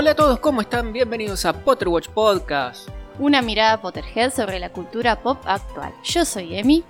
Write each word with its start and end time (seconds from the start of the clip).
Hola 0.00 0.12
a 0.12 0.14
todos, 0.14 0.38
¿cómo 0.38 0.60
están? 0.60 0.92
Bienvenidos 0.92 1.44
a 1.44 1.52
Potterwatch 1.52 2.08
Podcast. 2.10 2.88
Una 3.18 3.42
mirada 3.42 3.80
Potterhead 3.80 4.32
sobre 4.32 4.60
la 4.60 4.70
cultura 4.70 5.20
pop 5.20 5.38
actual. 5.44 5.92
Yo 6.04 6.24
soy 6.24 6.56
Emi. 6.56 6.84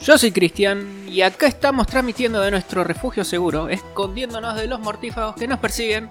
Yo 0.00 0.16
soy 0.16 0.32
Cristian 0.32 1.04
y 1.06 1.20
acá 1.20 1.48
estamos 1.48 1.86
transmitiendo 1.86 2.40
de 2.40 2.50
nuestro 2.50 2.82
refugio 2.82 3.24
seguro, 3.24 3.68
escondiéndonos 3.68 4.56
de 4.56 4.68
los 4.68 4.80
mortífagos 4.80 5.36
que 5.36 5.46
nos 5.46 5.58
persiguen, 5.58 6.08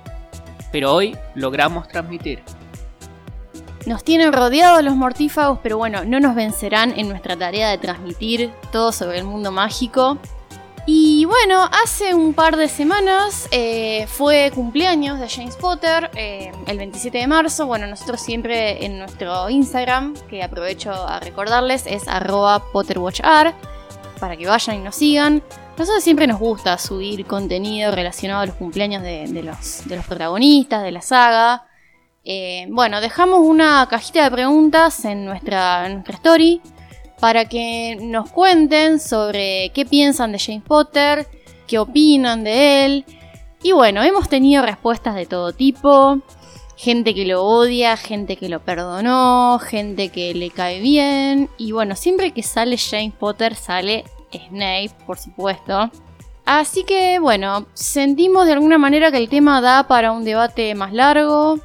pero 0.71 0.93
hoy 0.93 1.18
logramos 1.34 1.88
transmitir. 1.88 2.43
Nos 3.88 4.04
tienen 4.04 4.32
rodeados 4.32 4.84
los 4.84 4.96
mortífagos, 4.96 5.57
pero 5.64 5.80
bueno, 5.80 6.05
no 6.05 6.19
nos 6.19 6.36
vencerán 6.36 6.93
en 6.96 7.10
nuestra 7.10 7.36
tarea 7.36 7.71
de 7.71 7.80
transmitir 7.80 8.52
todo 8.71 8.91
sobre 8.91 9.18
el 9.18 9.24
mundo 9.24 9.52
mágico. 9.52 10.19
Y 10.88 11.25
bueno, 11.25 11.68
hace 11.84 12.14
un 12.14 12.36
par 12.36 12.57
de 12.57 12.68
semanas 12.68 13.48
eh, 13.50 14.06
fue 14.07 14.52
cumpleaños 14.54 15.20
de 15.20 15.28
James 15.28 15.56
Potter, 15.56 16.11
eh, 16.16 16.52
el 16.68 16.78
27 16.78 17.18
de 17.18 17.25
marzo. 17.25 17.66
Bueno, 17.66 17.88
nosotros 17.88 18.21
siempre 18.21 18.86
en 18.86 19.00
nuestro 19.00 19.50
Instagram, 19.50 20.14
que 20.30 20.44
aprovecho 20.44 20.92
a 20.92 21.20
recordarles, 21.20 21.88
es 21.88 22.08
arroba 22.08 22.71
PotterWatchR, 22.71 23.56
para 24.20 24.38
que 24.38 24.46
vayan 24.46 24.75
y 24.75 24.80
nos 24.80 24.96
sigan. 24.96 25.42
Nosotros 25.75 26.04
siempre 26.04 26.28
nos 26.28 26.39
gusta 26.39 26.78
subir 26.78 27.25
contenido 27.25 27.92
relacionado 27.92 28.42
a 28.42 28.46
los 28.46 28.56
cumpleaños 28.56 29.02
de, 29.02 29.42
los, 29.42 30.06
protagonistas, 30.08 30.83
de 30.83 30.92
la 30.92 31.02
saga. 31.02 31.64
Eh, 32.23 32.67
bueno, 32.70 33.02
dejamos 33.02 33.39
una 33.39 33.88
cajita 33.89 34.23
de 34.23 34.31
preguntas 34.31 35.03
en 35.03 35.20
en 35.20 35.25
nuestra 35.25 35.88
story 36.09 36.61
para 37.19 37.45
que 37.45 37.97
nos 38.02 38.31
cuenten 38.31 38.99
sobre 38.99 39.71
qué 39.73 39.85
piensan 39.85 40.31
de 40.31 40.39
James 40.39 40.63
Potter, 40.63 41.27
qué 41.67 41.80
opinan 41.80 42.44
de 42.44 42.85
él. 42.85 43.05
Y 43.63 43.71
bueno, 43.71 44.03
hemos 44.03 44.30
tenido 44.30 44.63
respuestas 44.66 45.16
de 45.16 45.25
todo 45.25 45.52
tipo. 45.53 46.19
Gente 46.77 47.16
que 47.16 47.25
lo 47.25 47.43
odia, 47.43 47.95
gente 47.97 48.36
que 48.36 48.49
lo 48.49 48.59
perdonó, 48.59 49.59
gente 49.59 50.09
que 50.09 50.33
le 50.33 50.49
cae 50.52 50.81
bien. 50.81 51.49
Y 51.58 51.71
bueno, 51.71 51.95
siempre 51.95 52.31
que 52.31 52.43
sale 52.43 52.77
James 52.77 53.13
Potter 53.13 53.55
sale 53.55 54.03
Snape, 54.31 54.91
por 55.05 55.17
supuesto. 55.17 55.89
Así 56.45 56.83
que 56.83 57.17
bueno, 57.19 57.66
sentimos 57.73 58.45
de 58.45 58.53
alguna 58.53 58.77
manera 58.77 59.11
que 59.11 59.17
el 59.17 59.30
tema 59.30 59.61
da 59.61 59.88
para 59.88 60.11
un 60.11 60.23
debate 60.23 60.75
más 60.75 60.93
largo 60.93 61.59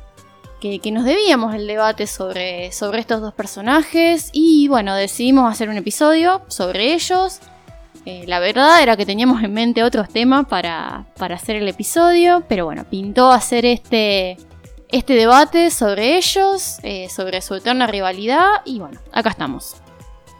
que, 0.60 0.92
nos 0.92 1.04
debíamos 1.04 1.54
el 1.54 1.66
debate 1.66 2.06
sobre, 2.06 2.70
sobre 2.72 3.00
estos 3.00 3.20
dos 3.20 3.32
personajes 3.34 4.30
y 4.32 4.68
bueno, 4.68 4.94
decidimos 4.94 5.50
hacer 5.50 5.68
un 5.68 5.76
episodio 5.76 6.42
sobre 6.48 6.92
ellos. 6.92 7.40
Eh, 8.06 8.24
la 8.26 8.40
verdad 8.40 8.82
era 8.82 8.96
que 8.96 9.06
teníamos 9.06 9.42
en 9.42 9.52
mente 9.52 9.82
otros 9.82 10.08
temas 10.08 10.46
para, 10.46 11.06
hacer 11.18 11.56
el 11.56 11.68
episodio, 11.68 12.44
pero 12.48 12.66
bueno, 12.66 12.84
pintó 12.88 13.32
hacer 13.32 13.64
este, 13.64 14.36
este 14.88 15.14
debate 15.14 15.70
sobre 15.70 16.16
ellos, 16.16 16.78
eh, 16.82 17.08
sobre 17.08 17.40
su 17.40 17.54
eterna 17.54 17.86
rivalidad 17.86 18.62
y 18.64 18.78
bueno, 18.78 19.00
acá 19.12 19.30
estamos. 19.30 19.76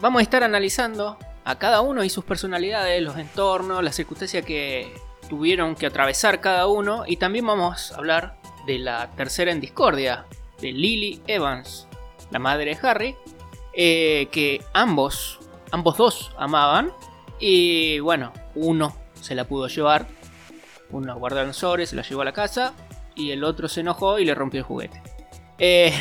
Vamos 0.01 0.21
a 0.21 0.23
estar 0.23 0.45
analizando 0.45 1.19
a 1.45 1.59
cada 1.59 1.81
uno 1.81 2.05
y 2.05 2.11
sus 2.11 2.25
personalidades, 2.25 3.03
los 3.03 3.17
entornos, 3.17 3.83
las 3.83 3.97
circunstancias 3.97 4.45
que 4.45 4.95
tuvieron 5.29 5.75
que 5.75 5.87
atravesar 5.87 6.41
cada 6.41 6.67
uno 6.67 7.05
y 7.07 7.17
también 7.17 7.47
vamos 7.47 7.93
a 7.93 7.97
hablar 7.97 8.41
de 8.67 8.79
la 8.79 9.11
tercera 9.13 9.53
en 9.53 9.61
discordia, 9.61 10.27
de 10.61 10.73
Lily 10.73 11.23
Evans, 11.27 11.89
la 12.31 12.39
madre 12.39 12.75
de 12.77 12.89
Harry, 12.89 13.17
eh, 13.73 14.29
que 14.31 14.63
ambos, 14.73 15.39
ambos 15.71 15.97
dos 15.97 16.33
amaban. 16.37 16.93
Y 17.39 18.01
bueno, 18.01 18.33
uno 18.55 18.95
se 19.15 19.35
la 19.35 19.45
pudo 19.45 19.69
llevar, 19.69 20.07
uno 20.91 21.17
guardó 21.19 21.43
en 21.43 21.55
sobre, 21.55 21.87
se 21.87 21.97
la 21.97 22.03
llevó 22.03 22.23
a 22.23 22.27
la 22.27 22.33
casa, 22.33 22.75
y 23.15 23.31
el 23.31 23.45
otro 23.45 23.69
se 23.69 23.81
enojó 23.81 24.19
y 24.19 24.25
le 24.25 24.35
rompió 24.35 24.59
el 24.59 24.65
juguete. 24.65 25.03
Eh, 25.59 25.93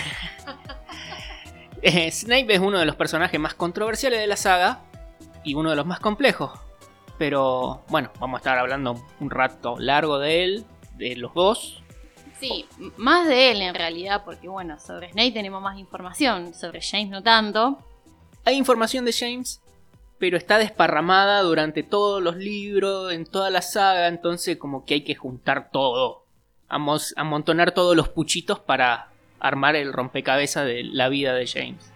eh, 1.81 2.11
Snape 2.11 2.53
es 2.53 2.59
uno 2.59 2.79
de 2.79 2.85
los 2.85 2.95
personajes 2.95 3.39
más 3.39 3.53
controversiales 3.53 4.19
de 4.19 4.27
la 4.27 4.37
saga 4.37 4.81
y 5.43 5.53
uno 5.53 5.69
de 5.69 5.75
los 5.75 5.85
más 5.85 5.99
complejos. 5.99 6.51
Pero 7.17 7.83
bueno, 7.89 8.11
vamos 8.19 8.37
a 8.37 8.39
estar 8.39 8.57
hablando 8.57 8.95
un 9.19 9.29
rato 9.29 9.77
largo 9.77 10.19
de 10.19 10.43
él, 10.43 10.65
de 10.95 11.15
los 11.17 11.33
dos, 11.33 11.83
Sí, 12.39 12.65
más 12.97 13.27
de 13.27 13.51
él 13.51 13.61
en 13.61 13.75
realidad, 13.75 14.23
porque 14.23 14.47
bueno, 14.47 14.79
sobre 14.79 15.11
Snape 15.11 15.31
tenemos 15.31 15.61
más 15.61 15.77
información, 15.77 16.53
sobre 16.53 16.81
James 16.81 17.09
no 17.09 17.21
tanto. 17.21 17.79
Hay 18.45 18.55
información 18.55 19.03
de 19.03 19.11
James, 19.11 19.61
pero 20.19 20.37
está 20.37 20.57
desparramada 20.57 21.41
durante 21.41 21.83
todos 21.83 22.21
los 22.21 22.37
libros, 22.37 23.11
en 23.11 23.25
toda 23.25 23.49
la 23.49 23.61
saga, 23.61 24.07
entonces 24.07 24.57
como 24.57 24.85
que 24.85 24.95
hay 24.95 25.03
que 25.03 25.15
juntar 25.15 25.69
todo. 25.71 26.25
Amontonar 26.69 27.71
todos 27.71 27.95
los 27.95 28.09
puchitos 28.09 28.59
para 28.59 29.09
armar 29.39 29.75
el 29.75 29.91
rompecabezas 29.91 30.65
de 30.65 30.83
la 30.83 31.09
vida 31.09 31.33
de 31.33 31.47
James. 31.47 31.91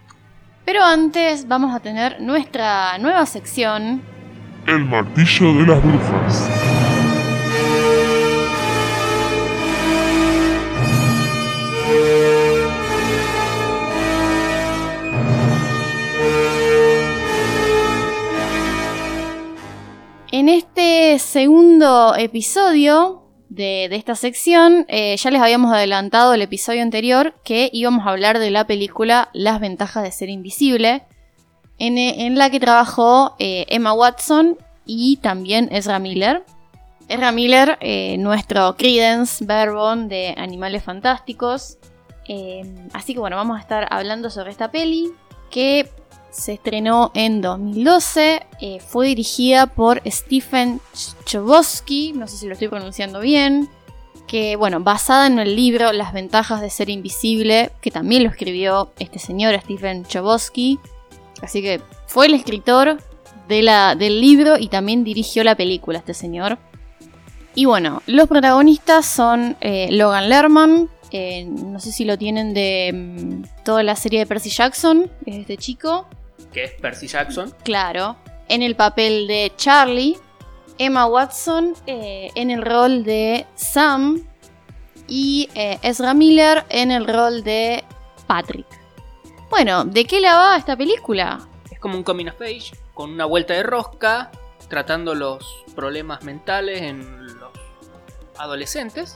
Pero 0.65 0.83
antes 0.83 1.47
vamos 1.47 1.75
a 1.75 1.79
tener 1.79 2.21
nuestra 2.21 2.97
nueva 2.97 3.25
sección. 3.25 4.01
El 4.65 4.85
martillo 4.85 5.53
de 5.53 5.67
las 5.67 5.83
brujas. 5.83 6.49
En 20.33 20.49
este 20.49 21.19
segundo 21.19 22.15
episodio 22.15 23.21
de, 23.49 23.85
esta 23.91 24.15
sección, 24.15 24.83
eh, 24.87 25.15
ya 25.15 25.29
les 25.29 25.39
habíamos 25.39 25.71
adelantado 25.71 26.33
el 26.33 26.41
episodio 26.41 26.81
anterior 26.81 27.35
que 27.43 27.69
íbamos 27.71 28.07
a 28.07 28.09
hablar 28.09 28.39
de 28.39 28.49
la 28.49 28.65
película 28.65 29.29
Las 29.33 29.59
ventajas 29.59 30.01
de 30.01 30.11
ser 30.11 30.29
invisible, 30.29 31.03
en, 31.77 32.35
la 32.35 32.49
que 32.49 32.59
trabajó 32.59 33.35
eh, 33.37 33.67
Emma 33.69 33.93
Watson 33.93 34.57
y 34.87 35.17
también 35.17 35.69
Ezra 35.71 35.99
Miller. 35.99 36.43
Ezra 37.07 37.31
Miller, 37.31 37.77
eh, 37.79 38.17
nuestro 38.17 38.75
Credence 38.75 39.45
Barebone 39.45 40.07
de 40.07 40.33
Animales 40.35 40.81
Fantásticos. 40.81 41.77
así 42.93 43.13
que 43.13 43.19
bueno, 43.19 43.35
vamos 43.35 43.57
a 43.57 43.61
estar 43.61 43.85
hablando 43.91 44.31
sobre 44.31 44.49
esta 44.49 44.71
peli 44.71 45.11
que 45.51 45.87
se 46.33 46.53
estrenó 46.53 47.11
en 47.13 47.41
2012. 47.41 48.45
Eh, 48.59 48.79
fue 48.79 49.07
dirigida 49.07 49.67
por 49.67 50.01
Stephen 50.05 50.81
Chbosky, 51.25 52.13
no 52.13 52.27
sé 52.27 52.37
si 52.37 52.47
lo 52.47 52.53
estoy 52.53 52.67
pronunciando 52.67 53.19
bien. 53.19 53.69
Que, 54.27 54.55
bueno, 54.55 54.79
basada 54.79 55.27
en 55.27 55.37
el 55.37 55.55
libro 55.55 55.93
Las 55.93 56.11
ventajas 56.11 56.59
de 56.59 56.69
ser 56.69 56.89
invisible, 56.89 57.71
que 57.81 57.91
también 57.91 58.23
lo 58.23 58.29
escribió 58.29 58.91
este 58.97 59.19
señor 59.19 59.59
Stephen 59.61 60.05
Chbosky. 60.05 60.79
Así 61.41 61.61
que 61.61 61.81
fue 62.07 62.25
el 62.25 62.33
escritor 62.33 62.97
de 63.47 63.61
la, 63.61 63.95
del 63.95 64.19
libro 64.19 64.57
y 64.57 64.69
también 64.69 65.03
dirigió 65.03 65.43
la 65.43 65.55
película 65.55 65.99
este 65.99 66.15
señor. 66.15 66.57
Y 67.53 67.65
bueno, 67.65 68.01
los 68.07 68.27
protagonistas 68.27 69.05
son 69.05 69.55
eh, 69.61 69.89
Logan 69.91 70.29
Lerman, 70.29 70.89
eh, 71.11 71.45
no 71.45 71.79
sé 71.79 71.91
si 71.91 72.05
lo 72.05 72.17
tienen 72.17 72.55
de 72.55 72.91
mm, 72.91 73.63
toda 73.63 73.83
la 73.83 73.95
serie 73.95 74.19
de 74.19 74.25
Percy 74.25 74.49
Jackson, 74.49 75.11
es 75.27 75.35
este 75.35 75.57
chico 75.57 76.07
que 76.51 76.63
es 76.65 76.71
Percy 76.73 77.07
Jackson. 77.07 77.53
Claro, 77.63 78.15
en 78.47 78.61
el 78.61 78.75
papel 78.75 79.27
de 79.27 79.51
Charlie, 79.55 80.17
Emma 80.77 81.05
Watson 81.05 81.73
eh, 81.87 82.31
en 82.35 82.51
el 82.51 82.61
rol 82.61 83.03
de 83.03 83.45
Sam 83.55 84.27
y 85.07 85.49
eh, 85.55 85.79
Ezra 85.81 86.13
Miller 86.13 86.65
en 86.69 86.91
el 86.91 87.07
rol 87.07 87.43
de 87.43 87.83
Patrick. 88.27 88.67
Bueno, 89.49 89.85
¿de 89.85 90.05
qué 90.05 90.19
la 90.19 90.35
va 90.35 90.57
esta 90.57 90.75
película? 90.75 91.39
Es 91.69 91.79
como 91.79 91.95
un 91.95 92.03
coming 92.03 92.27
of 92.27 92.41
age, 92.41 92.71
con 92.93 93.11
una 93.11 93.25
vuelta 93.25 93.53
de 93.53 93.63
rosca, 93.63 94.31
tratando 94.67 95.13
los 95.13 95.63
problemas 95.75 96.23
mentales 96.23 96.81
en 96.81 97.27
los 97.37 97.51
adolescentes. 98.37 99.15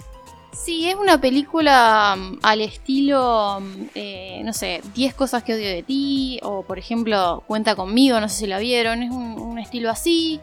Sí, 0.57 0.89
es 0.89 0.95
una 0.95 1.21
película 1.21 2.15
mm, 2.17 2.39
al 2.41 2.61
estilo, 2.61 3.59
mm, 3.61 3.89
eh, 3.95 4.41
no 4.43 4.53
sé, 4.53 4.81
10 4.95 5.13
cosas 5.13 5.43
que 5.43 5.53
odio 5.53 5.67
de 5.67 5.83
ti, 5.83 6.39
o 6.43 6.63
por 6.63 6.79
ejemplo, 6.79 7.43
Cuenta 7.47 7.75
conmigo, 7.75 8.19
no 8.19 8.27
sé 8.27 8.39
si 8.39 8.47
la 8.47 8.57
vieron, 8.59 9.03
es 9.03 9.11
un, 9.11 9.59
estilo 9.59 9.89
así, 9.89 10.39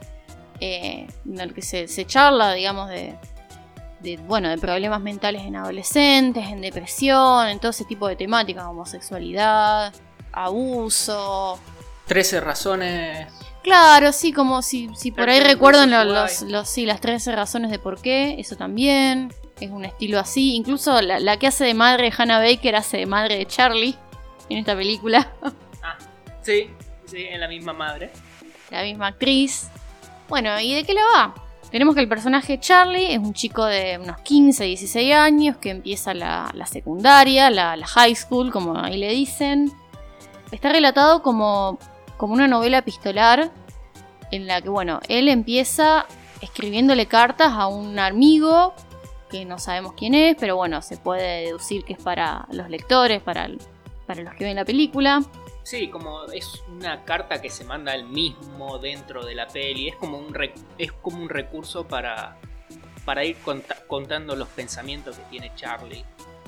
eh, 0.60 1.06
en 1.26 1.40
el 1.40 1.52
que 1.52 1.62
se, 1.62 1.86
charla, 2.06 2.52
digamos, 2.52 2.90
de, 2.90 3.16
bueno, 4.26 4.48
de 4.48 4.58
problemas 4.58 5.00
mentales 5.00 5.42
en 5.42 5.56
adolescentes, 5.56 6.46
en 6.48 6.60
depresión, 6.60 7.48
en 7.48 7.58
todo 7.58 7.70
ese 7.70 7.84
tipo 7.84 8.08
de 8.08 8.16
temáticas, 8.16 8.64
homosexualidad, 8.64 9.92
abuso. 10.32 11.58
13 12.06 12.40
razones. 12.40 13.32
Claro, 13.62 14.12
sí, 14.12 14.32
como 14.32 14.62
si, 14.62 14.90
si 14.94 15.10
por 15.10 15.28
ahí 15.28 15.40
recuerdan 15.40 15.90
los, 15.90 16.42
los, 16.42 16.68
sí, 16.68 16.86
las 16.86 17.00
13 17.00 17.34
razones 17.34 17.70
de 17.70 17.78
por 17.78 18.00
qué, 18.00 18.36
eso 18.38 18.56
también 18.56 19.32
es 19.60 19.70
un 19.70 19.84
estilo 19.84 20.18
así. 20.18 20.54
Incluso 20.54 21.00
la, 21.02 21.36
que 21.36 21.46
hace 21.46 21.64
de 21.64 21.74
madre 21.74 22.12
Hannah 22.16 22.38
Baker 22.38 22.76
hace 22.76 22.98
de 22.98 23.06
madre 23.06 23.38
de 23.38 23.46
Charlie 23.46 23.96
en 24.48 24.58
esta 24.58 24.76
película. 24.76 25.32
Ah, 25.86 25.98
sí, 26.40 26.70
sí, 27.04 27.26
en 27.26 27.42
la 27.42 27.46
misma 27.46 27.74
madre. 27.74 28.10
La 28.70 28.82
misma 28.82 29.08
actriz. 29.08 29.68
Bueno, 30.30 30.58
¿y 30.58 30.74
de 30.74 30.82
qué 30.82 30.94
la 30.94 31.02
va? 31.14 31.34
Tenemos 31.70 31.94
que 31.94 32.00
el 32.00 32.08
personaje 32.08 32.58
Charlie 32.58 33.12
es 33.12 33.18
un 33.18 33.34
chico 33.34 33.66
de 33.66 33.98
unos 33.98 34.18
15, 34.22 34.64
16 34.64 35.14
años 35.14 35.56
que 35.58 35.68
empieza 35.68 36.14
la, 36.14 36.50
la 36.54 36.64
secundaria, 36.64 37.50
la, 37.50 37.76
la 37.76 37.86
high 37.86 38.14
school, 38.14 38.50
como 38.50 38.78
ahí 38.78 38.96
le 38.96 39.10
dicen. 39.10 39.70
Está 40.52 40.72
relatado 40.72 41.22
como, 41.22 41.78
como 42.16 42.32
una 42.32 42.48
novela 42.48 42.78
epistolar 42.78 43.50
en 44.30 44.46
la 44.46 44.62
que, 44.62 44.70
bueno, 44.70 45.00
él 45.08 45.28
empieza 45.28 46.06
escribiéndole 46.40 47.04
cartas 47.04 47.52
a 47.52 47.66
un 47.66 47.98
amigo 47.98 48.72
que 49.34 49.44
no 49.44 49.58
sabemos 49.58 49.94
quién 49.94 50.14
es, 50.14 50.36
pero 50.38 50.54
bueno, 50.54 50.80
se 50.80 50.96
puede 50.96 51.46
deducir 51.46 51.84
que 51.84 51.94
es 51.94 51.98
para 51.98 52.46
los 52.52 52.70
lectores, 52.70 53.20
para, 53.20 53.48
para 54.06 54.22
los 54.22 54.32
que 54.36 54.44
ven 54.44 54.54
la 54.54 54.64
película. 54.64 55.22
Sí, 55.64 55.88
como 55.88 56.26
es 56.26 56.62
una 56.68 57.02
carta 57.02 57.42
que 57.42 57.50
se 57.50 57.64
manda 57.64 57.96
él 57.96 58.04
mismo 58.04 58.78
dentro 58.78 59.24
de 59.24 59.34
la 59.34 59.48
peli. 59.48 59.88
Es 59.88 59.96
como 59.96 60.18
un, 60.18 60.32
es 60.78 60.92
como 60.92 61.16
un 61.20 61.28
recurso 61.28 61.88
para, 61.88 62.36
para 63.04 63.24
ir 63.24 63.36
conta- 63.38 63.78
contando 63.88 64.36
los 64.36 64.46
pensamientos 64.50 65.16
que 65.16 65.24
tiene 65.24 65.50
Charlie 65.56 66.04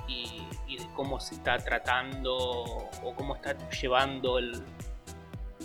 y, 0.06 0.46
de 0.76 0.86
cómo 0.94 1.18
se 1.18 1.34
está 1.34 1.58
tratando 1.58 2.36
o 2.36 3.14
cómo 3.16 3.34
está 3.34 3.56
llevando 3.70 4.38
el. 4.38 4.62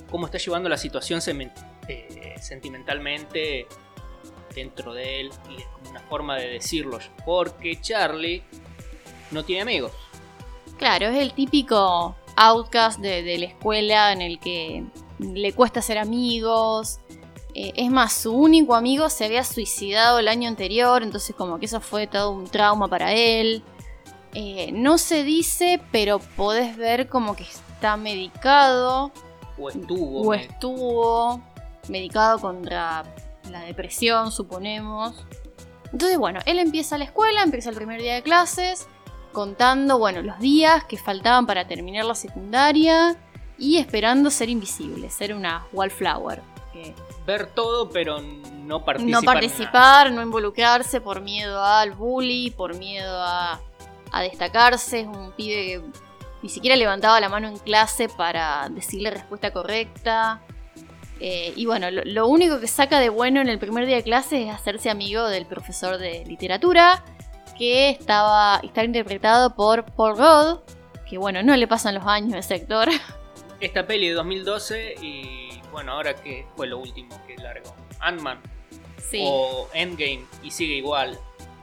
cómo 0.10 0.26
está 0.26 0.40
llevando 0.40 0.70
la 0.70 0.78
situación 0.78 1.22
eh, 1.88 2.36
sentimentalmente 2.40 3.68
dentro 4.56 4.94
de 4.94 5.22
él. 5.22 5.32
Y 5.50 5.62
es 5.62 5.66
como 5.68 5.90
una 5.92 6.00
forma 6.02 6.36
de 6.38 6.48
decirlo. 6.50 7.00
Porque 7.26 7.80
Charlie 7.82 8.44
no 9.32 9.44
tiene 9.46 9.62
amigos. 9.64 9.92
Claro, 10.78 11.08
es 11.08 11.18
el 11.18 11.34
típico 11.34 12.16
outcast 12.36 13.00
de, 13.00 13.24
de 13.24 13.38
la 13.38 13.46
escuela 13.46 14.12
en 14.14 14.22
el 14.22 14.40
que 14.40 14.84
le 15.20 15.54
cuesta 15.54 15.80
hacer 15.80 15.98
amigos. 15.98 17.00
Eh, 17.54 17.74
es 17.76 17.92
más, 17.92 18.14
su 18.14 18.32
único 18.34 18.76
amigo 18.76 19.10
se 19.10 19.26
había 19.26 19.44
suicidado 19.44 20.20
el 20.20 20.28
año 20.30 20.48
anterior, 20.48 21.04
entonces 21.04 21.36
como 21.36 21.60
que 21.60 21.66
eso 21.66 21.82
fue 21.82 22.08
todo 22.08 22.32
un 22.32 22.46
trauma 22.48 22.88
para 22.88 23.14
él. 23.14 23.62
Eh, 24.34 24.72
no 24.72 24.98
se 24.98 25.24
dice, 25.26 25.82
pero 25.92 26.20
podés 26.20 26.78
ver 26.78 27.10
como 27.10 27.36
que 27.36 27.44
está 27.44 27.98
medicado 27.98 29.12
O 29.60 29.70
estuvo. 29.70 30.22
o 30.22 30.30
me- 30.32 30.44
estuvo 30.46 31.42
medicado 31.90 32.40
contra 32.40 33.04
la 33.50 33.62
depresión, 33.62 34.32
suponemos. 34.32 35.14
Entonces, 35.92 36.18
bueno, 36.18 36.40
él 36.46 36.60
empieza 36.60 36.98
la 36.98 37.06
escuela, 37.06 37.44
empieza 37.44 37.70
el 37.70 37.76
primer 37.76 38.02
día 38.02 38.16
de 38.16 38.24
clases, 38.24 38.88
contando, 39.32 39.98
bueno, 39.98 40.22
los 40.22 40.40
días 40.40 40.84
que 40.86 40.98
faltaban 40.98 41.46
para 41.46 41.68
terminar 41.68 42.06
la 42.06 42.16
secundaria 42.16 43.18
y 43.58 43.78
esperando 43.78 44.30
ser 44.32 44.50
invisible, 44.50 45.10
ser 45.10 45.34
una 45.34 45.66
wallflower. 45.74 46.42
que 46.74 46.94
ver 47.26 47.48
todo, 47.48 47.90
pero 47.90 48.20
no 48.22 48.84
participar. 48.84 49.22
no 49.22 49.26
participar, 49.26 50.12
no 50.12 50.22
involucrarse 50.22 51.02
por 51.02 51.22
miedo 51.22 51.64
al 51.64 51.92
bully, 51.92 52.52
por 52.52 52.76
miedo 52.76 53.22
a, 53.22 53.60
a 54.12 54.22
destacarse. 54.22 55.02
Es 55.02 55.08
un 55.08 55.32
pibe 55.34 55.56
que 55.56 55.82
ni 56.42 56.50
siquiera 56.50 56.76
levantaba 56.76 57.20
la 57.20 57.30
mano 57.30 57.48
en 57.48 57.58
clase 57.58 58.10
para 58.10 58.68
decirle 58.70 59.12
respuesta 59.12 59.52
correcta. 59.52 60.42
Eh, 61.24 61.54
y 61.56 61.68
bueno, 61.68 61.92
lo, 61.92 62.04
lo 62.04 62.28
único 62.28 62.60
que 62.60 62.66
saca 62.66 63.00
de 63.00 63.10
bueno 63.10 63.42
en 63.42 63.48
el 63.48 63.60
primer 63.60 63.86
día 63.86 63.98
de 63.98 64.04
clase 64.04 64.48
es 64.48 64.50
hacerse 64.52 64.90
amigo 64.90 65.28
del 65.28 65.46
profesor 65.46 66.00
de 66.00 66.26
literatura, 66.26 67.04
que 67.60 67.92
estaba, 67.92 68.60
está 68.64 68.84
interpretado 68.84 69.54
por 69.54 69.86
Paul 69.86 70.18
Rudd, 70.18 70.60
que 71.08 71.20
bueno, 71.20 71.44
no 71.44 71.56
le 71.56 71.68
pasan 71.68 71.94
los 71.94 72.08
años 72.08 72.34
a 72.34 72.40
ese 72.40 72.56
actor. 72.56 72.90
Esta 73.60 73.86
peli 73.86 74.08
de 74.08 74.16
2012 74.16 74.96
y 75.00 75.62
bueno, 75.72 75.92
ahora 75.92 76.16
que 76.16 76.48
fue 76.56 76.66
lo 76.66 76.80
último 76.80 77.22
que 77.28 77.36
largo. 77.38 77.76
Ant-Man 78.00 78.42
Sí, 78.98 79.22
o 79.24 79.70
Endgame 79.76 80.26
y 80.42 80.50
sigue 80.50 80.74
igual. 80.78 81.20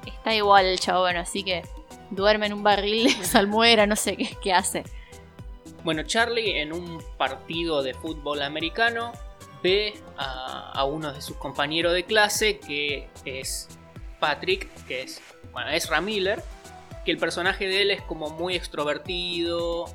está 0.06 0.36
igual 0.36 0.66
el 0.66 0.78
chabón, 0.78 1.16
así 1.16 1.42
que 1.42 1.64
duerme 2.10 2.46
en 2.46 2.52
un 2.52 2.62
barril 2.62 3.04
de 3.18 3.24
salmuera, 3.24 3.86
no 3.86 3.96
sé 3.96 4.16
qué, 4.16 4.36
qué 4.40 4.52
hace. 4.52 4.84
Bueno, 5.82 6.04
Charlie 6.04 6.60
en 6.60 6.72
un 6.72 7.02
partido 7.16 7.82
de 7.82 7.94
fútbol 7.94 8.42
americano 8.42 9.12
ve 9.62 9.94
a, 10.16 10.72
a 10.72 10.84
uno 10.84 11.12
de 11.12 11.22
sus 11.22 11.36
compañeros 11.36 11.92
de 11.92 12.04
clase 12.04 12.58
que 12.58 13.08
es 13.24 13.68
Patrick, 14.18 14.68
que 14.86 15.02
es, 15.02 15.20
bueno, 15.52 15.70
es 15.70 15.88
Miller, 16.02 16.42
que 17.04 17.12
el 17.12 17.18
personaje 17.18 17.66
de 17.66 17.82
él 17.82 17.90
es 17.90 18.02
como 18.02 18.30
muy 18.30 18.54
extrovertido, 18.54 19.86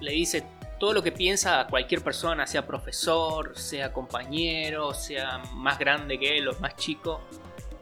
le 0.00 0.12
dice 0.12 0.44
todo 0.78 0.94
lo 0.94 1.02
que 1.02 1.12
piensa 1.12 1.60
a 1.60 1.66
cualquier 1.66 2.02
persona, 2.02 2.46
sea 2.46 2.66
profesor, 2.66 3.56
sea 3.56 3.92
compañero, 3.92 4.94
sea 4.94 5.42
más 5.52 5.78
grande 5.78 6.18
que 6.18 6.38
él 6.38 6.48
o 6.48 6.58
más 6.58 6.74
chico, 6.76 7.20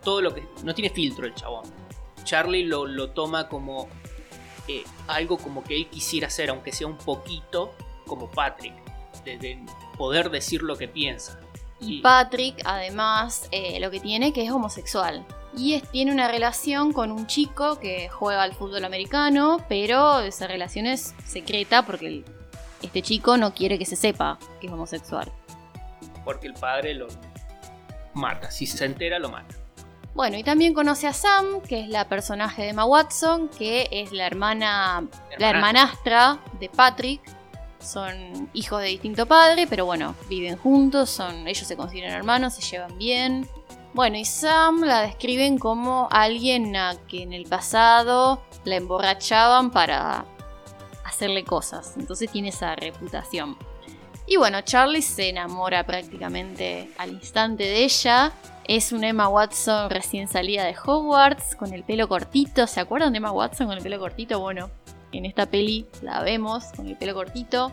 todo 0.03 0.21
lo 0.21 0.35
que... 0.35 0.43
No 0.65 0.75
tiene 0.75 0.91
filtro 0.91 1.25
el 1.25 1.35
chabón. 1.35 1.65
Charlie 2.25 2.65
lo, 2.65 2.87
lo 2.87 3.11
toma 3.11 3.49
como 3.49 3.89
eh, 4.67 4.83
algo 5.07 5.39
como 5.39 5.63
que 5.63 5.77
él 5.77 5.89
quisiera 5.89 6.27
hacer, 6.27 6.51
aunque 6.51 6.73
sea 6.73 6.89
un 6.89 6.99
poquito 6.99 7.75
como 8.07 8.29
Patrick, 8.31 8.75
poder 9.99 10.31
decir 10.31 10.63
lo 10.63 10.77
que 10.77 10.89
piensa. 10.89 11.39
Y 11.81 12.01
Patrick, 12.01 12.63
además, 12.65 13.49
eh, 13.53 13.79
lo 13.81 13.91
que 13.91 14.01
tiene 14.01 14.33
que 14.33 14.45
es 14.45 14.51
homosexual. 14.51 15.25
Y 15.57 15.75
es- 15.75 15.89
tiene 15.91 16.13
una 16.13 16.29
relación 16.29 16.93
con 16.93 17.13
un 17.13 17.27
chico 17.27 17.79
que 17.79 18.09
juega 18.09 18.43
al 18.43 18.55
fútbol 18.55 18.85
americano, 18.85 19.65
pero 19.69 20.21
esa 20.21 20.47
relación 20.47 20.87
es 20.87 21.15
secreta 21.27 21.85
porque 21.85 22.07
el- 22.07 22.25
este 22.83 23.03
chico 23.03 23.37
no 23.37 23.53
quiere 23.55 23.79
que 23.79 23.85
se 23.85 23.97
sepa 23.97 24.39
que 24.61 24.69
es 24.69 24.73
homosexual. 24.73 25.31
porque 26.25 26.47
el 26.47 26.53
padre 26.55 26.93
lo 26.95 27.07
mata, 28.13 28.51
si 28.51 28.67
se 28.67 28.85
entera 28.85 29.19
lo 29.19 29.31
mata. 29.31 29.55
Bueno, 30.15 30.37
y 30.37 30.43
también 30.43 30.75
conoce 30.75 31.07
a 31.07 31.13
Sam, 31.15 31.63
que 31.63 31.81
es 31.81 31.89
la 31.89 32.07
personaje 32.09 32.63
de 32.63 32.69
Emma 32.71 32.85
Watson, 32.85 33.49
que 33.49 33.89
es 33.91 34.13
la 34.13 34.27
hermana, 34.27 35.07
la 35.39 35.49
hermanastra 35.51 36.39
de 36.61 36.69
Patrick. 36.69 37.23
Son 37.81 38.51
hijos 38.55 38.81
de 38.81 38.89
distinto 38.89 39.27
padre, 39.27 39.67
pero 39.67 39.85
bueno, 39.87 40.15
viven 40.29 40.57
juntos, 40.57 41.11
son, 41.11 41.47
ellos 41.47 41.67
se 41.67 41.77
consideran 41.77 42.13
hermanos, 42.13 42.55
se 42.55 42.63
llevan 42.63 42.99
bien. 42.99 43.49
Bueno, 43.95 44.17
y 44.17 44.25
Sam 44.25 44.83
la 44.83 45.03
describen 45.03 45.59
como 45.59 46.09
alguien 46.11 46.77
a 46.77 46.97
que 47.09 47.23
en 47.23 47.33
el 47.33 47.45
pasado 47.45 48.43
la 48.65 48.77
emborrachaban 48.77 49.71
para 49.71 50.25
hacerle 51.05 51.45
cosas. 51.45 51.95
Entonces 51.97 52.31
tiene 52.31 52.49
esa 52.51 52.77
reputación. 52.77 53.57
Y 54.27 54.37
bueno, 54.37 54.61
Charlie 54.61 55.01
se 55.01 55.31
enamora 55.31 55.87
prácticamente 55.87 56.91
al 56.99 57.13
instante 57.13 57.65
de 57.65 57.85
ella. 57.85 58.33
Es 58.65 58.93
una 58.93 59.09
Emma 59.09 59.29
Watson 59.29 59.89
recién 59.89 60.29
salida 60.29 60.65
de 60.65 60.77
Hogwarts, 60.77 61.57
con 61.57 61.73
el 61.73 61.83
pelo 61.83 62.07
cortito. 62.09 62.67
¿Se 62.67 62.81
acuerdan 62.81 63.13
de 63.13 63.17
Emma 63.17 63.33
Watson 63.33 63.69
con 63.69 63.79
el 63.79 63.83
pelo 63.83 63.99
cortito? 63.99 64.39
Bueno, 64.39 64.71
en 65.13 65.25
esta 65.25 65.47
peli 65.47 65.87
la 66.03 66.23
vemos 66.23 66.65
con 66.77 66.87
el 66.87 66.97
pelo 66.97 67.15
cortito. 67.15 67.73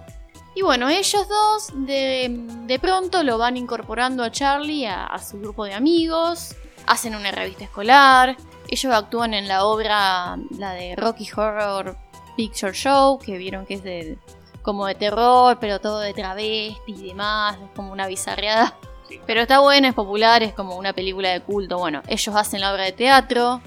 Y 0.55 0.61
bueno, 0.61 0.87
ellos 0.87 1.27
dos 1.27 1.85
de, 1.85 2.27
de 2.65 2.79
pronto 2.79 3.23
lo 3.23 3.37
van 3.37 3.57
incorporando 3.57 4.23
a 4.23 4.31
Charlie 4.31 4.85
a, 4.85 5.05
a 5.05 5.19
su 5.19 5.39
grupo 5.39 5.65
de 5.65 5.73
amigos. 5.73 6.55
Hacen 6.87 7.13
una 7.13 7.31
revista 7.31 7.65
escolar. 7.65 8.37
Ellos 8.69 8.93
actúan 8.93 9.33
en 9.33 9.47
la 9.47 9.65
obra, 9.65 10.37
la 10.57 10.73
de 10.73 10.95
Rocky 10.95 11.27
Horror 11.35 11.97
Picture 12.37 12.73
Show, 12.73 13.19
que 13.19 13.37
vieron 13.37 13.65
que 13.65 13.75
es 13.75 13.83
de, 13.83 14.17
como 14.61 14.85
de 14.85 14.95
terror, 14.95 15.57
pero 15.59 15.79
todo 15.79 15.99
de 15.99 16.13
travesti 16.13 16.79
y 16.87 17.07
demás. 17.07 17.57
Es 17.61 17.69
como 17.75 17.91
una 17.91 18.07
bizarreada. 18.07 18.75
Sí. 19.09 19.19
Pero 19.27 19.41
está 19.41 19.59
buena, 19.59 19.89
es 19.89 19.93
popular, 19.93 20.41
es 20.41 20.53
como 20.53 20.77
una 20.77 20.93
película 20.93 21.29
de 21.29 21.41
culto. 21.41 21.77
Bueno, 21.77 22.01
ellos 22.07 22.33
hacen 22.35 22.61
la 22.61 22.73
obra 22.73 22.85
de 22.85 22.91
teatro, 22.93 23.61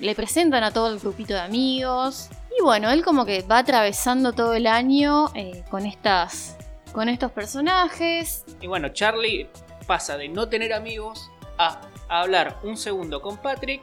le 0.00 0.14
presentan 0.14 0.64
a 0.64 0.72
todo 0.72 0.88
el 0.92 0.98
grupito 0.98 1.34
de 1.34 1.40
amigos. 1.40 2.28
Y 2.58 2.62
bueno, 2.62 2.90
él 2.90 3.04
como 3.04 3.24
que 3.24 3.42
va 3.42 3.58
atravesando 3.58 4.32
todo 4.32 4.54
el 4.54 4.66
año 4.66 5.30
eh, 5.34 5.64
con 5.70 5.84
estas. 5.86 6.56
con 6.92 7.08
estos 7.08 7.30
personajes. 7.32 8.44
Y 8.60 8.66
bueno, 8.66 8.88
Charlie 8.88 9.48
pasa 9.86 10.16
de 10.16 10.28
no 10.28 10.48
tener 10.48 10.72
amigos 10.72 11.30
a, 11.58 11.80
hablar 12.08 12.58
un 12.62 12.76
segundo 12.76 13.20
con 13.20 13.36
Patrick, 13.38 13.82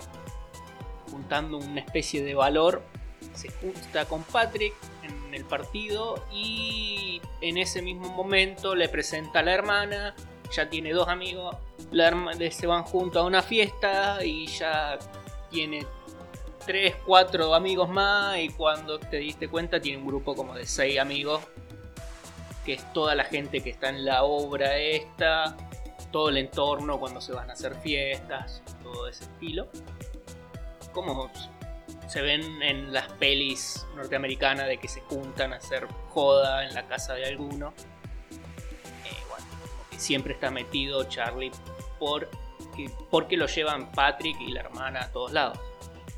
juntando 1.11 1.57
una 1.57 1.81
especie 1.81 2.23
de 2.23 2.33
valor. 2.33 2.81
Se 3.33 3.49
junta 3.51 4.05
con 4.05 4.23
Patrick 4.23 4.73
en 5.03 5.33
el 5.33 5.45
partido 5.45 6.23
y 6.31 7.21
en 7.41 7.57
ese 7.57 7.81
mismo 7.81 8.09
momento 8.09 8.75
le 8.75 8.89
presenta 8.89 9.39
a 9.39 9.43
la 9.43 9.53
hermana. 9.53 10.15
Ya 10.51 10.69
tiene 10.69 10.91
dos 10.93 11.07
amigos. 11.07 11.55
La 11.91 12.07
herma- 12.09 12.33
se 12.51 12.67
van 12.67 12.83
juntos 12.83 13.21
a 13.21 13.25
una 13.25 13.41
fiesta 13.41 14.23
y 14.23 14.47
ya 14.47 14.97
tiene 15.49 15.85
tres, 16.65 16.95
cuatro 17.05 17.53
amigos 17.53 17.89
más. 17.89 18.37
Y 18.39 18.49
cuando 18.49 18.99
te 18.99 19.17
diste 19.17 19.47
cuenta, 19.47 19.79
tiene 19.79 19.99
un 19.99 20.07
grupo 20.07 20.35
como 20.35 20.55
de 20.55 20.65
seis 20.65 20.99
amigos 20.99 21.41
que 22.65 22.73
es 22.73 22.93
toda 22.93 23.13
la 23.15 23.25
gente 23.25 23.61
que 23.61 23.69
está 23.69 23.89
en 23.89 24.05
la 24.05 24.23
obra 24.23 24.77
esta, 24.77 25.57
todo 26.11 26.29
el 26.29 26.37
entorno 26.37 26.99
cuando 26.99 27.19
se 27.19 27.33
van 27.33 27.49
a 27.49 27.53
hacer 27.53 27.75
fiestas, 27.75 28.61
todo 28.81 29.07
ese 29.07 29.25
estilo. 29.25 29.67
Como 30.93 31.29
se 32.07 32.21
ven 32.21 32.61
en 32.61 32.93
las 32.93 33.11
pelis 33.13 33.85
norteamericanas 33.95 34.67
de 34.67 34.77
que 34.77 34.87
se 34.87 35.01
juntan 35.01 35.53
a 35.53 35.57
hacer 35.57 35.87
joda 36.09 36.65
en 36.65 36.73
la 36.73 36.87
casa 36.87 37.15
de 37.15 37.25
alguno. 37.25 37.73
Eh, 38.31 39.23
bueno, 39.29 39.45
siempre 39.97 40.33
está 40.33 40.51
metido 40.51 41.03
Charlie 41.05 41.51
por 41.99 42.29
que, 42.75 42.89
porque 43.09 43.35
lo 43.35 43.47
llevan 43.47 43.91
Patrick 43.91 44.39
y 44.39 44.51
la 44.51 44.61
hermana 44.61 45.01
a 45.05 45.11
todos 45.11 45.31
lados. 45.31 45.59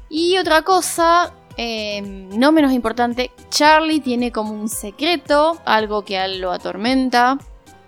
Y 0.10 0.38
otra 0.38 0.62
cosa, 0.62 1.34
eh, 1.58 2.02
no 2.02 2.52
menos 2.52 2.72
importante, 2.72 3.32
Charlie 3.50 4.00
tiene 4.00 4.32
como 4.32 4.54
un 4.54 4.70
secreto, 4.70 5.58
algo 5.66 6.04
que 6.06 6.18
a 6.18 6.26
él 6.26 6.42
lo 6.42 6.52
atormenta, 6.52 7.38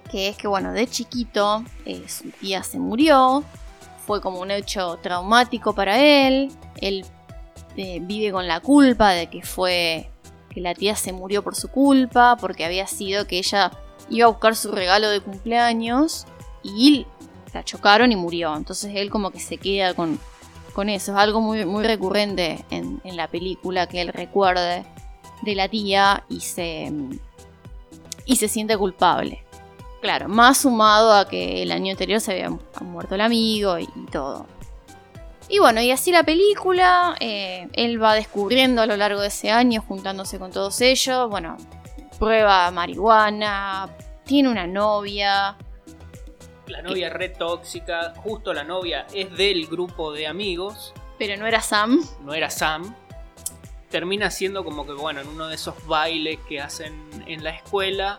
que 0.10 0.30
es 0.30 0.38
que, 0.38 0.48
bueno, 0.48 0.72
de 0.74 0.88
chiquito 0.88 1.64
eh, 1.86 2.08
su 2.08 2.30
tía 2.32 2.64
se 2.64 2.80
murió, 2.80 3.44
fue 4.06 4.22
como 4.22 4.40
un 4.40 4.52
hecho 4.52 4.98
traumático 5.02 5.74
para 5.74 6.00
él, 6.00 6.52
él 6.78 7.06
eh, 7.76 8.00
vive 8.02 8.32
con 8.32 8.48
la 8.48 8.60
culpa 8.60 9.12
de 9.12 9.28
que 9.28 9.44
fue 9.44 10.10
que 10.50 10.62
la 10.62 10.74
tía 10.74 10.96
se 10.96 11.14
murió 11.14 11.44
por 11.44 11.56
su 11.56 11.68
culpa, 11.68 12.36
porque 12.38 12.66
había 12.66 12.88
sido 12.88 13.28
que 13.28 13.38
ella 13.38 13.72
iba 14.10 14.26
a 14.26 14.30
buscar 14.30 14.56
su 14.56 14.72
regalo 14.72 15.10
de 15.10 15.20
cumpleaños 15.20 16.26
y 16.64 17.06
la 17.54 17.64
chocaron 17.64 18.12
y 18.12 18.16
murió. 18.16 18.56
Entonces 18.56 18.94
él 18.96 19.10
como 19.10 19.30
que 19.30 19.40
se 19.40 19.58
queda 19.58 19.94
con, 19.94 20.20
con 20.78 20.90
eso. 20.90 21.14
Es 21.14 21.18
algo 21.18 21.42
muy, 21.42 21.66
muy 21.66 21.84
recurrente 21.84 22.64
en, 22.70 23.02
la 23.04 23.28
película 23.28 23.88
que 23.88 24.00
él 24.00 24.10
recuerde 24.10 24.86
de 25.42 25.56
la 25.56 25.68
tía 25.68 26.24
y 26.30 26.42
se, 26.42 26.94
y 28.26 28.36
se 28.36 28.48
siente 28.48 28.78
culpable. 28.78 29.44
Claro, 30.04 30.30
más 30.30 30.60
sumado 30.60 31.14
a 31.14 31.28
que 31.28 31.64
el 31.64 31.72
año 31.72 31.94
anterior 31.94 32.22
se 32.22 32.34
había 32.34 32.56
muerto 32.82 33.16
el 33.16 33.22
amigo 33.22 33.80
y, 33.80 33.86
y 33.86 34.06
todo. 34.12 34.46
Y 35.50 35.58
bueno, 35.58 35.82
y 35.82 35.90
así 35.90 36.12
la 36.12 36.22
película, 36.22 37.16
eh, 37.20 37.68
él 37.74 38.02
va 38.02 38.14
descubriendo 38.14 38.84
a 38.84 38.86
lo 38.86 38.98
largo 38.98 39.22
de 39.22 39.30
ese 39.30 39.50
año, 39.50 39.82
juntándose 39.82 40.38
con 40.38 40.52
todos 40.52 40.80
ellos, 40.82 41.28
bueno, 41.28 41.58
prueba 42.20 42.70
marihuana, 42.70 43.90
tiene 44.26 44.50
una 44.50 44.68
novia, 44.68 45.58
La 46.68 46.82
novia 46.82 47.08
es 47.08 47.14
re 47.14 47.30
tóxica, 47.30 48.14
justo 48.18 48.54
la 48.54 48.64
novia 48.64 49.08
es 49.14 49.36
del 49.38 49.68
grupo 49.68 50.12
de 50.12 50.28
amigos, 50.28 50.94
pero 51.18 51.38
no 51.38 51.48
era 51.48 51.62
Sam. 51.62 52.04
no 52.22 52.34
era 52.34 52.50
Sam. 52.50 52.94
Termina 53.90 54.30
siendo 54.30 54.66
como 54.66 54.86
que, 54.86 54.92
bueno, 54.92 55.22
en 55.22 55.28
uno 55.28 55.48
de 55.48 55.56
esos 55.56 55.86
bailes 55.88 56.40
que 56.48 56.60
hacen 56.60 57.24
en 57.26 57.44
la 57.44 57.52
escuela, 57.52 58.18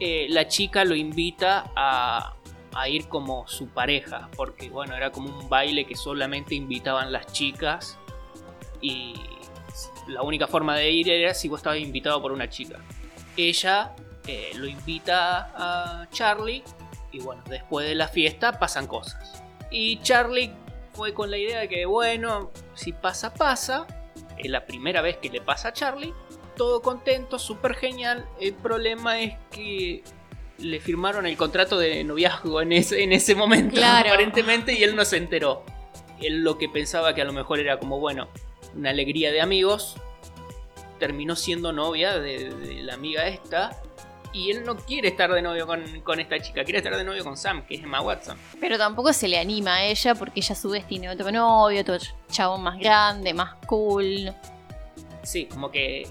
eh, 0.00 0.26
la 0.28 0.48
chica 0.48 0.84
lo 0.84 0.94
invita 0.94 1.72
a, 1.74 2.34
a 2.74 2.88
ir 2.88 3.08
como 3.08 3.48
su 3.48 3.68
pareja, 3.68 4.28
porque, 4.36 4.68
bueno, 4.68 4.94
era 4.94 5.10
como 5.10 5.38
un 5.38 5.48
baile 5.48 5.86
que 5.86 5.96
solamente 5.96 6.54
invitaban 6.54 7.10
las 7.10 7.26
chicas 7.32 7.98
y 8.82 9.14
la 10.08 10.22
única 10.22 10.46
forma 10.46 10.76
de 10.76 10.90
ir 10.90 11.10
era 11.10 11.32
si 11.32 11.48
vos 11.48 11.60
estabas 11.60 11.78
invitado 11.78 12.20
por 12.20 12.32
una 12.32 12.50
chica. 12.50 12.78
Ella 13.36 13.94
eh, 14.26 14.50
lo 14.56 14.66
invita 14.66 15.52
a 15.56 16.06
Charlie 16.10 16.62
y 17.12 17.20
bueno, 17.20 17.42
después 17.48 17.86
de 17.86 17.94
la 17.94 18.08
fiesta 18.08 18.58
pasan 18.58 18.86
cosas. 18.86 19.42
Y 19.70 20.00
Charlie 20.00 20.52
fue 20.92 21.14
con 21.14 21.30
la 21.30 21.38
idea 21.38 21.60
de 21.60 21.68
que 21.68 21.86
bueno, 21.86 22.50
si 22.74 22.92
pasa, 22.92 23.32
pasa. 23.32 23.86
Es 24.38 24.50
la 24.50 24.66
primera 24.66 25.02
vez 25.02 25.18
que 25.18 25.30
le 25.30 25.40
pasa 25.40 25.68
a 25.68 25.72
Charlie. 25.72 26.12
Todo 26.56 26.82
contento, 26.82 27.38
súper 27.38 27.74
genial. 27.74 28.26
El 28.40 28.54
problema 28.54 29.20
es 29.20 29.34
que 29.50 30.02
le 30.58 30.80
firmaron 30.80 31.26
el 31.26 31.36
contrato 31.36 31.78
de 31.78 32.02
noviazgo 32.04 32.60
en 32.60 32.72
ese, 32.72 33.02
en 33.02 33.12
ese 33.12 33.34
momento, 33.34 33.76
Claro. 33.76 34.08
aparentemente, 34.10 34.72
y 34.72 34.82
él 34.82 34.96
no 34.96 35.04
se 35.04 35.16
enteró. 35.16 35.64
Él 36.20 36.42
lo 36.44 36.58
que 36.58 36.68
pensaba 36.68 37.14
que 37.14 37.22
a 37.22 37.24
lo 37.24 37.32
mejor 37.32 37.58
era 37.58 37.78
como, 37.78 37.98
bueno, 37.98 38.28
una 38.74 38.90
alegría 38.90 39.32
de 39.32 39.40
amigos, 39.40 39.96
terminó 40.98 41.34
siendo 41.36 41.72
novia 41.72 42.18
de, 42.18 42.50
de 42.54 42.82
la 42.82 42.94
amiga 42.94 43.26
esta. 43.26 43.80
Y 44.34 44.50
él 44.50 44.64
no 44.64 44.76
quiere 44.76 45.08
estar 45.08 45.30
de 45.32 45.42
novio 45.42 45.66
con, 45.66 46.00
con 46.00 46.18
esta 46.18 46.40
chica, 46.40 46.64
quiere 46.64 46.78
estar 46.78 46.96
de 46.96 47.04
novio 47.04 47.22
con 47.22 47.36
Sam, 47.36 47.66
que 47.66 47.74
es 47.74 47.82
Emma 47.82 48.00
Watson. 48.00 48.38
Pero 48.60 48.78
tampoco 48.78 49.12
se 49.12 49.28
le 49.28 49.38
anima 49.38 49.74
a 49.76 49.84
ella 49.84 50.14
porque 50.14 50.40
ella 50.40 50.54
a 50.54 50.56
su 50.56 50.70
vez 50.70 50.86
tiene 50.86 51.10
otro 51.10 51.30
novio, 51.30 51.80
otro 51.82 51.96
chabón 52.30 52.62
más 52.62 52.78
grande, 52.78 53.34
más 53.34 53.54
cool. 53.66 54.32
Sí, 55.22 55.44
como 55.46 55.70
que 55.70 56.08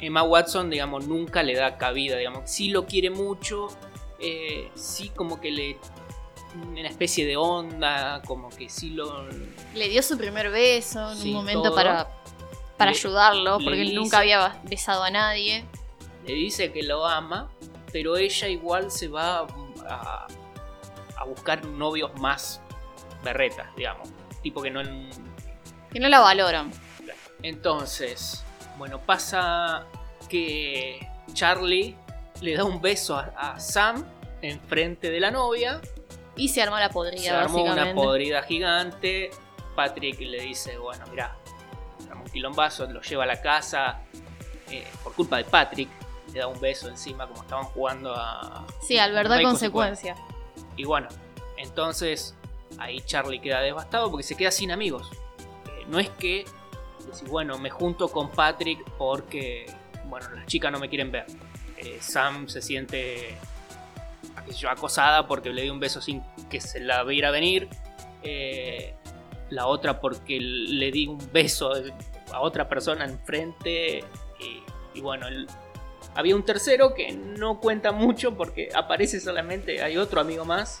Emma 0.00 0.22
Watson, 0.22 0.70
digamos, 0.70 1.06
nunca 1.06 1.42
le 1.42 1.54
da 1.54 1.76
cabida, 1.76 2.16
digamos. 2.16 2.50
Sí 2.50 2.70
lo 2.70 2.86
quiere 2.86 3.10
mucho, 3.10 3.68
eh, 4.20 4.70
sí 4.74 5.10
como 5.10 5.40
que 5.40 5.50
le... 5.50 5.76
Una 6.66 6.88
especie 6.88 7.26
de 7.26 7.36
onda, 7.36 8.22
como 8.26 8.48
que 8.48 8.70
sí 8.70 8.90
lo... 8.90 9.28
Le 9.74 9.88
dio 9.90 10.02
su 10.02 10.16
primer 10.16 10.50
beso 10.50 11.12
en 11.12 11.18
Sí, 11.18 11.28
un 11.28 11.34
momento 11.34 11.64
todo. 11.64 11.74
para, 11.74 12.08
para 12.78 12.90
Le- 12.92 12.96
ayudarlo, 12.96 13.58
porque 13.62 13.82
él 13.82 13.94
nunca 13.94 14.20
había 14.20 14.58
besado 14.64 15.02
a 15.04 15.10
nadie. 15.10 15.66
Le 16.28 16.34
dice 16.34 16.70
que 16.72 16.82
lo 16.82 17.06
ama, 17.06 17.50
pero 17.92 18.16
ella 18.16 18.48
igual 18.48 18.90
se 18.90 19.08
va 19.08 19.46
a, 19.88 20.26
a 21.16 21.24
buscar 21.24 21.64
novios 21.64 22.14
más 22.20 22.60
berretas, 23.24 23.74
digamos. 23.76 24.10
Tipo 24.42 24.62
que 24.62 24.70
no... 24.70 24.82
Que 25.90 25.98
no 25.98 26.08
la 26.08 26.20
valoran. 26.20 26.70
Entonces, 27.42 28.44
bueno, 28.76 29.00
pasa 29.00 29.86
que 30.28 31.08
Charlie 31.32 31.96
le 32.42 32.56
da 32.56 32.64
un 32.64 32.80
beso 32.80 33.16
a, 33.16 33.32
a 33.36 33.58
Sam 33.58 34.04
enfrente 34.42 35.10
de 35.10 35.20
la 35.20 35.30
novia. 35.30 35.80
Y 36.36 36.48
se 36.50 36.62
armó 36.62 36.78
la 36.78 36.90
podrida, 36.90 37.22
Se 37.22 37.30
armó 37.30 37.64
una 37.64 37.94
podrida 37.94 38.42
gigante. 38.42 39.30
Patrick 39.74 40.20
le 40.20 40.42
dice, 40.42 40.76
bueno, 40.78 41.04
mirá, 41.10 41.36
un 42.14 42.24
quilombazo, 42.30 42.86
lo 42.86 43.00
lleva 43.00 43.24
a 43.24 43.26
la 43.26 43.40
casa. 43.40 44.02
eh, 44.70 44.86
por 45.02 45.14
culpa 45.14 45.38
de 45.38 45.44
Patrick, 45.44 45.88
le 46.32 46.40
da 46.40 46.46
un 46.46 46.60
beso 46.60 46.88
encima 46.88 47.26
como 47.26 47.42
estaban 47.42 47.64
jugando 47.66 48.14
a... 48.14 48.64
Sí, 48.80 48.98
al 48.98 49.12
verdad 49.12 49.40
consecuencia. 49.42 50.16
Y 50.76 50.84
bueno, 50.84 51.08
entonces 51.56 52.34
ahí 52.78 53.00
Charlie 53.00 53.40
queda 53.40 53.60
devastado 53.60 54.10
porque 54.10 54.22
se 54.24 54.36
queda 54.36 54.50
sin 54.50 54.70
amigos. 54.70 55.10
Eh, 55.66 55.84
no 55.88 55.98
es 55.98 56.08
que 56.10 56.44
decís, 57.04 57.28
bueno, 57.28 57.58
me 57.58 57.70
junto 57.70 58.08
con 58.08 58.30
Patrick 58.30 58.78
porque, 58.98 59.66
bueno, 60.04 60.28
las 60.30 60.46
chicas 60.46 60.70
no 60.70 60.78
me 60.78 60.88
quieren 60.88 61.10
ver. 61.10 61.26
Eh, 61.78 61.98
Sam 62.00 62.48
se 62.48 62.60
siente 62.60 63.36
yo, 64.56 64.70
acosada 64.70 65.26
porque 65.26 65.50
le 65.50 65.62
dio 65.62 65.72
un 65.72 65.80
beso 65.80 66.00
sin 66.00 66.22
que 66.50 66.60
se 66.60 66.80
la 66.80 67.02
viera 67.04 67.30
venir. 67.30 67.68
Eh, 68.22 68.94
la 69.50 69.66
otra 69.66 70.00
porque 70.00 70.38
le 70.40 70.90
di 70.90 71.06
un 71.06 71.18
beso 71.32 71.72
a 72.32 72.40
otra 72.40 72.68
persona 72.68 73.04
enfrente. 73.04 74.04
Y, 74.40 74.62
y 74.98 75.00
bueno, 75.00 75.26
el- 75.28 75.48
había 76.14 76.34
un 76.36 76.44
tercero 76.44 76.94
que 76.94 77.12
no 77.12 77.60
cuenta 77.60 77.92
mucho 77.92 78.36
porque 78.36 78.68
aparece 78.74 79.20
solamente, 79.20 79.82
hay 79.82 79.96
otro 79.96 80.20
amigo 80.20 80.44
más 80.44 80.80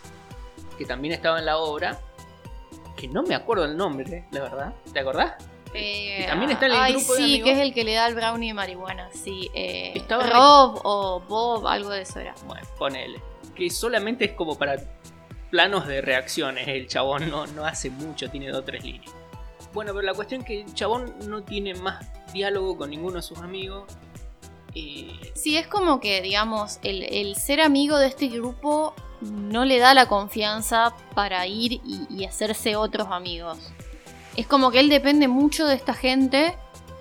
que 0.76 0.84
también 0.84 1.14
estaba 1.14 1.38
en 1.38 1.46
la 1.46 1.58
obra, 1.58 1.98
que 2.96 3.08
no 3.08 3.22
me 3.22 3.34
acuerdo 3.34 3.64
el 3.64 3.76
nombre, 3.76 4.24
la 4.30 4.40
verdad. 4.42 4.74
¿Te 4.92 5.00
acordás? 5.00 5.34
Eh, 5.74 6.22
Y 6.22 6.26
también 6.26 6.50
está 6.52 6.66
en 6.66 6.72
el 6.72 6.78
ay, 6.78 6.92
grupo 6.94 7.12
de 7.12 7.18
sí, 7.18 7.24
amigos. 7.24 7.44
que 7.46 7.52
es 7.52 7.58
el 7.60 7.74
que 7.74 7.84
le 7.84 7.94
da 7.94 8.06
el 8.08 8.14
brownie 8.14 8.48
de 8.48 8.54
marihuana. 8.54 9.08
Sí, 9.12 9.50
eh, 9.54 9.92
Estaba 9.94 10.22
re- 10.24 10.30
Rob 10.32 10.80
o 10.84 11.20
Bob, 11.28 11.66
algo 11.66 11.90
de 11.90 12.02
eso 12.02 12.18
era. 12.20 12.34
Bueno, 12.46 12.66
ponele. 12.78 13.20
Que 13.54 13.68
solamente 13.70 14.24
es 14.24 14.32
como 14.32 14.56
para 14.56 14.76
planos 15.50 15.86
de 15.86 16.00
reacciones. 16.00 16.66
El 16.68 16.86
chabón 16.88 17.28
no, 17.30 17.46
no 17.48 17.64
hace 17.66 17.90
mucho, 17.90 18.30
tiene 18.30 18.48
dos 18.48 18.60
o 18.60 18.64
tres 18.64 18.82
líneas. 18.84 19.12
Bueno, 19.74 19.92
pero 19.92 20.02
la 20.06 20.14
cuestión 20.14 20.40
es 20.40 20.46
que 20.46 20.60
el 20.62 20.74
chabón 20.74 21.14
no 21.26 21.42
tiene 21.42 21.74
más 21.74 22.04
diálogo 22.32 22.78
con 22.78 22.90
ninguno 22.90 23.16
de 23.16 23.22
sus 23.22 23.38
amigos. 23.38 23.84
Y 24.78 25.20
Sí, 25.34 25.56
es 25.56 25.66
como 25.66 26.00
que, 26.00 26.20
digamos, 26.22 26.78
el, 26.82 27.02
el 27.04 27.36
ser 27.36 27.60
amigo 27.60 27.98
de 27.98 28.08
este 28.08 28.28
grupo 28.28 28.94
no 29.20 29.64
le 29.64 29.78
da 29.78 29.94
la 29.94 30.06
confianza 30.06 30.94
para 31.14 31.46
ir 31.46 31.72
y, 31.72 32.06
y 32.10 32.24
hacerse 32.24 32.76
otros 32.76 33.08
amigos. 33.10 33.58
Es 34.36 34.46
como 34.46 34.70
que 34.70 34.80
él 34.80 34.88
depende 34.88 35.26
mucho 35.28 35.66
de 35.66 35.74
esta 35.74 35.94
gente 35.94 36.56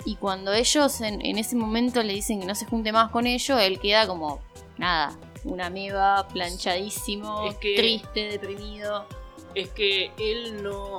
y 0.05 0.15
cuando 0.15 0.53
ellos 0.53 1.01
en, 1.01 1.23
en 1.25 1.37
ese 1.37 1.55
momento 1.55 2.01
le 2.03 2.13
dicen 2.13 2.39
que 2.39 2.45
no 2.45 2.55
se 2.55 2.65
junte 2.65 2.91
más 2.91 3.11
con 3.11 3.27
ellos, 3.27 3.59
él 3.61 3.79
queda 3.79 4.07
como, 4.07 4.39
nada, 4.77 5.17
una 5.43 5.65
amiga 5.67 6.27
planchadísimo, 6.33 7.47
Es 7.49 7.55
que- 7.57 7.75
triste, 7.75 8.29
deprimido. 8.29 9.05
es 9.55 9.69
que 9.69 10.11
él 10.19 10.63
no, 10.63 10.97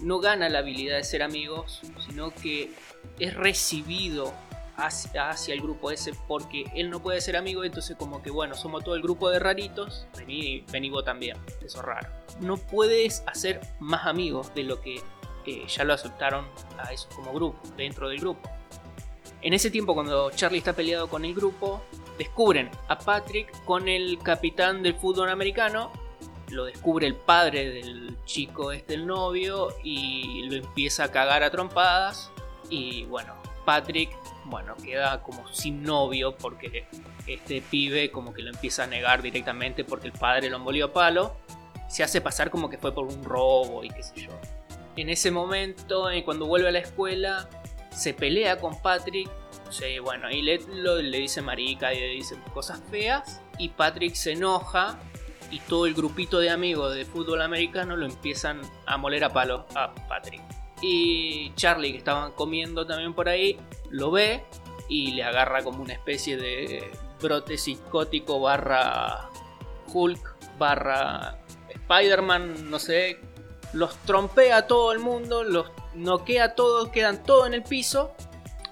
no 0.00 0.18
gana 0.20 0.48
la 0.48 0.60
habilidad 0.60 0.96
de 0.96 1.04
ser 1.04 1.22
amigos, 1.22 1.80
sino 2.06 2.30
que 2.32 2.72
es 3.18 3.34
recibido 3.34 4.32
hacia, 4.76 5.30
el 5.48 5.60
grupo 5.60 5.90
ese 5.90 6.12
porque 6.26 6.64
él 6.74 6.90
no 6.90 7.00
puede 7.00 7.20
ser 7.20 7.36
amigo, 7.36 7.64
entonces 7.64 7.96
como 7.96 8.22
que 8.22 8.30
bueno, 8.30 8.54
somos 8.54 8.84
todo 8.84 8.94
el 8.94 9.02
grupo 9.02 9.30
de 9.30 9.38
raritos, 9.38 10.06
vení, 10.16 10.90
vos 10.90 11.04
también, 11.04 11.36
eso 11.64 11.78
es 11.78 11.84
raro. 11.84 12.08
No 12.40 12.56
puedes 12.56 13.22
hacer 13.26 13.60
más 13.80 14.06
amigos 14.06 14.54
de 14.54 14.64
lo 14.64 14.80
que 14.80 15.00
ya 15.68 15.84
lo 15.84 15.92
aceptaron 15.92 16.46
a 16.78 16.92
eso 16.92 17.08
como 17.14 17.32
grupo, 17.32 17.58
dentro 17.76 18.08
del 18.08 18.18
grupo. 18.18 18.50
En 19.42 19.52
ese 19.52 19.70
tiempo 19.70 19.94
cuando 19.94 20.30
Charlie 20.30 20.58
está 20.58 20.72
peleado 20.72 21.08
con 21.08 21.24
el 21.24 21.34
grupo, 21.34 21.82
descubren 22.18 22.70
a 22.88 22.98
Patrick 22.98 23.64
con 23.64 23.88
el 23.88 24.18
capitán 24.18 24.82
del 24.82 24.94
fútbol 24.94 25.28
americano 25.28 25.90
lo 26.50 26.64
descubre 26.64 27.06
el 27.06 27.14
padre 27.14 27.70
del 27.70 28.16
chico 28.24 28.72
este 28.72 28.94
el 28.94 29.06
novio 29.06 29.68
y 29.82 30.42
lo 30.48 30.56
empieza 30.56 31.04
a 31.04 31.10
cagar 31.10 31.42
a 31.42 31.50
trompadas 31.50 32.30
y 32.70 33.04
bueno 33.06 33.34
Patrick 33.64 34.10
bueno 34.46 34.74
queda 34.76 35.22
como 35.22 35.46
sin 35.52 35.82
novio 35.82 36.36
porque 36.36 36.86
este 37.26 37.62
pibe 37.62 38.10
como 38.10 38.32
que 38.34 38.42
lo 38.42 38.50
empieza 38.50 38.84
a 38.84 38.86
negar 38.86 39.22
directamente 39.22 39.84
porque 39.84 40.06
el 40.08 40.12
padre 40.12 40.50
lo 40.50 40.56
envolvió 40.56 40.86
a 40.86 40.92
palo 40.92 41.36
se 41.88 42.02
hace 42.02 42.20
pasar 42.20 42.50
como 42.50 42.68
que 42.68 42.76
fue 42.78 42.92
por 42.94 43.04
un 43.06 43.22
robo 43.24 43.84
y 43.84 43.90
qué 43.90 44.02
sé 44.02 44.22
yo. 44.22 44.30
En 44.96 45.08
ese 45.10 45.30
momento, 45.30 46.10
eh, 46.10 46.24
cuando 46.24 46.46
vuelve 46.46 46.68
a 46.68 46.72
la 46.72 46.78
escuela, 46.80 47.48
se 47.90 48.14
pelea 48.14 48.58
con 48.58 48.80
Patrick. 48.80 49.28
Sí, 49.70 49.98
bueno, 50.00 50.30
y 50.30 50.42
le, 50.42 50.58
lo- 50.68 51.00
le 51.00 51.18
dice 51.18 51.40
marica 51.42 51.92
y 51.94 52.00
le 52.00 52.06
dice 52.08 52.36
cosas 52.52 52.80
feas. 52.90 53.42
Y 53.58 53.68
Patrick 53.68 54.14
se 54.14 54.32
enoja 54.32 54.98
y 55.50 55.60
todo 55.60 55.86
el 55.86 55.94
grupito 55.94 56.38
de 56.40 56.50
amigos 56.50 56.94
de 56.94 57.04
fútbol 57.04 57.42
americano 57.42 57.96
lo 57.96 58.06
empiezan 58.06 58.62
a 58.86 58.96
moler 58.96 59.22
a 59.24 59.28
palos 59.32 59.62
a 59.76 59.94
Patrick. 60.08 60.42
Y 60.86 61.54
Charlie, 61.54 61.92
que 61.92 61.98
estaban 61.98 62.32
comiendo 62.32 62.86
también 62.86 63.14
por 63.14 63.28
ahí, 63.30 63.58
lo 63.90 64.10
ve 64.10 64.44
y 64.88 65.12
le 65.12 65.24
agarra 65.24 65.62
como 65.64 65.82
una 65.82 65.94
especie 65.94 66.36
de 66.36 66.90
brote 67.22 67.56
psicótico 67.56 68.38
barra 68.38 69.30
Hulk 69.92 70.34
barra 70.58 71.38
Spider-Man, 71.70 72.70
no 72.70 72.78
sé. 72.78 73.18
Los 73.72 73.96
trompea 73.98 74.58
a 74.58 74.66
todo 74.66 74.92
el 74.92 74.98
mundo, 74.98 75.42
los 75.42 75.70
noquea 75.94 76.44
a 76.44 76.54
todos, 76.54 76.90
quedan 76.90 77.22
todos 77.22 77.46
en 77.46 77.54
el 77.54 77.62
piso. 77.62 78.12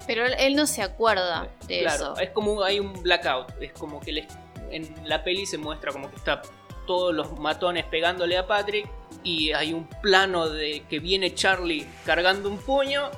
Pero 0.07 0.27
él, 0.27 0.55
no 0.55 0.67
se 0.67 0.83
acuerda 0.83 1.49
de 1.67 1.81
Claro, 1.81 2.13
eso. 2.13 2.19
es 2.19 2.31
como 2.31 2.63
hay 2.63 2.79
un 2.79 2.93
blackout. 3.03 3.53
Es 3.61 3.73
como 3.73 4.01
que 4.01 4.13
les- 4.13 4.27
en 4.71 4.95
la 5.09 5.25
peli 5.25 5.47
se 5.47 5.57
muestra 5.59 5.93
como 5.93 6.11
que 6.11 6.17
está 6.17 6.43
todos 6.87 7.15
los 7.15 7.39
matones 7.39 7.85
pegándole 7.87 8.37
a 8.37 8.47
Patrick. 8.47 8.87
Y 9.25 9.53
hay 9.53 9.73
un 9.73 9.87
plano 9.87 10.49
de 10.49 10.85
que 10.89 10.99
viene 10.99 11.35
Charlie 11.35 11.87
cargando 12.05 12.49
un 12.49 12.59
puño 12.59 13.11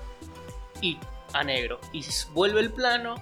y 0.80 0.98
a 1.32 1.44
negro. 1.44 1.80
Y 1.92 2.04
vuelve 2.32 2.60
el 2.60 2.72
plano, 2.72 3.14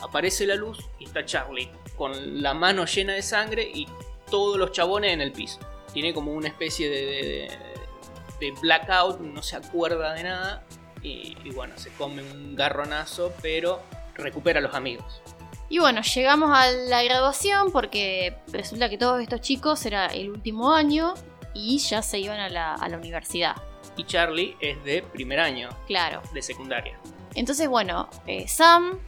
aparece 0.00 0.46
la 0.46 0.54
luz 0.54 0.78
y 0.98 1.04
está 1.04 1.24
Charlie 1.24 1.70
con 1.96 2.42
la 2.42 2.54
mano 2.54 2.84
llena 2.84 3.14
de 3.14 3.22
sangre 3.22 3.70
y 3.72 3.86
todos 4.30 4.58
los 4.58 4.72
chabones 4.72 5.12
en 5.12 5.20
el 5.20 5.32
piso. 5.32 5.58
Tiene 5.92 6.12
como 6.12 6.32
una 6.32 6.48
especie 6.48 6.90
de 6.90 8.52
blackout, 8.60 9.20
no 9.20 9.42
se 9.42 9.56
acuerda 9.56 10.12
de 10.12 10.22
nada. 10.24 10.64
Y, 11.02 11.36
y 11.44 11.50
bueno, 11.50 11.76
se 11.76 11.90
come 11.92 12.22
un 12.22 12.54
garronazo, 12.56 13.32
pero 13.40 13.80
recupera 14.14 14.58
a 14.58 14.62
los 14.62 14.74
amigos. 14.74 15.22
Y 15.68 15.78
bueno, 15.78 16.02
llegamos 16.02 16.50
a 16.52 16.70
la 16.70 17.02
graduación 17.02 17.72
porque 17.72 18.36
resulta 18.52 18.88
que 18.88 18.98
todos 18.98 19.20
estos 19.20 19.40
chicos 19.40 19.84
era 19.84 20.06
el 20.06 20.30
último 20.30 20.72
año 20.72 21.14
y 21.56 21.78
ya 21.78 22.02
se 22.02 22.18
iban 22.18 22.38
a 22.40 22.48
la, 22.48 22.74
a 22.74 22.88
la 22.88 22.96
universidad. 22.96 23.56
Y 23.96 24.04
Charlie 24.04 24.56
es 24.60 24.82
de 24.84 25.02
primer 25.02 25.40
año 25.40 25.68
Claro. 25.86 26.20
de 26.34 26.42
secundaria. 26.42 26.98
Entonces, 27.34 27.68
bueno, 27.68 28.08
eh, 28.26 28.46
Sam 28.48 28.98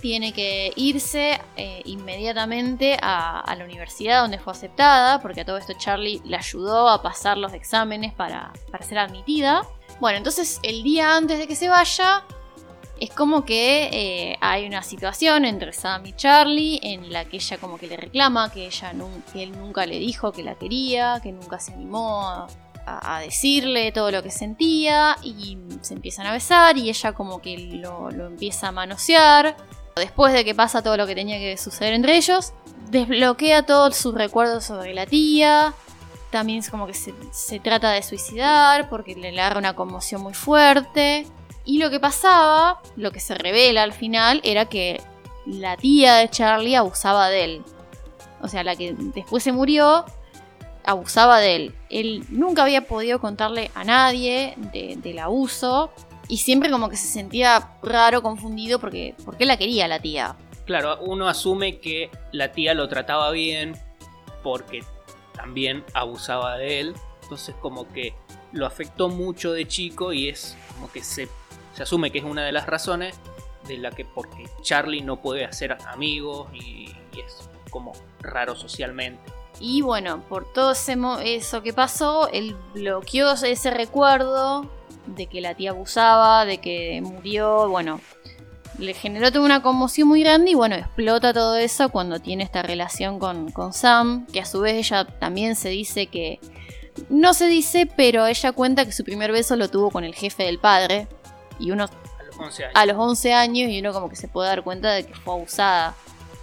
tiene 0.00 0.32
que 0.32 0.72
irse 0.76 1.40
eh, 1.56 1.82
inmediatamente 1.84 2.96
a, 3.02 3.40
a 3.40 3.56
la 3.56 3.64
universidad 3.64 4.22
donde 4.22 4.38
fue 4.38 4.52
aceptada, 4.52 5.20
porque 5.20 5.40
a 5.40 5.44
todo 5.44 5.56
esto 5.58 5.72
Charlie 5.76 6.20
le 6.24 6.36
ayudó 6.36 6.88
a 6.88 7.02
pasar 7.02 7.36
los 7.36 7.52
exámenes 7.52 8.12
para, 8.14 8.52
para 8.70 8.84
ser 8.84 8.98
admitida. 8.98 9.62
Bueno, 10.00 10.18
entonces 10.18 10.60
el 10.62 10.82
día 10.82 11.16
antes 11.16 11.38
de 11.38 11.46
que 11.48 11.56
se 11.56 11.68
vaya, 11.68 12.22
es 13.00 13.10
como 13.10 13.44
que 13.44 13.88
eh, 13.92 14.38
hay 14.40 14.66
una 14.66 14.82
situación 14.82 15.44
entre 15.44 15.72
Sam 15.72 16.06
y 16.06 16.12
Charlie 16.12 16.80
en 16.82 17.12
la 17.12 17.24
que 17.24 17.36
ella 17.36 17.58
como 17.58 17.78
que 17.78 17.86
le 17.86 17.96
reclama 17.96 18.50
que, 18.50 18.66
ella 18.66 18.92
él 19.34 19.52
nunca 19.52 19.86
le 19.86 19.98
dijo 19.98 20.32
que 20.32 20.42
la 20.42 20.54
quería, 20.54 21.20
que 21.22 21.32
nunca 21.32 21.60
se 21.60 21.72
animó 21.72 22.46
a 22.90 23.20
decirle 23.20 23.92
todo 23.92 24.10
lo 24.10 24.22
que 24.22 24.30
sentía 24.30 25.16
y 25.22 25.58
se 25.82 25.92
empiezan 25.92 26.26
a 26.26 26.32
besar 26.32 26.78
y 26.78 26.88
ella 26.88 27.12
como 27.12 27.42
que 27.42 27.58
lo, 27.58 28.10
lo 28.10 28.26
empieza 28.26 28.68
a 28.68 28.72
manosear. 28.72 29.56
Después 29.96 30.32
de 30.32 30.44
que 30.44 30.54
pasa 30.54 30.82
todo 30.82 30.96
lo 30.96 31.06
que 31.06 31.14
tenía 31.14 31.38
que 31.38 31.56
suceder 31.56 31.92
entre 31.92 32.16
ellos, 32.16 32.52
desbloquea 32.90 33.64
todos 33.64 33.96
sus 33.96 34.14
recuerdos 34.14 34.64
sobre 34.64 34.94
la 34.94 35.06
tía. 35.06 35.74
También 36.30 36.60
es 36.60 36.70
como 36.70 36.86
que 36.86 36.94
se, 36.94 37.14
se 37.32 37.58
trata 37.58 37.90
de 37.90 38.02
suicidar 38.02 38.88
porque 38.88 39.14
le 39.14 39.28
agarra 39.28 39.58
una 39.58 39.74
conmoción 39.74 40.22
muy 40.22 40.34
fuerte. 40.34 41.26
Y 41.68 41.76
lo 41.76 41.90
que 41.90 42.00
pasaba, 42.00 42.80
lo 42.96 43.10
que 43.12 43.20
se 43.20 43.34
revela 43.34 43.82
al 43.82 43.92
final, 43.92 44.40
era 44.42 44.64
que 44.64 45.02
la 45.44 45.76
tía 45.76 46.14
de 46.16 46.30
Charlie 46.30 46.74
abusaba 46.76 47.28
de 47.28 47.44
él. 47.44 47.62
O 48.40 48.48
sea, 48.48 48.64
la 48.64 48.74
que 48.74 48.94
después 48.96 49.42
se 49.44 49.52
murió, 49.52 50.06
abusaba 50.84 51.40
de 51.40 51.56
él. 51.56 51.74
Él 51.90 52.24
nunca 52.30 52.62
había 52.62 52.86
podido 52.86 53.20
contarle 53.20 53.70
a 53.74 53.84
nadie 53.84 54.54
de- 54.72 54.96
del 54.96 55.18
abuso. 55.18 55.90
Y 56.26 56.38
siempre 56.38 56.70
como 56.70 56.88
que 56.88 56.96
se 56.96 57.06
sentía 57.06 57.72
raro, 57.82 58.22
confundido, 58.22 58.78
porque, 58.78 59.14
porque 59.26 59.44
la 59.44 59.58
quería 59.58 59.86
la 59.88 60.00
tía. 60.00 60.36
Claro, 60.64 60.98
uno 61.02 61.28
asume 61.28 61.80
que 61.80 62.10
la 62.32 62.52
tía 62.52 62.72
lo 62.72 62.88
trataba 62.88 63.30
bien 63.30 63.76
porque 64.42 64.82
también 65.34 65.84
abusaba 65.92 66.56
de 66.56 66.80
él. 66.80 66.94
Entonces 67.24 67.54
como 67.60 67.86
que 67.92 68.14
lo 68.52 68.64
afectó 68.64 69.10
mucho 69.10 69.52
de 69.52 69.68
chico 69.68 70.14
y 70.14 70.30
es 70.30 70.56
como 70.74 70.90
que 70.90 71.02
se, 71.02 71.28
se 71.78 71.84
asume 71.84 72.10
que 72.10 72.18
es 72.18 72.24
una 72.24 72.44
de 72.44 72.50
las 72.50 72.66
razones 72.66 73.14
de 73.68 73.78
la 73.78 73.92
que 73.92 74.04
porque 74.04 74.48
Charlie 74.62 75.00
no 75.00 75.22
puede 75.22 75.44
hacer 75.44 75.78
amigos 75.86 76.48
y, 76.52 76.92
es 77.16 77.48
como 77.70 77.92
raro 78.20 78.56
socialmente. 78.56 79.20
Y 79.60 79.82
bueno, 79.82 80.24
por 80.28 80.52
todo 80.52 80.72
ese 80.72 80.96
eso 81.24 81.62
que 81.62 81.72
pasó, 81.72 82.28
él 82.30 82.56
bloqueó 82.74 83.32
ese 83.32 83.70
recuerdo 83.70 84.68
de 85.06 85.26
que 85.26 85.40
la 85.40 85.54
tía 85.54 85.70
abusaba, 85.70 86.44
de 86.44 86.58
que 86.58 87.00
murió, 87.00 87.68
bueno, 87.68 88.00
le 88.78 88.92
generó 88.94 89.30
toda 89.30 89.44
una 89.44 89.62
conmoción 89.62 90.08
muy 90.08 90.22
grande 90.22 90.50
y 90.52 90.54
bueno, 90.54 90.74
explota 90.74 91.32
todo 91.32 91.56
eso 91.56 91.90
cuando 91.90 92.18
tiene 92.18 92.42
esta 92.42 92.62
relación 92.62 93.20
con, 93.20 93.52
con 93.52 93.72
Sam, 93.72 94.26
que 94.26 94.40
a 94.40 94.44
su 94.44 94.60
vez 94.60 94.74
ella 94.74 95.04
también 95.04 95.54
se 95.54 95.68
dice 95.68 96.06
que... 96.06 96.40
No 97.08 97.32
se 97.32 97.46
dice, 97.46 97.88
pero 97.96 98.26
ella 98.26 98.50
cuenta 98.50 98.84
que 98.84 98.90
su 98.90 99.04
primer 99.04 99.30
beso 99.30 99.54
lo 99.54 99.68
tuvo 99.68 99.92
con 99.92 100.02
el 100.02 100.16
jefe 100.16 100.42
del 100.42 100.58
padre. 100.58 101.06
Y 101.58 101.70
uno 101.70 101.84
A 101.84 102.22
los 102.24 102.38
11 102.38 102.64
años. 102.64 102.72
a 102.76 102.86
los 102.86 102.96
11 102.96 103.32
años 103.34 103.70
y 103.70 103.80
uno 103.80 103.92
como 103.92 104.08
que 104.08 104.16
se 104.16 104.28
puede 104.28 104.48
dar 104.48 104.62
cuenta 104.62 104.92
de 104.92 105.06
que 105.06 105.14
fue 105.14 105.34
abusada 105.34 105.94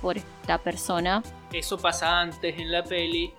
por 0.02 0.18
esta 0.18 0.58
persona. 0.58 1.24
Eso 1.54 1.78
pasa 1.78 2.20
antes 2.22 2.58
en 2.60 2.72
la 2.72 2.84
peli 2.84 3.34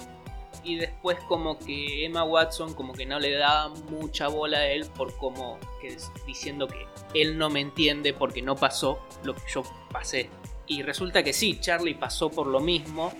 y 0.64 0.76
después 0.76 1.18
como 1.28 1.58
que 1.58 2.04
Emma 2.06 2.24
Watson 2.24 2.74
como 2.74 2.92
que 2.92 3.06
no 3.06 3.20
le 3.20 3.34
da 3.34 3.68
mucha 3.90 4.28
bola 4.28 4.58
a 4.58 4.66
él 4.66 4.86
por 4.96 5.16
como 5.16 5.58
que 5.80 5.88
es- 5.88 6.10
diciendo 6.26 6.66
que 6.66 6.86
él 7.14 7.38
no 7.38 7.50
me 7.50 7.60
entiende 7.60 8.12
porque 8.14 8.42
no 8.42 8.56
pasó 8.56 8.98
lo 9.22 9.34
que 9.34 9.42
yo 9.52 9.62
pasé. 9.92 10.28
Y 10.66 10.82
resulta 10.82 11.22
que 11.22 11.32
sí, 11.32 11.60
Charlie 11.60 11.94
pasó 11.94 12.30
por 12.30 12.46
lo 12.48 12.58
mismo, 12.58 13.12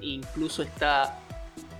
incluso 0.00 0.62
está 0.62 1.20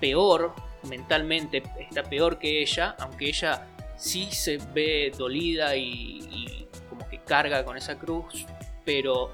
peor 0.01 0.55
mentalmente, 0.83 1.63
está 1.81 2.03
peor 2.03 2.39
que 2.39 2.61
ella, 2.63 2.95
aunque 3.01 3.29
ella 3.29 3.67
sí 3.97 4.31
se 4.31 4.59
ve 4.75 5.13
dolida 5.17 5.77
y, 5.77 6.69
como 6.89 7.09
que 7.09 7.19
carga 7.23 7.65
con 7.65 7.77
esa 7.77 7.99
cruz, 7.99 8.47
pero 8.85 9.31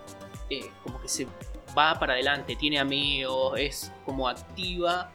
eh, 0.50 0.70
como 0.82 1.00
que 1.00 1.08
se 1.08 1.26
va 1.76 1.98
para 1.98 2.14
adelante, 2.14 2.56
tiene 2.56 2.78
amigos, 2.78 3.58
es 3.58 3.92
como 4.04 4.28
activa 4.28 5.12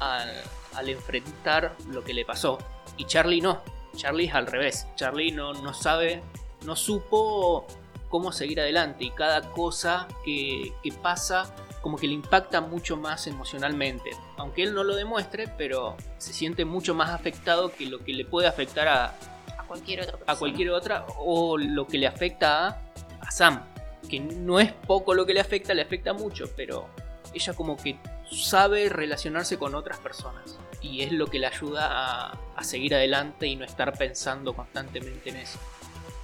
al, 0.00 0.30
al 0.74 0.88
enfrentar 0.88 1.76
lo 1.88 2.02
que 2.04 2.14
le 2.14 2.24
pasó. 2.24 2.58
Y 2.96 3.06
Charlie 3.06 3.40
no, 3.40 3.62
Charlie 3.96 4.26
es 4.26 4.34
al 4.34 4.46
revés, 4.46 4.86
Charlie 4.96 5.32
no, 5.32 5.52
no 5.54 5.72
sabe, 5.72 6.22
no 6.64 6.76
supo 6.76 7.66
cómo 8.08 8.32
seguir 8.32 8.60
adelante 8.60 9.04
y 9.04 9.10
cada 9.10 9.50
cosa 9.50 10.06
que, 10.24 10.72
que 10.82 10.92
pasa 10.92 11.52
como 11.84 11.98
que 11.98 12.06
le 12.08 12.14
impacta 12.14 12.62
mucho 12.62 12.96
más 12.96 13.26
emocionalmente. 13.26 14.08
Aunque 14.38 14.62
él 14.62 14.72
no 14.72 14.84
lo 14.84 14.96
demuestre, 14.96 15.48
pero 15.58 15.98
se 16.16 16.32
siente 16.32 16.64
mucho 16.64 16.94
más 16.94 17.10
afectado 17.10 17.70
que 17.70 17.84
lo 17.84 17.98
que 18.02 18.14
le 18.14 18.24
puede 18.24 18.48
afectar 18.48 18.88
a, 18.88 19.14
A 19.58 19.64
cualquier 19.66 20.00
otra 20.00 20.12
persona. 20.12 20.32
a 20.32 20.38
cualquier 20.38 20.70
otra 20.70 21.04
o 21.18 21.58
lo 21.58 21.86
que 21.86 21.98
le 21.98 22.06
afecta 22.06 22.68
a, 22.68 22.80
a 23.20 23.30
Sam. 23.30 23.62
Que 24.08 24.18
no 24.18 24.60
es 24.60 24.72
poco 24.72 25.12
lo 25.12 25.26
que 25.26 25.34
le 25.34 25.40
afecta, 25.40 25.74
le 25.74 25.82
afecta 25.82 26.14
mucho, 26.14 26.46
pero 26.56 26.88
ella 27.34 27.52
como 27.52 27.76
que 27.76 27.98
sabe 28.30 28.88
relacionarse 28.88 29.58
con 29.58 29.74
otras 29.74 29.98
personas. 29.98 30.58
Y 30.80 31.02
es 31.02 31.12
lo 31.12 31.26
que 31.26 31.38
le 31.38 31.48
ayuda 31.48 31.88
a, 31.90 32.38
a 32.56 32.64
seguir 32.64 32.94
adelante 32.94 33.46
y 33.46 33.56
no 33.56 33.66
estar 33.66 33.92
pensando 33.98 34.54
constantemente 34.54 35.28
en 35.28 35.36
eso. 35.36 35.58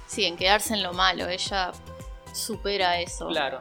Sí, 0.07 0.25
en 0.25 0.37
quedarse 0.37 0.73
en 0.73 0.81
lo 0.81 0.93
malo. 0.93 1.27
Ella 1.27 1.71
supera 2.33 2.99
eso. 2.99 3.27
Claro, 3.27 3.59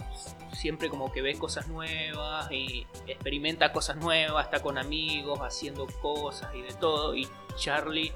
siempre 0.61 0.91
como 0.91 1.11
que 1.11 1.23
ve 1.23 1.39
cosas 1.39 1.69
nuevas 1.69 2.53
y 2.53 2.87
experimenta 3.07 3.73
cosas 3.73 3.97
nuevas, 3.97 4.45
está 4.45 4.61
con 4.61 4.77
amigos, 4.77 5.39
haciendo 5.41 5.87
cosas 6.03 6.55
y 6.55 6.61
de 6.61 6.75
todo. 6.75 7.17
Y 7.17 7.27
Charlie 7.57 8.13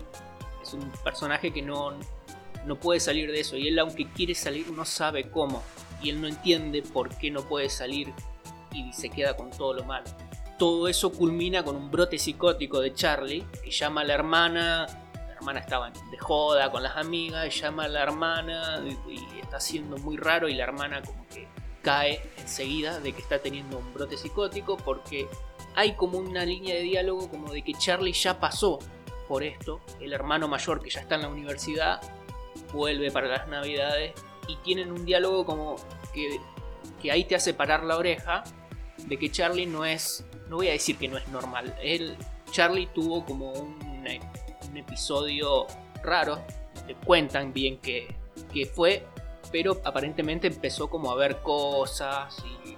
es 0.62 0.74
un 0.74 0.90
personaje 1.02 1.52
que 1.52 1.62
no, 1.62 1.94
no 2.66 2.76
puede 2.76 3.00
salir 3.00 3.33
de 3.33 3.40
eso. 3.40 3.57
Y 3.57 3.68
él 3.68 3.78
aunque 3.78 4.11
quiere 4.11 4.35
salir 4.35 4.68
no 4.70 4.85
sabe 4.85 5.30
cómo. 5.30 5.62
Y 6.02 6.11
él 6.11 6.20
no 6.20 6.28
entiende 6.28 6.83
por 6.83 7.16
qué 7.16 7.30
no 7.30 7.48
puede 7.48 7.70
salir 7.70 8.12
y 8.72 8.92
se 8.92 9.09
queda 9.09 9.37
con 9.37 9.50
todo 9.50 9.72
lo 9.72 9.85
malo. 9.85 10.04
Todo 10.59 10.87
eso 10.87 11.12
culmina 11.12 11.64
con 11.64 11.76
un 11.76 11.90
brote 11.90 12.18
psicótico 12.18 12.80
de 12.80 12.92
Charlie 12.92 13.46
que 13.62 13.70
llama 13.70 14.02
a 14.02 14.04
la 14.04 14.14
hermana. 14.14 14.87
La 15.14 15.33
hermana 15.33 15.61
estaba 15.61 15.90
de 15.90 16.18
joda 16.18 16.70
con 16.70 16.83
las 16.83 16.96
amigas, 16.98 17.59
llama 17.59 17.85
a 17.85 17.88
la 17.88 18.02
hermana 18.02 18.85
y, 19.09 19.12
y 19.12 19.40
está 19.40 19.59
siendo 19.61 19.96
muy 19.96 20.18
raro 20.18 20.46
y 20.46 20.54
la 20.54 20.64
hermana 20.64 21.00
como 21.00 21.26
que 21.28 21.48
cae 21.85 22.23
enseguida 22.38 22.99
de 22.99 23.12
que 23.12 23.20
está 23.20 23.38
teniendo 23.38 23.79
un 23.79 23.94
brote 23.94 24.16
psicótico 24.16 24.77
porque 24.79 25.29
hay 25.77 25.94
como 25.94 26.18
una 26.18 26.44
línea 26.44 26.75
de 26.75 26.83
diálogo 26.83 27.31
como 27.31 27.53
de 27.53 27.62
que 27.62 27.75
Charlie 27.75 28.12
ya 28.12 28.40
pasó 28.40 28.79
por 29.29 29.42
esto, 29.42 29.81
el 30.01 30.12
hermano 30.12 30.49
mayor 30.49 30.83
que 30.83 30.90
ya 30.90 31.01
está 31.01 31.14
en 31.14 31.23
la 31.23 31.29
universidad 31.29 32.01
vuelve 32.73 33.11
para 33.11 33.29
las 33.29 33.49
navidades 33.49 34.12
y 34.49 34.57
tienen 34.57 34.90
un 34.90 35.05
diálogo 35.05 35.44
como 35.44 35.77
que, 36.12 36.40
que 37.01 37.12
ahí 37.12 37.25
te 37.25 37.35
hace 37.35 37.55
parar 37.55 37.85
la 37.85 37.97
oreja 37.97 38.44
de 38.99 39.18
que 39.18 39.31
Charlie 39.31 39.66
no 39.66 39.85
es, 39.85 40.25
no 40.49 40.57
voy 40.57 40.68
a 40.68 40.73
decir 40.73 40.97
que 40.97 41.09
no 41.09 41.18
es 41.18 41.29
normal, 41.29 41.75
él, 41.83 42.16
Charlie 42.51 42.87
tuvo 42.94 43.25
como 43.25 43.53
un, 43.53 43.79
un 44.68 44.77
episodio 44.77 45.66
raro, 46.03 46.42
te 46.87 46.94
cuentan 46.94 47.53
bien 47.53 47.79
que, 47.79 48.14
que 48.53 48.66
fue, 48.66 49.07
pero 49.50 49.80
aparentemente 49.85 50.46
empezó 50.46 50.88
como 50.88 51.11
a 51.11 51.14
ver 51.14 51.42
cosas 51.42 52.37
y 52.44 52.76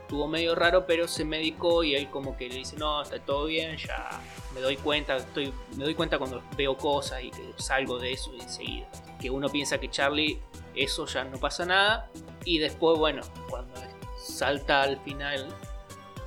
estuvo 0.00 0.26
medio 0.26 0.54
raro, 0.54 0.86
pero 0.86 1.06
se 1.06 1.24
medicó 1.24 1.84
y 1.84 1.94
él 1.94 2.08
como 2.10 2.36
que 2.36 2.48
le 2.48 2.56
dice, 2.56 2.76
no, 2.76 3.02
está 3.02 3.18
todo 3.18 3.44
bien, 3.44 3.76
ya 3.76 4.08
me 4.54 4.60
doy 4.60 4.76
cuenta, 4.76 5.16
estoy, 5.16 5.52
me 5.76 5.84
doy 5.84 5.94
cuenta 5.94 6.18
cuando 6.18 6.42
veo 6.56 6.76
cosas 6.76 7.22
y 7.22 7.30
que 7.30 7.52
salgo 7.56 7.98
de 7.98 8.12
eso 8.12 8.32
enseguida. 8.40 8.88
Que 9.20 9.28
uno 9.28 9.50
piensa 9.50 9.78
que 9.78 9.90
Charlie, 9.90 10.40
eso 10.74 11.04
ya 11.06 11.24
no 11.24 11.38
pasa 11.38 11.66
nada, 11.66 12.10
y 12.44 12.58
después, 12.58 12.98
bueno, 12.98 13.22
cuando 13.50 13.74
salta 14.16 14.82
al 14.82 14.98
final, 15.00 15.48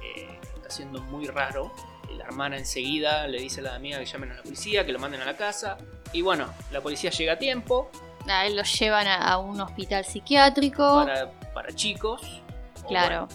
eh, 0.03 0.39
está 0.55 0.69
siendo 0.69 1.01
muy 1.01 1.25
raro, 1.25 1.71
la 2.11 2.25
hermana 2.25 2.57
enseguida 2.57 3.27
le 3.27 3.39
dice 3.39 3.61
a 3.61 3.63
la 3.63 3.75
amiga 3.75 3.97
que 3.97 4.05
llamen 4.05 4.31
a 4.31 4.35
la 4.35 4.43
policía, 4.43 4.85
que 4.85 4.91
lo 4.91 4.99
manden 4.99 5.21
a 5.21 5.25
la 5.25 5.37
casa, 5.37 5.77
y 6.13 6.21
bueno, 6.21 6.53
la 6.71 6.81
policía 6.81 7.09
llega 7.09 7.33
a 7.33 7.39
tiempo. 7.39 7.89
A 8.27 8.45
él 8.45 8.55
lo 8.55 8.63
llevan 8.63 9.07
a, 9.07 9.37
un 9.37 9.59
hospital 9.61 10.05
psiquiátrico. 10.05 11.05
Para, 11.53 11.71
chicos. 11.73 12.41
Claro. 12.87 13.27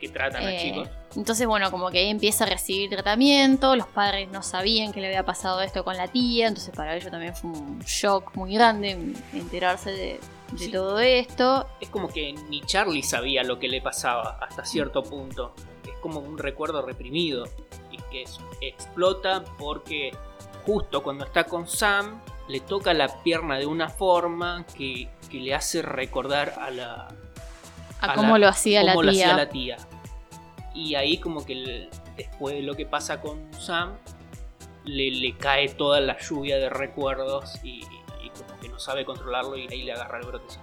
que 0.00 0.08
tratan 0.08 0.42
a 0.42 0.52
eh, 0.52 0.58
chicos. 0.58 0.88
Entonces, 1.16 1.46
bueno, 1.46 1.70
como 1.70 1.90
que 1.90 1.98
ahí 1.98 2.08
empieza 2.08 2.44
a 2.44 2.46
recibir 2.46 2.88
tratamiento, 2.88 3.76
los 3.76 3.86
padres 3.86 4.30
no 4.30 4.42
sabían 4.42 4.92
que 4.92 5.00
le 5.00 5.08
había 5.08 5.24
pasado 5.24 5.60
esto 5.60 5.84
con 5.84 5.96
la 5.96 6.08
tía, 6.08 6.48
entonces 6.48 6.74
para 6.74 6.96
ellos 6.96 7.10
también 7.10 7.36
fue 7.36 7.50
un 7.50 7.80
shock 7.80 8.34
muy 8.34 8.54
grande 8.54 9.14
enterarse 9.32 9.90
de, 9.90 10.20
todo 10.70 11.00
esto. 11.00 11.66
Es 11.80 11.88
como 11.88 12.08
que 12.08 12.34
ni 12.48 12.60
Charlie 12.62 13.02
sabía 13.02 13.42
lo 13.42 13.58
que 13.58 13.68
le 13.68 13.80
pasaba 13.80 14.38
hasta 14.40 14.64
cierto 14.64 15.02
punto. 15.02 15.54
Es 15.84 15.98
como 16.00 16.20
un 16.20 16.36
recuerdo 16.36 16.82
reprimido 16.82 17.46
y 17.90 17.96
que 18.10 18.24
explota 18.60 19.44
porque 19.58 20.12
justo 20.66 21.02
cuando 21.02 21.24
está 21.24 21.44
con 21.44 21.66
Sam 21.66 22.20
le 22.48 22.60
toca 22.60 22.92
la 22.94 23.22
pierna 23.22 23.58
de 23.58 23.66
una 23.66 23.88
forma 23.88 24.64
que, 24.76 25.08
le 25.30 25.54
hace 25.54 25.82
recordar 25.82 26.54
a 26.60 26.70
la... 26.70 27.08
A, 28.00 28.14
cómo, 28.14 28.36
lo, 28.36 28.48
hacía 28.48 28.82
la 28.82 29.48
tía. 29.48 29.76
Y 30.74 30.94
ahí 30.96 31.18
como 31.18 31.44
que 31.44 31.88
después 32.16 32.54
de 32.54 32.62
lo 32.62 32.74
que 32.74 32.84
pasa 32.84 33.20
con 33.20 33.52
Sam, 33.54 33.94
le, 34.84 35.36
cae 35.36 35.68
toda 35.68 36.00
la 36.00 36.18
lluvia 36.18 36.56
de 36.58 36.68
recuerdos 36.68 37.58
y, 37.62 37.82
como 38.36 38.60
que 38.60 38.68
no 38.68 38.78
sabe 38.78 39.04
controlarlo 39.04 39.56
y 39.56 39.68
ahí 39.68 39.82
le 39.82 39.92
agarra 39.92 40.18
el 40.18 40.26
brote. 40.26 40.54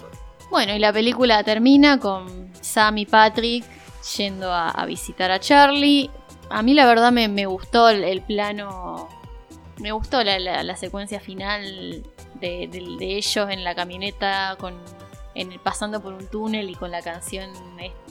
Bueno, 0.49 0.73
y 0.73 0.79
la 0.79 0.91
película 0.91 1.43
termina 1.43 1.99
con 1.99 2.51
Sam 2.61 2.97
y 2.97 3.05
Patrick 3.05 3.63
yendo 4.17 4.51
a, 4.51 4.85
visitar 4.85 5.31
a 5.31 5.39
Charlie. 5.39 6.09
A 6.49 6.63
mí 6.63 6.73
la 6.73 6.85
verdad 6.85 7.11
me, 7.11 7.45
gustó 7.45 7.89
el, 7.89 8.21
plano, 8.23 9.07
me 9.79 9.91
gustó 9.91 10.23
la, 10.23 10.75
secuencia 10.75 11.19
final 11.19 12.03
de, 12.35 12.69
ellos 12.99 13.49
en 13.49 13.63
la 13.63 13.75
camioneta 13.75 14.55
con 14.59 14.75
pasando 15.63 16.01
por 16.01 16.13
un 16.13 16.27
túnel 16.27 16.69
y 16.69 16.75
con 16.75 16.91
la 16.91 17.01
canción 17.01 17.49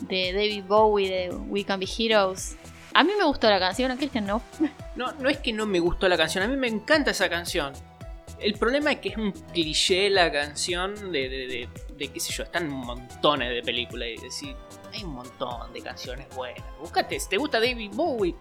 de 0.08 0.32
David 0.32 0.64
Bowie 0.66 1.10
de 1.10 1.34
We 1.34 1.64
Can 1.64 1.80
Be 1.80 1.86
Heroes. 1.86 2.56
A 2.94 3.04
mí 3.04 3.12
me 3.18 3.24
gustó 3.24 3.50
la 3.50 3.58
canción, 3.58 3.90
a 3.90 3.96
Christian 3.96 4.26
no. 4.26 4.42
No, 4.96 5.12
no 5.12 5.28
es 5.28 5.38
que 5.38 5.52
no 5.52 5.66
me 5.66 5.78
gustó 5.78 6.08
la 6.08 6.16
canción, 6.16 6.42
a 6.42 6.48
mí 6.48 6.56
me 6.56 6.68
encanta 6.68 7.10
esa 7.12 7.28
canción. 7.28 7.72
El 8.40 8.54
problema 8.54 8.92
es 8.92 8.98
que 8.98 9.10
es 9.10 9.16
un 9.16 9.32
cliché 9.32 10.10
la 10.10 10.30
canción 10.32 11.12
de, 11.12 11.28
de, 11.28 11.68
de, 11.96 12.08
qué 12.08 12.20
sé 12.20 12.32
yo, 12.32 12.44
están 12.44 12.68
montones 12.68 13.50
de 13.50 13.62
películas 13.62 14.08
y 14.16 14.22
decir, 14.22 14.56
hay 14.92 15.04
un 15.04 15.14
montón 15.14 15.72
de 15.72 15.82
canciones 15.82 16.26
buenas. 16.34 16.62
Búscate, 16.80 17.18
si 17.18 17.28
te 17.28 17.36
gusta 17.36 17.60
David 17.60 17.90
Bowie, 17.94 18.34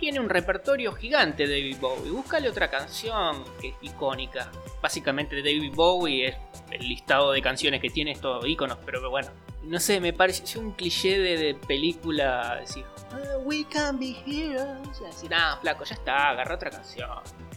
tiene 0.00 0.18
un 0.18 0.28
repertorio 0.28 0.92
gigante 0.92 1.46
David 1.46 1.76
Bowie. 1.78 2.10
Búscale 2.10 2.48
otra 2.48 2.70
canción 2.70 3.44
que 3.60 3.68
es 3.68 3.74
icónica. 3.82 4.50
Básicamente 4.82 5.36
David 5.36 5.72
Bowie 5.74 6.28
es 6.28 6.36
el 6.70 6.88
listado 6.88 7.32
de 7.32 7.42
canciones 7.42 7.80
que 7.80 7.90
tiene 7.90 8.12
estos 8.12 8.44
iconos, 8.46 8.78
pero 8.84 9.08
bueno. 9.10 9.28
No 9.62 9.78
sé, 9.78 10.00
me 10.00 10.14
pareció 10.14 10.58
un 10.58 10.72
cliché 10.72 11.18
de, 11.18 11.54
película 11.54 12.56
decir, 12.60 12.82
ah, 13.12 13.36
We 13.44 13.66
can 13.68 13.98
be 13.98 14.16
heroes. 14.26 15.00
Decir, 15.00 15.32
ah, 15.34 15.58
flaco, 15.60 15.84
ya 15.84 15.94
está, 15.94 16.30
agarra 16.30 16.54
otra 16.54 16.70
canción. 16.70 17.10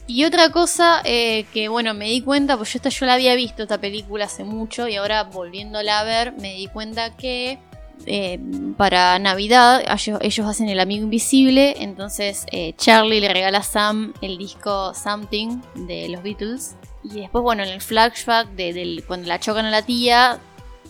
Y 0.05 0.25
otra 0.25 0.49
cosa 0.51 1.01
eh, 1.05 1.45
que, 1.53 1.69
bueno, 1.69 1.93
me 1.93 2.09
di 2.09 2.21
cuenta, 2.21 2.57
pues 2.57 2.73
yo, 2.73 2.77
esta, 2.77 2.89
yo 2.89 3.05
la 3.05 3.13
había 3.13 3.35
visto 3.35 3.63
esta 3.63 3.79
película 3.79 4.25
hace 4.25 4.43
mucho 4.43 4.89
y 4.89 4.97
ahora 4.97 5.23
volviéndola 5.23 6.01
a 6.01 6.03
ver, 6.03 6.33
me 6.33 6.55
di 6.55 6.67
cuenta 6.67 7.15
que 7.15 7.57
eh, 8.05 8.39
para 8.77 9.17
Navidad 9.19 9.83
ellos, 10.21 10.47
hacen 10.47 10.69
el 10.69 10.79
amigo 10.79 11.03
invisible, 11.03 11.75
entonces 11.81 12.45
eh, 12.51 12.73
Charlie 12.75 13.21
le 13.21 13.29
regala 13.31 13.59
a 13.59 13.63
Sam 13.63 14.13
el 14.21 14.37
disco 14.37 14.93
Something 14.93 15.61
de 15.75 16.09
los 16.09 16.23
Beatles. 16.23 16.75
Y 17.03 17.21
después, 17.21 17.43
bueno, 17.43 17.63
en 17.63 17.69
el 17.69 17.81
flashback 17.81 18.49
de, 18.49 19.03
cuando 19.07 19.27
la 19.27 19.39
chocan 19.39 19.65
a 19.65 19.71
la 19.71 19.81
tía, 19.81 20.39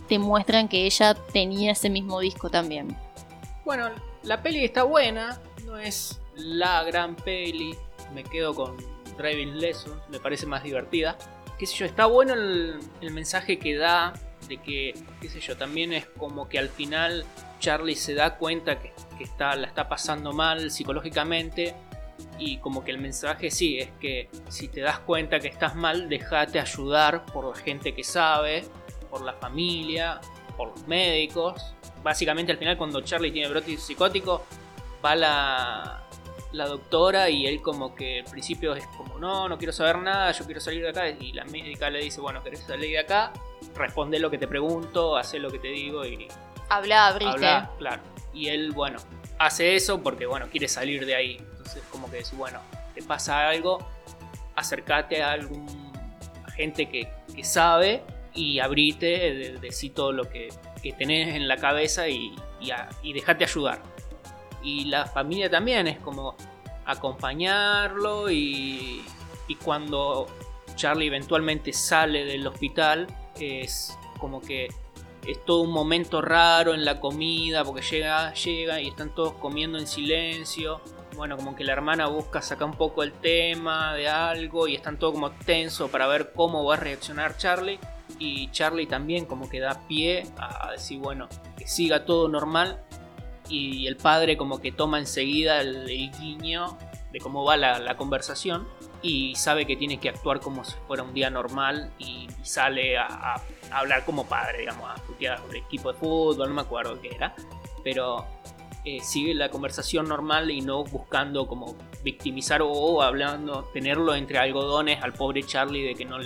te 0.08 0.20
muestran 0.20 0.68
que 0.68 0.86
ella 0.86 1.14
tenía 1.14 1.72
ese 1.72 1.90
mismo 1.90 2.20
disco 2.20 2.50
también. 2.50 2.96
Bueno, 3.66 3.90
la 4.24 4.42
peli 4.42 4.64
está 4.64 4.84
buena, 4.84 5.40
no 5.66 5.78
es 5.78 6.20
la 6.36 6.84
gran 6.84 7.16
peli, 7.16 7.76
me 8.14 8.24
quedo 8.24 8.54
con 8.54 8.78
Driving 9.18 9.60
Lessons, 9.60 10.02
me 10.10 10.20
parece 10.20 10.46
más 10.46 10.64
divertida. 10.64 11.18
Qué 11.58 11.66
sé 11.66 11.78
yo, 11.78 11.86
está 11.86 12.06
bueno 12.06 12.34
el 12.34 13.12
mensaje 13.12 13.58
que 13.58 13.76
da 13.76 14.14
de 14.48 14.58
que, 14.58 14.94
qué 15.22 15.30
sé 15.30 15.40
yo, 15.40 15.58
también 15.58 15.94
es 15.94 16.06
como 16.06 16.48
que 16.48 16.60
al 16.60 16.70
final 16.70 17.26
Charlie 17.60 17.96
se 17.96 18.14
da 18.14 18.38
cuenta 18.38 18.80
que, 18.80 18.94
está, 19.20 19.56
la 19.56 19.68
está 19.68 19.88
pasando 19.88 20.34
mal 20.34 20.72
psicológicamente 20.72 21.76
y 22.38 22.58
como 22.58 22.84
que 22.84 22.92
el 22.92 22.98
mensaje 22.98 23.52
sí 23.52 23.80
es 23.80 23.90
que 24.00 24.30
si 24.50 24.68
te 24.68 24.82
das 24.82 25.00
cuenta 25.00 25.40
que 25.40 25.48
estás 25.48 25.76
mal, 25.76 26.10
déjate 26.10 26.60
ayudar 26.60 27.26
por 27.26 27.56
la 27.56 27.56
gente 27.56 27.94
que 27.94 28.04
sabe, 28.04 28.66
por 29.10 29.22
la 29.22 29.34
familia, 29.34 30.20
por 30.58 30.70
los 30.70 30.88
médicos. 30.88 31.74
Básicamente 32.04 32.52
al 32.52 32.58
final 32.58 32.78
cuando 32.78 33.02
Charlie 33.02 33.32
tiene 33.32 33.50
brote 33.50 33.78
psicótico, 33.78 34.46
va 35.04 35.16
la, 35.16 36.03
la 36.54 36.68
doctora 36.68 37.30
y 37.30 37.46
él 37.48 37.62
como 37.62 37.94
que 37.96 38.20
al 38.20 38.32
principio 38.32 38.76
es 38.76 38.86
como, 38.96 39.20
no, 39.20 39.50
no 39.50 39.58
quiero 39.58 39.74
saber 39.74 39.98
nada, 39.98 40.32
yo 40.32 40.46
quiero 40.46 40.62
salir 40.62 40.84
de 40.84 40.90
acá. 40.90 41.10
Y 41.10 41.34
la 41.34 41.44
médica 41.46 41.90
le 41.90 42.02
dice, 42.02 42.22
bueno, 42.22 42.42
¿querés 42.42 42.62
salir 42.62 42.92
de 42.92 43.00
acá? 43.00 43.34
responde 43.76 44.20
lo 44.20 44.30
que 44.30 44.38
te 44.38 44.48
pregunto, 44.48 45.18
hace 45.18 45.40
lo 45.40 45.50
que 45.50 45.60
te 45.60 45.70
digo 45.70 46.06
y... 46.06 46.28
Habla, 46.70 47.08
abrite. 47.08 47.68
claro. 47.78 48.02
Y 48.34 48.48
él, 48.48 48.72
bueno, 48.72 49.00
hace 49.38 49.76
eso 49.76 50.02
porque, 50.02 50.26
bueno, 50.26 50.48
quiere 50.50 50.68
salir 50.68 51.06
de 51.06 51.16
ahí. 51.16 51.38
Entonces, 51.38 51.84
como 51.92 52.10
que 52.10 52.18
dice, 52.18 52.36
bueno, 52.36 52.60
te 52.94 53.04
pasa 53.04 53.48
algo, 53.48 53.86
acércate 54.56 55.22
a 55.22 55.32
algún 55.32 55.92
gente 56.56 56.88
que, 56.88 57.12
sabe 57.44 58.04
y 58.34 58.60
abrite, 58.60 59.06
de, 59.06 59.58
decir 59.60 59.94
todo 59.94 60.12
lo 60.12 60.30
que, 60.30 60.50
que, 60.82 60.94
tenés 60.94 61.36
en 61.36 61.48
la 61.48 61.58
cabeza 61.58 62.08
y, 62.08 62.36
y, 62.60 62.72
y 63.02 63.14
dejate 63.14 63.44
ayudar. 63.44 63.82
Y 64.64 64.86
la 64.86 65.06
familia 65.06 65.50
también 65.50 65.88
es 65.88 66.00
como 66.00 66.36
acompañarlo 66.86 68.30
y, 68.30 69.04
cuando 69.64 70.26
Charlie 70.76 71.08
eventualmente 71.08 71.72
sale 71.74 72.26
del 72.26 72.48
hospital, 72.48 73.06
es 73.40 73.98
como 74.18 74.42
que 74.42 74.70
es 75.28 75.46
todo 75.46 75.62
un 75.62 75.72
momento 75.72 76.22
raro 76.22 76.74
en 76.74 76.84
la 76.84 77.00
comida 77.00 77.64
porque 77.64 77.82
llega, 77.82 78.34
llega 78.34 78.82
y 78.82 78.88
están 78.88 79.14
todos 79.14 79.34
comiendo 79.34 79.78
en 79.78 79.86
silencio. 79.86 80.82
Bueno, 81.16 81.38
como 81.38 81.56
que 81.56 81.64
la 81.64 81.74
hermana 81.74 82.08
busca 82.08 82.42
sacar 82.42 82.68
un 82.68 82.76
poco 82.76 83.04
el 83.04 83.14
tema 83.14 83.94
de 83.94 84.10
algo 84.10 84.68
y 84.68 84.74
están 84.74 84.98
todos 84.98 85.14
como 85.14 85.32
tenso 85.32 85.90
para 85.90 86.08
ver 86.08 86.34
cómo 86.34 86.66
va 86.66 86.74
a 86.74 86.78
reaccionar 86.78 87.38
Charlie. 87.38 87.80
Y 88.18 88.50
Charlie 88.52 88.88
también 88.88 89.26
como 89.26 89.48
que 89.50 89.60
da 89.60 89.88
pie 89.88 90.26
a 90.38 90.72
decir, 90.72 91.00
bueno, 91.00 91.30
que 91.56 91.68
siga 91.68 92.06
todo 92.06 92.28
normal. 92.28 92.84
Y 93.50 93.88
el 93.88 93.98
padre 93.98 94.38
como 94.38 94.60
que 94.60 94.72
toma 94.72 95.00
enseguida 95.00 95.62
el, 95.62 95.86
guiño 95.88 96.78
de 97.12 97.20
cómo 97.20 97.44
va 97.44 97.58
la 97.58 97.98
conversación 97.98 98.68
y 99.04 99.36
sabe 99.36 99.68
que 99.68 99.76
tiene 99.76 100.00
que 100.00 100.10
actuar 100.10 100.40
como 100.40 100.64
si 100.64 100.74
fuera 100.88 101.04
un 101.04 101.14
día 101.14 101.30
normal 101.30 101.92
y, 102.00 102.28
sale 102.42 102.98
a, 102.98 103.36
hablar 103.72 104.06
como 104.06 104.26
padre, 104.26 104.60
digamos, 104.60 104.90
a 104.90 104.96
putear 104.96 105.40
el 105.50 105.58
equipo 105.58 105.92
de 105.92 106.00
fútbol, 106.00 106.50
no 106.50 106.56
me 106.56 106.62
acuerdo 106.62 107.00
qué 107.02 107.10
era, 107.10 107.36
pero 107.84 108.26
eh, 108.86 109.00
sigue 109.02 109.34
la 109.34 109.50
conversación 109.50 110.08
normal 110.08 110.52
y 110.52 110.62
no 110.62 110.84
buscando 110.84 111.48
como 111.48 111.76
victimizar 112.04 112.62
o, 112.64 113.02
hablando, 113.02 113.64
tenerlo 113.74 114.16
entre 114.16 114.40
algodones 114.40 115.02
al 115.04 115.14
pobre 115.14 115.44
Charlie 115.44 115.84
de 115.84 115.96
que 115.96 116.06
no, 116.06 116.18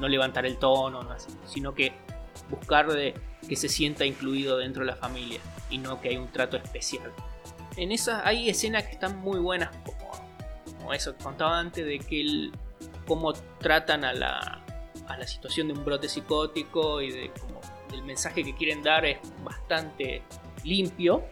no 0.00 0.08
levantar 0.08 0.46
el 0.46 0.58
tono, 0.58 1.06
sino 1.44 1.74
que 1.74 1.92
buscar 2.50 2.90
de 2.92 3.14
que 3.48 3.56
se 3.56 3.68
sienta 3.68 4.04
incluido 4.04 4.58
dentro 4.58 4.84
de 4.84 4.90
la 4.90 4.96
familia 4.96 5.40
y 5.72 5.78
no 5.78 6.00
que 6.00 6.10
hay 6.10 6.16
un 6.16 6.28
trato 6.28 6.56
especial. 6.56 7.12
en 7.76 7.90
esas 7.90 8.24
hay 8.24 8.48
escenas 8.48 8.84
que 8.84 8.92
están 8.92 9.18
muy 9.18 9.40
buenas, 9.40 9.70
como, 9.84 10.10
como 10.78 10.92
eso 10.92 11.16
que 11.16 11.24
contaba 11.24 11.58
antes, 11.58 11.84
de 11.84 11.98
que 11.98 12.20
el, 12.20 12.52
cómo 13.06 13.32
tratan 13.60 14.04
a 14.04 14.12
la, 14.12 14.62
a 15.08 15.16
la 15.16 15.26
situación 15.26 15.68
de 15.68 15.74
un 15.74 15.84
brote 15.84 16.08
psicótico 16.08 17.00
y 17.00 17.10
de 17.10 17.30
cómo 17.40 17.60
el 17.92 18.02
mensaje 18.04 18.44
que 18.44 18.54
quieren 18.54 18.82
dar 18.82 19.04
es 19.04 19.18
bastante 19.42 20.22
limpio. 20.64 21.24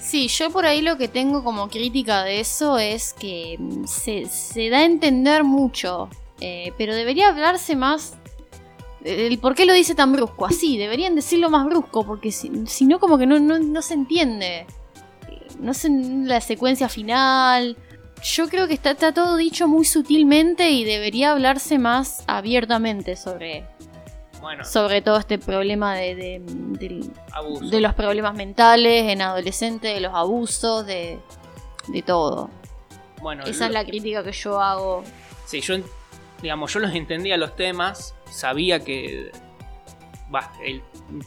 Sí, 0.00 0.28
yo 0.28 0.50
por 0.50 0.66
ahí 0.66 0.82
lo 0.82 0.98
que 0.98 1.08
tengo 1.08 1.42
como 1.42 1.68
crítica 1.68 2.22
de 2.22 2.40
eso 2.40 2.78
es 2.78 3.12
que 3.12 3.56
mm, 3.58 3.84
se, 3.86 4.26
se 4.26 4.68
da 4.68 4.78
a 4.78 4.84
entender 4.84 5.44
mucho, 5.44 6.08
eh, 6.40 6.72
pero 6.78 6.94
debería 6.94 7.28
hablarse 7.28 7.76
más 7.76 8.16
el 9.06 9.38
por 9.38 9.54
qué 9.54 9.66
lo 9.66 9.72
dice 9.72 9.94
tan 9.94 10.12
brusco. 10.12 10.46
Así, 10.46 10.76
deberían 10.78 11.14
decirlo 11.14 11.48
más 11.50 11.64
brusco, 11.66 12.04
porque 12.04 12.32
si, 12.32 12.50
si 12.66 12.84
no, 12.86 12.98
como 12.98 13.18
que 13.18 13.26
no, 13.26 13.38
no, 13.38 13.58
no 13.58 13.82
se 13.82 13.94
entiende. 13.94 14.66
No 15.60 15.72
sé 15.74 15.88
la 15.90 16.40
secuencia 16.40 16.88
final. 16.88 17.76
Yo 18.22 18.48
creo 18.48 18.66
que 18.66 18.74
está, 18.74 18.90
está 18.92 19.12
todo 19.12 19.36
dicho 19.36 19.68
muy 19.68 19.84
sutilmente 19.84 20.70
y 20.70 20.84
debería 20.84 21.32
hablarse 21.32 21.78
más 21.78 22.24
abiertamente 22.26 23.14
sobre, 23.14 23.64
Bueno, 24.40 24.64
sobre 24.64 25.02
todo 25.02 25.18
este 25.18 25.38
problema 25.38 25.94
de, 25.94 26.14
de, 26.14 27.10
de 27.70 27.80
los 27.80 27.94
problemas 27.94 28.34
mentales 28.34 29.04
en 29.12 29.22
adolescentes, 29.22 29.94
de 29.94 30.00
los 30.00 30.14
abusos, 30.14 30.86
de, 30.86 31.18
de 31.88 32.02
todo. 32.02 32.50
Bueno, 33.20 33.44
Esa 33.44 33.64
lo- 33.64 33.66
es 33.66 33.72
la 33.72 33.84
crítica 33.84 34.24
que 34.24 34.32
yo 34.32 34.60
hago. 34.60 35.04
Sí, 35.46 35.60
yo, 35.60 35.76
digamos, 36.42 36.72
yo 36.72 36.80
los 36.80 36.94
entendía 36.94 37.36
los 37.36 37.56
temas, 37.56 38.14
sabía 38.30 38.84
que, 38.84 39.30
el 40.64 40.82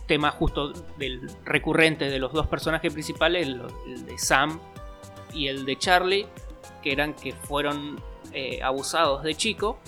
tema 0.08 0.30
justo 0.32 0.74
del 0.98 1.32
recurrente 1.46 2.10
de 2.10 2.20
los 2.20 2.34
dos 2.34 2.48
personajes 2.48 2.92
principales, 2.92 3.48
el, 3.48 3.62
el 3.88 4.06
de 4.06 4.18
Sam 4.18 4.60
y 5.34 5.48
el 5.48 5.66
de 5.66 5.78
Charlie, 5.78 6.28
que 6.82 6.92
eran 6.92 7.14
que 7.14 7.34
fueron 7.34 8.02
eh, 8.34 8.62
abusados 8.62 9.24
de 9.24 9.36
chico, 9.36 9.80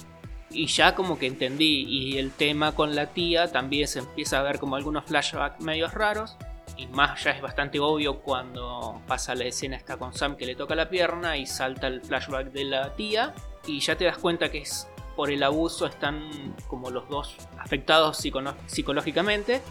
y 0.49 0.67
ya 0.67 0.95
como 0.95 1.17
que 1.17 1.27
entendí, 1.27 1.85
y 1.87 2.17
el 2.17 2.31
tema 2.31 2.73
con 2.73 2.95
la 2.95 3.07
tía 3.07 3.51
también 3.51 3.87
se 3.87 3.99
empieza 3.99 4.39
a 4.39 4.43
ver 4.43 4.59
como 4.59 4.75
algunos 4.75 5.05
flashbacks 5.05 5.61
medios 5.63 5.93
raros, 5.93 6.37
y 6.77 6.87
más 6.87 7.23
ya 7.23 7.31
es 7.31 7.41
bastante 7.41 7.79
obvio 7.79 8.19
cuando 8.21 9.01
pasa 9.07 9.35
la 9.35 9.45
escena 9.45 9.75
esta 9.75 9.97
con 9.97 10.13
Sam 10.13 10.35
que 10.35 10.45
le 10.45 10.55
toca 10.55 10.73
la 10.73 10.89
pierna 10.89 11.37
y 11.37 11.45
salta 11.45 11.87
el 11.87 12.01
flashback 12.01 12.51
de 12.51 12.63
la 12.65 12.95
tía, 12.95 13.33
y 13.67 13.79
ya 13.79 13.95
te 13.95 14.05
das 14.05 14.17
cuenta 14.17 14.49
que 14.49 14.59
es 14.59 14.87
por 15.21 15.29
el 15.29 15.43
abuso 15.43 15.85
están 15.85 16.55
como 16.67 16.89
los 16.89 17.07
dos 17.07 17.35
afectados 17.59 18.17
psicológicamente. 18.65 19.61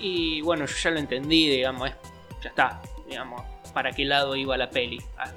Y 0.00 0.40
bueno 0.40 0.64
yo 0.64 0.74
ya 0.82 0.90
lo 0.92 0.98
entendí 0.98 1.46
digamos 1.50 1.90
es- 1.90 1.96
ya 2.42 2.48
está 2.48 2.80
digamos 3.06 3.42
para 3.74 3.90
qué 3.92 4.06
lado 4.06 4.34
iba 4.34 4.56
la 4.56 4.70
peli. 4.70 4.98
Ah, 5.18 5.30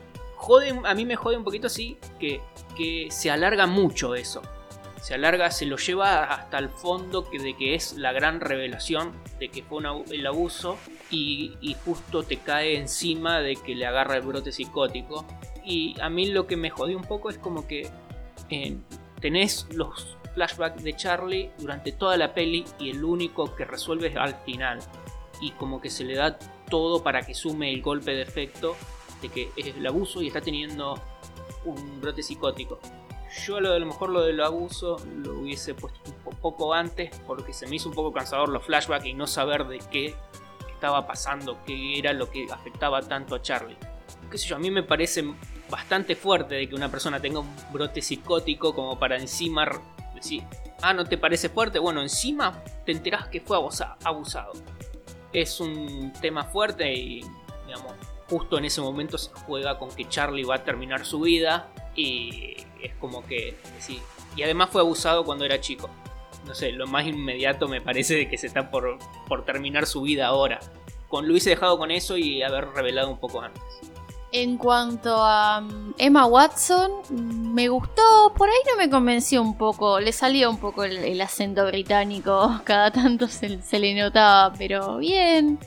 a 0.85 0.93
mí 0.93 1.03
me 1.03 1.17
jode 1.17 1.35
un 1.35 1.43
poquito 1.43 1.67
sí 1.67 1.97
que, 2.17 2.39
que 2.77 3.07
se 3.11 3.29
alarga 3.29 3.67
mucho 3.67 4.15
eso. 4.15 4.41
Se 5.01 5.15
alarga 5.15 5.51
se 5.51 5.65
lo 5.65 5.75
lleva 5.75 6.23
hasta 6.23 6.59
el 6.59 6.69
fondo 6.69 7.29
que, 7.29 7.37
de 7.37 7.53
que 7.57 7.75
es 7.75 7.91
la 7.97 8.13
gran 8.13 8.39
revelación 8.39 9.11
de 9.37 9.49
que 9.49 9.63
fue 9.63 9.79
un 9.79 9.85
abu- 9.87 10.05
el 10.13 10.25
abuso 10.25 10.77
y, 11.11 11.57
y 11.59 11.75
justo 11.83 12.23
te 12.23 12.37
cae 12.37 12.77
encima 12.77 13.41
de 13.41 13.57
que 13.57 13.75
le 13.75 13.85
agarra 13.85 14.15
el 14.15 14.21
brote 14.21 14.53
psicótico. 14.53 15.25
Y 15.65 15.99
a 15.99 16.09
mí 16.09 16.27
lo 16.27 16.47
que 16.47 16.55
me 16.55 16.69
jodió 16.69 16.95
un 16.95 17.03
poco 17.03 17.29
es 17.29 17.37
como 17.37 17.67
que 17.67 17.89
eh, 18.49 18.77
tenés 19.19 19.67
los 19.71 20.17
flashbacks 20.33 20.83
de 20.83 20.95
Charlie 20.95 21.51
durante 21.57 21.91
toda 21.91 22.17
la 22.17 22.33
peli 22.33 22.65
y 22.79 22.91
el 22.91 23.03
único 23.03 23.55
que 23.55 23.65
resuelve 23.65 24.07
es 24.07 24.15
al 24.17 24.35
final. 24.43 24.79
Y 25.41 25.51
como 25.51 25.81
que 25.81 25.89
se 25.89 26.03
le 26.03 26.15
da 26.15 26.37
todo 26.69 27.03
para 27.03 27.21
que 27.21 27.33
sume 27.33 27.71
el 27.73 27.81
golpe 27.81 28.11
de 28.11 28.21
efecto 28.23 28.75
de 29.21 29.29
que 29.29 29.49
es 29.55 29.67
el 29.67 29.85
abuso 29.87 30.21
y 30.21 30.27
está 30.27 30.41
teniendo 30.41 31.01
un 31.65 32.01
brote 32.01 32.21
psicótico. 32.23 32.79
Yo 33.45 33.57
a 33.57 33.61
lo, 33.61 33.73
a 33.73 33.79
lo 33.79 33.85
mejor 33.85 34.09
lo 34.09 34.21
del 34.21 34.41
abuso 34.41 34.97
lo 35.23 35.39
hubiese 35.39 35.73
puesto 35.73 35.99
un 36.05 36.13
po- 36.23 36.31
poco 36.31 36.73
antes 36.73 37.09
porque 37.27 37.53
se 37.53 37.67
me 37.67 37.75
hizo 37.75 37.89
un 37.89 37.95
poco 37.95 38.13
cansador 38.13 38.49
los 38.49 38.63
flashbacks 38.65 39.05
y 39.05 39.13
no 39.13 39.27
saber 39.27 39.67
de 39.67 39.79
qué 39.91 40.15
estaba 40.73 41.05
pasando, 41.05 41.57
qué 41.65 41.97
era 41.99 42.13
lo 42.13 42.29
que 42.29 42.47
afectaba 42.51 43.01
tanto 43.01 43.35
a 43.35 43.41
Charlie. 43.41 43.77
Qué 44.31 44.37
sé 44.37 44.47
yo, 44.47 44.55
a 44.55 44.59
mí 44.59 44.71
me 44.71 44.83
parece 44.83 45.23
bastante 45.69 46.15
fuerte 46.15 46.55
de 46.55 46.69
que 46.69 46.75
una 46.75 46.89
persona 46.89 47.19
tenga 47.19 47.39
un 47.39 47.55
brote 47.71 48.01
psicótico 48.01 48.73
como 48.73 48.97
para 48.97 49.17
encima 49.17 49.69
decir, 50.15 50.43
ah, 50.81 50.93
¿no 50.93 51.05
te 51.05 51.17
parece 51.17 51.49
fuerte? 51.49 51.79
Bueno, 51.79 52.01
encima 52.01 52.63
te 52.85 52.91
enterás 52.91 53.27
que 53.27 53.41
fue 53.41 53.57
abusa- 53.57 53.97
abusado. 54.03 54.53
Es 55.33 55.59
un 55.59 56.13
tema 56.21 56.45
fuerte 56.45 56.93
y, 56.93 57.21
digamos, 57.65 57.93
justo 58.29 58.57
en 58.57 58.65
ese 58.65 58.81
momento 58.81 59.17
se 59.17 59.29
juega 59.31 59.77
con 59.77 59.89
que 59.89 60.07
Charlie 60.07 60.43
va 60.43 60.55
a 60.55 60.63
terminar 60.63 61.05
su 61.05 61.19
vida 61.21 61.69
y 61.95 62.55
es 62.81 62.93
como 62.99 63.25
que, 63.25 63.57
sí. 63.79 63.99
Y 64.35 64.43
además 64.43 64.69
fue 64.71 64.81
abusado 64.81 65.23
cuando 65.25 65.45
era 65.45 65.59
chico. 65.59 65.89
No 66.45 66.55
sé, 66.55 66.71
lo 66.71 66.87
más 66.87 67.05
inmediato 67.05 67.67
me 67.67 67.81
parece 67.81 68.15
de 68.15 68.29
que 68.29 68.37
se 68.37 68.47
está 68.47 68.71
por, 68.71 68.97
por 69.27 69.43
terminar 69.45 69.85
su 69.85 70.01
vida 70.01 70.27
ahora. 70.27 70.59
Con, 71.09 71.29
hubiese 71.29 71.49
dejado 71.51 71.77
con 71.77 71.91
eso 71.91 72.17
y 72.17 72.41
haber 72.41 72.69
revelado 72.69 73.09
un 73.09 73.19
poco 73.19 73.41
antes. 73.41 73.61
En 74.39 74.57
cuanto 74.57 75.15
a 75.23 75.61
mm, 75.61 75.95
Emma 75.97 76.27
Watson, 76.27 76.91
me 77.55 77.69
gustó, 77.69 78.33
por 78.37 78.47
ahí 78.47 78.55
no 78.69 78.77
me 78.77 78.87
convenció 78.87 79.41
un 79.41 79.57
poco, 79.57 79.99
le 79.99 80.11
salía 80.11 80.47
un 80.47 80.57
poco 80.59 80.83
el, 80.83 80.97
el 80.97 81.19
acento 81.21 81.65
británico, 81.65 82.61
cada 82.63 82.91
tanto 82.91 83.27
se, 83.27 83.61
se 83.63 83.79
le 83.79 83.95
notaba, 83.95 84.53
pero 84.55 84.97
bien. 84.97 85.57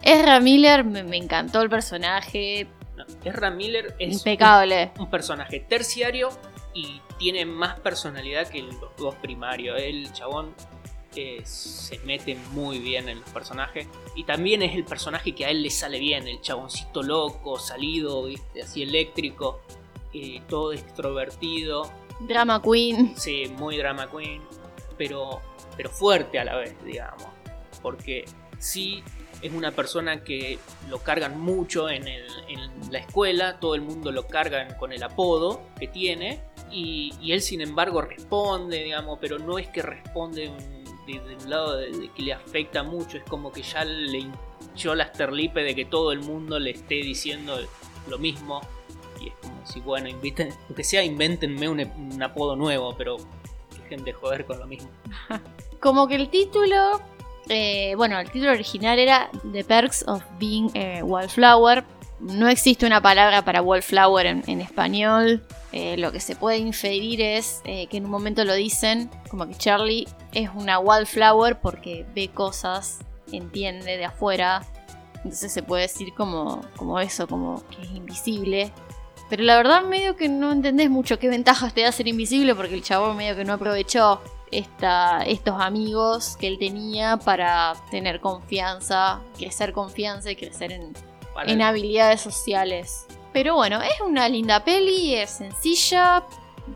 Ezra 0.00 0.38
Miller, 0.38 0.84
me, 0.84 1.02
me 1.02 1.16
encantó 1.16 1.60
el 1.60 1.68
personaje, 1.70 2.68
No, 2.96 3.04
Ezra 3.24 3.50
Miller 3.50 3.96
es 3.98 4.12
impecable. 4.18 4.92
un 5.00 5.10
personaje 5.10 5.58
terciario 5.60 6.28
y 6.74 7.00
tiene 7.18 7.44
más 7.46 7.80
personalidad 7.80 8.46
que 8.46 8.62
los 8.62 8.76
dos 8.96 9.14
primarios. 9.16 9.76
El 9.80 10.12
chabón 10.12 10.54
eh, 11.16 11.40
se 11.44 11.98
mete 12.00 12.36
muy 12.52 12.78
bien 12.78 13.08
en 13.08 13.20
los 13.20 13.30
personajes 13.30 13.86
y 14.16 14.24
también 14.24 14.62
es 14.62 14.74
el 14.74 14.84
personaje 14.84 15.34
que 15.34 15.44
a 15.46 15.50
él 15.50 15.62
le 15.62 15.70
sale 15.70 15.98
bien, 15.98 16.26
el 16.28 16.40
chaboncito 16.40 17.02
loco, 17.02 17.58
salido, 17.58 18.24
¿viste? 18.24 18.62
así 18.62 18.82
eléctrico, 18.82 19.60
eh, 20.12 20.40
todo 20.48 20.72
extrovertido, 20.72 21.90
Drama 22.20 22.60
Queen. 22.62 23.14
sí, 23.16 23.44
muy 23.56 23.76
drama 23.78 24.08
queen, 24.10 24.42
pero, 24.96 25.40
pero 25.76 25.90
fuerte 25.90 26.38
a 26.38 26.44
la 26.44 26.56
vez, 26.56 26.74
digamos, 26.84 27.26
porque 27.82 28.24
sí 28.58 29.02
es 29.40 29.52
una 29.52 29.72
persona 29.72 30.22
que 30.22 30.58
lo 30.88 30.98
cargan 31.02 31.40
mucho 31.40 31.88
en, 31.90 32.06
el- 32.06 32.26
en 32.48 32.92
la 32.92 32.98
escuela, 33.00 33.58
todo 33.58 33.74
el 33.74 33.80
mundo 33.80 34.12
lo 34.12 34.28
cargan 34.28 34.76
con 34.78 34.92
el 34.92 35.02
apodo 35.02 35.62
que 35.80 35.88
tiene, 35.88 36.40
y, 36.70 37.12
y 37.20 37.32
él 37.32 37.42
sin 37.42 37.60
embargo 37.60 38.00
responde, 38.02 38.84
digamos, 38.84 39.18
pero 39.20 39.38
no 39.40 39.58
es 39.58 39.66
que 39.68 39.82
responde 39.82 40.48
un- 40.48 40.81
de, 41.06 41.20
de 41.20 41.36
un 41.36 41.50
lado 41.50 41.76
de, 41.76 42.10
que 42.14 42.22
le 42.22 42.32
afecta 42.32 42.82
mucho, 42.82 43.18
es 43.18 43.24
como 43.24 43.52
que 43.52 43.62
ya 43.62 43.84
le 43.84 44.18
hinchó 44.18 44.94
la 44.94 45.04
esterlipe 45.04 45.62
de 45.62 45.74
que 45.74 45.84
todo 45.84 46.12
el 46.12 46.20
mundo 46.20 46.58
le 46.58 46.70
esté 46.70 46.96
diciendo 46.96 47.58
lo 48.08 48.18
mismo, 48.18 48.60
y 49.20 49.28
es 49.28 49.34
como 49.40 49.66
si, 49.66 49.80
bueno, 49.80 50.08
inviten, 50.08 50.52
aunque 50.66 50.84
sea, 50.84 51.04
invéntenme 51.04 51.68
un, 51.68 51.80
un 51.80 52.22
apodo 52.22 52.56
nuevo, 52.56 52.94
pero 52.96 53.16
dejen 53.82 54.04
de 54.04 54.12
joder 54.12 54.44
con 54.44 54.58
lo 54.58 54.66
mismo. 54.66 54.90
Como 55.80 56.06
que 56.06 56.14
el 56.14 56.28
título, 56.28 57.00
eh, 57.48 57.94
bueno, 57.96 58.18
el 58.20 58.30
título 58.30 58.52
original 58.52 59.00
era 59.00 59.30
The 59.50 59.64
Perks 59.64 60.04
of 60.06 60.22
Being 60.38 60.70
a 60.76 61.04
Wallflower. 61.04 61.84
No 62.22 62.48
existe 62.48 62.86
una 62.86 63.02
palabra 63.02 63.44
para 63.44 63.62
wallflower 63.62 64.26
en, 64.26 64.60
español. 64.60 65.42
Eh, 65.72 65.96
lo 65.96 66.12
que 66.12 66.20
se 66.20 66.36
puede 66.36 66.58
inferir 66.58 67.20
es 67.20 67.62
eh, 67.64 67.88
que 67.88 67.96
en 67.96 68.04
un 68.04 68.12
momento 68.12 68.44
lo 68.44 68.54
dicen, 68.54 69.10
como 69.28 69.48
que 69.48 69.56
Charlie 69.56 70.06
es 70.32 70.48
una 70.54 70.78
wallflower 70.78 71.60
porque 71.60 72.06
ve 72.14 72.28
cosas, 72.28 73.00
entiende 73.32 73.96
de 73.96 74.04
afuera. 74.04 74.62
Entonces 75.16 75.50
se 75.50 75.64
puede 75.64 75.82
decir 75.82 76.14
como, 76.14 76.60
como 76.76 77.00
eso, 77.00 77.26
como 77.26 77.66
que 77.70 77.82
es 77.82 77.90
invisible. 77.90 78.72
Pero 79.28 79.42
la 79.42 79.56
verdad 79.56 79.82
medio 79.82 80.14
que 80.14 80.28
no 80.28 80.52
entendés 80.52 80.90
mucho 80.90 81.18
qué 81.18 81.28
ventajas 81.28 81.74
te 81.74 81.80
da 81.80 81.90
ser 81.90 82.06
invisible 82.06 82.54
porque 82.54 82.74
el 82.74 82.84
chabón 82.84 83.16
medio 83.16 83.34
que 83.34 83.44
no 83.44 83.54
aprovechó 83.54 84.20
estos 84.52 85.60
amigos 85.60 86.36
que 86.36 86.46
él 86.46 86.58
tenía 86.60 87.16
para 87.16 87.72
tener 87.90 88.20
confianza, 88.20 89.20
crecer 89.36 89.72
confianza 89.72 90.30
y 90.30 90.36
crecer 90.36 90.70
en, 90.70 90.92
Para- 91.34 91.50
en 91.50 91.62
habilidades 91.62 92.20
sociales. 92.20 93.06
Pero 93.32 93.54
bueno, 93.54 93.80
es 93.80 94.00
una 94.04 94.28
linda 94.28 94.62
peli, 94.64 95.14
es 95.14 95.30
sencilla, 95.30 96.24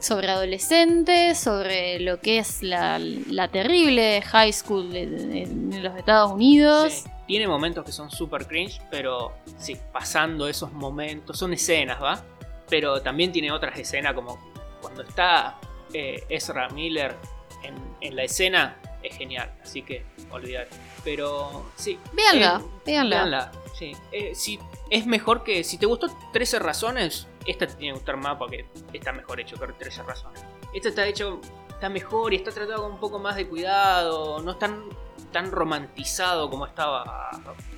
sobre 0.00 0.28
adolescentes, 0.30 1.38
sobre 1.38 2.00
lo 2.00 2.20
que 2.20 2.38
es 2.38 2.62
la, 2.62 2.98
la 2.98 3.48
terrible 3.48 4.20
high 4.22 4.52
school 4.52 4.90
de 4.92 5.46
los 5.82 5.96
Estados 5.96 6.32
Unidos. 6.32 6.92
Sí, 6.92 7.10
Tiene 7.26 7.46
momentos 7.46 7.84
que 7.84 7.92
son 7.92 8.10
super 8.10 8.46
cringe, 8.46 8.80
pero 8.90 9.32
sí, 9.58 9.76
pasando 9.92 10.48
esos 10.48 10.72
momentos, 10.72 11.38
son 11.38 11.52
escenas, 11.52 12.02
¿va? 12.02 12.22
Pero 12.68 13.00
también 13.02 13.30
tiene 13.32 13.52
otras 13.52 13.78
escenas 13.78 14.14
como 14.14 14.38
cuando 14.80 15.02
está 15.02 15.58
eh, 15.92 16.24
Ezra 16.28 16.68
Miller 16.70 17.14
en, 17.62 17.74
en 18.00 18.16
la 18.16 18.24
escena, 18.24 18.76
es 19.02 19.16
genial, 19.16 19.52
así 19.62 19.82
que 19.82 20.04
olvidate. 20.30 20.70
Pero 21.04 21.66
sí. 21.76 21.98
Véanla, 22.12 22.60
eh, 22.64 22.80
véanla. 22.84 23.16
véanla. 23.16 23.52
Sí. 23.78 23.94
Eh, 24.10 24.34
si, 24.34 24.58
es 24.90 25.06
mejor 25.06 25.44
que. 25.44 25.62
Si 25.62 25.78
te 25.78 25.86
gustó 25.86 26.08
13 26.32 26.58
razones, 26.58 27.26
esta 27.46 27.66
te 27.66 27.74
tiene 27.74 27.92
que 27.92 27.98
gustar 27.98 28.16
más 28.16 28.36
porque 28.36 28.66
está 28.92 29.12
mejor 29.12 29.40
hecho 29.40 29.56
que 29.58 29.66
13 29.66 30.02
razones. 30.02 30.44
Esta 30.72 30.88
está 30.88 31.06
hecho. 31.06 31.40
Está 31.68 31.90
mejor 31.90 32.32
y 32.32 32.36
está 32.36 32.52
tratado 32.52 32.84
con 32.84 32.92
un 32.92 33.00
poco 33.00 33.18
más 33.18 33.36
de 33.36 33.46
cuidado. 33.46 34.40
No 34.40 34.52
es 34.52 34.58
tan, 34.58 34.84
tan 35.30 35.50
romantizado 35.50 36.48
como 36.48 36.64
estaba 36.64 37.30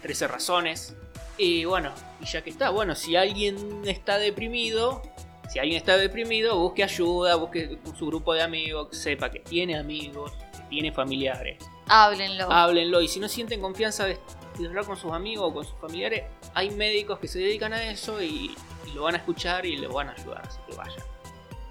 13 0.02 0.28
razones. 0.28 0.94
Y 1.36 1.64
bueno, 1.64 1.90
y 2.20 2.26
ya 2.26 2.42
que 2.42 2.50
está, 2.50 2.70
bueno, 2.70 2.94
si 2.94 3.16
alguien 3.16 3.82
está 3.84 4.18
deprimido, 4.18 5.02
si 5.48 5.58
alguien 5.58 5.78
está 5.78 5.96
deprimido, 5.96 6.58
busque 6.58 6.84
ayuda, 6.84 7.34
busque 7.36 7.78
su 7.96 8.06
grupo 8.06 8.34
de 8.34 8.42
amigos, 8.42 8.96
sepa 8.96 9.30
que 9.30 9.40
tiene 9.40 9.76
amigos, 9.76 10.32
que 10.52 10.62
tiene 10.68 10.92
familiares. 10.92 11.58
Háblenlo. 11.88 12.52
Háblenlo. 12.52 13.00
Y 13.00 13.08
si 13.08 13.18
no 13.18 13.28
sienten 13.28 13.60
confianza 13.60 14.04
de, 14.04 14.18
de 14.62 14.68
hablar 14.68 14.84
con 14.84 14.96
sus 14.96 15.12
amigos 15.12 15.50
o 15.50 15.54
con 15.54 15.64
sus 15.64 15.78
familiares, 15.78 16.24
hay 16.54 16.70
médicos 16.70 17.18
que 17.18 17.28
se 17.28 17.38
dedican 17.38 17.72
a 17.72 17.82
eso 17.84 18.22
y, 18.22 18.54
y 18.86 18.90
lo 18.94 19.02
van 19.02 19.14
a 19.14 19.18
escuchar 19.18 19.66
y 19.66 19.76
lo 19.76 19.92
van 19.92 20.08
a 20.08 20.12
ayudar. 20.12 20.42
Así 20.46 20.58
que 20.68 20.76
vayan. 20.76 21.02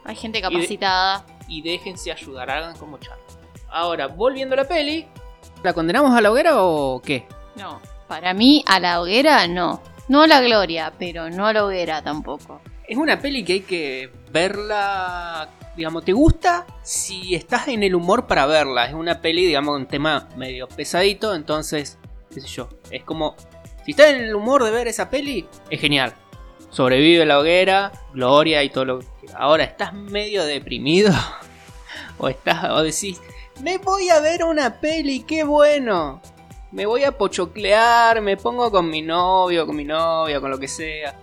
Hay 0.07 0.15
gente 0.15 0.41
capacitada. 0.41 1.25
Y 1.49 1.61
déjense 1.61 2.11
ayudar, 2.11 2.49
hagan 2.49 2.77
como 2.77 2.97
Charlie. 2.97 3.23
Ahora, 3.69 4.07
volviendo 4.07 4.53
a 4.53 4.57
la 4.57 4.67
peli, 4.67 5.05
¿la 5.63 5.73
condenamos 5.73 6.13
a 6.13 6.21
la 6.21 6.31
hoguera 6.31 6.63
o 6.63 7.01
qué? 7.01 7.25
No. 7.55 7.81
Para 8.07 8.33
mí, 8.33 8.63
a 8.65 8.79
la 8.79 9.01
hoguera 9.01 9.47
no. 9.47 9.81
No 10.07 10.23
a 10.23 10.27
la 10.27 10.41
gloria, 10.41 10.93
pero 10.97 11.29
no 11.29 11.45
a 11.45 11.53
la 11.53 11.65
hoguera 11.65 12.01
tampoco. 12.01 12.61
Es 12.87 12.97
una 12.97 13.19
peli 13.19 13.43
que 13.43 13.53
hay 13.53 13.59
que 13.61 14.11
verla, 14.31 15.49
digamos, 15.75 16.05
¿te 16.05 16.13
gusta? 16.13 16.65
Si 16.83 17.35
estás 17.35 17.67
en 17.67 17.83
el 17.83 17.95
humor 17.95 18.27
para 18.27 18.45
verla. 18.45 18.85
Es 18.85 18.93
una 18.93 19.21
peli, 19.21 19.45
digamos, 19.45 19.75
un 19.75 19.87
tema 19.87 20.29
medio 20.37 20.69
pesadito, 20.69 21.35
entonces, 21.35 21.97
yo, 22.35 22.69
es 22.91 23.03
como... 23.03 23.35
Si 23.85 23.91
estás 23.91 24.07
en 24.07 24.23
el 24.23 24.35
humor 24.35 24.63
de 24.63 24.71
ver 24.71 24.87
esa 24.87 25.09
peli, 25.09 25.47
es 25.69 25.79
genial. 25.79 26.13
Sobrevive 26.69 27.25
la 27.25 27.39
hoguera, 27.39 27.91
gloria 28.13 28.63
y 28.63 28.69
todo 28.69 28.85
lo 28.85 28.99
que... 28.99 29.07
Ahora, 29.35 29.63
¿estás 29.63 29.93
medio 29.93 30.43
deprimido? 30.43 31.13
o 32.17 32.27
estás, 32.27 32.71
o 32.71 32.83
decís, 32.83 33.21
me 33.61 33.77
voy 33.77 34.09
a 34.09 34.19
ver 34.19 34.43
una 34.43 34.79
peli, 34.79 35.21
qué 35.21 35.43
bueno. 35.43 36.21
Me 36.71 36.85
voy 36.85 37.05
a 37.05 37.17
pochoclear, 37.17 38.21
me 38.21 38.35
pongo 38.35 38.69
con 38.69 38.89
mi 38.89 39.01
novio, 39.01 39.65
con 39.65 39.75
mi 39.75 39.85
novia, 39.85 40.41
con 40.41 40.51
lo 40.51 40.59
que 40.59 40.67
sea 40.67 41.15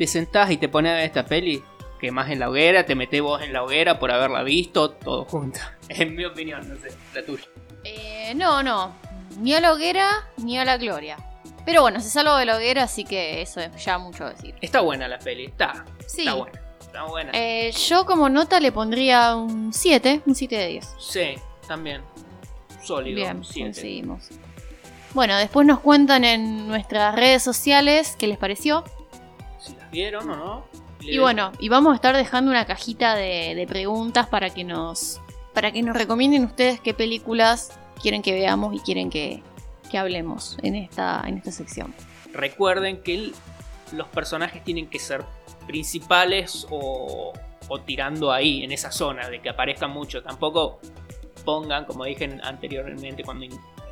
te 0.00 0.06
sentás 0.06 0.50
y 0.50 0.56
te 0.56 0.70
pones 0.70 0.92
a 0.92 0.94
ver 0.94 1.04
esta 1.04 1.26
peli, 1.26 1.62
que 2.00 2.10
más 2.10 2.30
en 2.30 2.38
la 2.40 2.48
hoguera, 2.48 2.86
te 2.86 2.94
metés 2.94 3.20
vos 3.20 3.42
en 3.42 3.52
la 3.52 3.62
hoguera 3.62 3.98
por 3.98 4.10
haberla 4.10 4.42
visto, 4.42 4.92
todo 4.92 5.26
junto. 5.26 5.60
En 5.90 6.16
mi 6.16 6.24
opinión, 6.24 6.66
no 6.66 6.74
sé, 6.76 6.96
la 7.14 7.22
tuya. 7.22 7.44
Eh, 7.84 8.32
no, 8.34 8.62
no. 8.62 8.94
Ni 9.38 9.54
a 9.54 9.60
la 9.60 9.72
hoguera, 9.72 10.28
ni 10.36 10.58
a 10.58 10.64
la 10.64 10.76
gloria. 10.76 11.16
Pero 11.64 11.82
bueno, 11.82 12.00
se 12.00 12.10
salvo 12.10 12.36
de 12.36 12.46
la 12.46 12.56
hoguera, 12.56 12.84
así 12.84 13.04
que 13.04 13.42
eso 13.42 13.60
es 13.60 13.84
ya 13.84 13.98
mucho 13.98 14.28
decir. 14.28 14.54
Está 14.60 14.80
buena 14.80 15.06
la 15.08 15.18
peli, 15.18 15.46
está. 15.46 15.84
Sí. 16.06 16.22
Está 16.22 16.34
buena. 16.34 16.60
Está 16.80 17.04
buena. 17.04 17.30
Eh, 17.34 17.72
yo 17.72 18.04
como 18.04 18.28
nota 18.28 18.58
le 18.58 18.72
pondría 18.72 19.36
un 19.36 19.72
7, 19.72 20.22
un 20.26 20.34
7 20.34 20.56
de 20.56 20.66
10. 20.66 20.94
Sí, 20.98 21.34
también. 21.68 22.02
Sólido. 22.82 23.16
Bien, 23.16 23.42
conseguimos. 23.42 24.28
Bueno, 25.14 25.36
después 25.36 25.66
nos 25.66 25.80
cuentan 25.80 26.24
en 26.24 26.66
nuestras 26.68 27.14
redes 27.14 27.42
sociales 27.42 28.16
qué 28.18 28.26
les 28.26 28.38
pareció. 28.38 28.84
Si 29.58 29.74
las 29.76 29.90
vieron 29.90 30.30
o 30.30 30.36
no. 30.36 30.64
Y 31.00 31.18
bueno, 31.18 31.52
y 31.58 31.68
vamos 31.68 31.92
a 31.92 31.94
estar 31.94 32.16
dejando 32.16 32.50
una 32.50 32.66
cajita 32.66 33.14
de, 33.14 33.54
de 33.54 33.66
preguntas 33.66 34.26
para 34.26 34.50
que 34.50 34.64
nos 34.64 35.20
para 35.54 35.72
que 35.72 35.82
nos 35.82 35.96
recomienden 35.96 36.44
ustedes 36.44 36.80
qué 36.80 36.94
películas 36.94 37.72
quieren 38.00 38.22
que 38.22 38.32
veamos 38.32 38.74
y 38.74 38.80
quieren 38.80 39.10
que, 39.10 39.42
que 39.90 39.98
hablemos 39.98 40.56
en 40.62 40.74
esta, 40.76 41.22
en 41.26 41.38
esta 41.38 41.52
sección. 41.52 41.94
Recuerden 42.32 43.02
que 43.02 43.14
el- 43.14 43.34
los 43.92 44.06
personajes 44.08 44.62
tienen 44.62 44.88
que 44.88 44.98
ser 45.00 45.24
principales 45.66 46.66
o, 46.70 47.32
o 47.68 47.80
tirando 47.80 48.30
ahí, 48.32 48.62
en 48.64 48.72
esa 48.72 48.90
zona, 48.92 49.28
de 49.28 49.40
que 49.40 49.48
aparezcan 49.50 49.90
mucho. 49.90 50.22
Tampoco 50.22 50.80
pongan, 51.44 51.84
como 51.86 52.04
dije 52.04 52.38
anteriormente 52.42 53.24
cuando 53.24 53.46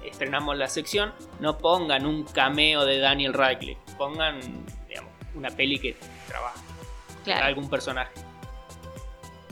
estrenamos 0.05 0.57
la 0.57 0.69
sección, 0.69 1.13
no 1.41 1.59
pongan 1.59 2.07
un 2.07 2.25
cameo 2.25 2.85
de 2.85 2.99
Daniel 2.99 3.35
Radcliffe. 3.35 3.81
Pongan, 3.97 4.39
digamos, 4.89 5.11
una 5.35 5.51
peli 5.51 5.79
que 5.79 5.97
trabaja. 6.29 6.61
Claro. 7.25 7.45
Algún 7.47 7.69
personaje. 7.69 8.13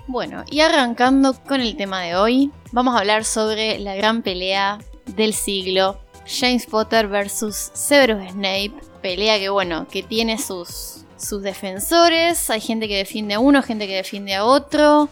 Bueno, 0.09 0.45
y 0.49 0.61
arrancando 0.61 1.35
con 1.49 1.61
el 1.61 1.77
tema 1.77 2.03
de 2.03 2.14
hoy, 2.14 2.53
vamos 2.71 2.95
a 2.95 3.01
hablar 3.01 3.25
sobre 3.25 3.81
la 3.81 3.97
gran 3.97 4.23
pelea 4.23 4.79
del 5.05 5.35
siglo, 5.35 5.99
James 6.27 6.64
Potter 6.66 7.09
versus 7.09 7.71
Severus 7.75 8.31
Snape, 8.31 8.73
pelea 9.03 9.38
que 9.40 9.49
bueno, 9.49 9.88
que 9.88 10.05
tiene 10.05 10.38
sus, 10.38 11.05
sus 11.16 11.42
defensores, 11.42 12.51
hay 12.51 12.61
gente 12.61 12.87
que 12.87 12.99
defiende 12.99 13.35
a 13.35 13.40
uno, 13.40 13.62
gente 13.62 13.88
que 13.88 13.97
defiende 13.97 14.37
a 14.37 14.45
otro, 14.45 15.09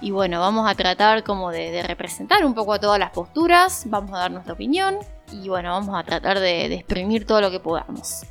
y 0.00 0.12
bueno, 0.12 0.38
vamos 0.38 0.70
a 0.70 0.76
tratar 0.76 1.24
como 1.24 1.50
de, 1.50 1.82
representar 1.82 2.44
un 2.44 2.54
poco 2.54 2.74
a 2.74 2.78
todas 2.78 3.00
las 3.00 3.10
posturas, 3.10 3.82
vamos 3.86 4.12
a 4.12 4.18
dar 4.18 4.30
nuestra 4.30 4.52
opinión, 4.52 4.98
y 5.32 5.48
bueno, 5.48 5.70
vamos 5.70 5.98
a 5.98 6.04
tratar 6.04 6.38
de, 6.38 6.68
de 6.68 6.74
exprimir 6.76 7.26
todo 7.26 7.40
lo 7.40 7.50
que 7.50 7.58
podamos. 7.58 8.22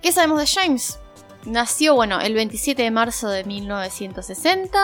¿Qué 0.00 0.12
sabemos 0.12 0.40
de 0.40 0.46
James? 0.46 0.98
Nació, 1.44 1.94
bueno, 1.94 2.20
el 2.20 2.32
27 2.32 2.82
de 2.82 2.90
marzo 2.90 3.28
de 3.28 3.44
1960, 3.44 4.78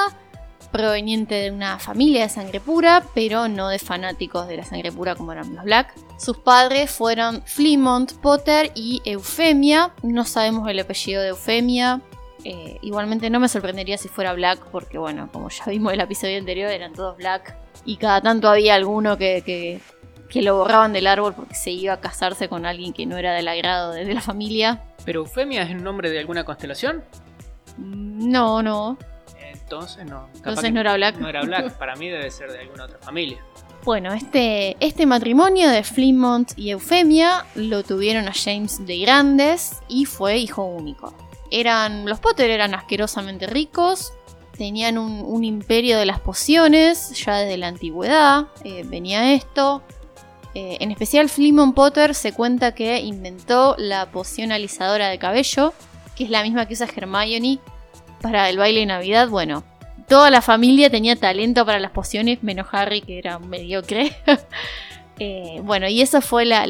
proveniente 0.70 1.34
de 1.34 1.50
una 1.50 1.78
familia 1.78 2.22
de 2.22 2.28
sangre 2.28 2.60
pura, 2.60 3.04
pero 3.14 3.48
no 3.48 3.68
de 3.68 3.78
fanáticos 3.78 4.48
de 4.48 4.56
la 4.58 4.64
sangre 4.64 4.92
pura 4.92 5.14
como 5.14 5.32
eran 5.32 5.54
los 5.54 5.64
Black. 5.64 5.94
Sus 6.18 6.38
padres 6.38 6.90
fueron 6.90 7.42
Flemont 7.44 8.12
Potter 8.14 8.70
y 8.74 9.02
Eufemia. 9.04 9.92
No 10.02 10.24
sabemos 10.24 10.68
el 10.68 10.78
apellido 10.78 11.22
de 11.22 11.28
Eufemia. 11.28 12.00
Eh, 12.44 12.78
igualmente 12.82 13.30
no 13.30 13.40
me 13.40 13.48
sorprendería 13.48 13.98
si 13.98 14.08
fuera 14.08 14.32
Black, 14.32 14.64
porque 14.70 14.98
bueno, 14.98 15.28
como 15.32 15.48
ya 15.48 15.64
vimos 15.66 15.92
el 15.92 16.00
episodio 16.00 16.38
anterior, 16.38 16.70
eran 16.70 16.92
todos 16.92 17.16
Black. 17.16 17.56
Y 17.84 17.96
cada 17.96 18.20
tanto 18.20 18.48
había 18.48 18.74
alguno 18.74 19.16
que, 19.16 19.42
que, 19.44 19.80
que 20.28 20.42
lo 20.42 20.56
borraban 20.56 20.92
del 20.92 21.06
árbol 21.06 21.34
porque 21.34 21.54
se 21.54 21.70
iba 21.70 21.94
a 21.94 22.00
casarse 22.00 22.48
con 22.48 22.66
alguien 22.66 22.92
que 22.92 23.06
no 23.06 23.16
era 23.16 23.34
del 23.34 23.48
agrado 23.48 23.92
de, 23.92 24.12
la 24.12 24.20
familia. 24.20 24.82
¿Pero 25.04 25.20
Eufemia 25.20 25.62
es 25.62 25.70
el 25.70 25.82
nombre 25.82 26.10
de 26.10 26.18
alguna 26.18 26.44
constelación? 26.44 27.02
No, 27.78 28.62
no. 28.62 28.98
Entonces 29.68 30.06
no. 30.06 30.28
Entonces 30.34 30.74
era 30.74 30.94
Black. 30.94 31.18
No 31.18 31.28
era 31.28 31.42
Black. 31.42 31.76
Para 31.76 31.94
mí 31.94 32.08
debe 32.08 32.30
ser 32.30 32.50
de 32.50 32.60
alguna 32.60 32.84
otra 32.84 32.98
familia. 32.98 33.38
Bueno, 33.84 34.14
este, 34.14 34.76
este 34.80 35.04
matrimonio 35.04 35.68
de 35.68 35.84
Flemont 35.84 36.50
y 36.56 36.70
Eufemia 36.70 37.44
lo 37.54 37.82
tuvieron 37.82 38.28
a 38.28 38.32
James 38.32 38.84
de 38.86 38.98
grandes 38.98 39.76
y 39.88 40.06
fue 40.06 40.38
hijo 40.38 40.64
único. 40.64 41.14
Eran, 41.50 42.06
los 42.06 42.18
Potter 42.18 42.50
eran 42.50 42.74
asquerosamente 42.74 43.46
ricos, 43.46 44.12
tenían 44.56 44.98
un, 44.98 45.22
un 45.24 45.44
imperio 45.44 45.98
de 45.98 46.06
las 46.06 46.20
pociones 46.20 47.10
ya 47.24 47.36
desde 47.36 47.56
la 47.56 47.68
antigüedad, 47.68 48.48
eh, 48.64 48.84
venía 48.86 49.32
esto. 49.32 49.82
Eh, 50.54 50.78
en 50.80 50.90
especial 50.90 51.28
Flemont 51.28 51.74
Potter 51.74 52.14
se 52.14 52.32
cuenta 52.32 52.74
que 52.74 53.00
inventó 53.00 53.76
la 53.78 54.10
poción 54.10 54.50
alisadora 54.50 55.08
de 55.08 55.18
cabello, 55.18 55.72
que 56.16 56.24
es 56.24 56.30
la 56.30 56.42
misma 56.42 56.66
que 56.66 56.74
usa 56.74 56.88
Hermione 56.94 57.60
para 58.20 58.48
el 58.50 58.58
baile 58.58 58.80
de 58.80 58.86
Navidad. 58.86 59.28
Bueno, 59.28 59.64
toda 60.08 60.30
la 60.30 60.42
familia 60.42 60.90
tenía 60.90 61.16
talento 61.16 61.64
para 61.66 61.78
las 61.80 61.90
pociones, 61.92 62.42
menos 62.42 62.66
Harry, 62.72 63.00
que 63.00 63.18
era 63.18 63.38
mediocre. 63.38 64.12
Eh, 65.20 65.60
bueno, 65.64 65.88
y 65.88 66.00
eso 66.00 66.20
fue 66.20 66.44
la- 66.44 66.62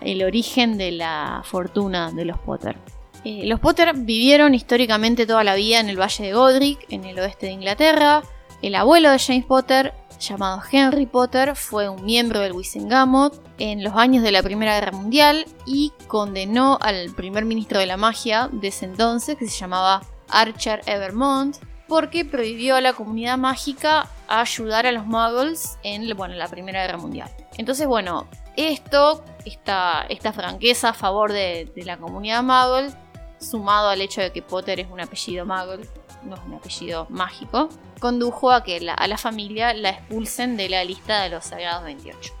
el 0.00 0.22
origen 0.22 0.78
de 0.78 0.92
la 0.92 1.42
fortuna 1.44 2.12
de 2.12 2.24
los 2.24 2.38
Potter. 2.38 2.76
Eh, 3.24 3.42
los 3.46 3.58
Potter 3.58 3.92
vivieron 3.96 4.54
históricamente 4.54 5.26
toda 5.26 5.42
la 5.42 5.56
vida 5.56 5.80
en 5.80 5.88
el 5.88 5.98
Valle 6.00 6.24
de 6.26 6.32
Godric, 6.32 6.86
en 6.90 7.04
el 7.04 7.18
oeste 7.18 7.46
de 7.46 7.52
Inglaterra. 7.54 8.22
El 8.62 8.76
abuelo 8.76 9.10
de 9.10 9.18
James 9.18 9.44
Potter, 9.44 9.92
llamado 10.20 10.62
Henry 10.70 11.06
Potter, 11.06 11.56
fue 11.56 11.88
un 11.88 12.04
miembro 12.04 12.38
del 12.38 12.52
Wisengamot 12.52 13.42
en 13.58 13.82
los 13.82 13.94
años 13.96 14.22
de 14.22 14.30
la 14.30 14.44
Primera 14.44 14.78
Guerra 14.78 14.92
Mundial 14.92 15.44
y 15.66 15.92
condenó 16.06 16.78
al 16.80 17.12
primer 17.16 17.44
ministro 17.44 17.80
de 17.80 17.86
la 17.86 17.96
magia 17.96 18.48
de 18.52 18.68
ese 18.68 18.84
entonces, 18.84 19.36
que 19.36 19.48
se 19.48 19.58
llamaba 19.58 20.02
Archer 20.30 20.80
Evermont, 20.86 21.56
porque 21.88 22.24
prohibió 22.24 22.76
a 22.76 22.80
la 22.80 22.92
comunidad 22.92 23.38
mágica 23.38 24.08
ayudar 24.28 24.86
a 24.86 24.92
los 24.92 25.06
muggles 25.06 25.78
en 25.84 26.16
bueno, 26.16 26.34
la 26.34 26.48
Primera 26.48 26.82
Guerra 26.82 26.98
Mundial. 26.98 27.30
Entonces, 27.58 27.86
bueno, 27.86 28.26
esto, 28.56 29.22
esta, 29.44 30.04
esta 30.08 30.32
franqueza 30.32 30.88
a 30.90 30.94
favor 30.94 31.32
de, 31.32 31.70
de 31.76 31.84
la 31.84 31.96
comunidad 31.96 32.42
muggle, 32.42 32.92
sumado 33.38 33.88
al 33.90 34.00
hecho 34.00 34.20
de 34.20 34.32
que 34.32 34.42
Potter 34.42 34.80
es 34.80 34.88
un 34.90 35.00
apellido 35.00 35.44
muggle, 35.46 35.88
no 36.24 36.34
es 36.34 36.40
un 36.44 36.54
apellido 36.54 37.06
mágico, 37.08 37.68
condujo 38.00 38.50
a 38.50 38.64
que 38.64 38.80
la- 38.80 38.94
a 38.94 39.06
la 39.06 39.16
familia 39.18 39.72
la 39.74 39.90
expulsen 39.90 40.56
de 40.56 40.68
la 40.68 40.82
lista 40.84 41.22
de 41.22 41.28
los 41.28 41.44
Sagrados 41.44 41.84
28. 41.84 42.32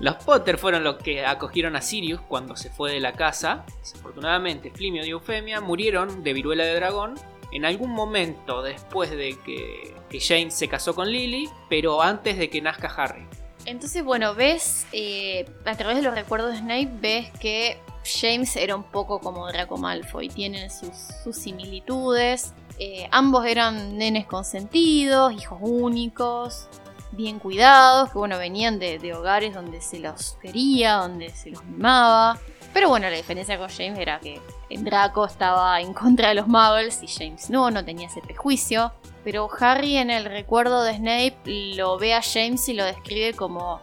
Los 0.00 0.16
Potter 0.16 0.56
fueron 0.56 0.82
los 0.82 0.96
que 0.96 1.26
acogieron 1.26 1.76
a 1.76 1.82
Sirius 1.82 2.22
cuando 2.22 2.56
se 2.56 2.70
fue 2.70 2.92
de 2.92 3.00
la 3.00 3.12
casa. 3.12 3.66
Desafortunadamente, 3.80 4.70
Flimio 4.70 5.04
y 5.04 5.10
Eufemia 5.10 5.60
murieron 5.60 6.22
de 6.22 6.32
viruela 6.32 6.64
de 6.64 6.74
dragón 6.74 7.16
en 7.52 7.66
algún 7.66 7.90
momento 7.90 8.62
después 8.62 9.10
de 9.10 9.36
que, 9.44 9.94
que 10.08 10.20
James 10.20 10.54
se 10.54 10.68
casó 10.68 10.94
con 10.94 11.10
Lily, 11.10 11.50
pero 11.68 12.00
antes 12.00 12.38
de 12.38 12.48
que 12.48 12.62
nazca 12.62 12.88
Harry. 12.88 13.26
Entonces, 13.66 14.02
bueno, 14.02 14.34
ves, 14.34 14.86
eh, 14.92 15.44
a 15.66 15.76
través 15.76 15.96
de 15.96 16.02
los 16.02 16.14
recuerdos 16.14 16.52
de 16.52 16.58
Snape, 16.60 16.90
ves 17.00 17.30
que 17.38 17.78
James 18.04 18.56
era 18.56 18.74
un 18.76 18.84
poco 18.84 19.20
como 19.20 19.46
Draco 19.48 19.76
Malfoy, 19.76 20.28
tienen 20.28 20.70
sus, 20.70 20.96
sus 21.22 21.36
similitudes. 21.36 22.54
Eh, 22.78 23.06
ambos 23.10 23.44
eran 23.44 23.98
nenes 23.98 24.24
consentidos, 24.24 25.34
hijos 25.34 25.58
únicos, 25.60 26.68
bien 27.12 27.38
cuidados, 27.38 28.10
que 28.10 28.18
bueno, 28.18 28.38
venían 28.38 28.78
de, 28.78 29.14
hogares 29.14 29.54
donde 29.54 29.80
se 29.80 29.98
los 29.98 30.38
quería, 30.40 30.94
donde 30.94 31.30
se 31.30 31.50
los 31.50 31.64
mimaba. 31.64 32.38
Pero 32.72 32.88
bueno, 32.88 33.08
la 33.10 33.16
diferencia 33.16 33.58
con 33.58 33.68
James 33.68 33.98
era 33.98 34.20
que 34.20 34.40
Draco 34.70 35.24
estaba 35.24 35.80
en 35.80 35.92
contra 35.92 36.28
de 36.28 36.34
los 36.34 36.46
Muggles 36.46 37.02
y 37.02 37.08
James 37.08 37.50
no, 37.50 37.70
no 37.70 37.84
tenía 37.84 38.06
ese 38.06 38.20
prejuicio. 38.20 38.92
Pero 39.24 39.48
Harry 39.58 39.96
en 39.96 40.10
el 40.10 40.24
recuerdo 40.24 40.82
de 40.82 40.96
Snape 40.96 41.74
lo 41.74 41.98
ve 41.98 42.14
a 42.14 42.22
James 42.22 42.68
y 42.68 42.74
lo 42.74 42.84
describe 42.84 43.34
como, 43.34 43.80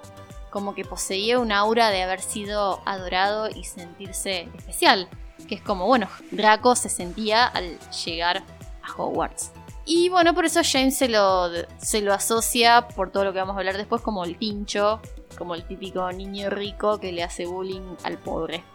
como 0.50 0.74
que 0.74 0.86
poseía 0.86 1.40
un 1.40 1.52
aura 1.52 1.90
de 1.90 2.02
haber 2.02 2.22
sido 2.22 2.82
adorado 2.86 3.50
y 3.50 3.64
sentirse 3.66 4.50
especial. 4.56 5.10
Que 5.48 5.56
es 5.56 5.62
como, 5.62 5.86
bueno, 5.86 6.08
Draco 6.32 6.76
se 6.76 6.90
sentía 6.90 7.46
al 7.46 7.78
llegar 8.06 8.44
a 8.82 8.92
Hogwarts. 8.96 9.52
Y 9.90 10.10
bueno, 10.10 10.34
por 10.36 10.44
eso 10.44 10.60
James 10.70 10.98
se 10.98 11.08
lo, 11.08 11.50
se 11.78 12.02
lo 12.02 12.14
asocia, 12.14 12.90
por 12.90 13.10
todo 13.10 13.24
lo 13.24 13.32
que 13.32 13.40
vamos 13.40 13.56
a 13.56 13.60
hablar 13.60 13.78
después, 13.78 14.02
como 14.02 14.26
el 14.26 14.38
tincho, 14.38 15.00
como 15.38 15.56
el 15.56 15.66
típico 15.66 16.12
niño 16.12 16.50
rico 16.50 17.00
que 17.00 17.14
le 17.14 17.24
hace 17.24 17.46
bullying 17.46 17.96
al 18.04 18.18
pobre. 18.18 18.66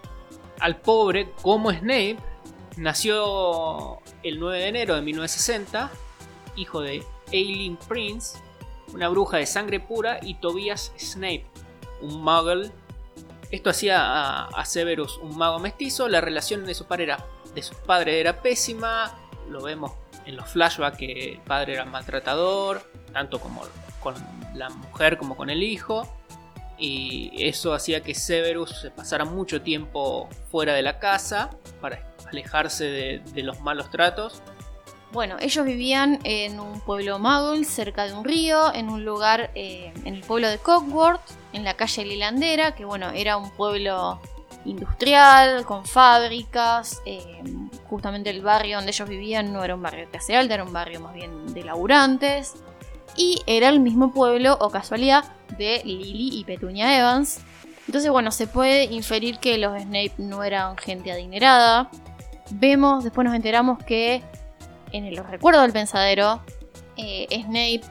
Al 0.59 0.81
pobre, 0.81 1.31
como 1.43 1.71
Snape, 1.71 2.17
nació 2.79 3.99
el 4.23 4.41
9 4.41 4.59
de 4.59 4.69
enero 4.69 4.95
de 4.95 5.03
1960, 5.03 5.91
hijo 6.57 6.81
de 6.81 7.05
Aileen 7.31 7.77
Prince, 7.77 8.39
una 8.95 9.11
bruja 9.11 9.37
de 9.37 9.45
sangre 9.45 9.81
pura, 9.81 10.19
y 10.23 10.37
Tobias 10.37 10.95
Snape, 10.99 11.45
un 12.01 12.25
muggle. 12.25 12.73
Esto 13.51 13.69
hacía 13.69 14.47
a, 14.47 14.65
Severus 14.65 15.19
un 15.19 15.37
mago 15.37 15.59
mestizo, 15.59 16.09
la 16.09 16.23
relación 16.23 16.65
de 16.65 16.73
su 16.73 16.87
padre 16.87 17.05
era, 17.05 17.27
de 17.55 17.63
su 17.63 17.75
padre 17.75 18.19
era 18.19 18.41
pésima, 18.41 19.15
lo 19.51 19.61
vemos 19.61 19.93
en 20.27 20.37
los 20.37 20.49
flashbacks 20.49 20.99
que 20.99 21.33
el 21.33 21.39
padre 21.39 21.75
era 21.75 21.85
maltratador, 21.85 22.83
tanto 23.13 23.41
como 23.41 23.63
con 24.01 24.15
la 24.55 24.69
mujer 24.71 25.19
como 25.19 25.37
con 25.37 25.51
el 25.51 25.63
hijo. 25.63 26.09
Y 26.79 27.31
eso 27.39 27.75
hacía 27.75 28.03
que 28.03 28.15
Severus 28.15 28.81
se 28.81 28.91
pasara 28.91 29.25
mucho 29.25 29.63
tiempo 29.63 30.29
fuera 30.51 30.75
de 30.75 30.83
la 30.83 30.99
casa 30.99 31.51
para 31.81 32.01
alejarse 32.29 32.85
de, 32.85 33.43
los 33.43 33.61
malos 33.61 33.91
tratos. 33.91 34.43
Bueno, 35.13 35.37
ellos 35.41 35.65
vivían 35.65 36.19
en 36.25 36.59
un 36.59 36.81
pueblo 36.81 37.19
muggle 37.19 37.65
cerca 37.65 38.07
de 38.07 38.15
un 38.15 38.25
río, 38.25 38.75
en 38.75 38.89
un 38.89 39.05
lugar, 39.05 39.51
eh, 39.55 39.93
en 40.05 40.15
el 40.15 40.23
pueblo 40.23 40.49
de 40.49 40.59
Cockworth, 40.59 41.21
en 41.53 41.65
la 41.65 41.75
calle 41.75 42.05
Lilandera, 42.05 42.75
que 42.75 42.87
bueno, 42.87 43.11
era 43.11 43.37
un 43.37 43.51
pueblo 43.51 44.21
industrial, 44.65 45.65
con 45.65 45.85
fábricas. 45.85 47.03
eh, 47.07 47.43
justamente 47.89 48.31
el 48.31 48.43
barrio 48.43 48.77
donde 48.77 48.91
ellos 48.91 49.09
vivían 49.09 49.53
no 49.53 49.63
era 49.65 49.75
un 49.75 49.83
barrio 49.83 50.09
clase 50.11 50.37
alta, 50.37 50.55
era 50.55 50.65
un 50.65 50.73
barrio 50.73 51.01
más 51.01 51.15
bien 51.15 51.53
de 51.53 51.65
laburantes. 51.65 52.55
Y 53.17 53.43
era 53.47 53.69
el 53.69 53.81
mismo 53.81 54.13
pueblo, 54.13 54.57
o 54.61 54.71
casualidad, 54.71 55.25
de 55.59 55.83
Lily 55.85 56.39
y 56.39 56.45
Petunia 56.45 56.99
Evans. 56.99 57.41
Entonces, 57.87 58.11
bueno, 58.11 58.31
se 58.31 58.47
puede 58.47 58.85
inferir 58.85 59.39
que 59.39 59.59
los 59.59 59.81
Snape 59.83 60.15
no 60.19 60.43
eran 60.45 60.79
gente 60.79 61.13
adinerada. 61.13 61.91
Vemos, 62.53 63.05
después 63.05 63.25
nos 63.27 63.35
enteramos 63.35 63.83
que 63.85 64.23
en 64.93 65.05
el 65.05 65.17
recuerdo 65.17 65.63
del 65.63 65.73
pensadero, 65.73 66.43
eh, 66.97 67.27
Snape 67.31 67.83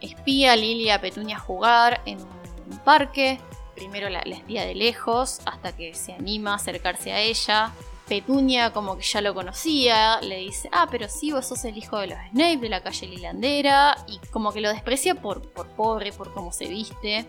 espía 0.00 0.52
a 0.52 0.56
Lily 0.56 0.84
y 0.84 0.90
a 0.90 1.00
Petunia 1.00 1.38
jugar 1.38 2.00
en 2.06 2.18
un 2.20 2.78
parque. 2.84 3.40
Primero 3.80 4.10
la, 4.10 4.20
la 4.26 4.36
espía 4.36 4.66
de 4.66 4.74
lejos 4.74 5.40
hasta 5.46 5.74
que 5.74 5.94
se 5.94 6.12
anima 6.12 6.52
a 6.52 6.56
acercarse 6.56 7.12
a 7.12 7.20
ella. 7.20 7.72
Petunia 8.06 8.74
como 8.74 8.98
que 8.98 9.02
ya 9.02 9.22
lo 9.22 9.32
conocía, 9.32 10.20
le 10.20 10.36
dice, 10.36 10.68
ah, 10.70 10.86
pero 10.90 11.08
sí, 11.08 11.32
vos 11.32 11.46
sos 11.46 11.64
el 11.64 11.78
hijo 11.78 11.96
de 11.96 12.08
los 12.08 12.18
Snape 12.30 12.58
de 12.58 12.68
la 12.68 12.82
calle 12.82 13.06
Lilandera, 13.06 13.96
y 14.06 14.18
como 14.30 14.52
que 14.52 14.60
lo 14.60 14.68
desprecia 14.68 15.14
por, 15.14 15.50
por 15.52 15.66
pobre, 15.68 16.12
por 16.12 16.30
cómo 16.34 16.52
se 16.52 16.66
viste. 16.66 17.24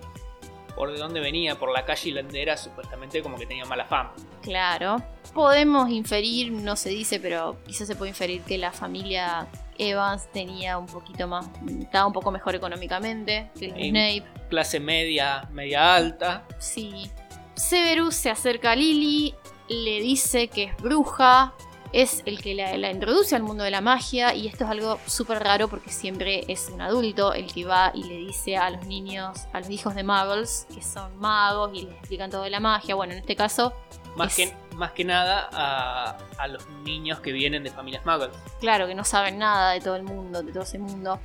Por 0.76 0.92
de 0.92 0.98
dónde 0.98 1.22
venía, 1.22 1.58
por 1.58 1.72
la 1.72 1.86
calle 1.86 2.10
hilandera, 2.10 2.58
supuestamente 2.58 3.22
como 3.22 3.38
que 3.38 3.46
tenía 3.46 3.64
mala 3.64 3.86
fama. 3.86 4.14
Claro. 4.42 4.98
Podemos 5.34 5.90
inferir, 5.90 6.52
no 6.52 6.76
se 6.76 6.90
dice, 6.90 7.22
pero 7.22 7.64
quizás 7.66 7.88
se 7.88 7.96
puede 7.96 8.10
inferir 8.10 8.42
que 8.42 8.58
la 8.58 8.74
familia 8.74 9.48
Evans 9.90 10.32
tenía 10.32 10.78
un 10.78 10.86
poquito 10.86 11.28
más, 11.28 11.48
estaba 11.80 12.06
un 12.08 12.14
poco 12.14 12.32
mejor 12.32 12.56
económicamente 12.56 13.52
que 13.58 13.66
Y- 13.76 13.90
Snape. 13.90 14.24
Clase 14.50 14.80
media, 14.80 15.48
media 15.52 15.96
alta. 15.96 16.46
Sí. 16.60 17.10
Severus 17.56 18.16
se 18.16 18.30
acerca 18.30 18.72
a 18.72 18.76
Lily, 18.76 19.34
le 19.70 20.02
dice 20.02 20.48
que 20.48 20.64
es 20.66 20.78
bruja, 20.78 21.54
es 21.94 22.24
el 22.26 22.42
que 22.42 22.56
la, 22.56 22.78
la 22.78 22.90
introduce 22.90 23.36
al 23.36 23.44
mundo 23.44 23.64
de 23.66 23.72
la 23.72 23.82
magia 23.82 24.34
y 24.34 24.48
esto 24.48 24.64
es 24.64 24.70
algo 24.70 24.98
súper 25.06 25.40
raro 25.44 25.68
porque 25.68 25.90
siempre 25.90 26.46
es 26.48 26.70
un 26.74 26.82
adulto 26.82 27.34
el 27.34 27.52
que 27.52 27.66
va 27.66 27.92
y 27.94 28.04
le 28.06 28.16
dice 28.16 28.56
a 28.58 28.70
los 28.70 28.86
niños, 28.86 29.40
a 29.52 29.60
los 29.60 29.70
hijos 29.70 29.94
de 29.96 30.04
muggles 30.04 30.68
que 30.74 30.82
son 30.82 31.18
magos 31.18 31.72
y 31.74 31.82
les 31.84 31.94
explican 31.96 32.30
todo 32.32 32.44
de 32.44 32.50
la 32.50 32.60
magia. 32.62 32.96
Bueno, 32.96 33.12
en 33.14 33.20
este 33.20 33.36
caso, 33.36 33.74
Más, 34.16 34.38
Es- 34.38 34.50
que, 34.50 34.76
más 34.76 34.92
que 34.92 35.06
nada 35.06 35.50
a, 35.54 36.18
a 36.38 36.48
los 36.48 36.68
niños 36.84 37.20
que 37.22 37.32
vienen 37.32 37.64
de 37.64 37.72
familias 37.72 38.06
muggles. 38.06 38.36
claro 38.60 38.88
que 38.88 38.96
no 38.96 39.04
saben 39.04 39.38
nada 39.40 39.72
de 39.72 39.82
todo 39.82 39.96
el 39.96 40.04
mundo, 40.04 40.42
de 40.44 40.52
todo 40.52 40.64
ese 40.64 40.80
mundo. 40.80 41.20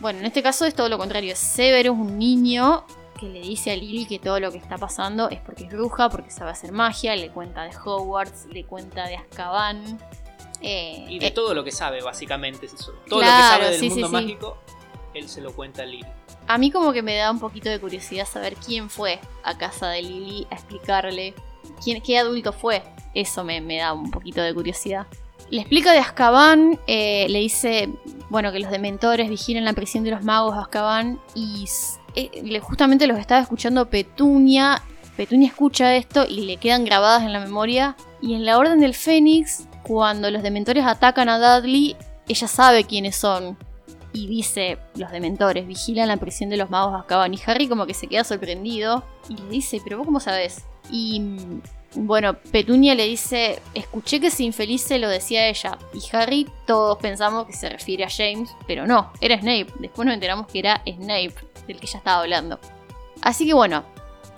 Bueno, 0.00 0.18
en 0.20 0.26
este 0.26 0.42
caso 0.42 0.64
es 0.64 0.74
todo 0.74 0.88
lo 0.88 0.98
contrario, 0.98 1.32
es 1.32 1.38
Severus 1.38 1.96
un 1.96 2.18
niño 2.18 2.84
que 3.18 3.26
le 3.28 3.40
dice 3.40 3.70
a 3.72 3.76
Lily 3.76 4.06
que 4.06 4.18
todo 4.18 4.40
lo 4.40 4.50
que 4.50 4.56
está 4.58 4.78
pasando 4.78 5.28
es 5.28 5.40
porque 5.40 5.64
es 5.64 5.70
bruja, 5.70 6.08
porque 6.08 6.30
sabe 6.30 6.50
hacer 6.52 6.72
magia, 6.72 7.14
le 7.16 7.28
cuenta 7.30 7.62
de 7.64 7.70
Hogwarts, 7.76 8.46
le 8.46 8.64
cuenta 8.64 9.06
de 9.06 9.16
Azkaban. 9.16 9.98
eh, 10.62 11.04
Y 11.08 11.18
de 11.18 11.26
eh, 11.26 11.30
todo 11.30 11.52
lo 11.54 11.62
que 11.62 11.70
sabe, 11.70 12.00
básicamente. 12.02 12.64
es 12.66 12.72
eso. 12.74 12.92
Todo 13.08 13.20
Claro, 13.20 13.32
lo 13.36 13.36
que 13.36 13.48
sabe 13.48 13.70
del 13.72 13.80
sí, 13.80 13.88
mundo 13.90 14.06
sí, 14.08 14.16
sí. 14.16 14.22
mágico, 14.22 14.58
él 15.12 15.28
se 15.28 15.42
lo 15.42 15.52
cuenta 15.54 15.82
a 15.82 15.86
Lily. 15.86 16.06
a 16.48 16.56
mí 16.58 16.70
como 16.70 16.92
que 16.94 17.02
me 17.02 17.14
da 17.16 17.30
un 17.30 17.38
poquito 17.40 17.68
de 17.68 17.78
curiosidad 17.78 18.26
saber 18.26 18.56
quién 18.56 18.88
fue 18.88 19.20
a 19.44 19.58
casa 19.58 19.88
de 19.88 20.00
Lily 20.02 20.46
a 20.50 20.54
explicarle 20.54 21.34
quién, 21.82 22.00
qué 22.02 22.18
adulto 22.18 22.52
fue. 22.52 22.82
Eso 23.14 23.44
me, 23.44 23.60
me 23.60 23.78
da 23.78 23.92
un 23.92 24.10
poquito 24.10 24.40
de 24.40 24.54
curiosidad. 24.54 25.06
Le 25.50 25.62
explica 25.62 25.92
de 25.92 25.98
Azkaban, 25.98 26.78
eh, 26.86 27.26
le 27.28 27.40
dice, 27.40 27.88
bueno, 28.28 28.52
que 28.52 28.60
los 28.60 28.70
dementores 28.70 29.28
vigilan 29.28 29.64
la 29.64 29.72
prisión 29.72 30.04
de 30.04 30.12
los 30.12 30.22
magos 30.22 30.54
de 30.54 30.60
Azkaban 30.60 31.20
y 31.34 31.64
eh, 32.14 32.60
justamente 32.60 33.08
los 33.08 33.18
estaba 33.18 33.40
escuchando 33.40 33.90
Petunia. 33.90 34.80
Petunia 35.16 35.48
escucha 35.48 35.96
esto 35.96 36.24
y 36.24 36.42
le 36.42 36.56
quedan 36.56 36.84
grabadas 36.84 37.24
en 37.24 37.32
la 37.32 37.40
memoria. 37.40 37.96
Y 38.22 38.34
en 38.34 38.44
la 38.44 38.58
Orden 38.58 38.80
del 38.80 38.94
Fénix, 38.94 39.66
cuando 39.82 40.30
los 40.30 40.42
dementores 40.42 40.84
atacan 40.84 41.28
a 41.28 41.38
Dudley, 41.38 41.96
ella 42.28 42.46
sabe 42.46 42.84
quiénes 42.84 43.16
son. 43.16 43.58
Y 44.12 44.28
dice, 44.28 44.78
los 44.94 45.10
dementores 45.10 45.66
vigilan 45.66 46.08
la 46.08 46.16
prisión 46.16 46.48
de 46.50 46.58
los 46.58 46.70
magos 46.70 46.92
de 46.92 46.98
Azkaban. 47.00 47.34
Y 47.34 47.40
Harry 47.44 47.66
como 47.66 47.86
que 47.86 47.94
se 47.94 48.06
queda 48.06 48.22
sorprendido 48.22 49.02
y 49.28 49.36
le 49.36 49.48
dice, 49.48 49.80
pero 49.82 49.98
vos 49.98 50.06
cómo 50.06 50.20
sabes? 50.20 50.64
Y 50.90 51.22
bueno, 51.94 52.34
Petunia 52.34 52.94
le 52.94 53.06
dice, 53.06 53.60
escuché 53.74 54.20
que 54.20 54.28
ese 54.28 54.44
infeliz 54.44 54.82
se 54.82 54.98
lo 54.98 55.08
decía 55.08 55.48
ella. 55.48 55.76
Y 55.92 56.00
Harry, 56.14 56.48
todos 56.66 56.98
pensamos 56.98 57.46
que 57.46 57.52
se 57.52 57.68
refiere 57.68 58.04
a 58.04 58.10
James, 58.10 58.50
pero 58.66 58.86
no, 58.86 59.12
era 59.20 59.38
Snape. 59.38 59.72
Después 59.80 60.06
nos 60.06 60.14
enteramos 60.14 60.46
que 60.46 60.60
era 60.60 60.82
Snape, 60.86 61.34
del 61.66 61.80
que 61.80 61.86
ella 61.86 61.98
estaba 61.98 62.20
hablando. 62.22 62.60
Así 63.22 63.46
que 63.46 63.54
bueno, 63.54 63.84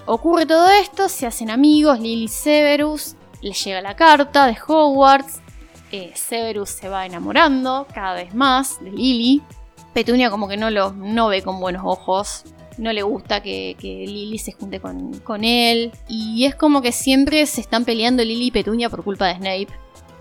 ocurre 0.07 0.47
todo 0.47 0.71
esto, 0.71 1.09
se 1.09 1.27
hacen 1.27 1.51
amigos, 1.51 2.01
Lily 2.01 2.25
y 2.25 2.29
Severus, 2.29 3.17
le 3.43 3.53
llega 3.53 3.81
la 3.81 3.97
carta 3.97 4.47
de 4.47 4.57
Hogwarts, 4.67 5.41
eh, 5.91 6.13
Severus 6.15 6.71
se 6.71 6.89
va 6.89 7.05
enamorando 7.05 7.87
cada 7.93 8.15
vez 8.15 8.35
más 8.35 8.83
de 8.83 8.91
Lily. 8.91 9.43
Petunia 9.93 10.31
como 10.31 10.49
que 10.49 10.57
no 10.57 10.71
lo 10.71 10.93
no 10.93 11.29
ve 11.29 11.43
con 11.43 11.61
buenos 11.61 11.83
ojos 11.85 12.45
no 12.79 12.93
le 12.93 13.03
gusta 13.03 13.43
que, 13.43 13.77
que 13.79 14.07
Lily 14.07 14.39
se 14.39 14.53
junte 14.53 14.81
con, 14.81 15.19
con 15.21 15.45
él. 15.45 15.93
Y 16.09 16.45
es 16.45 16.55
como 16.55 16.83
que 16.83 16.93
siempre 16.93 17.47
se 17.47 17.61
están 17.61 17.85
peleando 17.85 18.25
Lily 18.25 18.47
y 18.47 18.51
Petunia 18.51 18.91
por 18.91 19.05
culpa 19.05 19.29
de 19.29 19.37
Snape. 19.37 19.69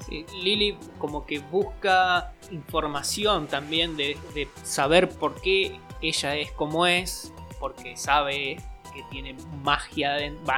Sí, 0.08 0.26
Lily 0.43 0.78
como 0.97 1.26
que 1.26 1.39
busca 1.39 2.34
información 2.52 3.47
también 3.47 3.95
de, 3.95 4.18
de 4.34 4.47
saber 4.64 5.10
por 5.10 5.39
qué 5.41 5.80
ella 6.02 6.36
es 6.36 6.52
como 6.52 6.88
es, 6.88 7.32
porque 7.60 7.95
sabe 7.95 8.58
que 8.93 9.04
tiene 9.10 9.36
magia 9.64 10.14
dentro. 10.14 10.54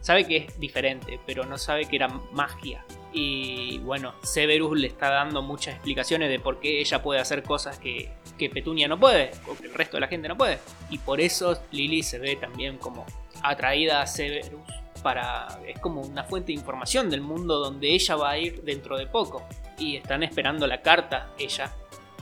sabe 0.00 0.26
que 0.26 0.36
es 0.38 0.60
diferente, 0.60 1.20
pero 1.26 1.44
no 1.44 1.58
sabe 1.58 1.86
que 1.86 1.96
era 1.96 2.08
magia. 2.32 2.84
Y 3.12 3.78
bueno, 3.78 4.14
Severus 4.22 4.78
le 4.78 4.86
está 4.86 5.10
dando 5.10 5.42
muchas 5.42 5.74
explicaciones 5.74 6.30
de 6.30 6.38
por 6.38 6.60
qué 6.60 6.80
ella 6.80 7.02
puede 7.02 7.20
hacer 7.20 7.42
cosas 7.42 7.78
que, 7.78 8.12
que 8.40 8.48
Petunia 8.50 8.88
no 8.88 8.98
puede, 8.98 9.30
o 9.46 9.54
que 9.54 9.66
el 9.66 9.74
resto 9.74 9.98
de 9.98 10.00
la 10.00 10.08
gente 10.08 10.26
no 10.26 10.36
puede. 10.36 10.58
Y 10.88 10.98
por 10.98 11.20
eso 11.20 11.62
Lily 11.70 12.02
se 12.02 12.18
ve 12.18 12.36
también 12.36 12.78
como 12.78 13.04
atraída 13.42 14.00
a 14.00 14.06
Severus 14.06 14.62
para 15.02 15.60
es 15.66 15.78
como 15.78 16.02
una 16.02 16.24
fuente 16.24 16.48
de 16.48 16.58
información 16.58 17.08
del 17.08 17.20
mundo 17.20 17.58
donde 17.58 17.88
ella 17.94 18.16
va 18.16 18.30
a 18.30 18.38
ir 18.38 18.62
dentro 18.62 18.98
de 18.98 19.06
poco 19.06 19.42
y 19.78 19.96
están 19.96 20.22
esperando 20.22 20.66
la 20.66 20.82
carta 20.82 21.30
ella 21.38 21.72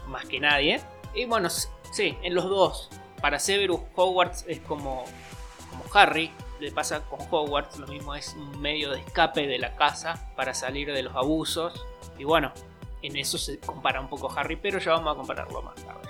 más 0.06 0.24
que 0.26 0.38
nadie 0.38 0.80
y 1.12 1.24
bueno 1.24 1.50
sí 1.50 2.16
en 2.22 2.34
los 2.36 2.44
dos 2.44 2.88
para 3.20 3.40
Severus 3.40 3.80
Hogwarts 3.96 4.44
es 4.46 4.60
como 4.60 5.04
como 5.70 5.84
Harry 5.92 6.30
le 6.60 6.72
pasa 6.72 7.00
con 7.08 7.20
Hogwarts, 7.30 7.78
lo 7.78 7.86
mismo 7.86 8.14
es 8.14 8.34
un 8.34 8.60
medio 8.60 8.90
de 8.90 9.00
escape 9.00 9.46
de 9.46 9.58
la 9.58 9.76
casa 9.76 10.30
para 10.36 10.54
salir 10.54 10.92
de 10.92 11.02
los 11.02 11.14
abusos. 11.14 11.84
Y 12.18 12.24
bueno, 12.24 12.52
en 13.02 13.16
eso 13.16 13.38
se 13.38 13.58
compara 13.58 14.00
un 14.00 14.08
poco 14.08 14.30
Harry, 14.36 14.56
pero 14.56 14.78
ya 14.78 14.92
vamos 14.92 15.12
a 15.12 15.16
compararlo 15.16 15.62
más 15.62 15.74
tarde. 15.76 16.08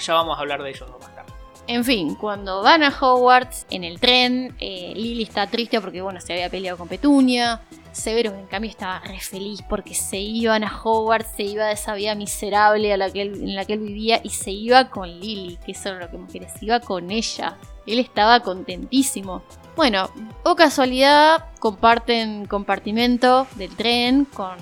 Ya 0.00 0.14
vamos, 0.14 0.36
a 0.36 0.40
hablar 0.40 0.62
de 0.62 0.70
ellos 0.70 0.88
más 1.00 1.14
tarde. 1.14 1.32
En 1.66 1.84
fin, 1.84 2.14
cuando 2.14 2.62
van 2.62 2.82
a 2.82 2.88
Hogwarts 2.88 3.66
en 3.70 3.84
el 3.84 4.00
tren, 4.00 4.56
eh, 4.58 4.92
Lily 4.96 5.24
está 5.24 5.46
triste 5.46 5.80
porque 5.80 6.00
bueno, 6.00 6.20
se 6.20 6.32
había 6.32 6.48
peleado 6.48 6.78
con 6.78 6.88
Petunia. 6.88 7.60
Severus 7.92 8.34
en 8.34 8.46
cambio 8.46 8.70
estaba 8.70 9.00
re 9.00 9.20
feliz 9.20 9.60
porque 9.68 9.94
se 9.94 10.18
iban 10.18 10.64
a 10.64 10.80
Hogwarts, 10.82 11.32
se 11.36 11.42
iba 11.42 11.66
de 11.66 11.72
esa 11.72 11.94
vida 11.94 12.14
miserable 12.14 12.92
a 12.92 12.96
la 12.96 13.10
que 13.10 13.22
en 13.22 13.54
la 13.54 13.64
que 13.64 13.74
él 13.74 13.80
vivía 13.80 14.20
y 14.22 14.30
se 14.30 14.50
iba 14.50 14.88
con 14.88 15.08
Lily, 15.08 15.58
que 15.64 15.72
eso 15.72 15.90
era 15.90 16.06
lo 16.06 16.10
que 16.10 16.16
más 16.16 16.32
quería, 16.32 16.48
se 16.48 16.64
iba 16.64 16.80
con 16.80 17.10
ella. 17.10 17.58
Él 17.86 17.98
estaba 17.98 18.40
contentísimo. 18.40 19.42
Bueno, 19.76 20.10
o 20.44 20.56
casualidad, 20.56 21.46
comparten 21.60 22.46
compartimento 22.46 23.46
del 23.56 23.74
tren 23.76 24.24
con 24.24 24.56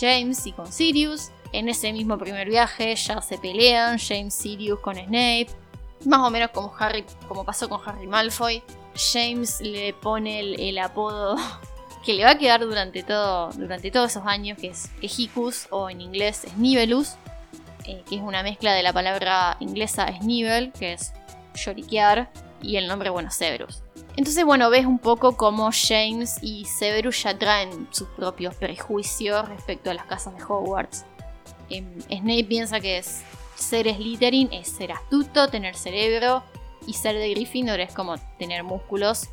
James 0.00 0.46
y 0.46 0.52
con 0.52 0.72
Sirius. 0.72 1.30
En 1.52 1.68
ese 1.68 1.92
mismo 1.92 2.16
primer 2.16 2.48
viaje 2.48 2.94
ya 2.94 3.20
se 3.20 3.36
pelean 3.38 3.98
James 3.98 4.34
Sirius 4.34 4.80
con 4.80 4.96
Snape 4.96 5.48
más 6.04 6.20
o 6.20 6.30
menos 6.30 6.50
como 6.50 6.72
Harry, 6.78 7.04
como 7.28 7.44
pasó 7.44 7.68
con 7.68 7.80
Harry 7.84 8.06
Malfoy. 8.06 8.62
James 8.94 9.60
le 9.60 9.92
pone 9.94 10.40
el, 10.40 10.78
apodo 10.78 11.36
que 12.04 12.14
le 12.14 12.24
va 12.24 12.32
a 12.32 12.38
quedar 12.38 12.60
durante 12.60 13.02
todo, 13.02 13.50
durante 13.52 13.90
todos 13.90 14.10
esos 14.10 14.26
años, 14.26 14.58
que 14.58 14.68
es 14.68 14.90
Ejicus 15.02 15.66
o 15.70 15.90
en 15.90 16.00
inglés 16.00 16.46
Snibelus, 16.48 17.14
eh, 17.84 18.02
que 18.08 18.16
es 18.16 18.22
una 18.22 18.42
mezcla 18.42 18.74
de 18.74 18.82
la 18.82 18.92
palabra 18.92 19.56
inglesa 19.60 20.08
Snivel, 20.20 20.72
que 20.72 20.94
es 20.94 21.12
lloriquear, 21.54 22.30
y 22.62 22.76
el 22.76 22.88
nombre, 22.88 23.10
bueno, 23.10 23.30
Severus. 23.30 23.82
Entonces, 24.16 24.44
bueno, 24.44 24.70
ves 24.70 24.86
un 24.86 24.98
poco 24.98 25.36
cómo 25.36 25.70
James 25.72 26.38
y 26.42 26.64
Severus 26.64 27.22
ya 27.22 27.38
traen 27.38 27.88
sus 27.90 28.08
propios 28.08 28.54
prejuicios 28.54 29.48
respecto 29.48 29.90
a 29.90 29.94
las 29.94 30.06
casas 30.06 30.36
de 30.36 30.42
Hogwarts. 30.42 31.04
Em, 31.68 32.00
Snape 32.02 32.44
piensa 32.44 32.80
que 32.80 32.98
es 32.98 33.22
ser 33.54 33.92
Slytherin 33.94 34.52
es 34.52 34.68
ser 34.68 34.92
astuto, 34.92 35.48
tener 35.48 35.76
cerebro, 35.76 36.42
y 36.86 36.94
ser 36.94 37.16
de 37.16 37.30
Gryffindor 37.30 37.80
es 37.80 37.92
como 37.92 38.16
tener 38.38 38.64
músculos 38.64 39.28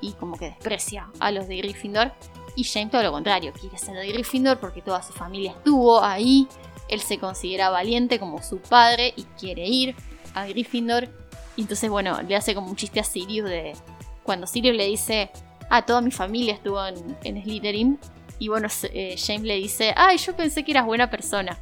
y 0.00 0.12
como 0.12 0.36
que 0.36 0.46
desprecia 0.46 1.08
a 1.18 1.30
los 1.30 1.48
de 1.48 1.56
Gryffindor. 1.58 2.12
Y 2.56 2.64
James 2.64 2.90
todo 2.90 3.02
lo 3.02 3.12
contrario, 3.12 3.52
quiere 3.52 3.78
ser 3.78 3.96
de 3.96 4.12
Gryffindor 4.12 4.60
porque 4.60 4.82
toda 4.82 5.02
su 5.02 5.12
familia 5.12 5.52
estuvo 5.52 6.02
ahí. 6.02 6.46
Él 6.88 7.00
se 7.00 7.18
considera 7.18 7.70
valiente 7.70 8.18
como 8.18 8.42
su 8.42 8.58
padre 8.58 9.14
y 9.16 9.24
quiere 9.38 9.66
ir 9.66 9.96
a 10.34 10.46
Gryffindor. 10.46 11.08
Y 11.56 11.62
entonces, 11.62 11.88
bueno, 11.88 12.20
le 12.22 12.36
hace 12.36 12.54
como 12.54 12.68
un 12.68 12.76
chiste 12.76 13.00
a 13.00 13.04
Sirius 13.04 13.48
de 13.48 13.74
cuando 14.24 14.46
Sirius 14.46 14.76
le 14.76 14.86
dice, 14.86 15.30
ah, 15.70 15.82
toda 15.82 16.00
mi 16.00 16.10
familia 16.10 16.54
estuvo 16.54 16.84
en, 16.86 17.42
Slytherin. 17.42 17.98
Y 18.38 18.48
bueno, 18.48 18.68
eh, 18.92 19.16
James 19.16 19.44
le 19.44 19.56
dice, 19.56 19.94
ay, 19.96 20.18
yo 20.18 20.34
pensé 20.34 20.64
que 20.64 20.72
eras 20.72 20.86
buena 20.86 21.08
persona. 21.08 21.58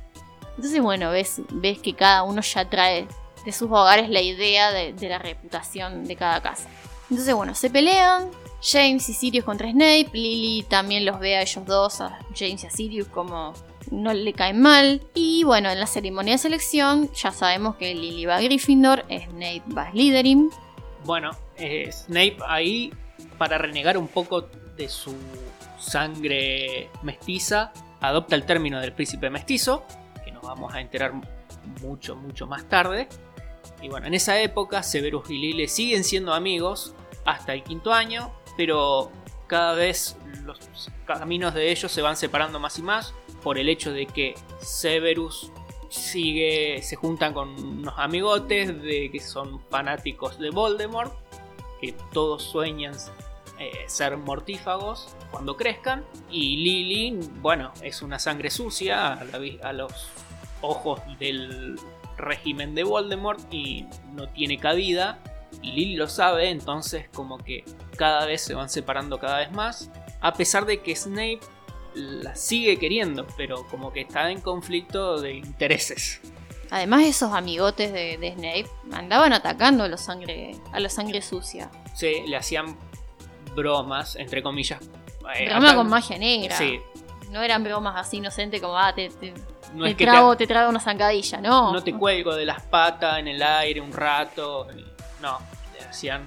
Entonces, 0.56 0.80
bueno, 0.80 1.10
ves, 1.10 1.42
ves 1.50 1.78
que 1.78 1.94
cada 1.94 2.22
uno 2.22 2.40
ya 2.40 2.68
trae 2.68 3.06
de 3.44 3.52
sus 3.52 3.70
hogares 3.70 4.08
la 4.08 4.20
idea 4.20 4.70
de, 4.70 4.94
la 5.08 5.18
reputación 5.18 6.04
de 6.04 6.16
cada 6.16 6.40
casa. 6.40 6.68
Entonces, 7.10 7.34
bueno, 7.34 7.54
se 7.54 7.70
pelean. 7.70 8.30
James 8.62 9.08
y 9.08 9.12
Sirius 9.12 9.44
contra 9.44 9.70
Snape. 9.70 10.10
Lily 10.12 10.64
también 10.68 11.04
los 11.04 11.18
ve 11.18 11.36
a 11.36 11.42
ellos 11.42 11.66
dos, 11.66 12.00
a 12.00 12.18
James 12.34 12.62
y 12.62 12.66
a 12.66 12.70
Sirius, 12.70 13.08
como 13.08 13.54
no 13.90 14.14
le 14.14 14.32
caen 14.32 14.60
mal. 14.60 15.02
Y 15.14 15.42
bueno, 15.44 15.68
en 15.70 15.80
la 15.80 15.86
ceremonia 15.86 16.34
de 16.34 16.38
selección 16.38 17.10
ya 17.12 17.32
sabemos 17.32 17.76
que 17.76 17.94
Lily 17.94 18.26
va 18.26 18.36
a 18.36 18.40
Gryffindor, 18.40 19.04
Snape 19.08 19.62
va 19.76 19.88
a 19.88 19.90
Slytherin. 19.90 20.50
Bueno, 21.04 21.32
eh, 21.56 21.90
Snape 21.90 22.38
ahí, 22.46 22.92
para 23.38 23.58
renegar 23.58 23.96
un 23.96 24.08
poco 24.08 24.48
de 24.76 24.88
su 24.88 25.14
sangre 25.78 26.90
mestiza, 27.02 27.72
adopta 28.00 28.36
el 28.36 28.44
término 28.44 28.80
del 28.80 28.92
príncipe 28.92 29.30
mestizo 29.30 29.84
vamos 30.42 30.74
a 30.74 30.80
enterar 30.80 31.12
mucho, 31.80 32.16
mucho 32.16 32.46
más 32.46 32.68
tarde. 32.68 33.08
Y 33.80 33.88
bueno, 33.88 34.06
en 34.06 34.14
esa 34.14 34.40
época 34.40 34.82
Severus 34.82 35.30
y 35.30 35.38
Lily 35.38 35.68
siguen 35.68 36.04
siendo 36.04 36.34
amigos 36.34 36.94
hasta 37.24 37.54
el 37.54 37.62
quinto 37.62 37.92
año, 37.92 38.32
pero 38.56 39.10
cada 39.46 39.74
vez 39.74 40.16
los 40.44 40.90
caminos 41.06 41.54
de 41.54 41.70
ellos 41.70 41.90
se 41.90 42.02
van 42.02 42.16
separando 42.16 42.58
más 42.58 42.78
y 42.78 42.82
más 42.82 43.14
por 43.42 43.58
el 43.58 43.68
hecho 43.68 43.92
de 43.92 44.06
que 44.06 44.34
Severus 44.60 45.50
sigue, 45.88 46.80
se 46.82 46.96
juntan 46.96 47.34
con 47.34 47.50
unos 47.50 47.94
amigotes 47.96 48.82
de 48.82 49.10
que 49.10 49.20
son 49.20 49.60
fanáticos 49.68 50.38
de 50.38 50.50
Voldemort, 50.50 51.12
que 51.82 51.94
todos 52.12 52.44
sueñan 52.44 52.94
eh, 53.58 53.72
ser 53.86 54.16
mortífagos 54.16 55.14
cuando 55.30 55.56
crezcan, 55.56 56.04
y 56.30 56.56
Lily, 56.56 57.28
bueno, 57.40 57.72
es 57.82 58.00
una 58.00 58.18
sangre 58.18 58.50
sucia 58.50 59.12
a, 59.12 59.24
a 59.62 59.72
los 59.72 60.08
ojos 60.60 61.00
del 61.18 61.78
régimen 62.16 62.74
de 62.74 62.84
Voldemort 62.84 63.52
y 63.52 63.86
no 64.12 64.28
tiene 64.28 64.58
cabida. 64.58 65.18
Y 65.60 65.72
Lily 65.72 65.96
lo 65.96 66.08
sabe, 66.08 66.50
entonces 66.50 67.08
como 67.12 67.38
que 67.38 67.64
cada 67.96 68.24
vez 68.26 68.42
se 68.42 68.54
van 68.54 68.70
separando 68.70 69.18
cada 69.18 69.38
vez 69.38 69.52
más. 69.52 69.90
A 70.20 70.32
pesar 70.32 70.64
de 70.64 70.80
que 70.80 70.96
Snape 70.96 71.40
la 71.94 72.34
sigue 72.36 72.78
queriendo, 72.78 73.26
pero 73.36 73.66
como 73.68 73.92
que 73.92 74.02
está 74.02 74.30
en 74.30 74.40
conflicto 74.40 75.20
de 75.20 75.34
intereses. 75.34 76.20
Además 76.72 77.02
esos 77.02 77.34
amigotes 77.34 77.92
de, 77.92 78.32
Snape 78.34 78.66
andaban 78.92 79.34
atacando 79.34 79.84
a 79.84 79.88
los 79.88 80.00
sangre, 80.00 80.56
a 80.72 80.80
la 80.80 80.88
sangre 80.88 81.20
sucia. 81.20 81.70
Sí, 81.94 82.22
le 82.26 82.34
hacían 82.34 82.78
bromas, 83.54 84.16
entre 84.16 84.42
comillas. 84.42 84.80
Eh, 85.36 85.50
Broma 85.50 85.74
con 85.74 85.90
magia 85.90 86.16
negra. 86.16 86.56
Sí. 86.56 86.80
No 87.28 87.42
eran 87.42 87.62
bromas 87.62 87.96
así 87.96 88.16
inocentes 88.16 88.58
como, 88.62 88.78
ah, 88.78 88.94
te, 88.94 89.10
no 89.74 89.84
te 89.84 89.90
es 89.90 89.96
que 89.96 90.04
trago, 90.06 90.34
te... 90.34 90.46
trago 90.46 90.70
una 90.70 90.80
zancadilla, 90.80 91.42
¿no? 91.42 91.74
No 91.74 91.84
te 91.84 91.92
cuelgo 91.92 92.34
de 92.34 92.46
las 92.46 92.62
patas 92.62 93.18
en 93.18 93.28
el 93.28 93.42
aire 93.42 93.78
un 93.78 93.92
rato. 93.92 94.66
No, 95.20 95.40
le 95.78 95.86
hacían 95.86 96.26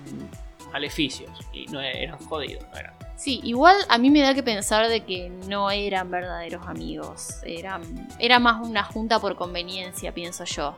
maleficios 0.72 1.32
y 1.54 1.66
no 1.66 1.82
eran 1.82 2.20
jodidos, 2.20 2.64
no 2.72 2.78
eran. 2.78 2.94
Sí, 3.16 3.40
igual 3.44 3.78
a 3.88 3.98
mí 3.98 4.10
me 4.10 4.22
da 4.22 4.34
que 4.34 4.44
pensar 4.44 4.88
de 4.90 5.06
que 5.06 5.30
no 5.48 5.72
eran 5.72 6.12
verdaderos 6.12 6.68
amigos. 6.68 7.38
Eran, 7.44 8.10
era 8.20 8.40
más 8.40 8.66
una 8.66 8.84
junta 8.84 9.20
por 9.20 9.36
conveniencia, 9.36 10.14
pienso 10.14 10.44
yo. 10.44 10.76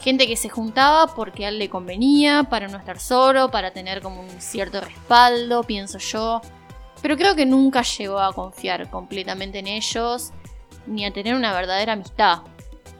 Gente 0.00 0.26
que 0.26 0.36
se 0.36 0.48
juntaba 0.48 1.14
porque 1.14 1.46
a 1.46 1.50
él 1.50 1.58
le 1.58 1.68
convenía, 1.68 2.44
para 2.44 2.68
no 2.68 2.78
estar 2.78 2.98
solo, 2.98 3.50
para 3.50 3.72
tener 3.72 4.00
como 4.00 4.22
un 4.22 4.40
cierto 4.40 4.80
respaldo, 4.80 5.62
pienso 5.62 5.98
yo. 5.98 6.40
Pero 7.02 7.16
creo 7.16 7.36
que 7.36 7.44
nunca 7.44 7.82
llegó 7.82 8.18
a 8.18 8.32
confiar 8.32 8.90
completamente 8.90 9.58
en 9.58 9.66
ellos 9.66 10.32
ni 10.86 11.04
a 11.04 11.12
tener 11.12 11.34
una 11.34 11.52
verdadera 11.52 11.92
amistad. 11.92 12.40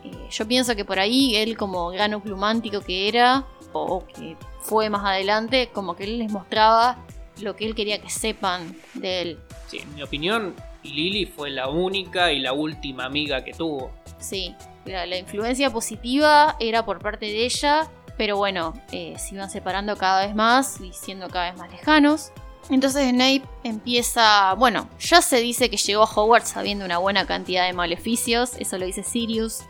Eh, 0.04 0.28
yo 0.30 0.46
pienso 0.46 0.76
que 0.76 0.84
por 0.84 0.98
ahí 0.98 1.36
él 1.36 1.56
como 1.56 1.88
gran 1.88 2.14
oclumántico 2.14 2.80
que 2.80 3.08
era, 3.08 3.44
o, 3.72 4.04
que 4.06 4.36
fue 4.60 4.90
más 4.90 5.04
adelante, 5.04 5.70
como 5.72 5.96
que 5.96 6.04
él 6.04 6.18
les 6.18 6.30
mostraba 6.30 6.98
lo 7.40 7.56
que 7.56 7.66
él 7.66 7.74
quería 7.74 8.00
que 8.00 8.10
sepan 8.10 8.76
de 8.94 9.22
él. 9.22 9.38
Sí, 9.68 9.78
en 9.78 9.94
mi 9.94 10.02
opinión, 10.02 10.54
Lily 10.82 11.26
fue 11.26 11.50
la 11.50 11.68
única 11.68 12.32
y 12.32 12.40
la 12.40 12.52
última 12.52 13.04
amiga 13.04 13.44
que 13.44 13.52
tuvo. 13.52 13.90
Sí, 14.18 14.54
la, 14.84 15.16
influencia 15.16 15.70
positiva 15.70 16.56
era 16.60 16.84
por 16.84 17.00
parte 17.00 17.26
de 17.26 17.44
ella, 17.44 17.90
pero 18.16 18.36
bueno, 18.36 18.74
eh, 18.92 19.14
se 19.18 19.34
iban 19.34 19.50
separando 19.50 19.96
cada 19.96 20.26
vez 20.26 20.34
más 20.34 20.80
y 20.80 20.92
siendo 20.92 21.28
cada 21.28 21.50
vez 21.50 21.58
más 21.58 21.70
lejanos. 21.70 22.32
Entonces 22.70 23.10
Snape 23.10 23.42
empieza, 23.62 24.54
bueno, 24.54 24.88
ya 24.98 25.20
se 25.20 25.40
dice 25.40 25.68
que 25.68 25.76
llegó 25.76 26.02
a 26.02 26.10
Hogwarts 26.10 26.50
sabiendo 26.50 26.84
una 26.84 26.98
buena 26.98 27.26
cantidad 27.26 27.66
de 27.66 27.74
maleficios, 27.74 28.52
eso 28.58 28.78
lo 28.78 28.86
dice 28.86 29.02
Sirius. 29.02 29.60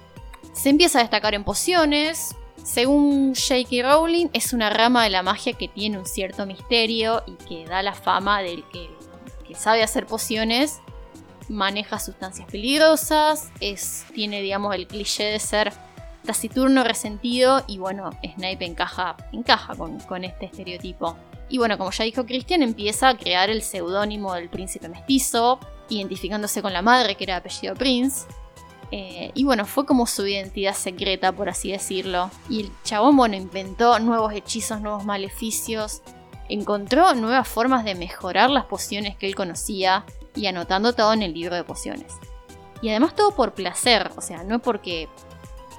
Se 0.52 0.68
empieza 0.68 1.00
a 1.00 1.02
destacar 1.02 1.34
en 1.34 1.42
pociones. 1.42 2.36
Según 2.64 3.34
J.K. 3.34 3.86
Rowling, 3.86 4.28
es 4.32 4.54
una 4.54 4.70
rama 4.70 5.04
de 5.04 5.10
la 5.10 5.22
magia 5.22 5.52
que 5.52 5.68
tiene 5.68 5.98
un 5.98 6.06
cierto 6.06 6.46
misterio 6.46 7.22
y 7.26 7.32
que 7.44 7.66
da 7.66 7.82
la 7.82 7.92
fama 7.92 8.40
del 8.40 8.64
que, 8.68 8.88
sabe 9.54 9.82
hacer 9.82 10.06
pociones, 10.06 10.80
maneja 11.48 11.98
sustancias 11.98 12.50
peligrosas, 12.50 13.52
tiene, 14.14 14.40
digamos, 14.40 14.74
el 14.74 14.86
cliché 14.86 15.24
de 15.24 15.38
ser 15.38 15.74
taciturno, 16.24 16.82
resentido 16.84 17.62
y 17.68 17.76
bueno, 17.76 18.10
Snape 18.34 18.64
encaja, 18.64 19.16
encaja 19.30 19.76
con, 19.76 20.00
con 20.00 20.24
este 20.24 20.46
estereotipo. 20.46 21.16
Y 21.50 21.58
bueno, 21.58 21.76
como 21.76 21.90
ya 21.90 22.04
dijo 22.04 22.24
Christian, 22.24 22.62
empieza 22.62 23.10
a 23.10 23.16
crear 23.18 23.50
el 23.50 23.60
seudónimo 23.60 24.32
del 24.32 24.48
príncipe 24.48 24.88
mestizo, 24.88 25.60
identificándose 25.90 26.62
con 26.62 26.72
la 26.72 26.80
madre 26.80 27.14
que 27.14 27.24
era 27.24 27.36
apellido 27.36 27.74
Prince. 27.74 28.26
Eh, 28.96 29.32
y 29.34 29.42
bueno, 29.42 29.66
fue 29.66 29.86
como 29.86 30.06
su 30.06 30.24
identidad 30.24 30.72
secreta, 30.72 31.32
por 31.32 31.48
así 31.48 31.72
decirlo. 31.72 32.30
Y 32.48 32.60
el 32.60 32.70
chabón, 32.84 33.16
bueno, 33.16 33.34
inventó 33.34 33.98
nuevos 33.98 34.32
hechizos, 34.32 34.80
nuevos 34.80 35.04
maleficios. 35.04 36.00
Encontró 36.48 37.12
nuevas 37.14 37.48
formas 37.48 37.84
de 37.84 37.96
mejorar 37.96 38.50
las 38.50 38.66
pociones 38.66 39.16
que 39.16 39.26
él 39.26 39.34
conocía 39.34 40.06
y 40.36 40.46
anotando 40.46 40.92
todo 40.92 41.12
en 41.12 41.22
el 41.22 41.34
libro 41.34 41.56
de 41.56 41.64
pociones. 41.64 42.12
Y 42.82 42.90
además 42.90 43.16
todo 43.16 43.34
por 43.34 43.54
placer, 43.54 44.12
o 44.16 44.20
sea, 44.20 44.44
no 44.44 44.60
porque 44.60 45.08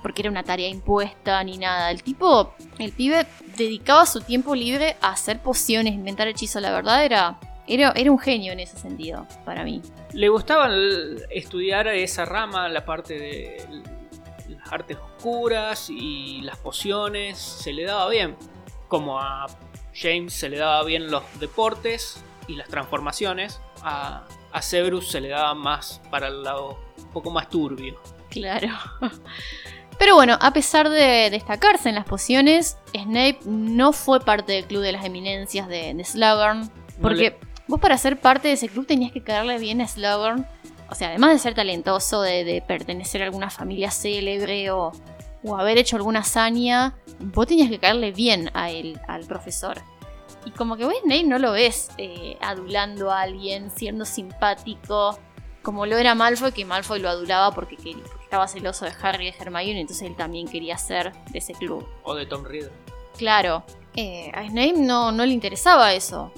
porque 0.01 0.21
era 0.21 0.29
una 0.29 0.43
tarea 0.43 0.67
impuesta 0.67 1.41
ni 1.45 1.57
nada. 1.57 1.91
El 1.91 2.03
tipo, 2.03 2.53
el 2.79 2.91
pibe 2.91 3.25
dedicaba 3.55 4.05
su 4.05 4.19
tiempo 4.19 4.55
libre 4.55 4.97
a 5.01 5.11
hacer 5.11 5.41
pociones, 5.41 5.93
inventar 5.93 6.27
hechizos. 6.27 6.61
La 6.61 6.71
verdad 6.71 7.05
era, 7.05 7.39
era, 7.67 7.91
era 7.95 8.11
un 8.11 8.19
genio 8.19 8.53
en 8.53 8.59
ese 8.59 8.77
sentido, 8.77 9.27
para 9.45 9.63
mí. 9.63 9.81
Le 10.13 10.29
gustaba 10.29 10.67
el- 10.67 11.23
estudiar 11.29 11.87
esa 11.87 12.25
rama, 12.25 12.69
la 12.69 12.85
parte 12.85 13.17
de 13.19 13.67
las 14.49 14.71
artes 14.71 14.97
oscuras 14.97 15.89
y 15.89 16.41
las 16.41 16.57
pociones, 16.57 17.37
se 17.37 17.73
le 17.73 17.83
daba 17.85 18.09
bien. 18.09 18.35
Como 18.87 19.19
a 19.19 19.47
James 19.93 20.33
se 20.33 20.49
le 20.49 20.57
daba 20.57 20.83
bien 20.83 21.09
los 21.09 21.23
deportes 21.39 22.23
y 22.47 22.55
las 22.55 22.67
transformaciones, 22.67 23.59
a, 23.81 24.25
a 24.51 24.61
Severus 24.61 25.09
se 25.09 25.21
le 25.21 25.29
daba 25.29 25.53
más 25.55 26.01
para 26.11 26.27
el 26.27 26.43
lado 26.43 26.79
un 26.97 27.09
poco 27.11 27.31
más 27.31 27.49
turbio. 27.49 27.99
Claro. 28.29 28.69
Pero 29.97 30.15
bueno, 30.15 30.37
a 30.41 30.51
pesar 30.51 30.89
de 30.89 31.29
destacarse 31.31 31.87
en 31.89 31.95
las 31.95 32.03
pociones, 32.05 32.77
Snape 32.93 33.39
no 33.45 33.93
fue 33.93 34.19
parte 34.19 34.51
del 34.51 34.65
club 34.65 34.81
de 34.81 34.91
las 34.91 35.05
eminencias 35.05 35.67
de, 35.69 35.93
de 35.93 36.03
Slughorn. 36.03 36.69
Porque 37.01 37.37
vos 37.67 37.79
para 37.79 37.97
ser 37.97 38.19
parte 38.19 38.47
de 38.49 38.53
ese 38.55 38.69
club 38.69 38.85
tenías 38.85 39.11
que 39.11 39.23
caerle 39.23 39.57
bien 39.59 39.81
a 39.81 39.87
Slughorn. 39.87 40.45
O 40.89 40.95
sea, 40.95 41.09
además 41.09 41.31
de 41.31 41.39
ser 41.39 41.55
talentoso, 41.55 42.21
de, 42.21 42.43
de 42.43 42.61
pertenecer 42.61 43.21
a 43.21 43.25
alguna 43.25 43.49
familia 43.49 43.89
célebre 43.89 44.69
o, 44.71 44.91
o 45.43 45.55
haber 45.57 45.77
hecho 45.79 45.95
alguna 45.95 46.19
hazaña, 46.19 46.95
vos 47.19 47.47
tenías 47.47 47.69
que 47.69 47.79
caerle 47.79 48.11
bien 48.11 48.51
a 48.53 48.69
él, 48.69 48.99
al 49.07 49.25
profesor. 49.25 49.81
Y 50.45 50.51
como 50.51 50.77
que 50.77 50.83
Snape 50.83 51.23
no 51.23 51.39
lo 51.39 51.53
ves 51.53 51.89
eh, 51.97 52.37
adulando 52.39 53.09
a 53.11 53.21
alguien, 53.21 53.71
siendo 53.75 54.05
simpático, 54.05 55.17
como 55.63 55.87
lo 55.87 55.97
era 55.97 56.13
Malfoy, 56.13 56.51
que 56.51 56.65
Malfoy 56.65 56.99
lo 56.99 57.09
adulaba 57.09 57.51
porque, 57.51 57.77
quería- 57.77 58.03
porque 58.03 58.23
estaba 58.23 58.47
celoso 58.47 58.85
de 58.85 58.91
Harry 59.01 59.27
y 59.27 59.31
de 59.31 59.37
Hermione, 59.39 59.81
entonces 59.81 60.07
él 60.07 60.15
también 60.15 60.47
quería 60.47 60.77
ser 60.77 61.13
de 61.31 61.39
ese 61.39 61.53
club. 61.53 61.83
O 62.03 62.13
de 62.13 62.27
Tom 62.27 62.45
Riddle. 62.45 62.69
Claro, 63.17 63.63
eh, 63.95 64.29
a 64.35 64.43
Snape 64.47 64.73
no, 64.73 65.11
no 65.11 65.25
le 65.25 65.33
interesaba 65.33 65.93
eso. 65.95 66.31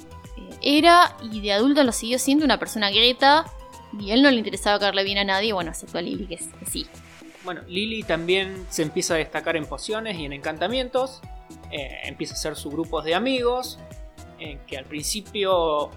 Eh, 0.62 0.78
era, 0.78 1.16
y 1.32 1.42
de 1.42 1.54
adulto 1.54 1.84
lo 1.84 1.92
siguió 1.92 2.20
siendo, 2.20 2.46
una 2.46 2.58
persona 2.60 2.90
greta, 2.92 3.46
y 4.00 4.12
a 4.12 4.14
él 4.14 4.22
no 4.22 4.30
le 4.32 4.38
interesaba 4.38 4.80
caerle 4.80 5.04
bien 5.04 5.18
a 5.18 5.24
nadie, 5.24 5.54
bueno, 5.54 5.72
excepto 5.72 5.98
a 5.98 6.02
Lily, 6.02 6.28
que, 6.28 6.36
es- 6.36 6.50
que 6.60 6.66
sí. 6.66 6.88
Bueno, 7.44 7.62
Lily 7.68 8.04
también 8.04 8.66
se 8.70 8.82
empieza 8.84 9.14
a 9.14 9.18
destacar 9.18 9.56
en 9.56 9.66
pociones 9.66 10.18
y 10.18 10.26
en 10.26 10.34
encantamientos. 10.34 11.22
Eh, 11.72 12.00
empieza 12.04 12.34
a 12.34 12.38
hacer 12.38 12.56
sus 12.58 12.74
grupos 12.74 13.06
de 13.06 13.16
amigos. 13.16 13.80
En 14.40 14.60
que 14.68 14.78
al 14.78 14.84
principio 14.86 15.90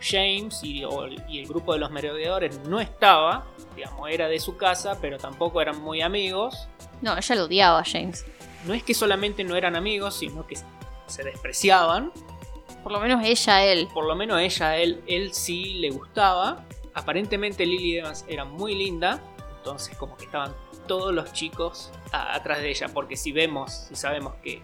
James 0.00 0.60
y, 0.64 0.84
o- 0.84 1.06
y 1.28 1.38
el 1.38 1.46
grupo 1.46 1.72
de 1.72 1.78
los 1.78 1.90
merodeadores 1.92 2.58
no 2.66 2.80
estaba. 2.80 3.46
Digamos, 3.76 4.10
era 4.10 4.26
de 4.28 4.40
su 4.40 4.56
casa, 4.56 4.98
pero 5.00 5.18
tampoco 5.18 5.60
eran 5.62 5.80
muy 5.80 6.02
amigos. 6.02 6.66
No, 7.00 7.16
ella 7.16 7.34
lo 7.36 7.44
odiaba 7.44 7.78
a 7.78 7.84
James. 7.84 8.24
No 8.66 8.74
es 8.74 8.82
que 8.82 8.92
solamente 8.92 9.44
no 9.44 9.54
eran 9.54 9.76
amigos, 9.76 10.16
sino 10.18 10.46
que 10.48 10.56
se 11.06 11.22
despreciaban. 11.22 12.10
Por 12.88 12.96
lo 12.96 13.00
menos 13.00 13.22
ella 13.22 13.56
a 13.56 13.64
él. 13.66 13.86
Por 13.92 14.06
lo 14.06 14.16
menos 14.16 14.40
ella, 14.40 14.70
a 14.70 14.76
él, 14.78 15.02
él 15.06 15.34
sí 15.34 15.74
le 15.74 15.90
gustaba. 15.90 16.64
Aparentemente 16.94 17.66
Lily 17.66 17.98
Evans 17.98 18.24
era 18.28 18.46
muy 18.46 18.74
linda. 18.74 19.22
Entonces 19.58 19.94
como 19.98 20.16
que 20.16 20.24
estaban 20.24 20.54
todos 20.86 21.12
los 21.12 21.30
chicos 21.34 21.92
a- 22.12 22.34
atrás 22.34 22.60
de 22.62 22.70
ella. 22.70 22.88
Porque 22.88 23.14
si 23.16 23.30
vemos, 23.30 23.70
si 23.88 23.94
sabemos 23.94 24.36
que 24.42 24.62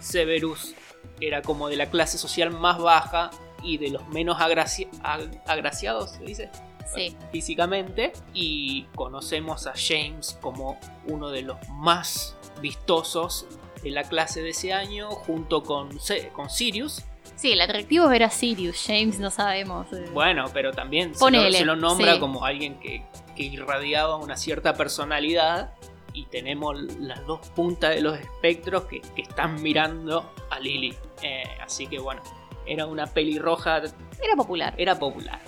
Severus 0.00 0.74
era 1.20 1.42
como 1.42 1.68
de 1.68 1.76
la 1.76 1.86
clase 1.90 2.18
social 2.18 2.50
más 2.50 2.78
baja 2.78 3.30
y 3.62 3.78
de 3.78 3.90
los 3.90 4.08
menos 4.08 4.38
agraci- 4.38 4.90
ag- 5.02 5.40
agraciados, 5.46 6.10
se 6.10 6.24
dice, 6.24 6.50
Sí. 6.92 7.16
físicamente. 7.30 8.12
Y 8.34 8.86
conocemos 8.96 9.68
a 9.68 9.74
James 9.76 10.36
como 10.42 10.76
uno 11.06 11.28
de 11.30 11.42
los 11.42 11.56
más 11.68 12.36
vistosos 12.60 13.46
de 13.84 13.90
la 13.92 14.02
clase 14.02 14.42
de 14.42 14.50
ese 14.50 14.72
año, 14.72 15.08
junto 15.10 15.62
con, 15.62 15.88
con 16.32 16.50
Sirius. 16.50 17.04
Sí, 17.40 17.52
el 17.52 17.60
atractivo 17.62 18.10
era 18.10 18.28
Sirius, 18.30 18.84
James 18.86 19.18
no 19.18 19.30
sabemos. 19.30 19.90
eh. 19.92 20.04
Bueno, 20.12 20.44
pero 20.52 20.72
también 20.72 21.08
se 21.14 21.20
lo, 21.20 21.20
Ponele, 21.20 21.58
se 21.58 21.64
lo 21.64 21.74
nombra 21.76 22.14
sí. 22.14 22.20
como 22.20 22.44
alguien 22.44 22.78
que, 22.80 23.02
que 23.34 23.44
irradiaba 23.44 24.16
una 24.16 24.36
cierta 24.36 24.74
personalidad. 24.74 25.72
Y 26.12 26.26
tenemos 26.26 26.76
las 26.98 27.24
dos 27.26 27.38
puntas 27.50 27.94
de 27.94 28.00
los 28.02 28.18
espectros 28.18 28.84
que, 28.86 29.00
que 29.00 29.22
están 29.22 29.62
mirando 29.62 30.34
a 30.50 30.58
Lily. 30.58 30.94
Eh, 31.22 31.44
así 31.62 31.86
que 31.86 31.98
bueno, 32.00 32.20
era 32.66 32.84
una 32.86 33.06
pelirroja, 33.06 33.76
Era 33.78 34.36
popular. 34.36 34.74
era 34.76 34.98
popular. 34.98 35.40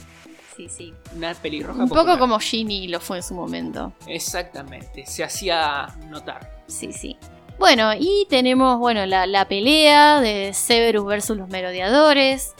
Sí, 0.57 0.68
sí. 0.68 0.95
Una 1.16 1.34
pelirroja 1.34 1.82
Un 1.82 1.88
popular. 1.88 2.07
poco 2.07 2.18
como 2.20 2.38
Ginny 2.38 2.86
lo 2.88 3.01
fue 3.01 3.16
en 3.18 3.22
su 3.24 3.34
momento. 3.34 3.93
Exactamente, 4.07 5.05
se 5.05 5.24
hacía 5.24 5.88
notar. 6.09 6.62
Sí, 6.68 6.93
sí. 6.93 7.16
Bueno, 7.62 7.92
y 7.96 8.26
tenemos, 8.28 8.80
bueno, 8.80 9.06
la, 9.06 9.44
pelea 9.46 10.20
de 10.20 10.52
Severus 10.52 11.06
versus 11.06 11.36
los 11.36 11.48
merodeadores. 11.48 12.56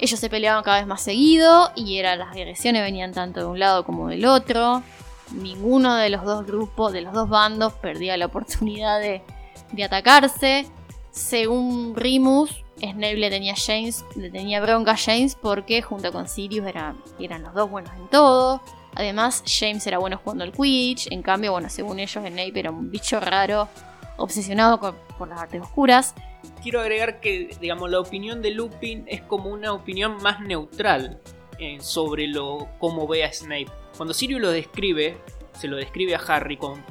Ellos 0.00 0.18
se 0.18 0.28
peleaban 0.28 0.64
cada 0.64 0.78
vez 0.78 0.86
más 0.88 1.00
seguido 1.00 1.70
y 1.76 1.98
eran, 1.98 2.18
las 2.18 2.32
agresiones 2.32 2.82
venían 2.82 3.12
tanto 3.12 3.38
de 3.38 3.46
un 3.46 3.60
lado 3.60 3.84
como 3.84 4.08
del 4.08 4.24
otro. 4.24 4.82
Ninguno 5.30 5.94
de 5.94 6.10
los 6.10 6.24
dos 6.24 6.44
grupos, 6.44 6.92
de 6.92 7.02
los 7.02 7.12
dos 7.12 7.28
bandos, 7.28 7.72
perdía 7.74 8.16
la 8.16 8.26
oportunidad 8.26 8.98
de, 8.98 9.22
de 9.70 9.84
atacarse. 9.84 10.66
Según 11.12 11.94
Rimus, 11.94 12.50
Snape 12.80 13.14
le 13.14 13.30
tenía, 13.30 13.54
James, 13.56 14.04
le 14.16 14.28
tenía 14.28 14.60
bronca 14.60 14.90
a 14.90 14.96
James 14.96 15.36
porque 15.40 15.82
junto 15.82 16.10
con 16.10 16.26
Sirius 16.28 16.66
era- 16.66 16.96
eran 17.20 17.44
los 17.44 17.54
dos 17.54 17.70
buenos 17.70 17.92
en 17.94 18.08
todo. 18.08 18.60
Además, 18.96 19.44
James 19.46 19.86
era 19.86 19.98
bueno 19.98 20.20
jugando 20.22 20.42
al 20.42 20.50
Quidditch. 20.50 21.12
En 21.12 21.22
cambio, 21.22 21.52
bueno, 21.52 21.68
según 21.70 22.00
ellos, 22.00 22.24
Snape 22.26 22.58
era 22.58 22.72
un 22.72 22.90
bicho 22.90 23.20
raro, 23.20 23.68
obsesionado 24.16 24.78
por 25.18 25.28
las 25.28 25.40
artes 25.40 25.60
oscuras. 25.62 26.14
Quiero 26.62 26.80
agregar 26.80 27.20
que, 27.20 27.56
digamos, 27.60 27.90
la 27.90 28.00
opinión 28.00 28.42
de 28.42 28.50
Lupin 28.50 29.04
es 29.06 29.20
como 29.22 29.50
una 29.50 29.72
opinión 29.72 30.16
más 30.22 30.40
neutral 30.40 31.20
eh, 31.58 31.78
sobre 31.80 32.26
lo 32.26 32.68
cómo 32.78 33.06
ve 33.06 33.24
a 33.24 33.32
Snape. 33.32 33.68
Cuando 33.96 34.14
Sirius 34.14 34.40
lo 34.40 34.50
describe, 34.50 35.16
se 35.58 35.68
lo 35.68 35.76
describe 35.76 36.14
a 36.14 36.18
Harry 36.18 36.56
con- 36.56 36.84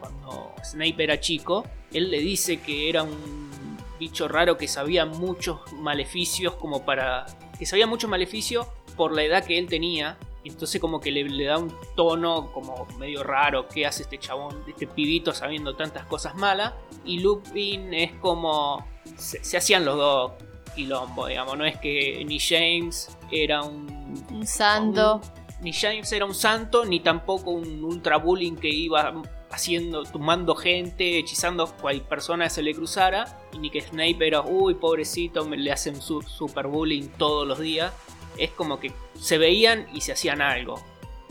cuando 0.00 0.52
Snape 0.62 1.02
era 1.02 1.20
chico, 1.20 1.64
él 1.92 2.10
le 2.10 2.20
dice 2.20 2.60
que 2.60 2.88
era 2.88 3.02
un 3.02 3.78
bicho 3.98 4.28
raro 4.28 4.56
que 4.56 4.68
sabía 4.68 5.04
muchos 5.06 5.60
maleficios 5.74 6.54
como 6.54 6.84
para... 6.84 7.26
que 7.58 7.66
sabía 7.66 7.86
muchos 7.86 8.10
maleficios 8.10 8.66
por 8.96 9.12
la 9.14 9.22
edad 9.22 9.44
que 9.44 9.58
él 9.58 9.66
tenía. 9.68 10.16
Entonces 10.44 10.80
como 10.80 11.00
que 11.00 11.10
le, 11.10 11.24
le 11.24 11.44
da 11.44 11.58
un 11.58 11.74
tono 11.96 12.52
como 12.52 12.86
medio 12.98 13.22
raro. 13.22 13.66
¿Qué 13.68 13.86
hace 13.86 14.02
este 14.02 14.18
chabón, 14.18 14.62
este 14.68 14.86
pibito 14.86 15.32
sabiendo 15.32 15.74
tantas 15.74 16.04
cosas 16.06 16.34
malas? 16.34 16.74
Y 17.04 17.20
Lupin 17.20 17.92
es 17.94 18.12
como... 18.20 18.86
Se, 19.16 19.42
se 19.44 19.56
hacían 19.56 19.84
los 19.84 19.96
dos 19.96 20.32
quilombo, 20.74 21.26
digamos. 21.26 21.56
No 21.56 21.64
es 21.64 21.78
que 21.78 22.24
ni 22.26 22.38
James 22.38 23.16
era 23.30 23.62
un... 23.62 24.24
Un 24.30 24.46
santo. 24.46 25.16
un- 25.16 25.44
ni 25.62 25.72
James 25.72 26.10
era 26.12 26.26
un 26.26 26.34
santo, 26.34 26.84
ni 26.84 27.00
tampoco 27.00 27.50
un 27.52 27.82
ultra 27.82 28.18
bullying 28.18 28.56
que 28.56 28.68
iba 28.68 29.22
haciendo, 29.50 30.02
tumbando 30.02 30.54
gente, 30.56 31.18
hechizando 31.20 31.62
a 31.62 31.72
cual 31.76 32.02
persona 32.02 32.50
se 32.50 32.60
le 32.62 32.74
cruzara. 32.74 33.38
Y 33.52 33.58
ni 33.58 33.70
que 33.70 33.80
Snape 33.80 34.26
era, 34.26 34.42
uy, 34.42 34.74
pobrecito, 34.74 35.44
me 35.46 35.56
le 35.56 35.72
hacen 35.72 36.02
su, 36.02 36.20
super 36.22 36.66
bullying 36.66 37.08
todos 37.16 37.46
los 37.46 37.60
días. 37.60 37.94
Es 38.38 38.50
como 38.50 38.80
que 38.80 38.92
se 39.18 39.38
veían 39.38 39.86
y 39.92 40.00
se 40.00 40.12
hacían 40.12 40.40
algo. 40.40 40.80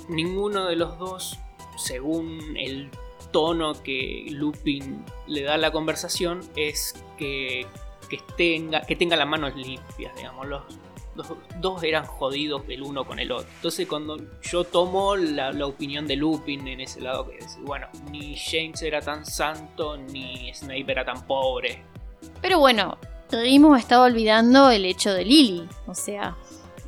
Ninguno 0.10 0.66
de 0.66 0.76
los 0.76 0.98
dos, 0.98 1.40
según 1.78 2.56
el 2.58 2.90
tono 3.32 3.82
que 3.82 4.26
Lupin 4.30 5.04
le 5.28 5.44
da 5.44 5.56
a 5.56 5.58
la 5.58 5.72
conversación, 5.72 6.42
es 6.56 6.94
que, 7.18 7.66
que, 8.10 8.20
tenga, 8.38 8.82
que 8.82 8.96
tenga 8.96 9.16
las 9.16 9.28
manos 9.28 9.56
limpias, 9.56 10.16
digamos. 10.16 10.48
Los, 10.48 10.64
los 11.16 11.28
dos 11.60 11.84
eran 11.84 12.06
jodidos 12.06 12.64
el 12.68 12.82
uno 12.84 13.06
con 13.06 13.20
el 13.20 13.32
otro. 13.32 13.48
Entonces 13.56 13.88
cuando 13.88 14.18
yo 14.42 14.64
tomo 14.64 15.16
la, 15.16 15.52
la 15.52 15.66
opinión 15.66 16.08
de 16.08 16.16
Lupin 16.16 16.68
en 16.68 16.82
ese 16.82 17.02
lado, 17.02 17.30
que 17.30 17.38
es, 17.38 17.58
bueno, 17.62 17.88
ni 18.12 18.36
James 18.36 18.82
era 18.82 19.02
tan 19.02 19.26
santo, 19.26 19.98
ni 19.98 20.52
Snape 20.54 20.92
era 20.92 21.06
tan 21.06 21.26
pobre. 21.26 21.84
Pero 22.42 22.60
bueno, 22.60 22.98
Remus 23.32 23.80
estaba 23.80 24.06
olvidando 24.06 24.70
el 24.70 24.86
hecho 24.86 25.14
de 25.14 25.26
Lily. 25.26 25.68
O 25.88 25.96
sea, 25.96 26.36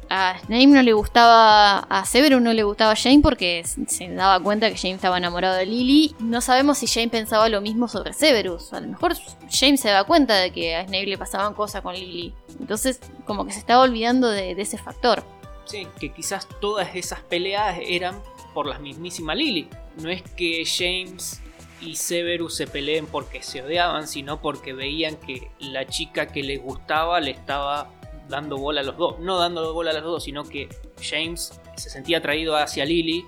a 0.10 0.39
Snape 0.39 0.68
no 0.68 0.82
le 0.82 0.93
gustaba, 0.93 1.80
a 1.80 2.06
Severus 2.06 2.41
no 2.41 2.53
le 2.53 2.64
gustaba 2.64 2.95
Jane 2.95 3.20
porque 3.22 3.64
se 3.88 4.10
daba 4.10 4.39
cuenta 4.39 4.70
que 4.70 4.78
James 4.78 4.95
estaba 4.95 5.18
enamorado 5.18 5.56
de 5.56 5.66
Lily. 5.66 6.16
No 6.20 6.41
sabemos 6.41 6.78
si 6.78 6.88
Jane 6.88 7.10
pensaba 7.10 7.49
lo 7.49 7.62
mismo 7.62 7.88
sobre 7.88 8.14
Severus. 8.14 8.74
A 8.74 8.80
lo 8.80 8.88
mejor 8.88 9.16
James 9.49 9.82
se 9.82 9.89
da 9.89 10.03
cuenta 10.03 10.36
de 10.36 10.51
que 10.51 10.76
a 10.76 10.84
Snape 10.84 11.08
le 11.08 11.18
pasaban 11.18 11.53
cosas 11.53 11.82
con 11.82 11.95
Lily. 11.95 12.34
Entonces, 12.60 12.99
como 13.26 13.45
que 13.45 13.53
se 13.53 13.60
estaba 13.60 13.84
olvidando 13.84 14.30
de, 14.30 14.56
de 14.56 14.62
ese 14.62 14.78
factor. 14.78 15.24
Sí, 15.66 15.88
que 15.99 16.14
quizás 16.14 16.47
todas 16.62 16.95
esas 16.95 17.22
peleas 17.22 17.78
eran 17.82 18.22
por 18.53 18.68
la 18.68 18.80
mismísima 18.80 19.36
Lily. 19.36 19.68
No 19.97 20.10
es 20.10 20.22
que 20.22 20.64
James 20.66 21.41
y 21.82 21.95
Severus 21.95 22.56
se 22.56 22.68
peleen 22.68 23.06
porque 23.06 23.43
se 23.43 23.62
odiaban, 23.62 24.08
sino 24.08 24.41
porque 24.41 24.74
veían 24.74 25.18
que 25.18 25.51
la 25.60 25.86
chica 25.86 26.28
que 26.28 26.43
les 26.43 26.62
gustaba 26.62 27.20
le 27.20 27.32
estaba 27.32 27.91
dando 28.28 28.57
bola 28.57 28.82
a 28.82 28.84
los 28.84 28.97
dos. 28.97 29.19
No 29.19 29.38
dando 29.38 29.73
bola 29.73 29.91
a 29.91 29.93
los 29.93 30.03
dos, 30.03 30.23
sino 30.23 30.43
que 30.43 30.69
James 31.01 31.59
se 31.76 31.89
sentía 31.89 32.19
atraído 32.19 32.55
hacia 32.55 32.86
Lily. 32.86 33.26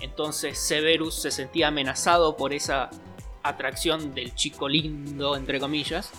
Entonces 0.00 0.58
Severus 0.58 1.14
se 1.14 1.30
sentía 1.30 1.68
amenazado 1.68 2.36
por 2.36 2.52
esa 2.52 2.90
atracción 3.42 4.14
del 4.14 4.34
chico 4.34 4.68
lindo, 4.68 5.36
entre 5.36 5.60
comillas, 5.60 6.10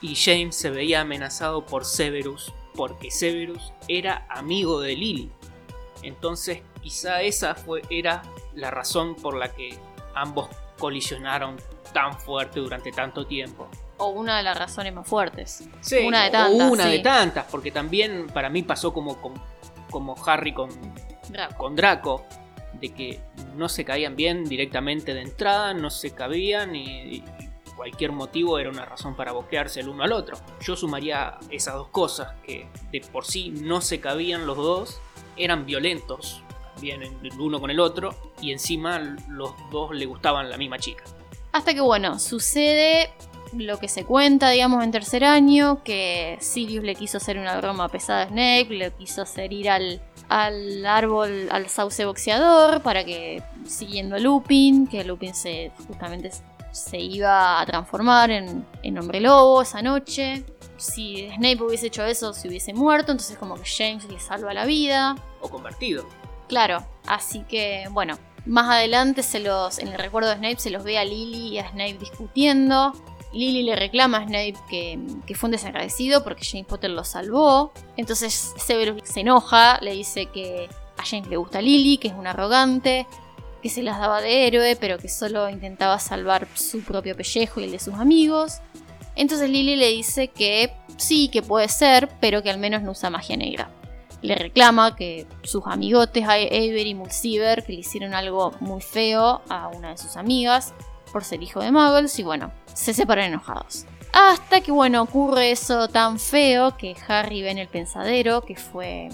y 0.00 0.14
James 0.14 0.56
se 0.56 0.70
veía 0.70 1.02
amenazado 1.02 1.64
por 1.66 1.84
Severus, 1.84 2.52
porque 2.74 3.10
Severus 3.10 3.72
era 3.88 4.26
amigo 4.30 4.80
de 4.80 4.96
Lily. 4.96 5.30
Entonces 6.02 6.62
quizá 6.82 7.22
esa 7.22 7.54
fue, 7.54 7.82
era 7.90 8.22
la 8.54 8.70
razón 8.70 9.14
por 9.14 9.36
la 9.36 9.52
que 9.52 9.78
ambos 10.14 10.48
colisionaron 10.78 11.56
tan 11.92 12.18
fuerte 12.18 12.60
durante 12.60 12.92
tanto 12.92 13.26
tiempo. 13.26 13.68
O 14.00 14.08
una 14.08 14.38
de 14.38 14.42
las 14.42 14.58
razones 14.58 14.92
más 14.92 15.06
fuertes. 15.06 15.68
Sí, 15.80 15.98
Una 16.06 16.22
de 16.22 16.28
o 16.28 16.32
tantas, 16.32 16.70
una 16.70 16.84
sí. 16.84 16.90
de 16.90 16.98
tantas, 17.00 17.44
porque 17.50 17.70
también 17.70 18.26
para 18.26 18.48
mí 18.48 18.62
pasó 18.62 18.92
como, 18.92 19.18
como 19.90 20.16
Harry 20.26 20.52
con, 20.52 20.70
Draco. 21.28 21.56
con 21.56 21.76
Draco, 21.76 22.24
de 22.72 22.88
que 22.94 23.20
no 23.56 23.68
se 23.68 23.84
caían 23.84 24.16
bien 24.16 24.44
directamente 24.44 25.14
de 25.14 25.20
entrada, 25.22 25.74
no 25.74 25.90
se 25.90 26.12
cabían 26.12 26.74
y, 26.74 27.16
y 27.16 27.24
cualquier 27.76 28.12
motivo 28.12 28.58
era 28.58 28.70
una 28.70 28.84
razón 28.84 29.14
para 29.16 29.32
boquearse 29.32 29.80
el 29.80 29.88
uno 29.88 30.02
al 30.02 30.12
otro. 30.12 30.38
Yo 30.60 30.76
sumaría 30.76 31.38
esas 31.50 31.74
dos 31.74 31.88
cosas, 31.88 32.34
que 32.44 32.68
de 32.92 33.00
por 33.00 33.24
sí 33.24 33.50
no 33.50 33.80
se 33.80 34.00
cabían 34.00 34.46
los 34.46 34.56
dos, 34.56 35.00
eran 35.36 35.66
violentos 35.66 36.42
también 36.74 37.02
el 37.02 37.40
uno 37.40 37.60
con 37.60 37.70
el 37.70 37.78
otro, 37.80 38.14
y 38.40 38.52
encima 38.52 38.98
los 39.28 39.52
dos 39.70 39.94
le 39.94 40.06
gustaban 40.06 40.48
la 40.48 40.56
misma 40.56 40.78
chica. 40.78 41.04
Hasta 41.52 41.74
que, 41.74 41.80
bueno, 41.80 42.18
sucede 42.18 43.10
lo 43.52 43.78
que 43.78 43.88
se 43.88 44.04
cuenta, 44.04 44.50
digamos, 44.50 44.84
en 44.84 44.90
tercer 44.90 45.24
año, 45.24 45.82
que 45.82 46.36
Sirius 46.40 46.84
le 46.84 46.94
quiso 46.94 47.18
hacer 47.18 47.38
una 47.38 47.56
broma 47.56 47.88
pesada 47.88 48.22
a 48.22 48.28
Snape, 48.28 48.66
le 48.70 48.90
quiso 48.92 49.22
hacer 49.22 49.52
ir 49.52 49.70
al, 49.70 50.00
al 50.28 50.86
árbol, 50.86 51.48
al 51.50 51.68
sauce 51.68 52.04
boxeador, 52.04 52.82
para 52.82 53.04
que, 53.04 53.42
siguiendo 53.66 54.16
a 54.16 54.18
Lupin, 54.18 54.86
que 54.86 55.04
Lupin 55.04 55.34
se 55.34 55.72
justamente 55.86 56.30
se 56.72 56.98
iba 56.98 57.60
a 57.60 57.66
transformar 57.66 58.30
en, 58.30 58.64
en 58.82 58.98
hombre 58.98 59.20
lobo 59.20 59.62
esa 59.62 59.82
noche. 59.82 60.44
Si 60.76 61.28
Snape 61.34 61.62
hubiese 61.62 61.88
hecho 61.88 62.04
eso, 62.04 62.32
se 62.32 62.48
hubiese 62.48 62.72
muerto, 62.72 63.12
entonces 63.12 63.36
como 63.36 63.56
que 63.56 63.68
James 63.68 64.04
le 64.04 64.20
salva 64.20 64.54
la 64.54 64.64
vida. 64.64 65.16
O 65.40 65.48
convertido. 65.48 66.06
Claro, 66.48 66.86
así 67.06 67.40
que 67.48 67.86
bueno, 67.90 68.18
más 68.46 68.68
adelante 68.68 69.22
se 69.22 69.40
los, 69.40 69.78
en 69.78 69.88
el 69.88 69.98
recuerdo 69.98 70.30
de 70.30 70.36
Snape 70.36 70.58
se 70.58 70.70
los 70.70 70.82
ve 70.84 70.98
a 70.98 71.04
Lily 71.04 71.48
y 71.48 71.58
a 71.58 71.70
Snape 71.70 71.98
discutiendo. 71.98 72.92
Lily 73.32 73.62
le 73.62 73.76
reclama 73.76 74.18
a 74.18 74.26
Snape 74.26 74.54
que, 74.68 75.34
fue 75.34 75.48
un 75.48 75.52
desagradecido 75.52 76.24
porque 76.24 76.44
James 76.44 76.66
Potter 76.66 76.90
lo 76.90 77.04
salvó. 77.04 77.72
Entonces 77.96 78.54
Severus 78.56 79.02
se 79.04 79.20
enoja, 79.20 79.78
le 79.80 79.92
dice 79.92 80.26
que 80.26 80.68
a 80.96 81.04
James 81.04 81.28
le 81.28 81.36
gusta 81.36 81.62
Lily, 81.62 81.98
que 81.98 82.08
es 82.08 82.14
un 82.14 82.26
arrogante, 82.26 83.06
que 83.62 83.68
se 83.68 83.82
las 83.82 83.98
daba 83.98 84.20
de 84.20 84.46
héroe, 84.46 84.76
pero 84.76 84.98
que 84.98 85.08
solo 85.08 85.48
intentaba 85.48 85.98
salvar 85.98 86.48
su 86.54 86.80
propio 86.82 87.16
pellejo 87.16 87.60
y 87.60 87.64
el 87.64 87.72
de 87.72 87.78
sus 87.78 87.94
amigos. 87.94 88.58
Entonces 89.16 89.48
Lily 89.48 89.76
le 89.76 89.88
dice 89.88 90.28
que 90.28 90.72
sí, 90.96 91.28
que 91.28 91.42
puede 91.42 91.68
ser, 91.68 92.08
pero 92.20 92.42
que 92.42 92.50
al 92.50 92.58
menos 92.58 92.82
no 92.82 92.92
usa 92.92 93.10
magia 93.10 93.36
negra 93.36 93.70
le 94.22 94.34
reclama 94.34 94.96
que 94.96 95.26
sus 95.42 95.62
amigotes 95.66 96.24
Avery 96.24 96.90
y 96.90 96.94
Mulciber 96.94 97.64
que 97.64 97.72
le 97.72 97.80
hicieron 97.80 98.14
algo 98.14 98.52
muy 98.60 98.80
feo 98.80 99.40
a 99.48 99.68
una 99.68 99.90
de 99.90 99.98
sus 99.98 100.16
amigas 100.16 100.74
por 101.12 101.24
ser 101.24 101.42
hijo 101.42 101.60
de 101.60 101.72
Muggles 101.72 102.18
y 102.18 102.22
bueno, 102.22 102.52
se 102.74 102.94
separan 102.94 103.26
enojados. 103.26 103.86
Hasta 104.12 104.60
que 104.60 104.72
bueno, 104.72 105.02
ocurre 105.02 105.52
eso 105.52 105.88
tan 105.88 106.18
feo 106.18 106.76
que 106.76 106.96
Harry 107.08 107.42
ve 107.42 107.50
en 107.50 107.58
el 107.58 107.68
pensadero, 107.68 108.42
que 108.42 108.56
fue 108.56 109.08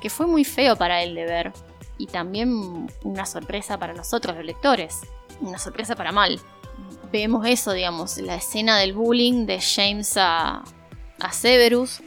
que 0.00 0.08
fue 0.08 0.26
muy 0.26 0.44
feo 0.44 0.76
para 0.76 1.02
él 1.02 1.14
de 1.14 1.24
ver 1.26 1.52
y 1.98 2.06
también 2.06 2.88
una 3.04 3.26
sorpresa 3.26 3.78
para 3.78 3.92
nosotros 3.92 4.34
los 4.34 4.44
lectores, 4.44 5.00
una 5.40 5.58
sorpresa 5.58 5.94
para 5.94 6.12
mal. 6.12 6.40
Vemos 7.12 7.46
eso, 7.46 7.72
digamos, 7.72 8.16
la 8.18 8.36
escena 8.36 8.78
del 8.78 8.94
bullying 8.94 9.44
de 9.44 9.60
James 9.60 10.16
a, 10.16 10.62
a 11.18 11.32
Severus 11.32 12.00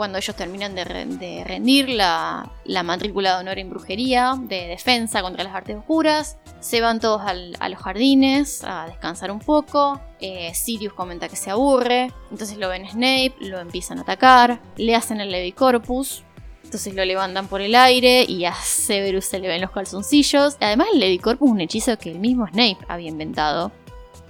cuando 0.00 0.16
ellos 0.16 0.34
terminan 0.34 0.74
de, 0.74 0.84
re- 0.84 1.04
de 1.04 1.44
rendir 1.44 1.90
la, 1.90 2.50
la 2.64 2.82
matrícula 2.82 3.34
de 3.34 3.40
honor 3.40 3.58
en 3.58 3.68
brujería, 3.68 4.34
de 4.40 4.66
defensa 4.66 5.20
contra 5.20 5.44
las 5.44 5.54
artes 5.54 5.76
oscuras. 5.76 6.38
Se 6.60 6.80
van 6.80 7.00
todos 7.00 7.20
a 7.20 7.68
los 7.68 7.78
jardines 7.78 8.64
a 8.64 8.86
descansar 8.86 9.30
un 9.30 9.40
poco. 9.40 10.00
Eh, 10.18 10.54
Sirius 10.54 10.94
comenta 10.94 11.28
que 11.28 11.36
se 11.36 11.50
aburre. 11.50 12.10
Entonces 12.30 12.56
lo 12.56 12.70
ven 12.70 12.88
Snape, 12.88 13.34
lo 13.40 13.60
empiezan 13.60 13.98
a 13.98 14.00
atacar. 14.00 14.58
Le 14.78 14.96
hacen 14.96 15.20
el 15.20 15.30
Levicorpus. 15.30 16.24
Entonces 16.64 16.94
lo 16.94 17.04
levantan 17.04 17.46
por 17.46 17.60
el 17.60 17.74
aire 17.74 18.24
y 18.26 18.46
a 18.46 18.54
Severus 18.54 19.26
se 19.26 19.38
le 19.38 19.48
ven 19.48 19.60
los 19.60 19.70
calzoncillos. 19.70 20.56
Además, 20.60 20.88
el 20.94 21.00
Levicorpus 21.00 21.46
es 21.46 21.52
un 21.52 21.60
hechizo 21.60 21.98
que 21.98 22.10
el 22.10 22.20
mismo 22.20 22.46
Snape 22.46 22.78
había 22.88 23.10
inventado. 23.10 23.70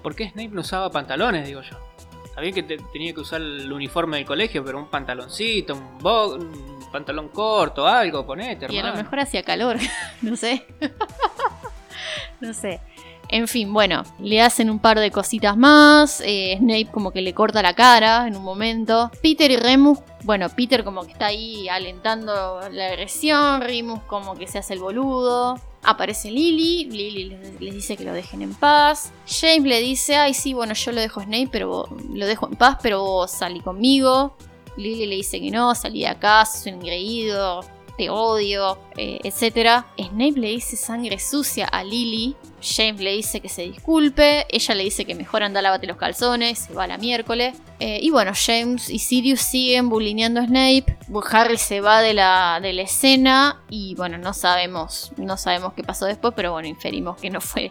¿Por 0.03 0.17
qué 0.17 0.31
Snape 0.31 0.49
no 0.49 0.63
usaba 0.63 0.91
pantalones, 0.91 1.47
digo 1.47 1.61
yo? 1.63 1.77
Que 2.41 2.63
te- 2.63 2.79
tenía 2.93 3.13
que 3.15 3.21
usar 3.21 3.41
el 3.41 3.71
uniforme 3.73 4.17
del 4.17 4.27
colegio, 4.27 4.65
pero 4.65 4.79
un 4.79 4.87
pantaloncito, 4.89 5.75
un, 5.75 5.99
bo- 5.99 6.35
un 6.35 6.81
pantalón 6.91 7.29
corto, 7.29 7.87
algo, 7.87 8.27
ponete, 8.27 8.67
Y 8.71 8.79
a 8.79 8.83
lo 8.83 8.89
hermano. 8.89 9.05
mejor 9.05 9.21
hacía 9.21 9.43
calor, 9.43 9.77
no 10.23 10.37
sé. 10.37 10.67
no 12.41 12.53
sé. 12.55 12.81
En 13.33 13.47
fin, 13.47 13.73
bueno, 13.73 14.03
le 14.19 14.43
hacen 14.43 14.69
un 14.71 14.81
par 14.81 14.99
de 14.99 15.13
cositas 15.13 15.57
más. 15.57 16.21
eh, 16.25 16.57
Snape 16.59 16.89
como 16.91 17.13
que 17.13 17.23
le 17.23 17.33
corta 17.33 17.63
la 17.63 17.75
cara 17.75 18.27
en 18.27 18.37
un 18.37 18.43
momento. 18.43 19.11
Peter 19.23 19.49
y 19.51 19.57
Remus, 19.57 20.01
bueno, 20.25 20.49
Peter 20.49 20.83
como 20.83 21.05
que 21.05 21.13
está 21.13 21.27
ahí 21.27 21.69
alentando 21.69 22.61
la 22.73 22.87
agresión. 22.89 23.61
Remus 23.61 24.01
como 24.09 24.35
que 24.35 24.49
se 24.49 24.59
hace 24.59 24.75
el 24.75 24.81
boludo. 24.81 25.61
Aparece 25.83 26.31
Lily, 26.31 26.87
Lily 26.91 27.25
les, 27.61 27.75
dice 27.75 27.97
que 27.97 28.05
lo 28.05 28.13
dejen 28.13 28.43
en 28.43 28.53
paz. 28.53 29.13
James 29.27 29.63
le 29.63 29.81
dice, 29.81 30.17
ay 30.17 30.35
sí, 30.35 30.53
bueno, 30.53 30.75
yo 30.75 30.91
lo 30.91 31.01
dejo 31.01 31.23
Snape, 31.23 31.49
pero 31.53 31.89
lo 32.13 32.27
dejo 32.27 32.49
en 32.49 32.57
paz, 32.57 32.79
pero 32.83 33.03
vos 33.03 33.31
salí 33.31 33.61
conmigo. 33.61 34.37
Lily 34.77 35.07
le 35.07 35.17
dice 35.17 35.41
que 35.41 35.53
no, 35.53 35.75
salí 35.77 36.01
de 36.01 36.09
acá, 36.09 36.45
sos 36.45 36.67
un 36.67 36.75
engreído, 36.75 37.61
te 37.97 38.11
odio, 38.11 38.79
eh, 38.97 39.21
etc. 39.23 39.85
Snape 39.97 40.41
le 40.41 40.49
dice 40.49 40.77
sangre 40.77 41.19
sucia 41.19 41.67
a 41.67 41.85
Lily. 41.85 42.37
James 42.63 43.01
le 43.01 43.13
dice 43.13 43.41
que 43.41 43.49
se 43.49 43.63
disculpe. 43.63 44.47
Ella 44.49 44.75
le 44.75 44.85
dice 44.85 45.05
que 45.05 45.15
mejor 45.15 45.43
anda 45.43 45.63
lávate 45.63 45.87
los 45.87 45.97
calzones. 45.97 46.59
Se 46.59 46.75
va 46.75 46.85
a 46.85 46.87
la 46.87 46.99
miércoles. 46.99 47.57
Eh, 47.79 47.99
y 48.03 48.11
bueno, 48.11 48.33
James 48.35 48.91
y 48.91 48.99
Sirius 48.99 49.41
siguen 49.41 49.89
bulineando 49.89 50.41
a 50.41 50.47
Snape. 50.47 50.99
Harry 51.31 51.59
se 51.59 51.81
va 51.81 52.03
de 52.03 52.15
la, 52.15 52.61
de 52.61 52.73
la 52.73 52.83
escena. 52.83 53.63
Y 53.69 53.95
bueno, 53.95 54.19
no 54.19 54.35
sabemos. 54.35 55.13
No 55.17 55.37
sabemos 55.37 55.73
qué 55.75 55.83
pasó 55.83 56.07
después. 56.07 56.35
Pero 56.37 56.53
bueno, 56.53 56.69
inferimos 56.69 57.17
que 57.19 57.31
no 57.31 57.41
fue, 57.41 57.71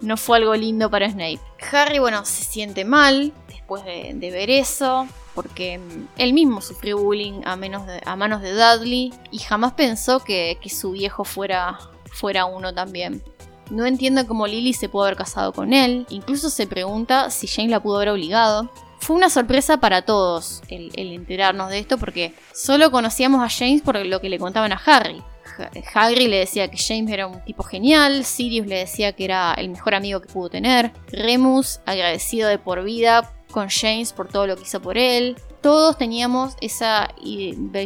no 0.00 0.16
fue 0.16 0.38
algo 0.38 0.54
lindo 0.54 0.90
para 0.90 1.10
Snape. 1.10 1.40
Harry, 1.72 1.98
bueno, 1.98 2.24
se 2.24 2.44
siente 2.44 2.84
mal 2.84 3.32
después 3.48 3.84
de, 3.84 4.30
ver 4.30 4.50
eso 4.50 5.08
porque 5.34 5.78
mm, 5.78 6.08
él 6.18 6.32
mismo 6.32 6.60
sufrió 6.60 6.98
bullying 6.98 7.42
a, 7.44 7.56
menos 7.56 7.82
a 8.04 8.16
manos 8.16 8.40
de 8.42 8.52
Dudley 8.52 9.12
y 9.30 9.38
jamás 9.38 9.72
pensó 9.72 10.20
que, 10.20 10.58
que 10.60 10.70
su 10.70 10.92
viejo 10.92 11.24
fuera, 11.24 11.78
fuera 12.12 12.44
uno 12.44 12.72
también. 12.72 13.22
No 13.70 13.84
entiendo 13.86 14.26
cómo 14.26 14.46
Lily 14.46 14.72
se 14.72 14.88
pudo 14.88 15.04
haber 15.04 15.16
casado 15.16 15.52
con 15.52 15.72
él, 15.72 16.06
incluso 16.10 16.50
se 16.50 16.66
pregunta 16.66 17.30
si 17.30 17.46
Jane 17.46 17.68
la 17.68 17.80
pudo 17.82 17.96
haber 17.96 18.10
obligado. 18.10 18.70
Fue 18.98 19.14
una 19.16 19.28
sorpresa 19.30 19.76
para 19.78 20.02
todos 20.02 20.62
el, 20.68 20.90
el 20.96 21.12
enterarnos 21.12 21.70
de 21.70 21.78
esto 21.80 21.98
porque 21.98 22.34
solo 22.54 22.90
conocíamos 22.90 23.42
a 23.44 23.48
James 23.54 23.82
por 23.82 23.96
lo 24.04 24.20
que 24.20 24.28
le 24.30 24.38
contaban 24.38 24.72
a 24.72 24.80
Harry. 24.86 25.22
Ha- 25.58 25.70
Harry 26.06 26.28
le 26.28 26.38
decía 26.38 26.68
que 26.68 26.78
James 26.78 27.10
era 27.10 27.26
un 27.26 27.44
tipo 27.44 27.62
genial, 27.62 28.24
Sirius 28.24 28.66
le 28.66 28.78
decía 28.78 29.12
que 29.12 29.24
era 29.24 29.54
el 29.54 29.68
mejor 29.68 29.94
amigo 29.94 30.20
que 30.20 30.28
pudo 30.32 30.48
tener, 30.48 30.92
Remus 31.12 31.80
agradecido 31.86 32.48
de 32.48 32.58
por 32.58 32.82
vida 32.84 33.32
con 33.50 33.68
James 33.68 34.12
por 34.12 34.28
todo 34.28 34.46
lo 34.46 34.56
que 34.56 34.62
hizo 34.62 34.80
por 34.80 34.96
él. 34.98 35.36
Todos 35.62 35.96
teníamos 35.98 36.54
esa 36.60 37.08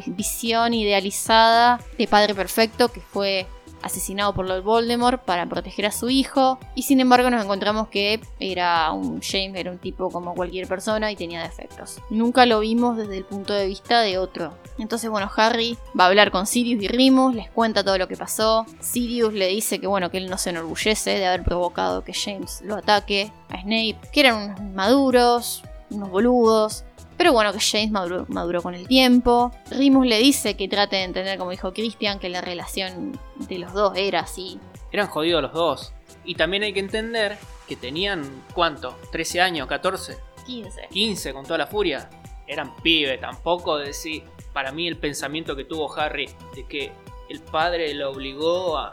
visión 0.06 0.74
idealizada 0.74 1.80
de 1.98 2.06
padre 2.08 2.34
perfecto 2.34 2.88
que 2.88 3.00
fue 3.00 3.46
asesinado 3.82 4.34
por 4.34 4.46
Lord 4.46 4.62
Voldemort 4.62 5.22
para 5.22 5.46
proteger 5.46 5.86
a 5.86 5.92
su 5.92 6.10
hijo. 6.10 6.58
Y 6.74 6.82
sin 6.82 7.00
embargo 7.00 7.30
nos 7.30 7.44
encontramos 7.44 7.88
que 7.88 8.20
era 8.38 8.92
un 8.92 9.20
James, 9.22 9.56
era 9.56 9.70
un 9.70 9.78
tipo 9.78 10.10
como 10.10 10.34
cualquier 10.34 10.66
persona 10.66 11.10
y 11.10 11.16
tenía 11.16 11.42
defectos. 11.42 12.00
Nunca 12.10 12.46
lo 12.46 12.60
vimos 12.60 12.96
desde 12.96 13.18
el 13.18 13.24
punto 13.24 13.52
de 13.52 13.66
vista 13.66 14.00
de 14.00 14.18
otro. 14.18 14.54
Entonces 14.78 15.10
bueno, 15.10 15.30
Harry 15.36 15.76
va 15.98 16.04
a 16.04 16.08
hablar 16.08 16.30
con 16.30 16.46
Sirius 16.46 16.82
y 16.82 16.88
Remus, 16.88 17.34
les 17.34 17.50
cuenta 17.50 17.84
todo 17.84 17.98
lo 17.98 18.08
que 18.08 18.16
pasó. 18.16 18.66
Sirius 18.80 19.32
le 19.32 19.48
dice 19.48 19.78
que 19.78 19.86
bueno, 19.86 20.10
que 20.10 20.18
él 20.18 20.30
no 20.30 20.38
se 20.38 20.50
enorgullece 20.50 21.10
de 21.10 21.26
haber 21.26 21.42
provocado 21.42 22.04
que 22.04 22.14
James 22.14 22.62
lo 22.64 22.76
ataque 22.76 23.32
a 23.48 23.60
Snape, 23.60 23.98
que 24.12 24.20
eran 24.20 24.36
unos 24.36 24.60
inmaduros, 24.60 25.62
unos 25.90 26.10
boludos. 26.10 26.84
Pero 27.20 27.34
bueno, 27.34 27.52
que 27.52 27.60
James 27.60 27.90
maduró, 27.90 28.24
maduró 28.30 28.62
con 28.62 28.74
el 28.74 28.88
tiempo. 28.88 29.52
Remus 29.70 30.06
le 30.06 30.16
dice 30.16 30.56
que 30.56 30.68
trate 30.68 30.96
de 30.96 31.02
entender, 31.02 31.36
como 31.36 31.50
dijo 31.50 31.74
Christian, 31.74 32.18
que 32.18 32.30
la 32.30 32.40
relación 32.40 33.12
de 33.36 33.58
los 33.58 33.74
dos 33.74 33.92
era 33.94 34.20
así. 34.20 34.58
Eran 34.90 35.06
jodidos 35.06 35.42
los 35.42 35.52
dos. 35.52 35.92
Y 36.24 36.36
también 36.36 36.62
hay 36.62 36.72
que 36.72 36.80
entender 36.80 37.36
que 37.68 37.76
tenían, 37.76 38.22
¿cuánto? 38.54 38.98
¿13 39.12 39.40
años? 39.42 39.68
¿14? 39.68 40.16
15. 40.46 40.88
15 40.90 41.34
con 41.34 41.44
toda 41.44 41.58
la 41.58 41.66
furia. 41.66 42.08
Eran 42.46 42.74
pibe, 42.76 43.18
tampoco 43.18 43.76
decir. 43.76 44.22
Para 44.54 44.72
mí 44.72 44.88
el 44.88 44.96
pensamiento 44.96 45.54
que 45.54 45.64
tuvo 45.64 45.94
Harry 45.98 46.30
de 46.54 46.66
que 46.66 46.90
el 47.30 47.40
padre 47.40 47.94
lo 47.94 48.10
obligó 48.10 48.76
a, 48.76 48.92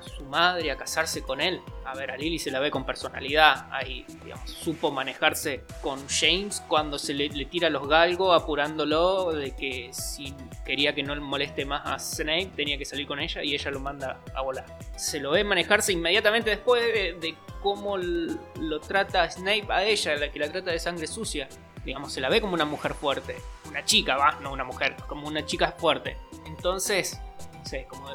su 0.00 0.24
madre 0.24 0.72
a 0.72 0.76
casarse 0.76 1.22
con 1.22 1.40
él. 1.40 1.60
A 1.84 1.94
ver, 1.94 2.10
a 2.10 2.16
Lily 2.16 2.40
se 2.40 2.50
la 2.50 2.58
ve 2.58 2.72
con 2.72 2.84
personalidad. 2.84 3.68
Ahí, 3.70 4.04
digamos, 4.24 4.50
supo 4.50 4.90
manejarse 4.90 5.62
con 5.80 6.00
James 6.08 6.60
cuando 6.66 6.98
se 6.98 7.14
le, 7.14 7.28
tira 7.46 7.70
los 7.70 7.86
galgos, 7.86 8.34
apurándolo 8.40 9.30
de 9.30 9.54
que 9.54 9.90
si 9.92 10.34
quería 10.64 10.92
que 10.92 11.04
no 11.04 11.14
le 11.14 11.20
moleste 11.20 11.64
más 11.64 11.82
a 11.84 12.00
Snape, 12.00 12.50
tenía 12.56 12.76
que 12.76 12.84
salir 12.84 13.06
con 13.06 13.20
ella 13.20 13.44
y 13.44 13.54
ella 13.54 13.70
lo 13.70 13.78
manda 13.78 14.20
a 14.34 14.42
volar. 14.42 14.66
Se 14.96 15.20
lo 15.20 15.30
ve 15.30 15.44
manejarse 15.44 15.92
inmediatamente 15.92 16.50
después 16.50 16.82
de, 16.82 17.12
de 17.14 17.36
cómo 17.62 17.96
lo 17.96 18.80
trata 18.80 19.30
Snape 19.30 19.66
a 19.68 19.84
ella, 19.84 20.16
la 20.16 20.32
que 20.32 20.40
la 20.40 20.50
trata 20.50 20.72
de 20.72 20.80
sangre 20.80 21.06
sucia. 21.06 21.48
Digamos, 21.84 22.12
se 22.12 22.20
la 22.20 22.28
ve 22.28 22.40
como 22.40 22.54
una 22.54 22.64
mujer 22.64 22.94
fuerte. 22.94 23.36
Una 23.68 23.84
chica, 23.84 24.16
va, 24.16 24.38
no 24.40 24.52
una 24.52 24.64
mujer, 24.64 24.96
como 25.06 25.28
una 25.28 25.46
chica 25.46 25.72
fuerte. 25.72 26.16
Entonces, 26.44 27.20
sé, 27.64 27.86
como 27.88 28.06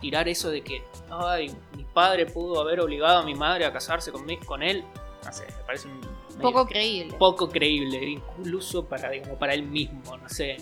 tirar 0.00 0.28
eso 0.28 0.50
de 0.50 0.62
que, 0.62 0.82
ay, 1.10 1.54
mi 1.76 1.84
padre 1.84 2.26
pudo 2.26 2.60
haber 2.60 2.80
obligado 2.80 3.18
a 3.18 3.22
mi 3.24 3.34
madre 3.34 3.64
a 3.64 3.72
casarse 3.72 4.10
con, 4.12 4.24
mi- 4.26 4.38
con 4.38 4.62
él. 4.62 4.84
No 5.24 5.32
sé, 5.32 5.44
me 5.46 5.64
parece 5.64 5.88
un 5.88 6.00
Poco 6.40 6.66
creíble. 6.66 7.14
poco 7.18 7.48
creíble, 7.48 8.02
incluso 8.08 8.84
para, 8.86 9.10
digamos, 9.10 9.38
para 9.38 9.54
él 9.54 9.62
mismo, 9.62 10.16
no 10.16 10.28
sé, 10.28 10.56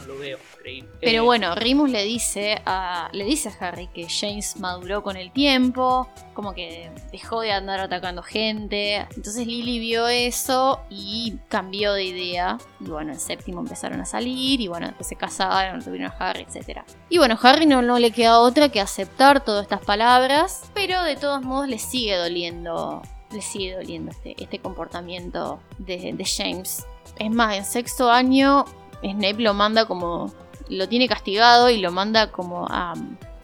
no, 0.00 0.14
lo 0.14 0.18
veo 0.18 0.38
creíble. 0.60 0.90
Pero 1.00 1.22
Eh, 1.22 1.24
bueno, 1.24 1.54
Remus 1.54 1.90
le 1.90 2.04
dice 2.04 2.60
a 2.66 3.08
le 3.12 3.24
dice 3.24 3.48
a 3.48 3.66
Harry 3.66 3.88
que 3.88 4.06
James 4.08 4.56
maduró 4.58 5.02
con 5.02 5.16
el 5.16 5.32
tiempo, 5.32 6.08
como 6.34 6.54
que 6.54 6.90
dejó 7.12 7.40
de 7.40 7.52
andar 7.52 7.80
atacando 7.80 8.22
gente. 8.22 9.06
Entonces 9.16 9.46
Lily 9.46 9.78
vio 9.78 10.08
eso 10.08 10.80
y 10.90 11.38
cambió 11.48 11.92
de 11.92 12.04
idea. 12.04 12.58
Y 12.80 12.84
bueno, 12.84 13.12
en 13.12 13.20
séptimo 13.20 13.60
empezaron 13.60 14.00
a 14.00 14.04
salir 14.04 14.60
y 14.60 14.68
bueno, 14.68 14.86
después 14.86 15.08
se 15.08 15.16
casaron, 15.16 15.82
tuvieron 15.82 16.10
a 16.10 16.16
Harry, 16.18 16.46
etc. 16.52 16.80
Y 17.08 17.18
bueno, 17.18 17.38
Harry 17.42 17.66
no, 17.66 17.82
no 17.82 17.98
le 17.98 18.10
queda 18.10 18.40
otra 18.40 18.70
que 18.70 18.80
aceptar 18.80 19.44
todas 19.44 19.62
estas 19.62 19.84
palabras, 19.84 20.70
pero 20.74 21.02
de 21.02 21.16
todos 21.16 21.42
modos 21.42 21.68
le 21.68 21.78
sigue 21.78 22.16
doliendo. 22.16 23.02
Le 23.32 23.42
sigue 23.42 23.74
doliendo 23.76 24.10
este, 24.10 24.34
este 24.42 24.58
comportamiento 24.58 25.60
de, 25.78 26.12
de 26.14 26.24
James. 26.24 26.84
Es 27.16 27.30
más, 27.30 27.56
en 27.56 27.64
sexto 27.64 28.10
año 28.10 28.64
Snape 29.02 29.42
lo 29.42 29.54
manda 29.54 29.86
como. 29.86 30.32
Lo 30.68 30.88
tiene 30.88 31.08
castigado 31.08 31.68
y 31.68 31.78
lo 31.78 31.90
manda 31.90 32.30
como 32.30 32.66
a, 32.70 32.94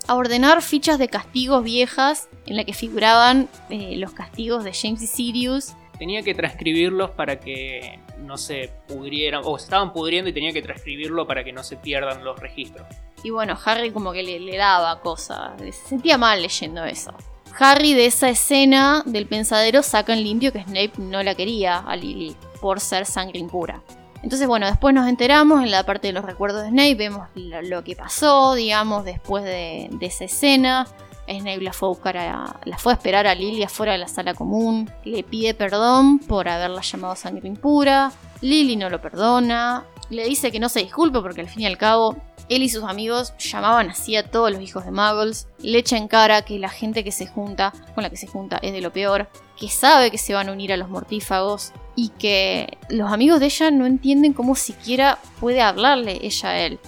a 0.06 0.14
ordenar 0.14 0.62
fichas 0.62 0.98
de 0.98 1.08
castigos 1.08 1.64
viejas 1.64 2.28
en 2.46 2.56
la 2.56 2.64
que 2.64 2.72
figuraban 2.72 3.48
eh, 3.68 3.96
los 3.96 4.12
castigos 4.12 4.64
de 4.64 4.72
James 4.72 5.02
y 5.02 5.06
Sirius. 5.06 5.72
Tenía 5.98 6.22
que 6.22 6.34
transcribirlos 6.34 7.10
para 7.10 7.40
que 7.40 8.00
no 8.18 8.36
se 8.36 8.70
pudrieran, 8.86 9.42
o 9.44 9.58
se 9.58 9.64
estaban 9.64 9.92
pudriendo 9.92 10.30
y 10.30 10.32
tenía 10.32 10.52
que 10.52 10.62
transcribirlo 10.62 11.26
para 11.26 11.42
que 11.42 11.52
no 11.52 11.64
se 11.64 11.76
pierdan 11.76 12.22
los 12.22 12.38
registros. 12.38 12.86
Y 13.22 13.30
bueno, 13.30 13.58
Harry 13.64 13.90
como 13.90 14.12
que 14.12 14.22
le, 14.22 14.38
le 14.38 14.56
daba 14.56 15.00
cosas. 15.00 15.58
Se 15.58 15.72
sentía 15.72 16.18
mal 16.18 16.42
leyendo 16.42 16.84
eso. 16.84 17.12
Harry 17.58 17.94
de 17.94 18.06
esa 18.06 18.28
escena 18.28 19.02
del 19.06 19.26
pensadero 19.26 19.82
saca 19.82 20.12
en 20.12 20.22
limpio 20.22 20.52
que 20.52 20.62
Snape 20.62 20.92
no 20.98 21.22
la 21.22 21.34
quería 21.34 21.78
a 21.78 21.96
Lily 21.96 22.36
por 22.60 22.80
ser 22.80 23.06
sangre 23.06 23.38
impura. 23.38 23.82
Entonces, 24.26 24.48
bueno, 24.48 24.66
después 24.66 24.92
nos 24.92 25.08
enteramos 25.08 25.62
en 25.62 25.70
la 25.70 25.84
parte 25.84 26.08
de 26.08 26.12
los 26.12 26.24
recuerdos 26.24 26.64
de 26.64 26.70
Snape, 26.70 26.96
vemos 26.96 27.28
lo, 27.36 27.84
que 27.84 27.94
pasó, 27.94 28.54
digamos, 28.54 29.04
después 29.04 29.44
de, 29.44 29.88
de 29.88 30.06
esa 30.06 30.24
escena. 30.24 30.88
Snape 31.28 31.60
la 31.60 31.72
fue 31.72 31.86
a 31.86 31.90
buscar 31.90 32.16
a, 32.16 32.56
la 32.64 32.76
fue 32.76 32.92
a 32.92 32.96
esperar 32.96 33.28
a 33.28 33.36
Lily 33.36 33.62
afuera 33.62 33.92
de 33.92 33.98
la 33.98 34.08
sala 34.08 34.34
común. 34.34 34.90
Le 35.04 35.22
pide 35.22 35.54
perdón 35.54 36.18
por 36.18 36.48
haberla 36.48 36.80
llamado 36.80 37.14
sangre 37.14 37.46
impura. 37.46 38.10
Lily 38.40 38.74
no 38.74 38.90
lo 38.90 39.00
perdona. 39.00 39.84
Le 40.10 40.24
dice 40.24 40.50
que 40.50 40.58
no 40.58 40.68
se 40.68 40.80
disculpe 40.80 41.20
porque 41.20 41.42
al 41.42 41.48
fin 41.48 41.62
y 41.62 41.66
al 41.66 41.78
cabo 41.78 42.16
él 42.48 42.64
y 42.64 42.68
sus 42.68 42.82
amigos 42.82 43.32
llamaban 43.38 43.90
así 43.90 44.16
a 44.16 44.28
todos 44.28 44.50
los 44.50 44.60
hijos 44.60 44.84
de 44.84 44.90
Muggles. 44.90 45.46
Le 45.60 45.78
echa 45.78 45.96
en 45.96 46.08
cara 46.08 46.42
que 46.42 46.58
la 46.58 46.68
gente 46.68 47.04
que 47.04 47.12
se 47.12 47.28
junta, 47.28 47.72
con 47.94 48.02
la 48.02 48.10
que 48.10 48.16
se 48.16 48.26
junta, 48.26 48.58
es 48.60 48.72
de 48.72 48.80
lo 48.80 48.92
peor. 48.92 49.28
Que 49.56 49.68
sabe 49.68 50.10
que 50.10 50.18
se 50.18 50.34
van 50.34 50.48
a 50.48 50.52
unir 50.52 50.72
a 50.72 50.76
los 50.76 50.88
mortífagos. 50.88 51.72
Y 51.96 52.10
que 52.10 52.78
los 52.90 53.10
amigos 53.10 53.40
de 53.40 53.46
ella 53.46 53.70
no 53.70 53.86
entienden 53.86 54.34
cómo 54.34 54.54
siquiera 54.54 55.18
puede 55.40 55.62
hablarle 55.62 56.18
ella 56.22 56.50
a 56.50 56.60
él. 56.60 56.78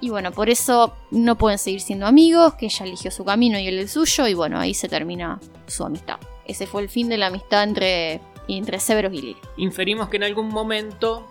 Y 0.00 0.10
bueno, 0.10 0.32
por 0.32 0.48
eso 0.48 0.94
no 1.10 1.36
pueden 1.36 1.58
seguir 1.58 1.80
siendo 1.80 2.06
amigos, 2.06 2.54
que 2.54 2.66
ella 2.66 2.84
eligió 2.84 3.10
su 3.10 3.24
camino 3.24 3.58
y 3.58 3.68
él 3.68 3.78
el 3.78 3.88
suyo. 3.88 4.26
Y 4.26 4.34
bueno, 4.34 4.58
ahí 4.58 4.74
se 4.74 4.88
termina 4.88 5.38
su 5.66 5.84
amistad. 5.84 6.18
Ese 6.46 6.66
fue 6.66 6.82
el 6.82 6.88
fin 6.88 7.08
de 7.08 7.16
la 7.16 7.26
amistad 7.26 7.62
entre, 7.62 8.20
entre 8.48 8.80
Severus 8.80 9.12
y 9.14 9.20
Lily. 9.20 9.36
Inferimos 9.58 10.08
que 10.08 10.16
en 10.16 10.24
algún 10.24 10.48
momento 10.48 11.26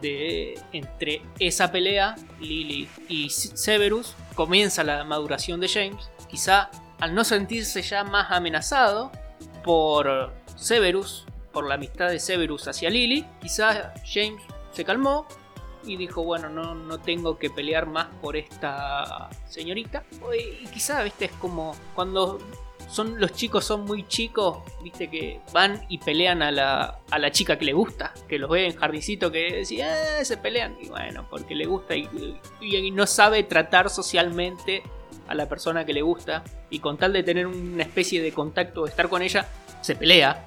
de 0.00 0.60
entre 0.72 1.22
esa 1.38 1.72
pelea, 1.72 2.16
Lily 2.40 2.88
y 3.08 3.30
Severus, 3.30 4.14
comienza 4.34 4.84
la 4.84 5.04
maduración 5.04 5.60
de 5.60 5.68
James. 5.68 6.10
Quizá 6.28 6.70
al 7.00 7.14
no 7.14 7.24
sentirse 7.24 7.82
ya 7.82 8.04
más 8.04 8.30
amenazado 8.30 9.10
por 9.64 10.32
Severus, 10.56 11.26
por 11.52 11.66
la 11.68 11.74
amistad 11.74 12.08
de 12.08 12.18
Severus 12.18 12.66
hacia 12.68 12.90
Lily, 12.90 13.24
quizá 13.40 13.92
James 14.10 14.42
se 14.72 14.84
calmó 14.84 15.26
y 15.84 15.96
dijo, 15.96 16.22
bueno, 16.24 16.48
no, 16.48 16.74
no 16.74 17.00
tengo 17.00 17.38
que 17.38 17.50
pelear 17.50 17.86
más 17.86 18.06
por 18.20 18.36
esta 18.36 19.28
señorita. 19.48 20.04
Y 20.62 20.66
quizá, 20.68 21.02
viste, 21.02 21.26
es 21.26 21.32
como 21.32 21.74
cuando 21.94 22.38
son 22.88 23.18
los 23.20 23.32
chicos 23.32 23.64
son 23.64 23.84
muy 23.84 24.06
chicos, 24.06 24.58
viste 24.82 25.08
que 25.08 25.40
van 25.52 25.84
y 25.88 25.98
pelean 25.98 26.42
a 26.42 26.50
la, 26.50 26.98
a 27.10 27.18
la 27.18 27.30
chica 27.30 27.58
que 27.58 27.64
le 27.64 27.72
gusta, 27.72 28.12
que 28.28 28.38
los 28.38 28.50
ve 28.50 28.66
en 28.66 28.76
jardincito 28.76 29.30
que 29.32 29.50
decía, 29.52 30.20
eh, 30.20 30.24
se 30.24 30.36
pelean, 30.36 30.76
y 30.80 30.88
bueno, 30.88 31.26
porque 31.30 31.54
le 31.54 31.64
gusta 31.66 31.96
y, 31.96 32.08
y- 32.60 32.76
y 32.76 32.90
no 32.90 33.06
sabe 33.06 33.44
tratar 33.44 33.88
socialmente 33.88 34.82
a 35.26 35.34
la 35.34 35.48
persona 35.48 35.86
que 35.86 35.92
le 35.94 36.02
gusta, 36.02 36.44
y 36.70 36.80
con 36.80 36.98
tal 36.98 37.12
de 37.14 37.22
tener 37.22 37.46
una 37.46 37.82
especie 37.82 38.20
de 38.20 38.32
contacto, 38.32 38.84
de 38.84 38.90
estar 38.90 39.08
con 39.08 39.22
ella, 39.22 39.48
se 39.80 39.96
pelea. 39.96 40.44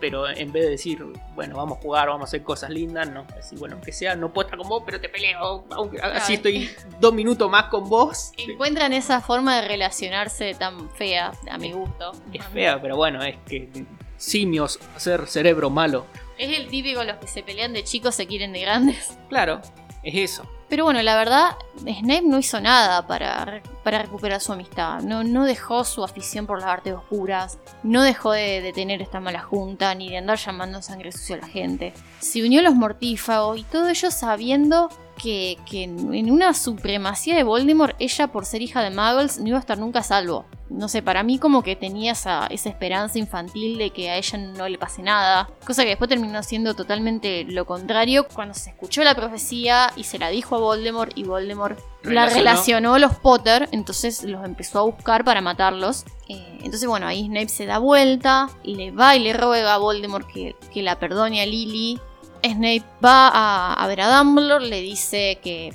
Pero 0.00 0.28
en 0.28 0.52
vez 0.52 0.64
de 0.64 0.70
decir, 0.70 1.04
bueno, 1.34 1.56
vamos 1.56 1.78
a 1.78 1.80
jugar, 1.80 2.08
vamos 2.08 2.22
a 2.22 2.28
hacer 2.28 2.42
cosas 2.42 2.70
lindas, 2.70 3.10
no. 3.10 3.24
Decir, 3.34 3.58
bueno, 3.58 3.74
aunque 3.74 3.92
sea, 3.92 4.14
no 4.14 4.32
puedo 4.32 4.46
estar 4.46 4.58
con 4.58 4.68
vos, 4.68 4.82
pero 4.86 5.00
te 5.00 5.08
peleo. 5.08 5.64
Aunque 5.70 6.00
así 6.00 6.34
estoy 6.34 6.70
dos 7.00 7.12
minutos 7.12 7.50
más 7.50 7.64
con 7.64 7.88
vos. 7.88 8.32
Encuentran 8.36 8.92
esa 8.92 9.20
forma 9.20 9.60
de 9.60 9.68
relacionarse 9.68 10.54
tan 10.54 10.88
fea, 10.90 11.32
a 11.50 11.58
mi 11.58 11.72
gusto. 11.72 12.12
Es 12.32 12.44
fea, 12.46 12.80
pero 12.80 12.96
bueno, 12.96 13.22
es 13.22 13.36
que 13.46 13.68
simios, 14.16 14.78
hacer 14.94 15.26
cerebro 15.26 15.70
malo. 15.70 16.06
Es 16.36 16.56
el 16.56 16.68
típico, 16.68 17.02
los 17.02 17.16
que 17.16 17.26
se 17.26 17.42
pelean 17.42 17.72
de 17.72 17.82
chicos 17.82 18.14
se 18.14 18.26
quieren 18.26 18.52
de 18.52 18.60
grandes. 18.60 19.18
Claro, 19.28 19.60
es 20.04 20.32
eso. 20.32 20.48
Pero 20.68 20.84
bueno, 20.84 21.00
la 21.02 21.16
verdad, 21.16 21.56
Snape 21.78 22.22
no 22.22 22.38
hizo 22.38 22.60
nada 22.60 23.06
para, 23.06 23.62
para 23.82 24.02
recuperar 24.02 24.40
su 24.40 24.52
amistad. 24.52 25.00
No, 25.00 25.44
dejó 25.44 25.82
su 25.84 26.04
afición 26.04 26.46
por 26.46 26.60
las 26.60 26.68
artes 26.68 26.92
oscuras. 26.94 27.58
No 27.82 28.02
dejó 28.02 28.32
de, 28.32 28.70
tener 28.74 29.00
esta 29.00 29.18
mala 29.18 29.40
junta, 29.40 29.94
ni 29.94 30.10
de 30.10 30.18
andar 30.18 30.38
llamando 30.38 30.82
sangre 30.82 31.10
sucia 31.10 31.36
a 31.36 31.40
la 31.40 31.48
gente. 31.48 31.94
Se 32.18 32.44
unió 32.44 32.60
a 32.60 32.64
los 32.64 32.74
mortífagos 32.74 33.58
y 33.58 33.62
todo 33.64 33.88
ello 33.88 34.10
sabiendo 34.10 34.90
que, 35.16 35.56
que 35.68 35.84
en 35.84 36.14
en 36.14 36.30
una 36.30 36.52
supremacía 36.52 37.34
de 37.34 37.44
Voldemort, 37.44 37.96
ella 37.98 38.26
por 38.28 38.44
ser 38.44 38.60
hija 38.60 38.82
de 38.82 38.90
Muggles 38.90 39.38
no 39.40 39.48
iba 39.48 39.56
a 39.56 39.60
estar 39.60 39.78
nunca 39.78 40.00
a 40.00 40.02
salvo. 40.02 40.44
No 40.70 40.88
sé, 40.88 41.02
para 41.02 41.22
mí 41.22 41.38
como 41.38 41.62
que 41.62 41.76
tenía 41.76 42.12
esa, 42.12 42.46
esa 42.46 42.68
esperanza 42.68 43.18
infantil 43.18 43.78
de 43.78 43.90
que 43.90 44.10
a 44.10 44.16
ella 44.16 44.38
no 44.38 44.68
le 44.68 44.76
pase 44.78 45.02
nada. 45.02 45.48
Cosa 45.66 45.82
que 45.82 45.90
después 45.90 46.08
terminó 46.08 46.42
siendo 46.42 46.74
totalmente 46.74 47.44
lo 47.44 47.64
contrario 47.64 48.26
cuando 48.32 48.54
se 48.54 48.70
escuchó 48.70 49.02
la 49.02 49.14
profecía 49.14 49.90
y 49.96 50.04
se 50.04 50.18
la 50.18 50.28
dijo 50.28 50.56
a 50.56 50.58
Voldemort 50.58 51.16
y 51.16 51.24
Voldemort 51.24 51.78
la 52.02 52.26
Relacionó. 52.26 52.94
a 52.94 52.98
los 52.98 53.16
Potter, 53.16 53.68
entonces 53.72 54.22
los 54.24 54.44
empezó 54.44 54.80
a 54.80 54.82
buscar 54.82 55.24
para 55.24 55.40
matarlos. 55.40 56.04
Eh, 56.28 56.58
entonces 56.62 56.86
bueno, 56.86 57.06
ahí 57.06 57.26
Snape 57.26 57.48
se 57.48 57.66
da 57.66 57.78
vuelta, 57.78 58.50
le 58.62 58.90
va 58.90 59.16
y 59.16 59.20
le 59.20 59.32
ruega 59.32 59.74
a 59.74 59.78
Voldemort 59.78 60.26
que, 60.26 60.54
que 60.72 60.82
la 60.82 60.98
perdone 60.98 61.40
a 61.40 61.46
Lily. 61.46 61.98
Snape 62.44 62.84
va 63.04 63.28
a, 63.28 63.74
a 63.74 63.86
ver 63.88 64.02
a 64.02 64.18
Dumbledore, 64.18 64.66
le 64.66 64.80
dice 64.80 65.38
que, 65.42 65.72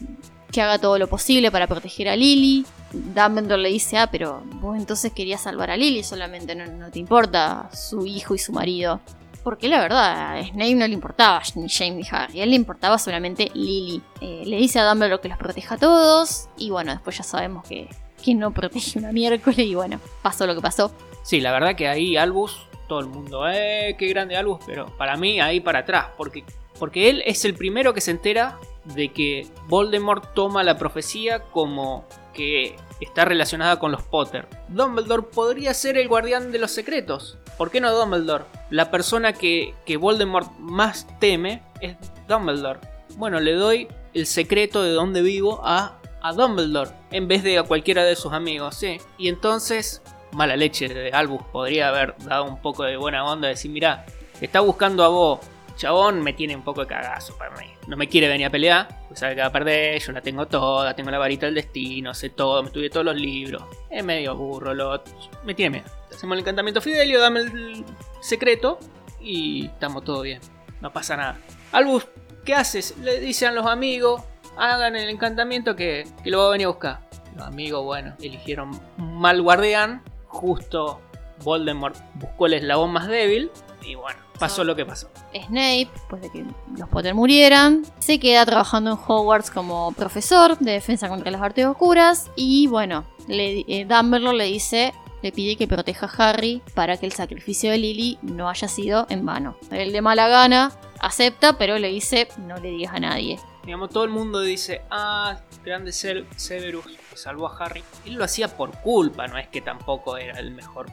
que 0.52 0.62
haga 0.62 0.78
todo 0.78 0.98
lo 0.98 1.08
posible 1.08 1.52
para 1.52 1.68
proteger 1.68 2.08
a 2.08 2.16
Lily. 2.16 2.66
Dumbledore 2.94 3.62
le 3.62 3.70
dice, 3.70 3.98
ah, 3.98 4.08
pero 4.12 4.44
vos 4.62 4.78
entonces 4.78 5.12
querías 5.12 5.41
salvar 5.41 5.72
a 5.72 5.78
Lily 5.78 6.04
solamente, 6.04 6.56
no, 6.56 6.66
no 6.66 6.91
te 6.91 7.00
importa 7.00 7.70
su 7.74 8.06
hijo 8.06 8.36
y 8.36 8.38
su 8.38 8.54
marido. 8.54 9.02
Porque 9.44 9.68
la 9.68 9.82
verdad, 9.82 10.38
a 10.38 10.46
Snape 10.46 10.76
no 10.76 10.88
le 10.88 10.94
importaba 10.94 11.41
ni 11.56 11.68
James 11.68 11.96
ni 11.96 12.08
Harry, 12.10 12.39
a 12.39 12.44
él 12.44 12.52
le 12.52 12.56
importaba 12.56 12.98
solamente 12.98 13.52
Lily. 13.54 14.02
Eh, 14.22 14.44
le 14.46 14.56
dice 14.56 14.80
a 14.80 14.88
Dumbledore 14.88 15.22
que 15.22 15.28
los 15.28 15.38
proteja 15.38 15.76
a 15.76 15.78
todos, 15.78 16.48
y 16.58 16.70
bueno, 16.70 16.94
después 16.94 17.18
ya 17.18 17.24
sabemos 17.24 17.68
que, 17.68 17.89
que 18.24 18.36
no 18.36 18.54
protege 18.54 19.00
una 19.00 19.12
miércoles, 19.12 19.60
y 19.60 19.76
bueno, 19.76 20.00
pasó 20.22 20.48
lo 20.48 20.56
que 20.56 20.62
pasó. 20.62 20.94
Sí, 21.24 21.41
la 21.41 21.52
verdad 21.52 21.76
que 21.76 21.89
ahí 21.89 22.16
Albus, 22.16 22.68
todo 22.88 23.02
el 23.02 23.08
mundo, 23.08 23.50
eh, 23.50 23.96
qué 23.98 24.08
grande 24.08 24.38
Albus, 24.38 24.60
pero 24.66 24.96
para 24.98 25.18
mí 25.18 25.41
ahí 25.41 25.60
para 25.60 25.80
atrás, 25.80 26.08
porque, 26.18 26.46
porque 26.80 27.10
él 27.10 27.22
es 27.26 27.44
el 27.44 27.54
primero 27.54 27.94
que 27.94 28.02
se 28.02 28.12
entera 28.12 28.58
de 28.86 29.10
que 29.10 29.48
Voldemort 29.68 30.34
toma 30.34 30.64
la 30.64 30.78
profecía 30.78 31.39
como 31.39 32.06
que 32.34 32.76
está 33.00 33.26
relacionada 33.26 33.80
con 33.80 33.92
los 33.92 34.04
Potter. 34.04 34.48
Dumbledore 34.70 35.24
podría 35.24 35.74
ser 35.74 35.98
el 35.98 36.08
guardián 36.08 36.52
de 36.52 36.60
los 36.60 36.72
secretos. 36.72 37.38
¿Por 37.58 37.70
qué 37.70 37.80
no 37.80 37.92
Dumbledore? 37.94 38.46
La 38.70 38.90
persona 38.90 39.34
que, 39.34 39.76
que 39.86 39.98
Voldemort 39.98 40.52
más 40.58 41.08
teme 41.20 41.62
es 41.82 41.96
Dumbledore. 42.28 42.80
Bueno, 43.16 43.40
le 43.40 43.54
doy 43.54 43.88
el 44.14 44.26
secreto 44.26 44.84
de 44.84 44.92
dónde 44.92 45.22
vivo 45.22 45.62
a, 45.64 46.00
a 46.22 46.34
Dumbledore 46.34 46.92
en 47.12 47.28
vez 47.28 47.44
de 47.44 47.60
a 47.60 47.64
cualquiera 47.64 48.04
de 48.04 48.16
sus 48.16 48.34
amigos, 48.34 48.76
sí. 48.76 48.98
Y 49.18 49.30
entonces, 49.30 50.02
mala 50.32 50.56
leche 50.56 50.88
de 50.88 51.12
Albus 51.12 51.44
podría 51.52 51.90
haber 51.90 52.16
dado 52.20 52.46
un 52.46 52.62
poco 52.62 52.84
de 52.84 52.98
buena 52.98 53.26
onda, 53.26 53.48
decir, 53.48 53.72
mira, 53.72 54.06
está 54.42 54.62
buscando 54.62 55.04
a 55.04 55.10
vos. 55.10 55.40
Chabón 55.76 56.22
me 56.22 56.34
tiene 56.34 56.56
un 56.56 56.64
poco 56.64 56.82
de 56.82 56.88
cagazo 56.88 57.36
para 57.38 57.56
mí. 57.58 57.73
No 57.88 57.98
me 57.98 58.08
quiere 58.08 58.30
venir 58.30 58.48
a 58.48 58.50
pelear, 58.50 58.88
pues 59.08 59.20
sabe 59.20 59.36
que 59.36 59.42
va 59.42 59.48
a 59.48 59.52
perder, 59.52 60.00
yo 60.02 60.12
la 60.14 60.22
tengo 60.22 60.48
toda, 60.48 60.96
tengo 60.96 61.12
la 61.12 61.18
varita 61.18 61.48
del 61.48 61.56
destino, 61.56 62.14
sé 62.14 62.30
todo, 62.30 62.62
me 62.62 62.68
estudié 62.68 62.90
todos 62.90 63.06
los 63.06 63.16
libros. 63.16 63.64
Es 63.90 64.04
medio 64.04 64.36
burro, 64.36 64.74
lo... 64.74 65.04
me 65.44 65.54
tiene 65.54 65.80
miedo. 65.80 65.92
Hacemos 66.10 66.36
el 66.36 66.40
encantamiento 66.40 66.80
Fidelio, 66.80 67.20
dame 67.20 67.42
el 67.42 67.86
secreto 68.22 68.80
y 69.20 69.66
estamos 69.66 70.04
todo 70.04 70.22
bien. 70.22 70.40
No 70.80 70.94
pasa 70.94 71.18
nada. 71.18 71.38
Albus, 71.72 72.08
¿qué 72.46 72.54
haces? 72.54 72.98
Le 72.98 73.20
dicen 73.20 73.56
los 73.56 73.66
amigos, 73.66 74.22
hagan 74.58 74.96
el 74.96 75.10
encantamiento 75.10 75.76
que, 75.76 76.08
que 76.24 76.30
lo 76.30 76.40
va 76.40 76.48
a 76.48 76.52
venir 76.52 76.66
a 76.66 76.70
buscar. 76.70 77.00
Los 77.36 77.48
amigos, 77.48 77.84
bueno, 77.84 78.16
eligieron 78.22 78.80
mal 78.98 79.42
guardián. 79.42 80.04
Justo 80.28 81.02
Voldemort 81.44 81.98
buscó 82.16 82.46
el 82.46 82.54
eslabón 82.54 82.92
más 82.92 83.08
débil. 83.08 83.52
Y 83.82 83.96
bueno, 83.96 84.20
pasó 84.48 84.64
lo 84.64 84.76
que 84.76 84.86
pasó. 84.86 85.10
Snape, 85.34 85.89
después 85.94 86.22
de 86.22 86.30
que 86.32 86.46
los 86.78 86.89
Potter 86.89 87.14
murieran, 87.16 87.84
se 88.00 88.20
queda 88.20 88.46
trabajando 88.46 88.91
en 88.91 88.98
Hogwarts 89.08 89.50
como 89.52 89.91
profesor 89.94 90.58
de 90.60 90.72
defensa 90.74 91.08
contra 91.10 91.32
las 91.32 91.41
artes 91.41 91.66
oscuras. 91.66 92.30
Y 92.36 92.68
bueno, 92.68 93.06
le, 93.28 93.64
eh, 93.68 93.86
Dumbledore 93.86 94.38
le 94.38 94.46
dice, 94.46 94.94
le 95.22 95.32
pide 95.32 95.56
que 95.56 95.68
proteja 95.68 96.06
a 96.08 96.30
Harry 96.30 96.62
para 96.76 96.98
que 96.98 97.06
el 97.06 97.14
sacrificio 97.14 97.72
de 97.72 97.78
Lily 97.78 98.20
no 98.22 98.50
haya 98.50 98.68
sido 98.68 99.06
en 99.10 99.26
vano. 99.26 99.56
Él 99.72 99.91
de 99.94 100.02
mala 100.02 100.28
gana 100.28 100.72
acepta, 101.00 101.58
pero 101.58 101.78
le 101.80 101.88
dice, 101.89 102.28
no 102.38 102.58
le 102.58 102.70
digas 102.72 102.94
a 102.96 103.00
nadie. 103.00 103.39
Digamos, 103.66 103.89
todo 103.91 104.04
el 104.04 104.10
mundo 104.10 104.41
dice, 104.41 104.82
ah, 104.91 105.38
grande 105.64 105.94
Ser- 105.94 106.26
Severus 106.36 106.86
que 106.86 107.16
salvó 107.18 107.48
a 107.48 107.56
Harry. 107.64 107.82
Él 108.06 108.16
lo 108.16 108.26
hacía 108.26 108.50
por 108.50 108.78
culpa, 108.82 109.28
no 109.28 109.38
es 109.38 109.48
que 109.48 109.62
tampoco 109.62 110.18
era 110.18 110.38
el 110.39 110.52
mejor. 110.52 110.88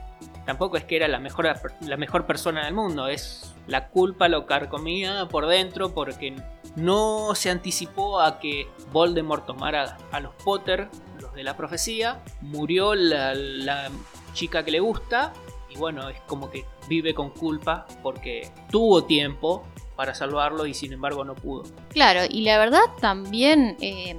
Tampoco 0.51 0.77
es 0.77 0.83
que 0.83 0.97
era 0.97 1.07
la 1.07 1.21
mejor, 1.21 1.49
la 1.81 1.97
mejor 1.97 2.27
persona 2.27 2.65
del 2.65 2.75
mundo, 2.75 3.07
es 3.07 3.55
la 3.69 3.87
culpa 3.91 4.27
lo 4.27 4.47
carcomía 4.47 5.29
por 5.29 5.47
dentro 5.47 5.95
porque 5.95 6.35
no 6.75 7.37
se 7.37 7.51
anticipó 7.51 8.21
a 8.21 8.41
que 8.41 8.67
Voldemort 8.91 9.47
tomara 9.47 9.97
a 10.11 10.19
los 10.19 10.35
Potter, 10.35 10.89
los 11.21 11.33
de 11.35 11.45
la 11.45 11.57
profecía, 11.57 12.25
murió 12.41 12.97
la, 12.97 13.89
chica 14.33 14.65
que 14.65 14.73
le 14.73 14.81
gusta 14.81 15.33
y 15.69 15.79
bueno, 15.79 16.09
es 16.09 16.21
como 16.23 16.51
que 16.51 16.65
vive 16.89 17.15
con 17.15 17.31
culpa 17.31 17.87
porque 18.03 18.51
tuvo 18.73 19.05
tiempo 19.05 19.63
para 19.95 20.17
salvarlo 20.17 20.67
y 20.67 20.75
sin 20.75 20.93
embargo 20.93 21.25
no 21.25 21.37
pudo. 21.37 21.63
Claro, 21.91 22.23
y 22.29 22.41
la 22.41 22.59
verdad 22.59 22.81
también, 23.01 23.77
eh, 23.81 24.17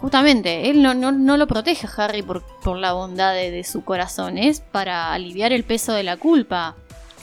justamente, 0.00 0.70
él 0.70 0.82
no, 0.82 0.94
no, 0.94 1.36
lo 1.36 1.46
protege 1.46 1.86
a 1.86 2.04
Harry 2.04 2.22
por, 2.22 2.42
la 2.76 2.92
bondad 2.92 3.34
de, 3.34 3.64
su 3.64 3.84
corazón, 3.84 4.38
es 4.38 4.60
para 4.60 5.12
aliviar 5.12 5.52
el 5.52 5.64
peso 5.64 5.92
de 5.92 6.02
la 6.02 6.16
culpa. 6.16 6.76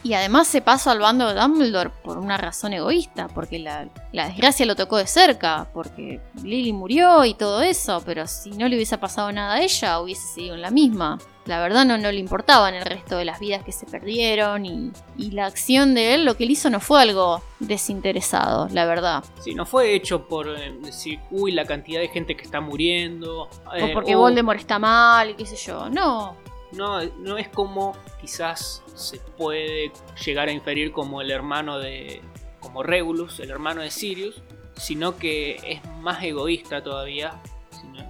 Y 0.03 0.13
además 0.13 0.47
se 0.47 0.61
pasó 0.61 0.91
al 0.91 0.99
bando 0.99 1.27
de 1.27 1.39
Dumbledore 1.39 1.89
por 2.03 2.19
una 2.19 2.37
razón 2.37 2.73
egoísta, 2.73 3.27
porque 3.29 3.57
la, 3.57 3.87
desgracia 4.11 4.65
lo 4.67 4.75
tocó 4.75 4.97
de 4.97 5.07
cerca, 5.07 5.67
porque 5.73 6.21
Lily 6.43 6.73
murió 6.73 7.25
y 7.25 7.33
todo 7.33 7.63
eso, 7.63 8.03
pero 8.05 8.27
si 8.27 8.51
no 8.51 8.67
le 8.67 8.75
hubiese 8.75 8.99
pasado 8.99 9.31
nada 9.31 9.55
a 9.55 9.61
ella, 9.61 9.99
hubiese 9.99 10.27
seguido 10.35 10.55
en 10.55 10.61
la 10.61 10.69
misma. 10.69 11.17
La 11.45 11.59
verdad 11.61 11.85
no, 11.85 11.97
no 11.99 12.11
le 12.11 12.19
importaban 12.19 12.73
el 12.73 12.83
resto 12.83 13.17
de 13.17 13.25
las 13.25 13.39
vidas 13.39 13.63
que 13.63 13.71
se 13.71 13.85
perdieron 13.85 14.65
y, 14.65 14.91
y 15.17 15.31
la 15.31 15.45
acción 15.45 15.93
de 15.93 16.15
él, 16.15 16.25
lo 16.25 16.35
que 16.35 16.43
él 16.45 16.51
hizo 16.51 16.71
no 16.71 16.79
fue 16.79 17.01
algo 17.03 17.43
desinteresado, 17.59 18.67
la 18.71 18.85
verdad. 18.85 19.23
Si 19.41 19.53
no 19.53 19.65
fue 19.65 19.93
hecho 19.93 20.27
por 20.27 20.49
eh, 20.49 20.73
decir, 20.81 21.19
uy, 21.31 21.51
la 21.51 21.65
cantidad 21.65 21.99
de 22.01 22.07
gente 22.07 22.35
que 22.35 22.43
está 22.43 22.61
muriendo. 22.61 23.43
O 23.43 23.75
eh, 23.75 23.91
porque 23.93 24.15
o- 24.15 24.19
Voldemort 24.19 24.59
está 24.59 24.79
mal, 24.79 25.29
y 25.29 25.33
qué 25.35 25.45
sé 25.45 25.55
yo. 25.55 25.89
No. 25.89 26.35
No, 26.71 27.01
no 27.19 27.37
es 27.37 27.47
como 27.49 27.95
quizás 28.19 28.81
se 28.95 29.19
puede 29.19 29.91
llegar 30.25 30.49
a 30.49 30.51
inferir 30.51 30.91
como 30.91 31.21
el 31.21 31.29
hermano 31.31 31.77
de. 31.79 32.21
como 32.59 32.81
Regulus, 32.83 33.39
el 33.39 33.51
hermano 33.51 33.81
de 33.81 33.91
Sirius, 33.91 34.41
sino 34.75 35.15
que 35.15 35.57
es 35.63 35.85
más 36.01 36.23
egoísta 36.23 36.83
todavía. 36.83 37.39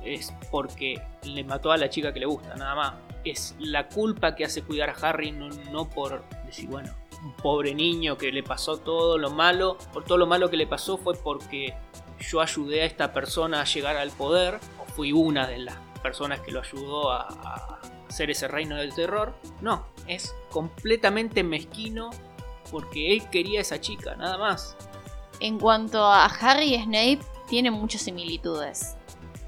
Es 0.03 0.33
porque 0.51 1.01
le 1.23 1.43
mató 1.43 1.71
a 1.71 1.77
la 1.77 1.89
chica 1.89 2.13
que 2.13 2.19
le 2.21 2.25
gusta, 2.27 2.55
nada 2.55 2.75
más. 2.75 2.93
Es 3.26 3.55
la 3.59 3.88
culpa 3.89 4.36
que 4.36 4.45
hace 4.45 4.61
cuidar 4.61 4.89
a 4.89 4.93
Harry, 4.93 5.32
no, 5.32 5.89
por 5.89 6.23
decir, 6.45 6.69
bueno, 6.69 6.93
un 7.23 7.34
pobre 7.34 7.73
niño 7.73 8.17
que 8.17 8.32
le 8.32 8.43
pasó 8.43 8.78
todo 8.78 9.17
lo 9.17 9.32
malo. 9.32 9.78
Por 9.91 10.03
todo 10.03 10.17
lo 10.17 10.28
malo 10.28 10.49
que 10.49 10.57
le 10.57 10.67
pasó 10.67 10.97
fue 10.97 11.15
porque 11.15 11.76
yo 12.19 12.39
ayudé 12.39 12.84
a 12.84 12.86
esta 12.86 13.13
persona 13.13 13.61
a 13.61 13.65
llegar 13.65 13.97
al 13.97 14.11
poder, 14.11 14.59
o 14.82 14.91
fui 14.91 15.11
una 15.11 15.47
de 15.47 15.57
las 15.57 15.76
personas 16.01 16.39
que 16.39 16.51
lo 16.51 16.61
ayudó 16.61 17.11
a, 17.11 17.28
a 17.28 17.82
hacer 18.07 18.30
ese 18.30 18.47
reino 18.47 18.78
del 18.78 18.93
terror. 18.93 19.34
No, 19.61 19.86
es 20.07 20.36
completamente 20.51 21.43
mezquino 21.43 22.11
porque 22.71 23.13
él 23.13 23.30
quería 23.30 23.59
a 23.59 23.61
esa 23.61 23.82
chica, 23.82 24.15
nada 24.15 24.38
más. 24.38 24.78
En 25.39 25.59
cuanto 25.59 26.03
a 26.03 26.26
Harry 26.26 26.76
y 26.76 26.82
Snape, 26.82 27.19
tienen 27.47 27.73
muchas 27.73 28.01
similitudes. 28.01 28.95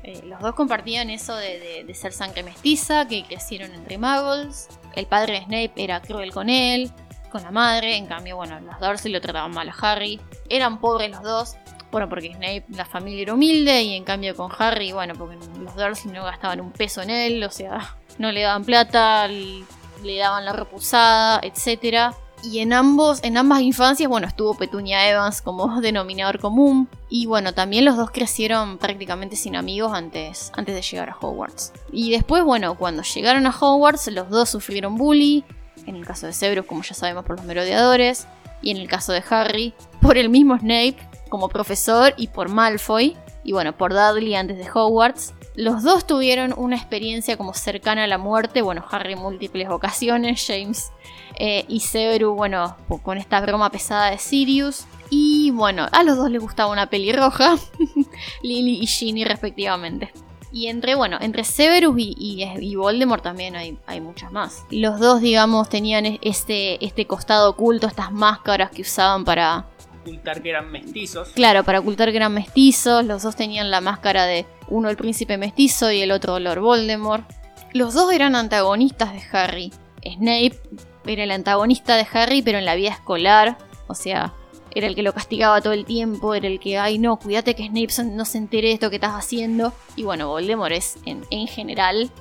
Eh, 0.07 0.21
los 0.23 0.39
dos 0.39 0.55
compartían 0.55 1.09
eso 1.09 1.35
de, 1.35 1.85
ser 1.93 2.13
sangre 2.13 2.41
mestiza, 2.41 3.05
que 3.09 3.25
crecieron 3.25 3.73
entre 3.73 3.97
muggles. 3.97 4.69
El 4.95 5.05
padre 5.05 5.33
de 5.33 5.41
Snape 5.41 5.73
era 5.75 6.01
cruel 6.01 6.31
con 6.31 6.49
él, 6.49 6.89
con 7.29 7.43
la 7.43 7.51
madre. 7.51 7.97
En 7.97 8.05
cambio, 8.05 8.37
bueno, 8.37 8.57
los 8.61 8.79
Dursley 8.79 9.11
lo 9.11 9.19
trataban 9.19 9.51
mal 9.51 9.67
a 9.67 9.75
Harry. 9.81 10.21
Eran 10.47 10.79
pobres 10.79 11.11
los 11.11 11.23
dos. 11.23 11.55
Bueno, 11.91 12.07
porque 12.07 12.33
Snape, 12.33 12.63
la 12.69 12.85
familia 12.85 13.23
era 13.23 13.33
humilde, 13.33 13.81
y 13.81 13.95
en 13.95 14.05
cambio 14.05 14.33
con 14.33 14.49
Harry, 14.57 14.93
bueno, 14.93 15.13
porque 15.13 15.35
los 15.59 15.75
Dursley 15.75 16.13
no 16.13 16.23
gastaban 16.23 16.61
un 16.61 16.71
peso 16.71 17.01
en 17.01 17.09
él, 17.09 17.43
o 17.43 17.51
sea, 17.51 17.97
no 18.17 18.31
le 18.31 18.43
daban 18.43 18.63
plata, 18.63 19.27
le 19.27 20.17
daban 20.17 20.45
la 20.45 20.53
repusada, 20.53 21.41
etcétera. 21.43 22.13
Y 22.43 22.59
en 22.59 22.71
ambos, 22.71 23.23
en 23.23 23.35
ambas 23.37 23.61
infancias, 23.61 24.09
bueno, 24.09 24.27
estuvo 24.27 24.53
Petunia 24.53 25.09
Evans 25.09 25.41
como 25.41 25.81
denominador 25.81 26.39
común. 26.39 26.87
Y 27.09 27.25
bueno, 27.25 27.53
también 27.53 27.85
los 27.85 27.97
dos 27.97 28.11
crecieron 28.11 28.77
prácticamente 28.77 29.35
sin 29.35 29.55
amigos 29.55 29.93
antes, 29.93 30.51
antes 30.55 30.75
de 30.75 30.81
llegar 30.81 31.09
a 31.09 31.17
Hogwarts. 31.19 31.73
Y 31.91 32.11
después, 32.11 32.43
bueno, 32.43 32.75
cuando 32.75 33.03
llegaron 33.03 33.45
a 33.47 33.55
Hogwarts, 33.57 34.07
los 34.07 34.29
dos 34.29 34.49
sufrieron 34.49 34.95
bully. 34.95 35.43
En 35.85 35.95
el 35.95 36.05
caso 36.05 36.27
de 36.27 36.33
Severus, 36.33 36.65
como 36.65 36.83
ya 36.83 36.93
sabemos, 36.93 37.25
por 37.25 37.37
los 37.37 37.45
merodeadores. 37.45 38.27
Y 38.61 38.71
en 38.71 38.77
el 38.77 38.87
caso 38.87 39.13
de 39.13 39.23
Harry, 39.29 39.73
por 40.01 40.17
el 40.17 40.29
mismo 40.29 40.57
Snape 40.57 40.97
como 41.29 41.49
profesor 41.49 42.13
y 42.17 42.27
por 42.27 42.49
Malfoy. 42.49 43.15
Y 43.43 43.53
bueno, 43.53 43.75
por 43.77 43.93
Dudley 43.93 44.35
antes 44.35 44.57
de 44.57 44.69
Hogwarts. 44.69 45.33
Los 45.57 45.81
dos 45.83 46.05
tuvieron 46.07 46.53
una 46.55 46.75
experiencia 46.77 47.35
como 47.35 47.53
cercana 47.53 48.03
a 48.03 48.07
la 48.07 48.17
muerte. 48.19 48.61
Bueno, 48.61 48.85
Harry 48.91 49.13
en 49.13 49.19
múltiples 49.19 49.67
ocasiones, 49.69 50.45
James 50.47 50.91
eh, 51.39 51.65
y 51.67 51.79
Severus, 51.79 52.35
bueno, 52.35 52.77
con 53.03 53.17
esta 53.17 53.41
broma 53.41 53.69
pesada 53.71 54.11
de 54.11 54.19
Sirius. 54.19 54.85
Y 55.09 55.49
bueno, 55.51 55.87
a 55.91 56.03
los 56.03 56.15
dos 56.15 56.29
les 56.29 56.41
gustaba 56.41 56.71
una 56.71 56.89
pelirroja, 56.91 57.55
Lily 58.43 58.79
y 58.83 58.87
Ginny 58.87 59.23
respectivamente. 59.25 60.11
Y 60.51 60.67
entre, 60.67 60.95
bueno, 60.95 61.17
entre 61.21 61.43
Severus 61.43 61.95
y, 61.99 62.15
y- 62.17 62.43
y 62.43 62.75
Voldemort 62.75 63.23
también 63.23 63.55
hay, 63.55 63.77
hay 63.85 63.99
muchas 63.99 64.31
más. 64.31 64.63
Los 64.69 64.99
dos, 64.99 65.21
digamos, 65.21 65.69
tenían 65.69 66.05
es- 66.05 66.19
este, 66.21 66.83
este 66.85 67.05
costado 67.07 67.49
oculto, 67.49 67.87
estas 67.87 68.11
máscaras 68.11 68.71
que 68.71 68.83
usaban 68.83 69.25
para, 69.25 69.65
Ocultar 70.03 70.41
que 70.41 70.49
eran 70.51 70.71
mestizos. 70.71 71.29
Claro, 71.29 71.63
para 71.65 71.79
ocultar 71.79 72.11
que 72.11 72.17
eran 72.17 72.33
mestizos, 72.33 73.03
los 73.03 73.23
dos 73.23 73.35
tenían 73.35 73.69
la 73.71 73.81
máscara 73.81 74.25
de 74.25 74.45
uno 74.69 74.89
el 74.89 74.97
príncipe 74.97 75.37
mestizo 75.37 75.91
y 75.91 76.01
el 76.01 76.11
otro 76.11 76.39
Lord 76.39 76.61
Voldemort. 76.61 77.29
Los 77.73 77.93
dos 77.93 78.11
eran 78.13 78.35
antagonistas 78.35 79.13
de 79.13 79.21
Harry. 79.31 79.73
Snape 80.03 80.59
era 81.05 81.23
el 81.23 81.31
antagonista 81.31 81.95
de 81.95 82.07
Harry, 82.11 82.41
pero 82.41 82.57
en 82.57 82.65
la 82.65 82.75
vida 82.75 82.89
escolar, 82.89 83.57
o 83.87 83.93
sea, 83.93 84.33
era 84.73 84.87
el 84.87 84.95
que 84.95 85.03
lo 85.03 85.13
castigaba 85.13 85.61
todo 85.61 85.73
el 85.73 85.85
tiempo, 85.85 86.33
era 86.33 86.47
el 86.47 86.59
que, 86.59 86.77
ay 86.77 86.99
no, 86.99 87.17
cuídate 87.17 87.55
que 87.55 87.67
Snape 87.67 88.11
no 88.11 88.25
se 88.25 88.37
entere 88.37 88.67
de 88.67 88.73
esto 88.75 88.89
que 88.89 88.97
estás 88.97 89.13
haciendo. 89.13 89.73
Y 89.95 90.03
bueno, 90.03 90.27
Voldemort 90.27 90.73
es 90.73 90.97
en, 91.05 91.25
en 91.29 91.47
general, 91.47 92.11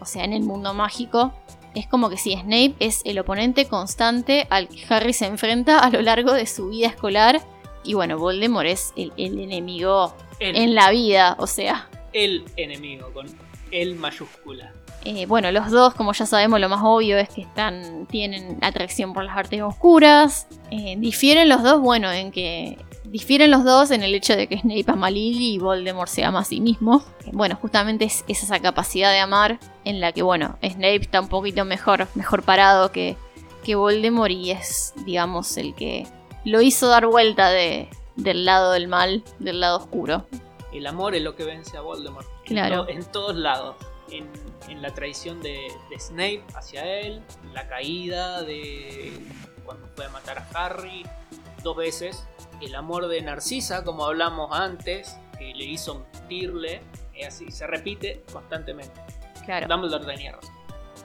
o 0.00 0.04
sea, 0.04 0.24
en 0.24 0.32
el 0.32 0.42
mundo 0.42 0.74
mágico, 0.74 1.32
es 1.74 1.86
como 1.86 2.08
que 2.08 2.16
si 2.16 2.32
Snape 2.32 2.74
es 2.80 3.02
el 3.04 3.18
oponente 3.18 3.66
constante 3.66 4.46
al 4.50 4.68
que 4.68 4.82
Harry 4.88 5.12
se 5.12 5.26
enfrenta 5.26 5.78
a 5.78 5.90
lo 5.90 6.02
largo 6.02 6.32
de 6.32 6.46
su 6.46 6.68
vida 6.70 6.88
escolar. 6.88 7.40
Y 7.84 7.94
bueno, 7.94 8.18
Voldemort 8.18 8.66
es 8.66 8.92
el 8.96 9.12
enemigo 9.16 10.14
El, 10.40 10.56
en 10.56 10.74
la 10.74 10.90
vida, 10.90 11.36
o 11.38 11.46
sea. 11.46 11.88
el 12.12 12.44
enemigo, 12.56 13.10
con 13.12 13.26
el 13.70 13.94
mayúscula. 13.96 14.72
eh, 15.04 15.26
bueno, 15.26 15.50
los 15.52 15.70
dos, 15.70 15.94
como 15.94 16.12
ya 16.12 16.26
sabemos, 16.26 16.58
lo 16.60 16.68
más 16.68 16.80
obvio 16.82 17.18
es 17.18 17.28
que 17.28 17.42
están, 17.42 18.06
tienen 18.06 18.58
atracción 18.62 19.12
por 19.12 19.24
las 19.24 19.36
artes 19.36 19.62
oscuras. 19.62 20.46
Eh, 20.70 20.96
difieren 20.98 21.48
los 21.48 21.62
dos, 21.62 21.80
bueno, 21.80 22.10
en 22.12 22.30
que. 22.30 22.78
Difieren 23.04 23.50
los 23.50 23.64
dos 23.64 23.90
en 23.90 24.02
el 24.02 24.14
hecho 24.14 24.36
de 24.36 24.48
que 24.48 24.58
Snape 24.58 24.84
ama 24.86 25.06
a 25.06 25.10
Lily 25.10 25.54
y 25.54 25.58
Voldemort 25.58 26.10
se 26.10 26.24
ama 26.24 26.40
a 26.40 26.44
sí 26.44 26.60
mismo. 26.60 27.02
Eh, 27.24 27.30
Bueno, 27.32 27.56
justamente 27.58 28.04
es, 28.04 28.22
es 28.28 28.42
esa 28.42 28.60
capacidad 28.60 29.10
de 29.10 29.18
amar 29.18 29.58
en 29.86 29.98
la 30.00 30.12
que, 30.12 30.20
bueno, 30.22 30.58
Snape 30.62 30.96
está 30.96 31.18
un 31.22 31.28
poquito 31.28 31.64
mejor, 31.64 32.06
mejor 32.14 32.42
parado 32.42 32.92
que, 32.92 33.16
que 33.64 33.76
Voldemort 33.76 34.30
y 34.30 34.50
es, 34.50 34.92
digamos, 35.06 35.56
el 35.56 35.74
que 35.74 36.06
lo 36.44 36.60
hizo 36.60 36.88
dar 36.88 37.06
vuelta 37.06 37.48
de, 37.48 37.88
del 38.18 38.44
lado 38.44 38.72
del 38.72 38.88
mal, 38.88 39.24
del 39.38 39.60
lado 39.60 39.78
oscuro. 39.78 40.26
El 40.72 40.86
amor 40.86 41.14
es 41.14 41.22
lo 41.22 41.34
que 41.34 41.44
vence 41.44 41.76
a 41.76 41.80
Voldemort. 41.80 42.26
Claro. 42.44 42.84
To- 42.84 42.90
En 42.90 43.04
todos 43.06 43.34
lados. 43.36 43.76
En, 44.10 44.26
en 44.68 44.80
la 44.82 44.92
traición 44.94 45.40
de, 45.42 45.70
de 45.90 45.98
Snape 46.00 46.42
hacia 46.54 46.84
él, 47.00 47.22
la 47.52 47.68
caída 47.68 48.42
de 48.42 49.12
cuando 49.64 49.86
fue 49.94 50.06
a 50.06 50.08
matar 50.08 50.38
a 50.38 50.64
Harry 50.64 51.04
dos 51.62 51.76
veces, 51.76 52.26
el 52.62 52.74
amor 52.74 53.08
de 53.08 53.20
Narcisa, 53.20 53.84
como 53.84 54.04
hablamos 54.06 54.50
antes, 54.52 55.16
que 55.38 55.52
le 55.54 55.64
hizo 55.64 56.06
mentirle, 56.14 56.80
y 57.14 57.22
así 57.24 57.50
se 57.50 57.66
repite 57.66 58.24
constantemente. 58.32 58.98
Claro. 59.44 59.66
Dumbledore 59.68 60.06
tenía 60.06 60.32
razón. 60.32 60.54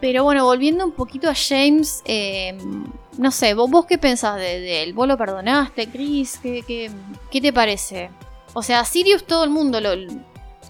Pero 0.03 0.25
bueno, 0.25 0.43
volviendo 0.43 0.83
un 0.83 0.91
poquito 0.91 1.29
a 1.29 1.33
James, 1.33 2.01
eh, 2.03 2.57
no 3.17 3.31
sé, 3.31 3.53
¿vos, 3.53 3.71
vos 3.71 3.85
qué 3.85 3.97
pensás 3.97 4.35
de, 4.35 4.83
él? 4.83 4.91
¿Vos 4.91 5.07
lo 5.07 5.17
perdonaste, 5.17 5.87
Chris? 5.87 6.39
¿Qué, 6.43 6.61
qué, 6.67 6.91
qué 7.31 7.39
te 7.39 7.53
parece? 7.53 8.09
O 8.51 8.61
sea, 8.61 8.83
Sirius 8.83 9.23
todo 9.23 9.45
el 9.45 9.49
mundo 9.49 9.79
lo... 9.79 9.91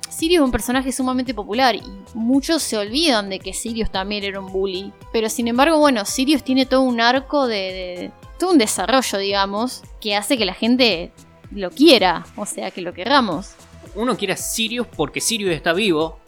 Sirius 0.07 0.41
es 0.41 0.45
un 0.45 0.51
personaje 0.51 0.91
sumamente 0.91 1.33
popular 1.33 1.73
y 1.73 1.81
muchos 2.13 2.61
se 2.61 2.77
olvidan 2.77 3.31
de 3.31 3.39
que 3.39 3.53
Sirius 3.53 3.89
también 3.89 4.23
era 4.23 4.39
un 4.39 4.53
bully. 4.53 4.93
Pero 5.11 5.27
sin 5.29 5.47
embargo, 5.47 5.79
bueno, 5.79 6.05
Sirius 6.05 6.43
tiene 6.43 6.67
todo 6.67 6.81
un 6.81 7.01
arco 7.01 7.47
de... 7.47 8.11
todo 8.37 8.51
un 8.51 8.59
desarrollo, 8.59 9.17
digamos, 9.17 9.81
que 9.99 10.15
hace 10.15 10.37
que 10.37 10.45
la 10.45 10.53
gente 10.53 11.11
lo 11.49 11.71
quiera, 11.71 12.23
o 12.35 12.45
sea, 12.45 12.69
que 12.69 12.81
lo 12.81 12.93
querramos. 12.93 13.55
Uno 13.95 14.15
quiere 14.15 14.33
a 14.33 14.37
Sirius 14.37 14.85
porque 14.95 15.19
Sirius 15.19 15.55
está 15.55 15.73
vivo 15.73 16.19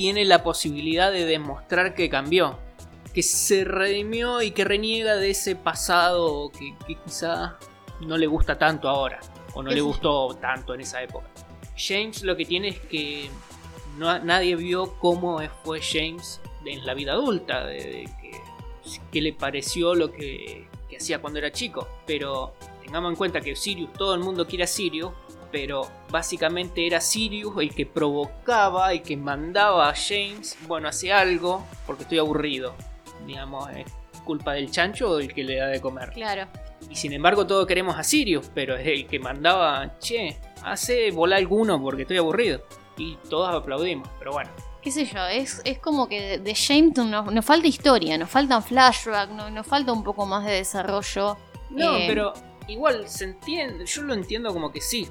tiene 0.00 0.24
la 0.24 0.42
posibilidad 0.42 1.12
de 1.12 1.26
demostrar 1.26 1.94
que 1.94 2.08
cambió, 2.08 2.58
que 3.12 3.22
se 3.22 3.64
redimió 3.64 4.40
y 4.40 4.52
que 4.52 4.64
reniega 4.64 5.16
de 5.16 5.28
ese 5.28 5.56
pasado 5.56 6.50
que, 6.58 6.74
que 6.86 6.94
quizá 6.94 7.58
no 8.00 8.16
le 8.16 8.26
gusta 8.26 8.56
tanto 8.56 8.88
ahora, 8.88 9.20
o 9.52 9.62
no 9.62 9.68
le 9.68 9.82
gustó 9.82 10.34
tanto 10.40 10.72
en 10.72 10.80
esa 10.80 11.02
época. 11.02 11.26
James 11.76 12.22
lo 12.22 12.34
que 12.34 12.46
tiene 12.46 12.68
es 12.68 12.80
que 12.80 13.28
no, 13.98 14.18
nadie 14.20 14.56
vio 14.56 14.98
cómo 15.00 15.38
fue 15.64 15.82
James 15.82 16.40
en 16.64 16.86
la 16.86 16.94
vida 16.94 17.12
adulta, 17.12 17.66
de, 17.66 17.74
de 17.74 18.04
que, 18.22 18.40
qué 19.12 19.20
le 19.20 19.34
pareció 19.34 19.94
lo 19.94 20.10
que, 20.12 20.66
que 20.88 20.96
hacía 20.96 21.20
cuando 21.20 21.40
era 21.40 21.52
chico, 21.52 21.86
pero 22.06 22.54
tengamos 22.82 23.10
en 23.10 23.16
cuenta 23.16 23.42
que 23.42 23.54
Sirius, 23.54 23.92
todo 23.92 24.14
el 24.14 24.20
mundo 24.20 24.46
quiere 24.46 24.64
a 24.64 24.66
Sirius, 24.66 25.12
pero 25.52 25.86
básicamente 26.10 26.86
era 26.86 27.00
Sirius 27.00 27.54
el 27.58 27.74
que 27.74 27.86
provocaba 27.86 28.94
y 28.94 29.00
que 29.00 29.16
mandaba 29.16 29.88
a 29.90 29.94
James, 29.94 30.56
bueno, 30.66 30.88
hace 30.88 31.12
algo 31.12 31.64
porque 31.86 32.02
estoy 32.04 32.18
aburrido. 32.18 32.74
Digamos, 33.26 33.68
es 33.70 33.86
culpa 34.24 34.52
del 34.52 34.70
chancho 34.70 35.10
o 35.10 35.16
del 35.16 35.32
que 35.34 35.44
le 35.44 35.56
da 35.56 35.66
de 35.66 35.80
comer. 35.80 36.10
Claro. 36.10 36.46
Y 36.88 36.96
sin 36.96 37.12
embargo 37.12 37.46
todos 37.46 37.66
queremos 37.66 37.96
a 37.98 38.02
Sirius, 38.02 38.50
pero 38.54 38.74
es 38.76 38.86
el 38.86 39.06
que 39.06 39.18
mandaba, 39.18 39.98
che, 39.98 40.38
hace 40.62 41.10
volar 41.10 41.38
alguno 41.38 41.80
porque 41.82 42.02
estoy 42.02 42.16
aburrido. 42.18 42.62
Y 42.96 43.16
todos 43.28 43.48
aplaudimos, 43.54 44.08
pero 44.18 44.32
bueno. 44.32 44.50
qué 44.82 44.90
sé 44.90 45.04
yo, 45.06 45.24
es, 45.26 45.60
es 45.64 45.78
como 45.78 46.08
que 46.08 46.38
de, 46.38 46.54
Jameson 46.54 47.10
nos, 47.10 47.32
nos 47.32 47.44
falta 47.44 47.66
historia, 47.66 48.16
nos 48.18 48.28
faltan 48.30 48.62
flashbacks, 48.62 49.32
no- 49.32 49.50
nos 49.50 49.66
falta 49.66 49.92
un 49.92 50.02
poco 50.04 50.26
más 50.26 50.44
de 50.44 50.52
desarrollo. 50.52 51.36
No, 51.70 51.96
Eh, 51.96 52.04
pero 52.08 52.32
igual 52.66 53.08
se 53.08 53.24
entiende, 53.24 53.86
yo 53.86 54.02
lo 54.02 54.12
entiendo 54.14 54.52
como 54.52 54.70
que 54.72 54.80
sí. 54.80 55.08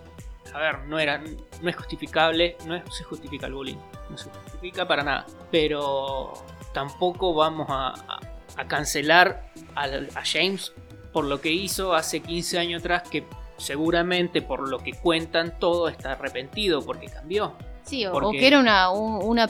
A 0.54 0.60
ver, 0.60 0.80
no 0.86 0.98
era, 1.00 1.18
no 1.62 1.70
es 1.70 1.76
justificable, 1.76 2.58
no 2.66 2.76
es- 2.76 2.84
se 2.96 3.04
justifica 3.04 3.48
el 3.48 3.54
bullying, 3.54 3.78
no 4.10 4.18
se 4.18 4.30
justifica 4.30 4.88
para 4.88 5.04
nada. 5.04 5.26
Pero 5.52 6.34
tampoco 6.74 7.34
vamos 7.34 7.68
a, 7.70 7.90
a- 7.90 8.20
a 8.58 8.68
cancelar 8.68 9.52
a, 9.76 9.88
James 10.26 10.74
por 11.14 11.26
lo 11.26 11.40
que 11.42 11.52
hizo 11.52 11.94
hace 11.94 12.20
15 12.22 12.60
años 12.60 12.82
atrás, 12.82 13.04
que 13.10 13.24
seguramente 13.58 14.42
por 14.42 14.68
lo 14.70 14.80
que 14.80 14.94
cuentan 14.94 15.60
todo 15.60 15.88
está 15.90 16.14
arrepentido 16.14 16.82
porque 16.86 17.08
cambió. 17.08 17.54
Sí, 17.84 18.06
o, 18.06 18.12
que 18.32 18.46
era 18.48 18.60
una, 18.60 18.92
un- 18.92 19.24
una, 19.24 19.50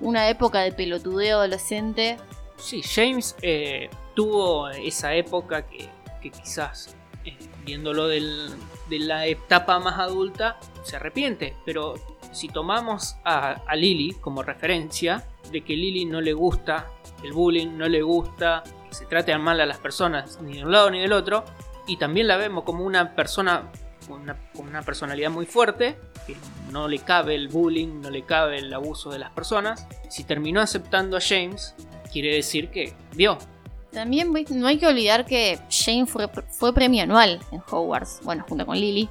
una 0.00 0.28
época 0.28 0.60
de 0.60 0.72
pelotudeo 0.72 1.38
adolescente. 1.38 2.16
Sí, 2.56 2.82
James 2.82 3.36
eh, 3.42 3.88
tuvo 4.14 4.68
esa 4.70 5.14
época 5.14 5.66
que, 5.66 5.88
que 6.20 6.30
quizás, 6.30 6.96
eh, 7.24 7.36
viéndolo 7.64 8.08
del- 8.08 8.50
de 8.88 8.98
la 8.98 9.26
etapa 9.26 9.78
más 9.78 9.98
adulta, 9.98 10.58
se 10.82 10.96
arrepiente. 10.96 11.54
Pero 11.64 11.94
si 12.32 12.48
tomamos 12.48 13.16
a, 13.24 13.62
a 13.66 13.76
Lily 13.76 14.16
como 14.20 14.42
referencia, 14.42 15.26
de 15.50 15.62
que 15.62 15.74
Lily 15.74 16.04
no 16.04 16.20
le 16.20 16.32
gusta 16.32 16.86
el 17.22 17.32
bullying, 17.32 17.76
no 17.76 17.88
le 17.88 18.02
gusta 18.02 18.62
que 18.88 18.94
se 18.94 19.06
trate 19.06 19.36
mal 19.38 19.60
a 19.60 19.66
las 19.66 19.78
personas, 19.78 20.40
ni 20.40 20.58
de 20.58 20.64
un 20.64 20.72
lado 20.72 20.90
ni 20.90 21.00
del 21.00 21.12
otro, 21.12 21.44
y 21.86 21.96
también 21.96 22.28
la 22.28 22.36
vemos 22.36 22.64
como 22.64 22.84
una 22.84 23.14
persona 23.14 23.70
con 24.06 24.22
una, 24.22 24.36
una 24.54 24.82
personalidad 24.82 25.30
muy 25.30 25.46
fuerte, 25.46 25.98
que 26.26 26.36
no 26.70 26.88
le 26.88 26.98
cabe 26.98 27.34
el 27.34 27.48
bullying, 27.48 28.00
no 28.00 28.10
le 28.10 28.22
cabe 28.22 28.58
el 28.58 28.72
abuso 28.72 29.10
de 29.10 29.18
las 29.18 29.30
personas. 29.32 29.86
Si 30.08 30.24
terminó 30.24 30.60
aceptando 30.60 31.16
a 31.16 31.20
James, 31.20 31.74
quiere 32.12 32.34
decir 32.34 32.70
que 32.70 32.94
vio. 33.14 33.38
También 33.92 34.32
no 34.50 34.66
hay 34.66 34.78
que 34.78 34.86
olvidar 34.86 35.24
que 35.24 35.58
James 35.70 36.10
fue, 36.10 36.74
premio 36.74 37.02
anual 37.02 37.40
en 37.52 37.62
Hogwarts, 37.70 38.20
bueno, 38.22 38.44
junto 38.48 38.66
con 38.66 38.78
Lily. 38.78 39.08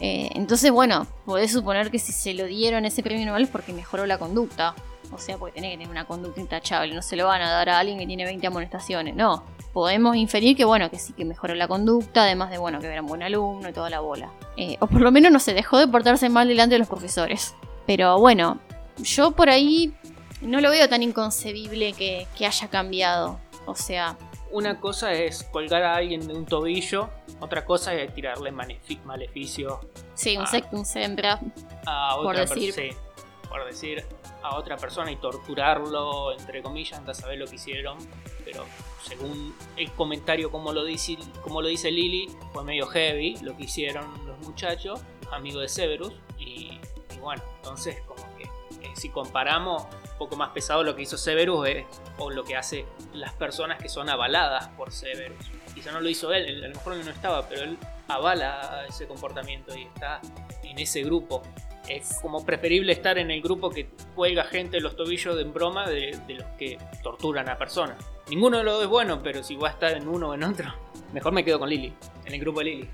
Eh, 0.00 0.30
entonces, 0.34 0.70
bueno, 0.70 1.06
podés 1.24 1.52
suponer 1.52 1.90
que 1.90 1.98
si 1.98 2.12
se 2.12 2.34
lo 2.34 2.44
dieron 2.44 2.84
ese 2.84 3.02
premio 3.02 3.22
anual 3.22 3.42
es 3.42 3.48
porque 3.48 3.72
mejoró 3.72 4.06
la 4.06 4.18
conducta. 4.18 4.74
O 5.10 5.18
sea, 5.18 5.38
porque 5.38 5.54
tiene 5.54 5.70
que 5.70 5.78
tener 5.78 5.90
una 5.90 6.04
conducta 6.04 6.40
intachable. 6.40 6.94
No 6.94 7.00
se 7.00 7.16
lo 7.16 7.26
van 7.26 7.40
a 7.40 7.50
dar 7.50 7.70
a 7.70 7.78
alguien 7.78 7.98
que 7.98 8.06
tiene 8.06 8.24
20 8.24 8.46
amonestaciones. 8.46 9.16
No. 9.16 9.42
Podemos 9.72 10.16
inferir 10.16 10.56
que, 10.56 10.66
bueno, 10.66 10.90
que 10.90 10.98
sí 10.98 11.14
que 11.14 11.24
mejoró 11.24 11.54
la 11.54 11.66
conducta. 11.66 12.24
Además 12.24 12.50
de, 12.50 12.58
bueno, 12.58 12.78
que 12.80 12.86
era 12.88 13.00
un 13.00 13.06
buen 13.06 13.22
alumno 13.22 13.70
y 13.70 13.72
toda 13.72 13.88
la 13.88 14.00
bola. 14.00 14.30
Eh, 14.58 14.76
o 14.80 14.86
por 14.86 15.00
lo 15.00 15.10
menos 15.10 15.32
no 15.32 15.38
se 15.38 15.54
dejó 15.54 15.78
de 15.78 15.88
portarse 15.88 16.28
mal 16.28 16.46
delante 16.46 16.74
de 16.74 16.80
los 16.80 16.88
profesores. 16.88 17.54
Pero 17.86 18.18
bueno, 18.18 18.58
yo 18.98 19.30
por 19.30 19.48
ahí 19.48 19.94
no 20.42 20.60
lo 20.60 20.70
veo 20.70 20.86
tan 20.90 21.02
inconcebible 21.02 21.94
que 21.94 22.26
haya 22.46 22.68
cambiado. 22.68 23.40
O 23.70 23.74
sea, 23.74 24.16
Una 24.50 24.80
cosa 24.80 25.12
es 25.12 25.42
colgar 25.44 25.82
a 25.82 25.94
alguien 25.96 26.26
de 26.26 26.34
un 26.34 26.46
tobillo, 26.46 27.10
otra 27.40 27.64
cosa 27.64 27.94
es 27.94 28.14
tirarle 28.14 28.50
maleficio 28.50 29.80
sí, 30.14 30.36
un 30.36 30.46
sectum 30.46 30.84
sempra. 30.84 31.38
a 31.86 32.16
Por 32.16 32.34
otra 32.34 32.46
decir. 32.46 32.74
persona. 32.74 33.02
por 33.48 33.64
decir 33.66 34.04
a 34.42 34.56
otra 34.56 34.76
persona 34.76 35.10
y 35.10 35.16
torturarlo, 35.16 36.32
entre 36.32 36.62
comillas, 36.62 36.98
anda 36.98 37.12
a 37.12 37.14
saber 37.14 37.38
lo 37.38 37.46
que 37.46 37.56
hicieron. 37.56 37.98
Pero 38.44 38.64
según 39.02 39.54
el 39.76 39.90
comentario, 39.92 40.50
como 40.50 40.72
lo 40.72 40.84
dice, 40.84 41.18
como 41.42 41.60
lo 41.60 41.68
dice 41.68 41.90
Lily, 41.90 42.30
fue 42.52 42.64
medio 42.64 42.86
heavy 42.86 43.36
lo 43.42 43.56
que 43.56 43.64
hicieron 43.64 44.06
los 44.26 44.38
muchachos, 44.40 45.00
los 45.24 45.32
amigos 45.34 45.62
de 45.62 45.68
Severus. 45.68 46.12
Y, 46.38 46.80
y 47.14 47.18
bueno, 47.20 47.42
entonces, 47.56 48.00
como 48.06 48.22
que 48.36 48.44
eh, 48.44 48.92
si 48.94 49.08
comparamos, 49.10 49.84
poco 50.18 50.36
más 50.36 50.50
pesado 50.50 50.82
lo 50.82 50.94
que 50.94 51.02
hizo 51.02 51.16
Severus 51.16 51.68
es, 51.68 51.86
o 52.18 52.30
lo 52.30 52.44
que 52.44 52.56
hace 52.56 52.84
las 53.14 53.32
personas 53.34 53.80
que 53.80 53.88
son 53.88 54.08
avaladas 54.08 54.68
por 54.76 54.92
Severus. 54.92 55.38
Quizá 55.74 55.92
no 55.92 56.00
lo 56.00 56.08
hizo 56.08 56.32
él, 56.32 56.64
a 56.64 56.68
lo 56.68 56.74
mejor 56.74 56.96
no 56.96 57.10
estaba, 57.10 57.48
pero 57.48 57.62
él 57.62 57.78
avala 58.08 58.84
ese 58.88 59.06
comportamiento 59.06 59.76
y 59.76 59.82
está 59.82 60.20
en 60.62 60.78
ese 60.78 61.02
grupo. 61.02 61.42
Es 61.88 62.18
como 62.20 62.44
preferible 62.44 62.92
estar 62.92 63.16
en 63.16 63.30
el 63.30 63.40
grupo 63.40 63.70
que 63.70 63.88
cuelga 64.14 64.44
gente 64.44 64.78
en 64.78 64.82
los 64.82 64.96
tobillos 64.96 65.36
de 65.36 65.42
en 65.42 65.54
broma 65.54 65.88
de, 65.88 66.18
de 66.26 66.34
los 66.34 66.46
que 66.58 66.76
torturan 67.02 67.48
a 67.48 67.56
personas. 67.56 67.96
Ninguno 68.28 68.58
de 68.58 68.64
los 68.64 68.74
dos 68.74 68.82
es 68.82 68.90
bueno, 68.90 69.22
pero 69.22 69.42
si 69.42 69.56
voy 69.56 69.68
a 69.68 69.72
estar 69.72 69.92
en 69.92 70.06
uno 70.06 70.30
o 70.30 70.34
en 70.34 70.42
otro, 70.42 70.74
mejor 71.12 71.32
me 71.32 71.44
quedo 71.44 71.58
con 71.58 71.70
Lily, 71.70 71.94
en 72.26 72.34
el 72.34 72.40
grupo 72.40 72.58
de 72.58 72.64
Lily. 72.66 72.90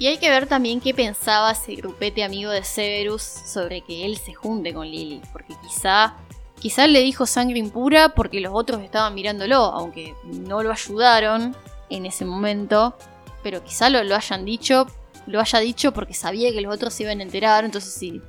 Y 0.00 0.06
hay 0.06 0.16
que 0.16 0.30
ver 0.30 0.46
también 0.46 0.80
qué 0.80 0.94
pensaba 0.94 1.50
ese 1.50 1.74
grupete 1.74 2.24
amigo 2.24 2.50
de 2.50 2.64
Severus 2.64 3.22
sobre 3.22 3.82
que 3.82 4.06
él 4.06 4.16
se 4.16 4.32
junte 4.32 4.72
con 4.72 4.90
Lily. 4.90 5.20
Porque 5.30 5.52
quizá, 5.62 6.16
quizá 6.60 6.86
le 6.86 7.00
dijo 7.00 7.26
sangre 7.26 7.58
impura 7.58 8.10
porque 8.10 8.40
los 8.40 8.52
otros 8.54 8.82
estaban 8.82 9.14
mirándolo, 9.14 9.56
aunque 9.56 10.14
no 10.24 10.62
lo 10.62 10.70
ayudaron 10.70 11.56
en 11.88 12.06
ese 12.06 12.24
momento. 12.24 12.96
Pero 13.42 13.64
quizá 13.64 13.88
lo, 13.88 14.04
lo 14.04 14.14
hayan 14.14 14.44
dicho, 14.44 14.86
lo 15.26 15.40
haya 15.40 15.58
dicho 15.58 15.92
porque 15.92 16.14
sabía 16.14 16.52
que 16.52 16.60
los 16.60 16.72
otros 16.72 16.94
se 16.94 17.04
iban 17.04 17.20
a 17.20 17.22
enterar. 17.22 17.64
Entonces 17.64 17.92
si, 17.92 18.20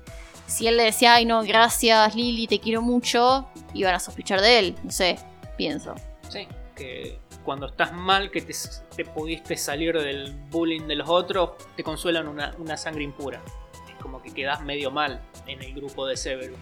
si 0.47 0.67
él 0.67 0.77
le 0.77 0.83
decía, 0.83 1.15
ay 1.15 1.25
no, 1.25 1.43
gracias 1.43 2.15
Lily, 2.15 2.47
te 2.47 2.59
quiero 2.59 2.81
mucho, 2.81 3.47
iban 3.73 3.93
a 3.93 3.99
sospechar 3.99 4.41
de 4.41 4.59
él. 4.59 4.75
No 4.83 4.91
sé, 4.91 5.19
pienso. 5.57 5.93
Sí, 6.29 6.47
que 6.75 7.19
cuando 7.43 7.65
estás 7.65 7.91
mal, 7.91 8.31
que 8.31 8.41
te, 8.41 8.53
te 8.95 9.03
pudiste 9.03 9.57
salir 9.57 9.99
del 9.99 10.33
bullying 10.49 10.87
de 10.87 10.95
los 10.95 11.09
otros, 11.09 11.51
te 11.75 11.83
consuelan 11.83 12.27
una, 12.27 12.55
una 12.59 12.77
sangre 12.77 13.03
impura. 13.03 13.41
Es 13.89 14.01
como 14.01 14.21
que 14.21 14.33
quedas 14.33 14.63
medio 14.63 14.89
mal 14.89 15.21
en 15.47 15.61
el 15.61 15.73
grupo 15.73 16.05
de 16.05 16.15
Severus. 16.15 16.57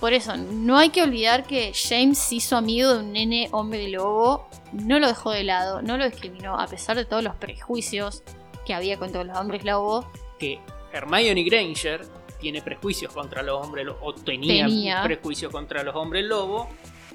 Por 0.00 0.12
eso, 0.12 0.36
no 0.36 0.76
hay 0.76 0.90
que 0.90 1.02
olvidar 1.02 1.44
que 1.44 1.72
James 1.74 2.18
se 2.18 2.36
hizo 2.36 2.56
amigo 2.56 2.92
de 2.92 2.98
un 3.00 3.12
nene 3.12 3.48
hombre 3.52 3.88
lobo, 3.88 4.48
no 4.72 4.98
lo 4.98 5.06
dejó 5.08 5.30
de 5.30 5.42
lado, 5.44 5.80
no 5.80 5.96
lo 5.96 6.04
discriminó, 6.08 6.58
a 6.60 6.66
pesar 6.66 6.96
de 6.96 7.06
todos 7.06 7.22
los 7.24 7.34
prejuicios 7.36 8.22
que 8.66 8.74
había 8.74 8.98
contra 8.98 9.24
los 9.24 9.36
hombres 9.38 9.64
lobo. 9.64 10.10
que 10.38 10.60
Hermione 10.92 11.42
Granger 11.44 12.06
tiene 12.40 12.60
prejuicios 12.60 13.12
contra 13.12 13.42
los 13.42 13.64
hombres 13.64 13.86
lobo, 13.86 13.98
o 14.02 14.14
tenía, 14.14 14.66
Tenía. 14.66 15.02
prejuicios 15.02 15.50
contra 15.50 15.82
los 15.82 15.94
hombres 15.96 16.24
lobo, 16.24 16.68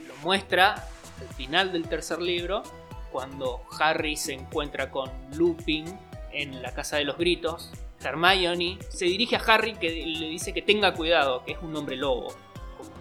lo 0.07 0.15
muestra 0.23 0.73
al 1.19 1.35
final 1.35 1.71
del 1.71 1.87
tercer 1.87 2.19
libro, 2.19 2.63
cuando 3.11 3.61
Harry 3.79 4.15
se 4.15 4.33
encuentra 4.33 4.89
con 4.89 5.11
Lupin 5.35 5.85
en 6.31 6.63
la 6.63 6.73
Casa 6.73 6.97
de 6.97 7.03
los 7.03 7.17
Gritos. 7.17 7.69
Hermione 8.03 8.79
se 8.89 9.05
dirige 9.05 9.35
a 9.35 9.39
Harry 9.39 9.73
que 9.75 9.89
le 9.91 10.29
dice 10.29 10.51
que 10.53 10.63
tenga 10.63 10.93
cuidado, 10.95 11.43
que 11.45 11.51
es 11.51 11.57
un 11.61 11.75
hombre 11.75 11.95
lobo. 11.97 12.33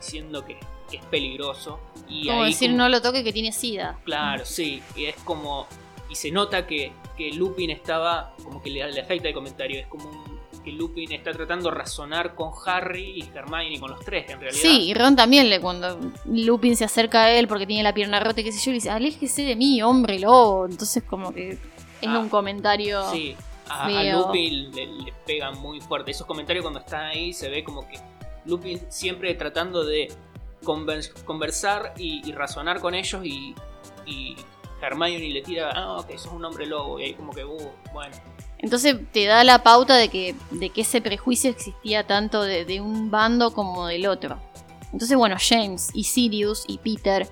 Diciendo 0.01 0.45
que, 0.45 0.59
que 0.91 0.97
es 0.99 1.05
peligroso. 1.07 1.79
Y 2.09 2.27
Como 2.27 2.43
ahí 2.43 2.53
decir, 2.53 2.71
como- 2.71 2.79
no 2.79 2.89
lo 2.89 3.01
toque 3.03 3.23
que 3.25 3.33
tiene 3.33 3.53
sida. 3.53 3.99
Claro, 4.05 4.45
sí, 4.45 4.83
y 4.97 5.05
es 5.07 5.17
como. 5.25 5.67
Y 6.09 6.15
se 6.17 6.31
nota 6.33 6.67
que, 6.67 6.93
que 7.17 7.33
Lupin 7.33 7.71
estaba. 7.71 8.35
Como 8.43 8.61
que 8.63 8.71
le, 8.71 8.91
le 8.93 9.01
afecta 9.01 9.29
el 9.29 9.35
comentario. 9.35 9.79
Es 9.81 9.87
como 9.87 10.09
un- 10.09 10.41
que 10.65 10.73
Lupin 10.73 11.11
está 11.13 11.33
tratando 11.33 11.71
de 11.71 11.75
razonar 11.77 12.35
con 12.35 12.51
Harry 12.67 13.13
y 13.23 13.23
Hermione, 13.35 13.81
con 13.81 13.93
los 13.93 14.01
tres 14.05 14.29
en 14.29 14.41
realidad. 14.41 14.61
Sí, 14.61 14.89
y 14.89 14.93
Ron 14.95 15.17
también, 15.17 15.49
le, 15.49 15.59
cuando 15.59 15.99
Lupin 16.27 16.77
se 16.77 16.85
acerca 16.85 17.25
a 17.25 17.31
él 17.31 17.49
porque 17.49 17.67
tiene 17.67 17.83
la 17.83 17.95
pierna 17.95 18.21
rota 18.21 18.43
y 18.43 18.45
qué 18.45 18.53
sé 18.53 18.59
yo, 18.67 18.71
le 18.73 18.75
dice, 18.75 18.91
aléjese 18.91 19.43
de 19.43 19.57
mí, 19.57 19.81
hombre 19.81 20.19
lobo. 20.19 20.67
Entonces 20.67 21.03
como 21.05 21.33
que 21.33 21.53
es 21.53 21.59
Ah, 22.07 22.19
un 22.19 22.29
comentario... 22.29 23.11
Sí, 23.11 23.35
a. 23.71 23.89
Lupin 24.13 24.71
le, 24.75 24.87
le 24.87 25.13
pegan 25.27 25.59
muy 25.61 25.81
fuerte. 25.81 26.11
Esos 26.11 26.27
comentarios 26.27 26.63
cuando 26.63 26.81
están 26.81 27.05
ahí 27.07 27.33
se 27.33 27.49
ve 27.49 27.65
como 27.65 27.89
que 27.89 27.99
Lupin 28.45 28.81
siempre 28.89 29.35
tratando 29.35 29.85
de 29.85 30.13
conversar 30.65 31.95
y, 31.97 32.33
razonar 32.33 32.81
con 32.81 32.95
ellos 32.95 33.25
y, 33.25 33.55
y 34.07 34.37
Hermione 34.83 35.29
le 35.29 35.43
tira, 35.43 35.71
ah, 35.75 35.99
ok, 35.99 36.11
sos 36.17 36.33
un 36.33 36.45
hombre 36.45 36.67
lobo. 36.67 36.99
Y 36.99 37.05
ahí 37.05 37.15
como 37.15 37.33
que, 37.33 37.45
uh, 37.45 37.71
bueno. 37.93 38.17
Entonces 38.59 38.97
te 39.13 39.25
da 39.25 39.43
la 39.45 39.63
pauta 39.63 39.97
de 39.97 40.09
que, 40.09 40.35
de 40.51 40.71
que 40.71 40.83
ese 40.83 41.01
prejuicio 41.01 41.51
existía 41.51 42.07
tanto 42.07 42.43
de, 42.43 42.65
de 42.65 42.81
un 42.81 43.11
bando 43.11 43.53
como 43.53 43.87
del 43.87 44.07
otro. 44.07 44.39
Entonces, 44.93 45.17
bueno, 45.17 45.37
James 45.39 45.91
y 45.95 46.05
Sirius 46.05 46.65
y 46.67 46.79
Peter 46.79 47.27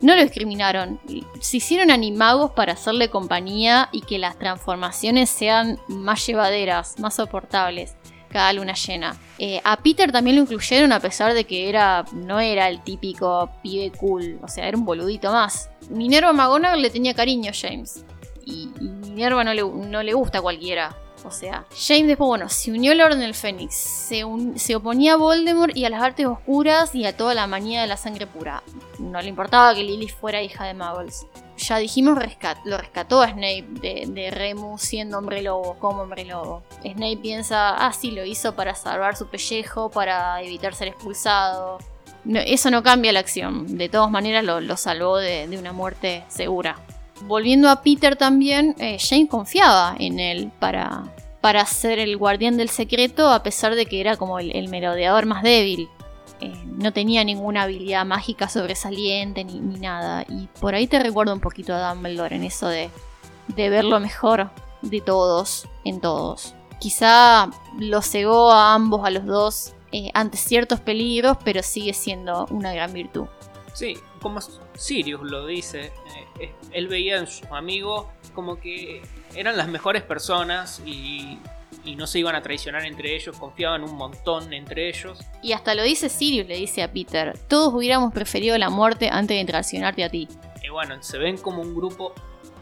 no 0.00 0.14
lo 0.14 0.22
discriminaron. 0.22 1.00
Se 1.40 1.58
hicieron 1.58 1.90
animagos 1.90 2.50
para 2.50 2.74
hacerle 2.74 3.08
compañía 3.08 3.88
y 3.92 4.02
que 4.02 4.18
las 4.18 4.38
transformaciones 4.38 5.30
sean 5.30 5.78
más 5.88 6.26
llevaderas, 6.26 6.98
más 6.98 7.14
soportables 7.14 7.96
cada 8.34 8.52
luna 8.52 8.74
llena. 8.74 9.16
Eh, 9.38 9.60
a 9.62 9.76
Peter 9.76 10.10
también 10.10 10.34
lo 10.34 10.42
incluyeron 10.42 10.90
a 10.90 10.98
pesar 10.98 11.34
de 11.34 11.44
que 11.44 11.68
era 11.68 12.04
no 12.12 12.40
era 12.40 12.68
el 12.68 12.82
típico 12.82 13.48
pibe 13.62 13.92
cool, 13.92 14.40
o 14.42 14.48
sea, 14.48 14.66
era 14.66 14.76
un 14.76 14.84
boludito 14.84 15.30
más. 15.30 15.70
Minerva 15.88 16.32
McGonagall 16.32 16.82
le 16.82 16.90
tenía 16.90 17.14
cariño 17.14 17.52
a 17.52 17.54
James 17.54 18.04
y, 18.44 18.68
Minerva 18.80 19.44
no 19.44 19.54
le, 19.54 19.62
no 19.62 20.02
le 20.02 20.12
gusta 20.12 20.38
a 20.38 20.42
cualquiera. 20.42 20.96
O 21.24 21.30
sea, 21.30 21.64
James 21.70 22.08
después, 22.08 22.26
bueno, 22.26 22.48
se 22.48 22.72
unió 22.72 22.90
al 22.90 23.00
Orden 23.00 23.20
del 23.20 23.34
Fénix, 23.34 23.74
se, 23.76 24.24
se 24.56 24.74
oponía 24.74 25.14
a 25.14 25.16
Voldemort 25.16 25.74
y 25.74 25.84
a 25.84 25.90
las 25.90 26.02
artes 26.02 26.26
oscuras 26.26 26.92
y 26.94 27.06
a 27.06 27.16
toda 27.16 27.34
la 27.34 27.46
manía 27.46 27.80
de 27.82 27.86
la 27.86 27.96
sangre 27.96 28.26
pura. 28.26 28.64
No 28.98 29.22
le 29.22 29.28
importaba 29.28 29.74
que 29.74 29.84
Lily 29.84 30.08
fuera 30.08 30.42
hija 30.42 30.64
de 30.64 30.74
Muggles. 30.74 31.24
Ya 31.56 31.78
dijimos, 31.78 32.18
rescat- 32.18 32.60
lo 32.64 32.76
rescató 32.78 33.22
a 33.22 33.28
Snape 33.28 33.66
de, 33.80 34.04
de 34.08 34.30
Remus 34.30 34.82
siendo 34.82 35.18
hombre 35.18 35.40
lobo, 35.42 35.76
como 35.78 36.02
hombre 36.02 36.24
lobo. 36.24 36.62
Snape 36.82 37.18
piensa, 37.18 37.76
ah, 37.76 37.92
sí, 37.92 38.10
lo 38.10 38.24
hizo 38.24 38.54
para 38.56 38.74
salvar 38.74 39.16
su 39.16 39.28
pellejo, 39.28 39.90
para 39.90 40.42
evitar 40.42 40.74
ser 40.74 40.88
expulsado. 40.88 41.78
Eso 42.26 42.70
no 42.70 42.82
cambia 42.82 43.12
la 43.12 43.20
acción, 43.20 43.76
de 43.76 43.88
todas 43.88 44.10
maneras 44.10 44.42
lo, 44.44 44.76
salvó 44.76 45.18
de, 45.18 45.46
de 45.46 45.58
una 45.58 45.72
muerte 45.72 46.24
segura. 46.28 46.76
Volviendo 47.26 47.68
a 47.70 47.82
Peter 47.82 48.16
también, 48.16 48.74
eh, 48.78 48.96
Jane 48.98 49.28
confiaba 49.28 49.94
en 49.98 50.18
él 50.18 50.50
para, 50.58 51.04
para 51.40 51.64
ser 51.66 51.98
el 51.98 52.16
guardián 52.16 52.56
del 52.56 52.70
secreto 52.70 53.28
a 53.30 53.42
pesar 53.42 53.74
de 53.74 53.86
que 53.86 54.00
era 54.00 54.16
como 54.16 54.38
el, 54.38 54.54
el 54.56 54.68
merodeador 54.68 55.26
más 55.26 55.42
débil. 55.42 55.88
Eh, 56.40 56.52
no 56.66 56.92
tenía 56.92 57.24
ninguna 57.24 57.62
habilidad 57.62 58.04
mágica 58.04 58.48
sobresaliente 58.48 59.44
ni, 59.44 59.60
nada. 59.60 60.24
Y 60.28 60.48
por 60.60 60.74
ahí 60.74 60.86
te 60.86 60.98
recuerdo 60.98 61.32
un 61.32 61.40
poquito 61.40 61.74
a 61.74 61.94
Dumbledore 61.94 62.36
en 62.36 62.44
eso 62.44 62.68
de, 62.68 62.90
de 63.48 63.70
ver 63.70 63.84
lo 63.84 64.00
mejor 64.00 64.50
de 64.82 65.00
todos 65.00 65.68
en 65.84 66.00
todos. 66.00 66.54
Quizá 66.80 67.50
lo 67.78 68.02
cegó 68.02 68.52
a 68.52 68.74
ambos, 68.74 69.06
a 69.06 69.10
los 69.10 69.24
dos, 69.24 69.74
eh, 69.92 70.10
ante 70.14 70.36
ciertos 70.36 70.80
peligros, 70.80 71.36
pero 71.44 71.62
sigue 71.62 71.94
siendo 71.94 72.46
una 72.50 72.72
gran 72.72 72.92
virtud. 72.92 73.26
Sí, 73.74 73.96
como 74.20 74.40
Sirius 74.74 75.22
lo 75.22 75.46
dice, 75.46 75.92
eh, 76.40 76.52
él 76.72 76.88
veía 76.88 77.18
en 77.18 77.26
sus 77.26 77.46
amigos 77.50 78.06
como 78.34 78.58
que 78.58 79.02
eran 79.34 79.56
las 79.56 79.68
mejores 79.68 80.02
personas 80.02 80.82
y, 80.84 81.38
y 81.84 81.96
no 81.96 82.06
se 82.06 82.18
iban 82.18 82.34
a 82.34 82.42
traicionar 82.42 82.84
entre 82.86 83.14
ellos, 83.14 83.36
confiaban 83.36 83.84
un 83.84 83.94
montón 83.96 84.52
entre 84.52 84.88
ellos. 84.88 85.18
Y 85.42 85.52
hasta 85.52 85.74
lo 85.74 85.82
dice 85.82 86.08
Sirius, 86.08 86.46
le 86.48 86.56
dice 86.56 86.82
a 86.82 86.92
Peter, 86.92 87.38
todos 87.48 87.72
hubiéramos 87.74 88.12
preferido 88.12 88.56
la 88.58 88.70
muerte 88.70 89.08
antes 89.10 89.36
de 89.36 89.44
traicionarte 89.44 90.02
a 90.04 90.08
ti. 90.08 90.28
Y 90.62 90.68
bueno, 90.70 91.02
se 91.02 91.18
ven 91.18 91.36
como 91.36 91.60
un 91.62 91.74
grupo 91.74 92.12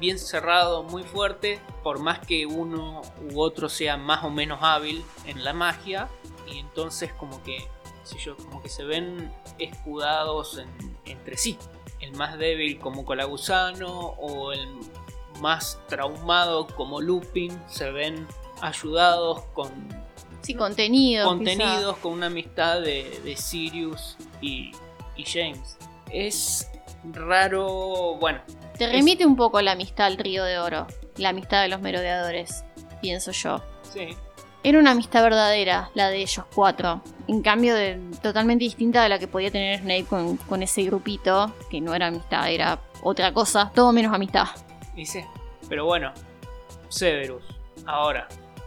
bien 0.01 0.19
cerrado, 0.19 0.83
muy 0.83 1.05
fuerte, 1.05 1.61
por 1.85 2.01
más 2.01 2.19
que 2.19 2.45
uno 2.47 3.03
u 3.33 3.41
otro 3.41 3.69
sea 3.69 3.97
más 3.97 4.25
o 4.25 4.31
menos 4.31 4.59
hábil 4.61 5.05
en 5.27 5.45
la 5.45 5.53
magia, 5.53 6.09
y 6.53 6.59
entonces 6.59 7.13
como 7.13 7.41
que, 7.45 7.59
yo, 8.25 8.37
como 8.37 8.61
que 8.61 8.69
se 8.69 8.83
ven 8.83 9.33
escudados 9.61 10.59
en- 10.59 10.99
entre 11.07 11.37
sí. 11.37 11.57
El 12.01 12.13
más 12.17 12.37
débil 12.37 12.81
como 12.81 13.05
Colagusano 13.05 13.89
o 14.19 14.53
el 14.53 14.69
más 15.41 15.79
traumado 15.89 16.67
como 16.67 17.01
Lupin 17.01 17.57
se 17.69 17.91
ven 17.93 18.27
ayudados 18.63 19.43
con 19.53 19.71
Sí, 20.41 20.55
contenido. 20.55 21.27
contenidos, 21.29 21.97
con 21.99 22.13
una 22.15 22.27
amistad 22.27 22.81
de, 22.81 23.21
de 23.25 23.37
Sirius 23.37 24.17
y, 24.41 24.73
y 25.17 25.25
James. 25.25 25.77
Es 26.11 26.69
raro, 27.05 28.17
bueno. 28.19 28.41
Te 28.77 28.89
remite 28.91 29.25
un 29.27 29.37
poco 29.37 29.61
la 29.63 29.73
amistad 29.73 30.07
al 30.07 30.17
trío 30.17 30.43
de 30.45 30.59
oro, 30.59 30.87
la 31.17 31.29
amistad 31.29 31.63
de 31.63 31.69
los 31.69 31.81
merodeadores, 31.81 32.65
pienso 33.01 33.31
yo. 33.31 33.63
sí, 33.83 34.09
Era 34.65 34.79
una 34.81 34.93
amistad 34.93 35.23
verdadera, 35.23 35.91
la 35.95 36.09
de 36.09 36.23
ellos 36.23 36.45
cuatro. 36.53 37.03
En 37.29 37.43
cambio, 37.43 37.75
de, 37.77 38.01
totalmente 38.23 38.65
distinta 38.65 39.03
de 39.05 39.09
la 39.11 39.19
que 39.21 39.29
podía 39.29 39.51
tener 39.53 39.79
Snape 39.81 40.05
con, 40.07 40.37
con 40.39 40.63
ese 40.65 40.83
grupito, 40.85 41.53
que 41.71 41.81
no 41.81 41.95
era 41.95 42.09
amistad, 42.09 42.51
era 42.51 42.81
otra 43.05 43.33
cosa, 43.33 43.71
todo 43.75 43.93
menos 43.93 44.13
amistad. 44.13 44.47
dice. 44.97 45.25
Pero 45.69 45.85
bueno, 45.85 46.13
Severus. 46.89 47.45
Ahora, 47.87 48.27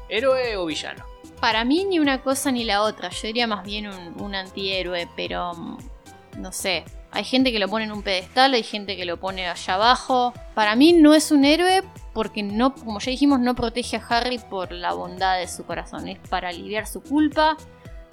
¿héroe 0.09 0.57
o 0.57 0.65
villano? 0.65 1.03
Para 1.39 1.65
mí 1.65 1.85
ni 1.85 1.99
una 1.99 2.21
cosa 2.21 2.51
ni 2.51 2.63
la 2.63 2.81
otra, 2.81 3.09
yo 3.09 3.27
diría 3.27 3.47
más 3.47 3.63
bien 3.63 3.87
un, 3.87 4.35
antihéroe, 4.35 5.07
pero 5.15 5.53
mm, 5.53 5.77
no 6.37 6.51
sé. 6.51 6.83
Hay 7.11 7.23
gente 7.23 7.51
que 7.51 7.59
lo 7.59 7.69
pone 7.69 7.85
en 7.85 7.91
un 7.91 8.03
pedestal, 8.03 8.53
hay 8.53 8.63
gente 8.63 8.97
que 8.97 9.05
lo 9.05 9.17
pone 9.17 9.47
allá 9.47 9.75
abajo. 9.75 10.33
Para 10.53 10.75
mí 10.75 10.91
no 10.91 11.13
es 11.13 11.31
un 11.31 11.45
héroe 11.45 11.81
porque 12.13 12.43
no, 12.43 12.73
como 12.73 12.99
ya 12.99 13.11
dijimos, 13.11 13.39
no 13.39 13.55
protege 13.55 13.97
a 13.97 14.05
Harry 14.09 14.37
por 14.37 14.71
la 14.71 14.93
bondad 14.93 15.37
de 15.37 15.47
su 15.47 15.65
corazón. 15.65 16.09
Es 16.09 16.19
para 16.29 16.49
aliviar 16.49 16.87
su 16.87 17.01
culpa 17.01 17.55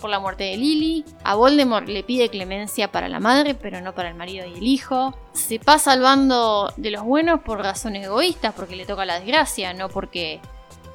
por 0.03 0.11
la 0.11 0.21
muerte 0.21 0.45
de 0.45 0.57
Lily. 0.57 1.05
A 1.25 1.37
Voldemort 1.37 1.89
le 1.89 2.03
pide 2.03 2.29
clemencia 2.29 2.93
para 2.93 3.09
la 3.09 3.21
madre, 3.21 3.55
pero 3.55 3.81
no 3.81 3.95
para 3.95 4.09
el 4.09 4.15
marido 4.15 4.45
y 4.47 4.55
el 4.55 4.67
hijo. 4.67 5.17
Se 5.33 5.59
pasa 5.59 5.93
al 5.93 6.01
bando 6.01 6.73
de 6.77 6.91
los 6.91 7.05
buenos 7.05 7.41
por 7.41 7.61
razones 7.61 8.05
egoístas, 8.05 8.53
porque 8.55 8.77
le 8.77 8.85
toca 8.85 9.05
la 9.05 9.21
desgracia, 9.21 9.73
no 9.73 9.89
porque 9.89 10.41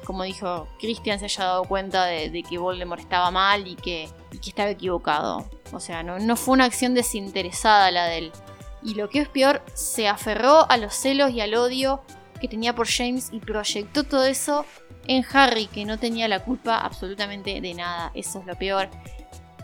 como 0.08 0.22
dijo 0.22 0.66
Christian, 0.80 1.18
se 1.18 1.26
haya 1.26 1.44
dado 1.44 1.64
cuenta 1.64 2.06
de, 2.06 2.42
que 2.42 2.56
Voldemort 2.56 3.02
estaba 3.02 3.30
mal 3.30 3.66
y 3.66 3.74
que, 3.74 4.08
y 4.32 4.38
que 4.38 4.48
estaba 4.48 4.70
equivocado. 4.70 5.44
O 5.70 5.80
sea, 5.80 6.02
no, 6.02 6.18
no 6.18 6.34
fue 6.34 6.54
una 6.54 6.64
acción 6.64 6.94
desinteresada 6.94 7.90
la 7.90 8.06
de 8.06 8.16
él. 8.16 8.32
Y 8.82 8.94
lo 8.94 9.10
que 9.10 9.18
es 9.18 9.28
peor, 9.28 9.62
se 9.74 10.08
aferró 10.08 10.66
a 10.70 10.78
los 10.78 10.94
celos 10.94 11.30
y 11.32 11.42
al 11.42 11.54
odio 11.54 12.00
que 12.40 12.48
tenía 12.48 12.74
por 12.74 12.88
James 12.88 13.28
y 13.32 13.40
proyectó 13.40 14.02
todo 14.02 14.24
eso 14.24 14.64
en 15.06 15.26
Harry, 15.30 15.66
que 15.66 15.84
no 15.84 15.98
tenía 15.98 16.26
la 16.26 16.42
culpa 16.42 16.78
absolutamente 16.78 17.60
de 17.60 17.74
nada. 17.74 18.10
Eso 18.14 18.40
es 18.40 18.46
lo 18.46 18.56
peor. 18.56 18.88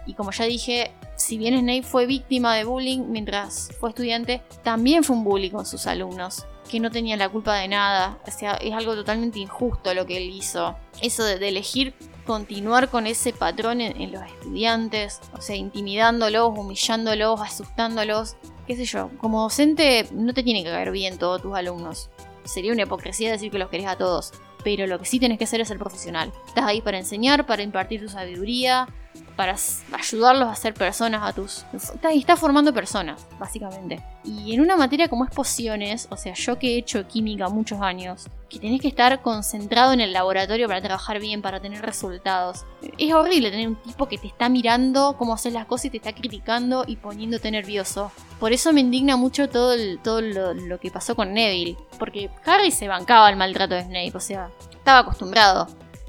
Y 0.04 0.12
como 0.12 0.30
ya 0.30 0.44
dije, 0.44 0.92
si 1.16 1.38
bien 1.38 1.58
Snape 1.58 1.84
fue 1.84 2.04
víctima 2.04 2.54
de 2.54 2.64
bullying 2.64 3.06
mientras 3.08 3.70
fue 3.80 3.88
estudiante, 3.88 4.42
también 4.62 5.04
fue 5.04 5.16
un 5.16 5.24
bully 5.24 5.48
con 5.48 5.64
sus 5.64 5.86
alumnos, 5.86 6.44
que 6.70 6.80
no 6.80 6.90
tenían 6.90 7.18
la 7.18 7.28
culpa 7.28 7.56
de 7.56 7.68
nada. 7.68 8.18
O 8.26 8.30
sea, 8.30 8.54
es 8.54 8.72
algo 8.72 8.94
totalmente 8.94 9.38
injusto 9.38 9.94
lo 9.94 10.06
que 10.06 10.16
él 10.16 10.30
hizo. 10.30 10.76
Eso 11.00 11.24
de, 11.24 11.38
de 11.38 11.48
elegir 11.48 11.94
continuar 12.26 12.88
con 12.88 13.06
ese 13.06 13.32
patrón 13.32 13.80
en, 13.80 14.00
en 14.00 14.12
los 14.12 14.22
estudiantes, 14.22 15.20
o 15.34 15.40
sea, 15.40 15.56
intimidándolos, 15.56 16.56
humillándolos, 16.56 17.40
asustándolos, 17.40 18.36
qué 18.66 18.76
sé 18.76 18.84
yo. 18.84 19.10
Como 19.18 19.42
docente 19.42 20.08
no 20.12 20.32
te 20.34 20.42
tiene 20.42 20.64
que 20.64 20.70
caer 20.70 20.90
bien 20.90 21.18
todos 21.18 21.42
tus 21.42 21.54
alumnos. 21.54 22.10
Sería 22.44 22.72
una 22.72 22.82
hipocresía 22.82 23.30
decir 23.30 23.50
que 23.50 23.58
los 23.58 23.68
querés 23.68 23.86
a 23.86 23.96
todos. 23.96 24.32
Pero 24.64 24.86
lo 24.86 24.98
que 24.98 25.04
sí 25.04 25.20
tenés 25.20 25.38
que 25.38 25.44
hacer 25.44 25.60
es 25.60 25.68
ser 25.68 25.78
profesional. 25.78 26.32
Estás 26.48 26.64
ahí 26.64 26.80
para 26.80 26.98
enseñar, 26.98 27.46
para 27.46 27.62
impartir 27.62 28.00
tu 28.00 28.08
sabiduría, 28.08 28.88
para 29.36 29.56
ayudarlos 29.92 30.48
a 30.48 30.54
ser 30.54 30.74
personas 30.74 31.22
a 31.22 31.32
tus... 31.32 31.64
Estás, 31.72 32.14
estás 32.14 32.40
formando 32.40 32.72
personas, 32.72 33.26
básicamente. 33.38 34.02
Y 34.24 34.54
en 34.54 34.60
una 34.60 34.76
materia 34.76 35.08
como 35.08 35.24
es 35.24 35.30
pociones, 35.30 36.08
o 36.10 36.16
sea, 36.16 36.34
yo 36.34 36.58
que 36.58 36.74
he 36.74 36.78
hecho 36.78 37.06
química 37.06 37.48
muchos 37.48 37.80
años, 37.80 38.28
que 38.54 38.60
tenés 38.60 38.80
que 38.80 38.88
estar 38.88 39.20
concentrado 39.22 39.92
en 39.92 40.00
el 40.00 40.12
laboratorio 40.12 40.66
para 40.68 40.80
trabajar 40.80 41.20
bien, 41.20 41.42
para 41.42 41.60
tener 41.60 41.82
resultados. 41.82 42.64
Es 42.98 43.12
horrible 43.12 43.50
tener 43.50 43.68
un 43.68 43.76
tipo 43.76 44.06
que 44.08 44.16
te 44.18 44.26
está 44.28 44.48
mirando 44.48 45.16
cómo 45.18 45.34
haces 45.34 45.52
las 45.52 45.66
cosas 45.66 45.86
y 45.86 45.90
te 45.90 45.96
está 45.98 46.12
criticando 46.14 46.84
y 46.86 46.96
poniéndote 46.96 47.50
nervioso. 47.50 48.10
Por 48.40 48.52
eso 48.52 48.72
me 48.72 48.80
indigna 48.80 49.16
mucho 49.16 49.48
todo, 49.48 49.72
el- 49.74 49.98
todo 50.02 50.20
lo, 50.20 50.54
lo 50.54 50.78
que 50.80 50.90
pasó 50.90 51.14
con 51.14 51.32
Neville. 51.34 51.76
Porque 51.98 52.30
Harry 52.46 52.70
se 52.70 52.88
bancaba 52.88 53.28
el 53.30 53.36
maltrato 53.36 53.74
de 53.74 53.82
Snape, 53.82 54.12
o 54.16 54.20
sea, 54.20 54.50
estaba 54.70 55.00
acostumbrado. 55.00 55.68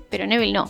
Pero 0.09 0.25
Neville 0.27 0.53
no. 0.53 0.69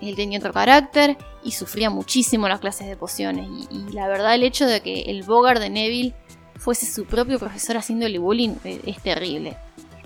Él 0.00 0.16
tenía 0.16 0.38
otro 0.40 0.52
carácter 0.52 1.16
y 1.44 1.52
sufría 1.52 1.88
muchísimo 1.90 2.48
las 2.48 2.58
clases 2.60 2.88
de 2.88 2.96
pociones. 2.96 3.46
Y, 3.70 3.76
y 3.76 3.92
la 3.92 4.08
verdad, 4.08 4.34
el 4.34 4.42
hecho 4.42 4.66
de 4.66 4.80
que 4.80 5.02
el 5.02 5.22
Bogart 5.22 5.60
de 5.60 5.70
Neville 5.70 6.14
fuese 6.56 6.86
su 6.86 7.04
propio 7.04 7.38
profesor 7.38 7.76
haciéndole 7.76 8.18
bullying 8.18 8.54
eh, 8.64 8.80
es 8.86 9.00
terrible. 9.02 9.56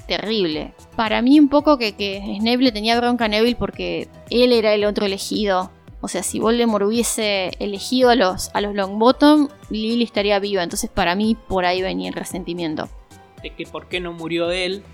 Terrible. 0.07 0.73
Para 0.95 1.21
mí, 1.23 1.39
un 1.41 1.49
poco 1.49 1.79
que, 1.79 1.95
que 1.97 2.21
Snape 2.39 2.59
le 2.59 2.73
tenía 2.73 2.97
bronca 2.99 3.25
a 3.25 3.29
Neville 3.29 3.57
porque 3.57 4.09
él 4.31 4.53
era 4.53 4.73
el 4.75 4.85
otro 4.85 5.05
elegido. 5.07 5.71
O 6.01 6.09
sea, 6.09 6.23
si 6.23 6.39
Voldemort 6.39 6.85
hubiese 6.85 7.51
elegido 7.59 8.11
a 8.11 8.15
los, 8.15 8.51
a 8.55 8.61
los 8.61 8.75
Longbottom, 8.75 9.49
Lily 9.71 10.05
estaría 10.05 10.39
viva. 10.39 10.63
Entonces, 10.63 10.91
para 10.91 11.15
mí, 11.15 11.37
por 11.49 11.65
ahí 11.65 11.83
venía 11.83 12.09
el 12.09 12.15
resentimiento. 12.15 12.89
De 13.43 13.51
que 13.51 13.65
por 13.67 13.89
qué 13.89 13.99
no 13.99 14.13
murió 14.13 14.51
él, 14.51 14.85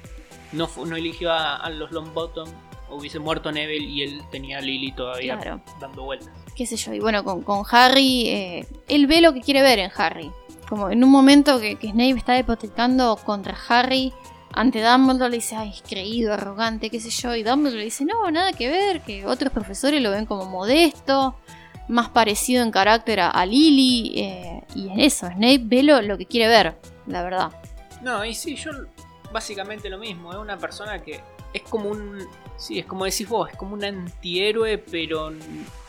no, 0.52 0.68
no 0.86 0.97
eligió 0.97 1.30
a, 1.32 1.56
a 1.56 1.68
los 1.70 1.90
Longbottom, 1.93 2.48
hubiese 2.90 3.18
muerto 3.18 3.51
Neville 3.52 3.86
y 3.86 4.02
él 4.02 4.22
tenía 4.30 4.59
a 4.59 4.60
Lily 4.60 4.93
todavía 4.93 5.39
Claro. 5.39 5.60
dando 5.80 6.05
vueltas. 6.05 6.30
qué 6.55 6.66
sé 6.66 6.76
yo, 6.76 6.93
y 6.94 7.01
bueno, 7.01 7.24
con, 7.24 7.43
con 7.43 7.62
Harry, 7.70 8.28
eh, 8.28 8.66
él 8.89 9.06
ve 9.06 9.20
lo 9.20 9.32
que 9.34 9.40
quiere 9.40 9.62
ver 9.62 9.78
en 9.80 9.90
Harry. 9.97 10.30
Como 10.68 10.89
en 10.90 11.02
un 11.05 11.10
momento 11.10 11.60
que, 11.60 11.76
que 11.76 11.89
Snape 11.90 12.10
está 12.18 12.39
hipotecando 12.39 13.16
contra 13.24 13.56
Harry, 13.68 14.12
ante 14.55 14.83
Dumbledore 14.83 15.31
le 15.31 15.37
dice, 15.37 15.57
ay, 15.57 15.70
es 15.74 15.83
creído, 15.83 16.33
arrogante, 16.35 16.91
qué 16.91 17.01
sé 17.01 17.11
yo, 17.11 17.35
y 17.35 17.43
Dumbledore 17.43 17.79
le 17.79 17.85
dice, 17.85 18.05
no, 18.05 18.31
nada 18.31 18.53
que 18.53 18.69
ver, 18.69 19.01
que 19.03 19.27
otros 19.27 19.53
profesores 19.53 20.01
lo 20.03 20.11
ven 20.11 20.27
como 20.27 20.45
modesto, 20.47 21.37
más 21.89 22.09
parecido 22.11 22.62
en 22.62 22.70
carácter 22.70 23.20
a, 23.20 23.31
a 23.31 23.45
Lily, 23.47 24.12
eh, 24.16 24.62
y 24.74 24.89
en 24.89 25.01
eso, 25.01 25.27
Snape 25.27 25.61
ve 25.65 25.83
lo, 25.83 26.01
lo 26.03 26.16
que 26.19 26.27
quiere 26.27 26.49
ver, 26.49 26.77
la 27.07 27.23
verdad. 27.23 27.53
No, 28.03 28.24
y 28.24 28.35
sí, 28.35 28.57
yo 28.57 28.70
básicamente 29.33 29.89
lo 29.89 29.99
mismo, 29.99 30.33
es 30.33 30.39
una 30.39 30.59
persona 30.59 31.01
que 31.03 31.20
es 31.53 31.62
como 31.62 31.89
un... 31.91 32.19
Sí, 32.57 32.79
es 32.79 32.87
como 32.87 33.05
decís 33.05 33.29
vos, 33.29 33.51
es 33.51 33.57
como 33.57 33.74
un 33.74 33.85
antihéroe, 33.85 34.79
pero 34.79 35.33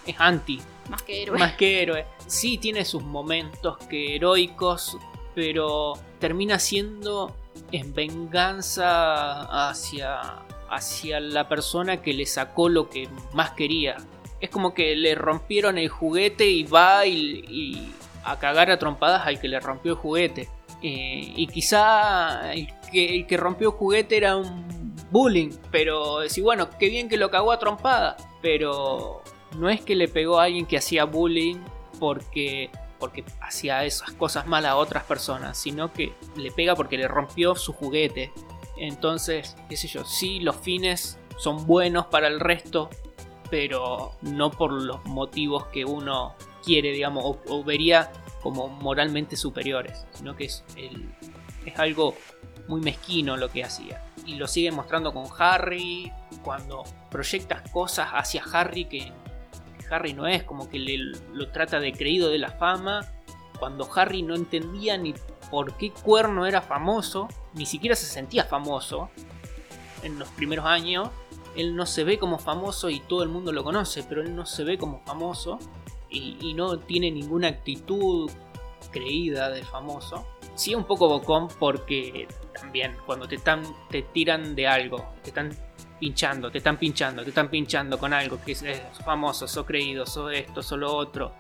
es 0.06 0.16
anti, 0.18 0.60
Más 0.90 1.02
que 1.04 1.24
héroe. 1.24 1.38
más 1.38 1.54
que 1.54 1.82
héroe. 1.84 2.06
Sí, 2.26 2.58
tiene 2.58 2.84
sus 2.86 3.04
momentos 3.04 3.78
que 3.90 4.16
heroicos, 4.16 4.98
pero 5.36 5.94
termina 6.20 6.58
siendo 6.60 7.36
en 7.74 7.94
venganza 7.94 9.68
hacia, 9.68 10.22
hacia 10.70 11.20
la 11.20 11.50
persona 11.50 12.02
que 12.02 12.14
le 12.14 12.26
sacó 12.26 12.70
lo 12.70 12.90
que 12.90 13.10
más 13.34 13.52
quería. 13.52 13.98
Es 14.40 14.50
como 14.52 14.74
que 14.74 14.96
le 14.96 15.16
rompieron 15.16 15.78
el 15.80 15.90
juguete 15.90 16.48
y 16.48 16.64
va 16.64 17.06
y, 17.08 17.92
a 18.24 18.40
cagar 18.40 18.70
a 18.70 18.78
trompadas 18.78 19.26
al 19.26 19.40
que 19.40 19.48
le 19.48 19.60
rompió 19.60 19.94
el 19.94 19.98
juguete. 19.98 20.50
Eh, 20.84 21.34
y 21.36 21.48
quizá 21.48 22.54
el 22.54 22.68
que, 22.92 23.16
el 23.16 23.26
que 23.26 23.38
rompió 23.38 23.70
el 23.70 23.76
juguete 23.76 24.18
era 24.18 24.38
un 24.38 24.96
bullying, 25.10 25.50
pero 25.72 26.20
decir, 26.20 26.44
bueno, 26.44 26.70
qué 26.78 26.90
bien 26.90 27.10
que 27.10 27.18
lo 27.18 27.32
cagó 27.32 27.52
a 27.52 27.60
trompada, 27.60 28.18
pero 28.42 29.24
no 29.58 29.70
es 29.70 29.82
que 29.82 29.96
le 29.96 30.08
pegó 30.08 30.40
a 30.40 30.44
alguien 30.44 30.68
que 30.68 30.78
hacía 30.78 31.06
bullying 31.06 31.58
porque 32.00 32.70
porque 33.04 33.26
hacía 33.42 33.84
esas 33.84 34.12
cosas 34.14 34.48
malas 34.48 34.72
a 34.72 34.76
otras 34.78 35.04
personas, 35.04 35.58
sino 35.58 35.92
que 35.92 36.14
le 36.38 36.52
pega 36.52 36.74
porque 36.74 36.96
le 36.98 37.06
rompió 37.10 37.54
su 37.54 37.74
juguete. 37.74 38.32
Entonces, 38.78 39.58
qué 39.68 39.76
sé 39.76 39.90
yo, 39.90 40.06
sí, 40.06 40.40
los 40.40 40.56
fines 40.56 41.20
son 41.38 41.68
buenos 41.68 42.06
para 42.06 42.28
el 42.28 42.40
resto, 42.40 42.90
pero 43.52 44.14
no 44.22 44.52
por 44.52 44.72
los 44.72 45.04
motivos 45.04 45.66
que 45.66 45.84
uno 45.84 46.36
quiere, 46.64 46.94
digamos, 46.94 47.26
o, 47.26 47.42
o 47.50 47.62
vería 47.66 48.10
como 48.42 48.70
moralmente 48.70 49.36
superiores, 49.36 50.06
sino 50.14 50.34
que 50.38 50.46
es, 50.46 50.64
el- 50.78 51.14
es 51.66 51.78
algo 51.78 52.16
muy 52.70 52.80
mezquino 52.80 53.36
lo 53.36 53.50
que 53.50 53.66
hacía. 53.66 54.02
Y 54.26 54.36
lo 54.36 54.48
sigue 54.48 54.72
mostrando 54.72 55.14
con 55.14 55.26
Harry, 55.40 56.10
cuando 56.42 56.84
proyectas 57.12 57.70
cosas 57.72 58.08
hacia 58.14 58.44
Harry 58.54 58.86
que 58.86 59.12
Harry 59.90 60.14
no 60.14 60.28
es, 60.28 60.44
como 60.44 60.70
que 60.70 60.80
le, 60.80 60.98
lo 60.98 61.50
trata 61.50 61.80
de 61.80 61.94
creído 61.94 62.30
de 62.30 62.40
la 62.40 62.52
fama, 62.52 63.06
cuando 63.60 63.88
Harry 63.96 64.24
no 64.24 64.36
entendía 64.36 64.98
ni 64.98 65.14
por 65.50 65.78
qué 65.78 65.92
cuerno 65.92 66.46
era 66.46 66.62
famoso, 66.62 67.28
ni 67.54 67.66
siquiera 67.66 67.96
se 67.96 68.06
sentía 68.06 68.44
famoso 68.44 69.10
en 70.02 70.20
los 70.20 70.28
primeros 70.30 70.66
años, 70.66 71.10
él 71.56 71.76
no 71.76 71.86
se 71.86 72.04
ve 72.04 72.18
como 72.18 72.40
famoso 72.40 72.90
y 72.90 73.00
todo 73.00 73.24
el 73.24 73.30
mundo 73.30 73.52
lo 73.52 73.64
conoce, 73.64 74.04
pero 74.04 74.22
él 74.22 74.36
no 74.36 74.46
se 74.46 74.64
ve 74.64 74.78
como 74.78 75.02
famoso 75.06 75.60
y, 76.10 76.54
no 76.54 76.78
tiene 76.78 77.10
ninguna 77.10 77.48
actitud 77.48 78.30
creída 78.92 79.50
de 79.50 79.64
famoso. 79.64 80.28
Sí, 80.56 80.76
un 80.76 80.84
poco 80.84 81.08
bocón 81.10 81.48
porque 81.60 82.28
también 82.54 82.96
cuando 83.06 83.28
te, 83.28 83.40
te 83.90 84.02
tiran 84.04 84.56
de 84.56 84.68
algo, 84.68 85.04
te 85.24 85.30
están 85.30 85.58
pinchando, 86.04 86.52
te 86.52 86.58
están 86.58 86.76
pinchando, 86.76 87.24
te 87.24 87.30
están 87.30 87.48
pinchando 87.48 87.98
con 87.98 88.14
algo 88.14 88.38
que 88.44 88.52
es, 88.52 88.64
famoso, 89.06 89.48
sos 89.48 89.66
creído, 89.66 90.06
sos 90.06 90.34
esto, 90.34 90.62
sos 90.62 90.78
lo 90.78 90.94
otro. 90.94 91.34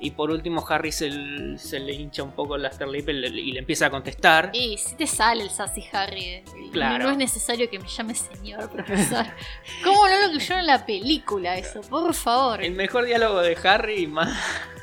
Y 0.00 0.10
por 0.10 0.30
último 0.30 0.62
Harry 0.68 0.92
se, 0.92 1.08
le 1.08 1.94
hincha 1.94 2.22
un 2.22 2.32
poco 2.32 2.56
el 2.56 2.66
afterlip 2.66 3.08
y 3.08 3.12
le, 3.14 3.28
y 3.28 3.52
le 3.52 3.60
empieza 3.60 3.86
a 3.86 3.90
contestar. 3.90 4.50
Y 4.52 4.76
si 4.76 4.96
te 4.96 5.06
sale 5.06 5.44
el 5.44 5.50
sassy 5.50 5.82
Harry. 5.92 6.44
y 6.60 6.70
Claro. 6.70 7.04
No 7.04 7.10
es 7.12 7.16
necesario 7.16 7.70
que 7.70 7.78
me 7.78 7.88
llame 7.88 8.14
señor 8.14 8.68
profesor. 8.68 9.24
¿Cómo 9.84 10.06
no 10.08 10.18
lo 10.18 10.24
incluyeron 10.26 10.58
en 10.60 10.66
la 10.66 10.84
película 10.84 11.56
eso? 11.56 11.80
Por 11.80 12.12
favor. 12.12 12.62
El 12.62 12.74
mejor 12.74 13.06
diálogo 13.06 13.40
de 13.40 13.56
Harry 13.64 14.02
y 14.02 14.06
más... 14.08 14.36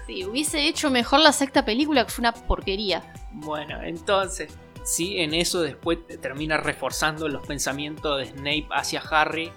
Sí, 0.07 0.25
hubiese 0.25 0.67
hecho 0.67 0.89
mejor 0.89 1.19
la 1.19 1.33
sexta 1.33 1.63
película 1.63 2.03
que 2.03 2.11
fue 2.11 2.23
una 2.23 2.33
porquería. 2.33 3.03
Bueno, 3.31 3.79
entonces, 3.83 4.57
sí, 4.89 5.19
en 5.19 5.33
eso 5.33 5.61
después 5.61 6.05
te- 6.07 6.17
termina 6.17 6.57
reforzando 6.57 7.27
los 7.27 7.45
pensamientos 7.45 8.17
de 8.19 8.25
Snape 8.25 8.67
hacia 8.71 9.01
Harry, 9.01 9.51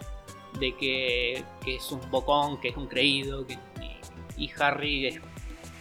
de 0.59 0.77
que, 0.77 1.45
que 1.65 1.77
es 1.77 1.91
un 1.91 2.01
bocón, 2.11 2.61
que 2.61 2.69
es 2.69 2.77
un 2.77 2.87
creído, 2.87 3.47
que, 3.47 3.59
y, 4.37 4.45
y 4.45 4.51
Harry 4.59 5.07
es 5.07 5.21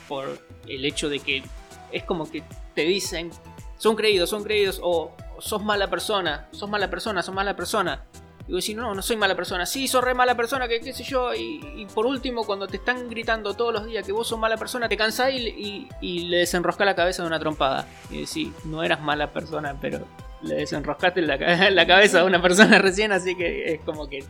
por 0.07 0.39
el 0.67 0.85
hecho 0.85 1.09
de 1.09 1.19
que 1.19 1.43
es 1.91 2.03
como 2.03 2.29
que 2.29 2.43
te 2.73 2.83
dicen, 2.83 3.29
son 3.77 3.95
creídos, 3.95 4.29
son 4.29 4.43
creídos, 4.43 4.79
o 4.81 5.11
sos 5.39 5.61
mala 5.63 5.89
persona, 5.89 6.47
sos 6.51 6.69
mala 6.69 6.89
persona, 6.89 7.21
sos 7.21 7.35
mala 7.35 7.55
persona. 7.55 8.05
Y 8.51 8.53
vos 8.53 8.65
decís, 8.65 8.75
no, 8.75 8.93
no 8.93 9.01
soy 9.01 9.15
mala 9.15 9.33
persona, 9.33 9.65
sí, 9.65 9.87
sos 9.87 10.03
re 10.03 10.13
mala 10.13 10.35
persona, 10.35 10.67
que 10.67 10.81
qué 10.81 10.91
sé 10.91 11.05
yo. 11.05 11.33
Y, 11.33 11.61
y 11.77 11.85
por 11.85 12.05
último, 12.05 12.43
cuando 12.43 12.67
te 12.67 12.75
están 12.75 13.09
gritando 13.09 13.53
todos 13.53 13.71
los 13.73 13.85
días 13.85 14.05
que 14.05 14.11
vos 14.11 14.27
sos 14.27 14.37
mala 14.37 14.57
persona, 14.57 14.89
te 14.89 14.97
cansás 14.97 15.31
y, 15.31 15.37
y- 15.47 15.87
y 16.01 16.19
le 16.27 16.39
desenroscás 16.39 16.85
la 16.85 16.93
cabeza 16.93 17.21
de 17.23 17.27
una 17.29 17.39
trompada. 17.39 17.87
Y 18.09 18.19
decís, 18.25 18.49
no 18.65 18.83
eras 18.83 18.99
mala 18.99 19.31
persona, 19.31 19.77
pero 19.79 20.05
le 20.41 20.55
desenroscaste 20.55 21.21
la, 21.21 21.37
la 21.71 21.87
cabeza 21.87 22.17
de 22.17 22.25
una 22.25 22.41
persona 22.41 22.77
recién, 22.79 23.13
así 23.13 23.35
que 23.35 23.73
es 23.75 23.79
como 23.85 24.09
que 24.09 24.21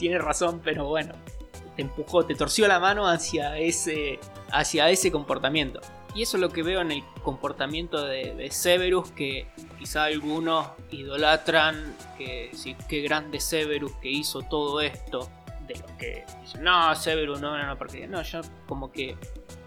tiene 0.00 0.18
razón, 0.18 0.60
pero 0.64 0.86
bueno, 0.88 1.12
te 1.76 1.82
empujó, 1.82 2.26
te 2.26 2.34
torció 2.34 2.66
la 2.66 2.80
mano 2.80 3.06
hacia 3.06 3.56
ese, 3.56 4.18
hacia 4.50 4.90
ese 4.90 5.12
comportamiento. 5.12 5.80
Y 6.14 6.22
eso 6.22 6.36
es 6.36 6.40
lo 6.40 6.48
que 6.50 6.62
veo 6.62 6.80
en 6.80 6.90
el 6.90 7.04
comportamiento 7.22 8.04
de, 8.04 8.34
de 8.34 8.50
Severus, 8.50 9.10
que 9.12 9.46
quizá 9.78 10.04
algunos 10.04 10.66
idolatran, 10.90 11.94
que 12.18 12.50
sí, 12.54 12.76
qué 12.88 13.00
grande 13.02 13.40
Severus 13.40 13.92
que 14.02 14.10
hizo 14.10 14.42
todo 14.42 14.80
esto, 14.80 15.28
de 15.66 15.74
lo 15.76 15.86
que 15.98 16.24
dicen, 16.42 16.62
no, 16.64 16.94
Severus 16.96 17.40
no, 17.40 17.56
no, 17.56 17.64
no, 17.66 17.78
porque 17.78 18.06
no, 18.08 18.22
yo 18.22 18.40
como 18.66 18.90
que 18.90 19.16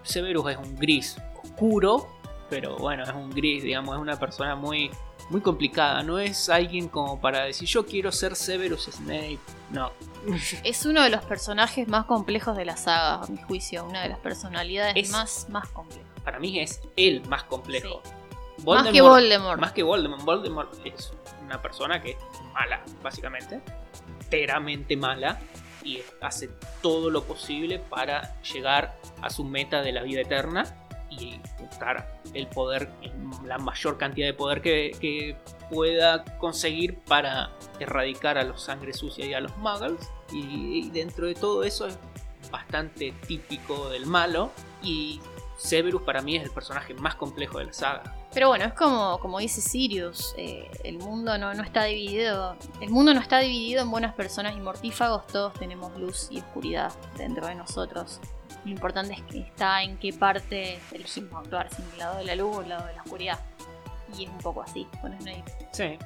Severus 0.02 0.50
es 0.50 0.56
un 0.58 0.76
gris 0.76 1.16
oscuro, 1.42 2.08
pero 2.50 2.76
bueno, 2.76 3.04
es 3.04 3.10
un 3.10 3.30
gris, 3.30 3.62
digamos, 3.62 3.94
es 3.96 4.00
una 4.02 4.18
persona 4.18 4.54
muy, 4.54 4.90
muy 5.30 5.40
complicada, 5.40 6.02
no 6.02 6.18
es 6.18 6.50
alguien 6.50 6.88
como 6.88 7.18
para 7.20 7.44
decir, 7.44 7.66
yo 7.66 7.86
quiero 7.86 8.12
ser 8.12 8.36
Severus 8.36 8.84
Snape, 8.92 9.38
no, 9.70 9.92
Es 10.64 10.84
uno 10.86 11.02
de 11.02 11.10
los 11.10 11.24
personajes 11.24 11.86
más 11.88 12.04
complejos 12.06 12.56
de 12.56 12.64
la 12.64 12.76
saga, 12.76 13.22
a 13.22 13.26
mi 13.26 13.36
juicio. 13.42 13.84
Una 13.84 14.02
de 14.02 14.08
las 14.08 14.18
personalidades 14.18 14.94
Es- 14.96 15.10
más, 15.10 15.46
más 15.50 15.68
complejas. 15.68 16.13
Para 16.24 16.38
mí 16.38 16.58
es 16.58 16.80
el 16.96 17.26
más 17.28 17.44
complejo. 17.44 18.02
Más 18.64 18.88
que 18.88 19.00
Voldemort. 19.00 19.60
Más 19.60 19.72
que 19.72 19.82
Voldemort. 19.82 20.22
Voldemort 20.22 20.86
es 20.86 21.12
una 21.42 21.60
persona 21.60 22.00
que 22.00 22.12
es 22.12 22.16
mala, 22.52 22.82
básicamente. 23.02 23.60
Enteramente 24.22 24.96
mala. 24.96 25.38
Y 25.82 26.00
hace 26.22 26.48
todo 26.80 27.10
lo 27.10 27.24
posible 27.24 27.78
para 27.78 28.40
llegar 28.42 28.98
a 29.20 29.28
su 29.28 29.44
meta 29.44 29.82
de 29.82 29.92
la 29.92 30.02
vida 30.02 30.22
eterna. 30.22 30.64
Y 31.10 31.38
juntar 31.58 32.20
el 32.32 32.46
poder, 32.48 32.90
la 33.44 33.58
mayor 33.58 33.98
cantidad 33.98 34.26
de 34.26 34.34
poder 34.34 34.62
que, 34.62 34.92
que 35.00 35.36
pueda 35.70 36.24
conseguir 36.38 36.98
para 37.00 37.50
erradicar 37.78 38.36
a 38.38 38.42
los 38.42 38.62
sangre 38.62 38.92
sucia 38.92 39.26
y 39.26 39.34
a 39.34 39.40
los 39.40 39.56
muggles. 39.58 40.10
Y, 40.32 40.86
y 40.86 40.90
dentro 40.90 41.26
de 41.26 41.34
todo 41.34 41.62
eso 41.64 41.86
es 41.86 41.98
bastante 42.50 43.12
típico 43.26 43.90
del 43.90 44.06
malo. 44.06 44.50
Y 44.82 45.20
Severus 45.56 46.02
para 46.02 46.20
mí 46.20 46.36
es 46.36 46.42
el 46.42 46.50
personaje 46.50 46.94
más 46.94 47.14
complejo 47.14 47.58
de 47.58 47.66
la 47.66 47.72
saga. 47.72 48.02
Pero 48.32 48.48
bueno, 48.48 48.64
es 48.64 48.74
como, 48.74 49.18
como 49.20 49.38
dice 49.38 49.60
Sirius, 49.60 50.34
eh, 50.36 50.68
el 50.82 50.98
mundo 50.98 51.38
no, 51.38 51.54
no 51.54 51.62
está 51.62 51.84
dividido. 51.84 52.56
El 52.80 52.90
mundo 52.90 53.14
no 53.14 53.20
está 53.20 53.38
dividido 53.38 53.82
en 53.82 53.90
buenas 53.90 54.14
personas 54.14 54.56
y 54.56 54.60
mortífagos, 54.60 55.26
todos 55.28 55.54
tenemos 55.54 55.96
luz 55.96 56.28
y 56.30 56.40
oscuridad 56.40 56.92
dentro 57.16 57.46
de 57.46 57.54
nosotros. 57.54 58.20
Lo 58.64 58.70
importante 58.70 59.14
es 59.14 59.22
que 59.22 59.40
está 59.40 59.82
en 59.82 59.98
qué 59.98 60.12
parte 60.12 60.80
elegimos 60.92 61.44
actuar, 61.44 61.68
si 61.72 61.82
en 61.82 61.92
el 61.92 61.98
lado 61.98 62.18
de 62.18 62.24
la 62.24 62.34
luz 62.34 62.56
o 62.56 62.62
el 62.62 62.68
lado 62.70 62.86
de 62.86 62.94
la 62.94 63.02
oscuridad. 63.02 63.38
Y 64.18 64.24
es 64.24 64.30
un 64.30 64.38
poco 64.38 64.62
así 64.62 64.86
con 65.00 65.12
Snape. 65.20 65.44
Sí. 65.72 65.98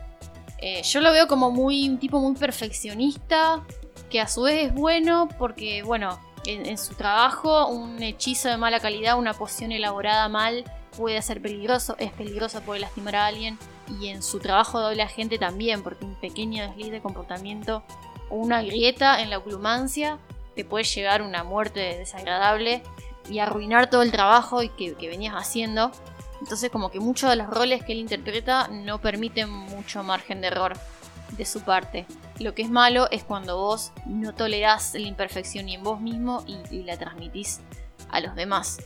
Eh, 0.58 0.82
yo 0.82 1.00
lo 1.00 1.12
veo 1.12 1.28
como 1.28 1.50
muy 1.50 1.88
un 1.88 1.98
tipo 1.98 2.20
muy 2.20 2.34
perfeccionista, 2.34 3.64
que 4.10 4.20
a 4.20 4.26
su 4.26 4.42
vez 4.42 4.66
es 4.66 4.74
bueno 4.74 5.28
porque, 5.38 5.82
bueno, 5.82 6.18
en, 6.44 6.78
su 6.78 6.94
trabajo 6.94 7.68
un 7.68 8.02
hechizo 8.02 8.48
de 8.48 8.56
mala 8.56 8.80
calidad, 8.80 9.18
una 9.18 9.34
poción 9.34 9.72
elaborada 9.72 10.28
mal 10.28 10.64
puede 10.96 11.20
ser 11.22 11.40
peligroso, 11.40 11.96
es 11.98 12.12
peligroso, 12.12 12.60
puede 12.62 12.80
lastimar 12.80 13.16
a 13.16 13.26
alguien. 13.26 13.58
Y 14.00 14.08
en 14.08 14.22
su 14.22 14.38
trabajo 14.38 14.80
doble 14.80 15.02
agente 15.02 15.38
también, 15.38 15.82
porque 15.82 16.04
un 16.04 16.14
pequeño 16.14 16.62
desliz 16.66 16.90
de 16.90 17.00
comportamiento 17.00 17.82
o 18.30 18.36
una 18.36 18.62
grieta 18.62 19.22
en 19.22 19.30
la 19.30 19.38
oclumancia 19.38 20.18
te 20.54 20.64
puede 20.64 20.84
llegar 20.84 21.22
una 21.22 21.44
muerte 21.44 21.80
desagradable 21.80 22.82
y 23.30 23.38
arruinar 23.38 23.88
todo 23.90 24.02
el 24.02 24.10
trabajo 24.10 24.62
y 24.62 24.68
que, 24.70 24.94
que 24.94 25.08
venías 25.08 25.34
haciendo. 25.34 25.92
Entonces 26.40 26.70
como 26.70 26.90
que 26.90 27.00
muchos 27.00 27.30
de 27.30 27.36
los 27.36 27.48
roles 27.48 27.82
que 27.84 27.92
él 27.92 27.98
interpreta 27.98 28.68
no 28.68 29.00
permiten 29.00 29.50
mucho 29.50 30.02
margen 30.02 30.40
de 30.40 30.48
error 30.48 30.76
de 31.32 31.44
su 31.44 31.60
parte. 31.60 32.06
Lo 32.38 32.54
que 32.54 32.62
es 32.62 32.70
malo 32.70 33.08
es 33.10 33.24
cuando 33.24 33.56
vos 33.56 33.92
no 34.06 34.34
tolerás 34.34 34.94
la 34.94 35.06
imperfección 35.06 35.66
ni 35.66 35.74
en 35.74 35.82
vos 35.82 36.00
mismo 36.00 36.44
y, 36.46 36.58
y 36.74 36.82
la 36.82 36.96
transmitís 36.96 37.60
a 38.10 38.20
los 38.20 38.34
demás. 38.34 38.78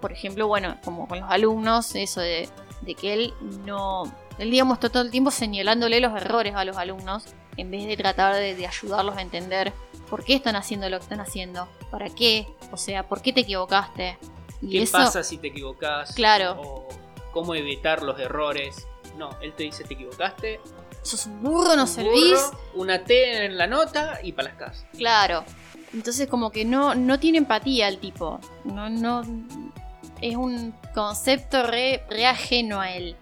Por 0.00 0.12
ejemplo, 0.12 0.46
bueno, 0.46 0.78
como 0.84 1.08
con 1.08 1.20
los 1.20 1.30
alumnos, 1.30 1.94
eso 1.94 2.20
de, 2.20 2.48
de 2.82 2.94
que 2.94 3.12
él 3.14 3.34
no... 3.64 4.04
Él, 4.38 4.52
digamos, 4.52 4.78
todo 4.78 5.02
el 5.02 5.10
tiempo 5.10 5.32
señalándole 5.32 6.00
los 6.00 6.14
errores 6.14 6.54
a 6.54 6.64
los 6.64 6.76
alumnos 6.76 7.24
en 7.56 7.72
vez 7.72 7.88
de 7.88 7.96
tratar 7.96 8.36
de, 8.36 8.54
de 8.54 8.66
ayudarlos 8.68 9.16
a 9.16 9.22
entender 9.22 9.72
por 10.08 10.24
qué 10.24 10.34
están 10.34 10.54
haciendo 10.54 10.88
lo 10.88 10.98
que 10.98 11.02
están 11.02 11.20
haciendo, 11.20 11.68
para 11.90 12.08
qué, 12.08 12.46
o 12.70 12.76
sea, 12.76 13.02
por 13.02 13.20
qué 13.20 13.32
te 13.32 13.40
equivocaste. 13.40 14.16
Y 14.62 14.70
¿Qué 14.70 14.82
eso, 14.82 14.92
pasa 14.92 15.22
si 15.24 15.38
te 15.38 15.48
equivocás? 15.48 16.14
Claro. 16.14 16.60
O 16.60 16.88
cómo 17.32 17.54
evitar 17.54 18.02
los 18.02 18.18
errores. 18.20 18.86
No, 19.16 19.30
él 19.40 19.52
te 19.54 19.64
dice 19.64 19.84
te 19.84 19.94
equivocaste. 19.94 20.60
Sos 21.08 21.26
un 21.26 21.42
burro, 21.42 21.74
no 21.76 21.82
un 21.82 21.88
servís. 21.88 22.34
burro, 22.34 22.60
Una 22.74 23.02
T 23.04 23.46
en 23.46 23.56
la 23.58 23.66
nota 23.66 24.18
y 24.22 24.32
para 24.32 24.48
las 24.50 24.58
casas. 24.58 24.86
Claro. 24.96 25.44
Entonces 25.92 26.28
como 26.28 26.50
que 26.52 26.64
no, 26.64 26.94
no 26.94 27.18
tiene 27.18 27.38
empatía 27.38 27.88
el 27.88 27.98
tipo. 27.98 28.40
No, 28.64 28.88
no. 28.90 29.22
Es 30.20 30.36
un 30.36 30.74
concepto 30.94 31.64
re, 31.66 32.04
re 32.10 32.26
ajeno 32.26 32.80
a 32.80 32.92
él. 32.92 33.16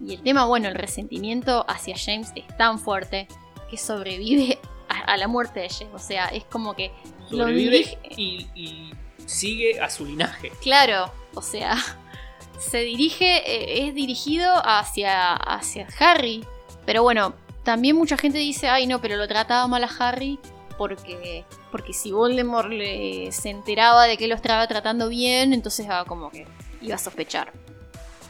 Y 0.00 0.14
el 0.14 0.22
tema, 0.22 0.44
bueno, 0.46 0.68
el 0.68 0.74
resentimiento 0.74 1.64
hacia 1.68 1.96
James 1.96 2.32
es 2.34 2.46
tan 2.56 2.78
fuerte 2.78 3.28
que 3.70 3.76
sobrevive 3.76 4.58
a, 4.88 5.12
a 5.12 5.16
la 5.16 5.28
muerte 5.28 5.60
de 5.60 5.68
James. 5.68 5.94
O 5.94 5.98
sea, 5.98 6.26
es 6.26 6.44
como 6.44 6.74
que 6.74 6.90
Sobrevive 7.30 7.98
y, 8.16 8.46
y 8.54 8.92
sigue 9.26 9.80
a 9.80 9.90
su 9.90 10.06
linaje. 10.06 10.50
Claro, 10.62 11.12
o 11.34 11.42
sea, 11.42 11.76
se 12.58 12.78
dirige, 12.78 13.42
eh, 13.46 13.86
es 13.86 13.94
dirigido 13.94 14.50
hacia, 14.64 15.34
hacia 15.34 15.86
Harry. 15.98 16.44
Pero 16.88 17.02
bueno, 17.02 17.34
también 17.64 17.96
mucha 17.96 18.16
gente 18.16 18.38
dice, 18.38 18.66
ay 18.70 18.86
no, 18.86 18.98
pero 19.02 19.16
lo 19.16 19.28
trataba 19.28 19.66
mal 19.68 19.84
a 19.84 19.90
Harry 19.98 20.38
porque, 20.78 21.44
porque 21.70 21.92
si 21.92 22.12
Voldemort 22.12 22.70
le- 22.70 23.30
se 23.30 23.50
enteraba 23.50 24.06
de 24.06 24.16
que 24.16 24.26
lo 24.26 24.34
estaba 24.34 24.66
tratando 24.66 25.10
bien, 25.10 25.52
entonces 25.52 25.86
ah, 25.90 26.06
como 26.08 26.30
que 26.30 26.46
iba 26.80 26.94
a 26.94 26.98
sospechar. 26.98 27.52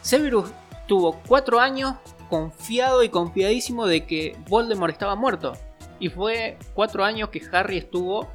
Severus 0.03 0.51
tuvo 0.89 1.21
cuatro 1.29 1.61
años 1.61 1.95
confiado 2.29 3.05
y 3.05 3.11
confiadísimo 3.11 3.87
de 3.87 4.05
que 4.07 4.37
Voldemort 4.49 4.93
estaba 4.93 5.15
muerto. 5.15 5.53
Y 6.01 6.09
fue 6.09 6.59
cuatro 6.75 7.05
años 7.05 7.29
que 7.29 7.41
Harry 7.53 7.79
estuvo 7.79 8.27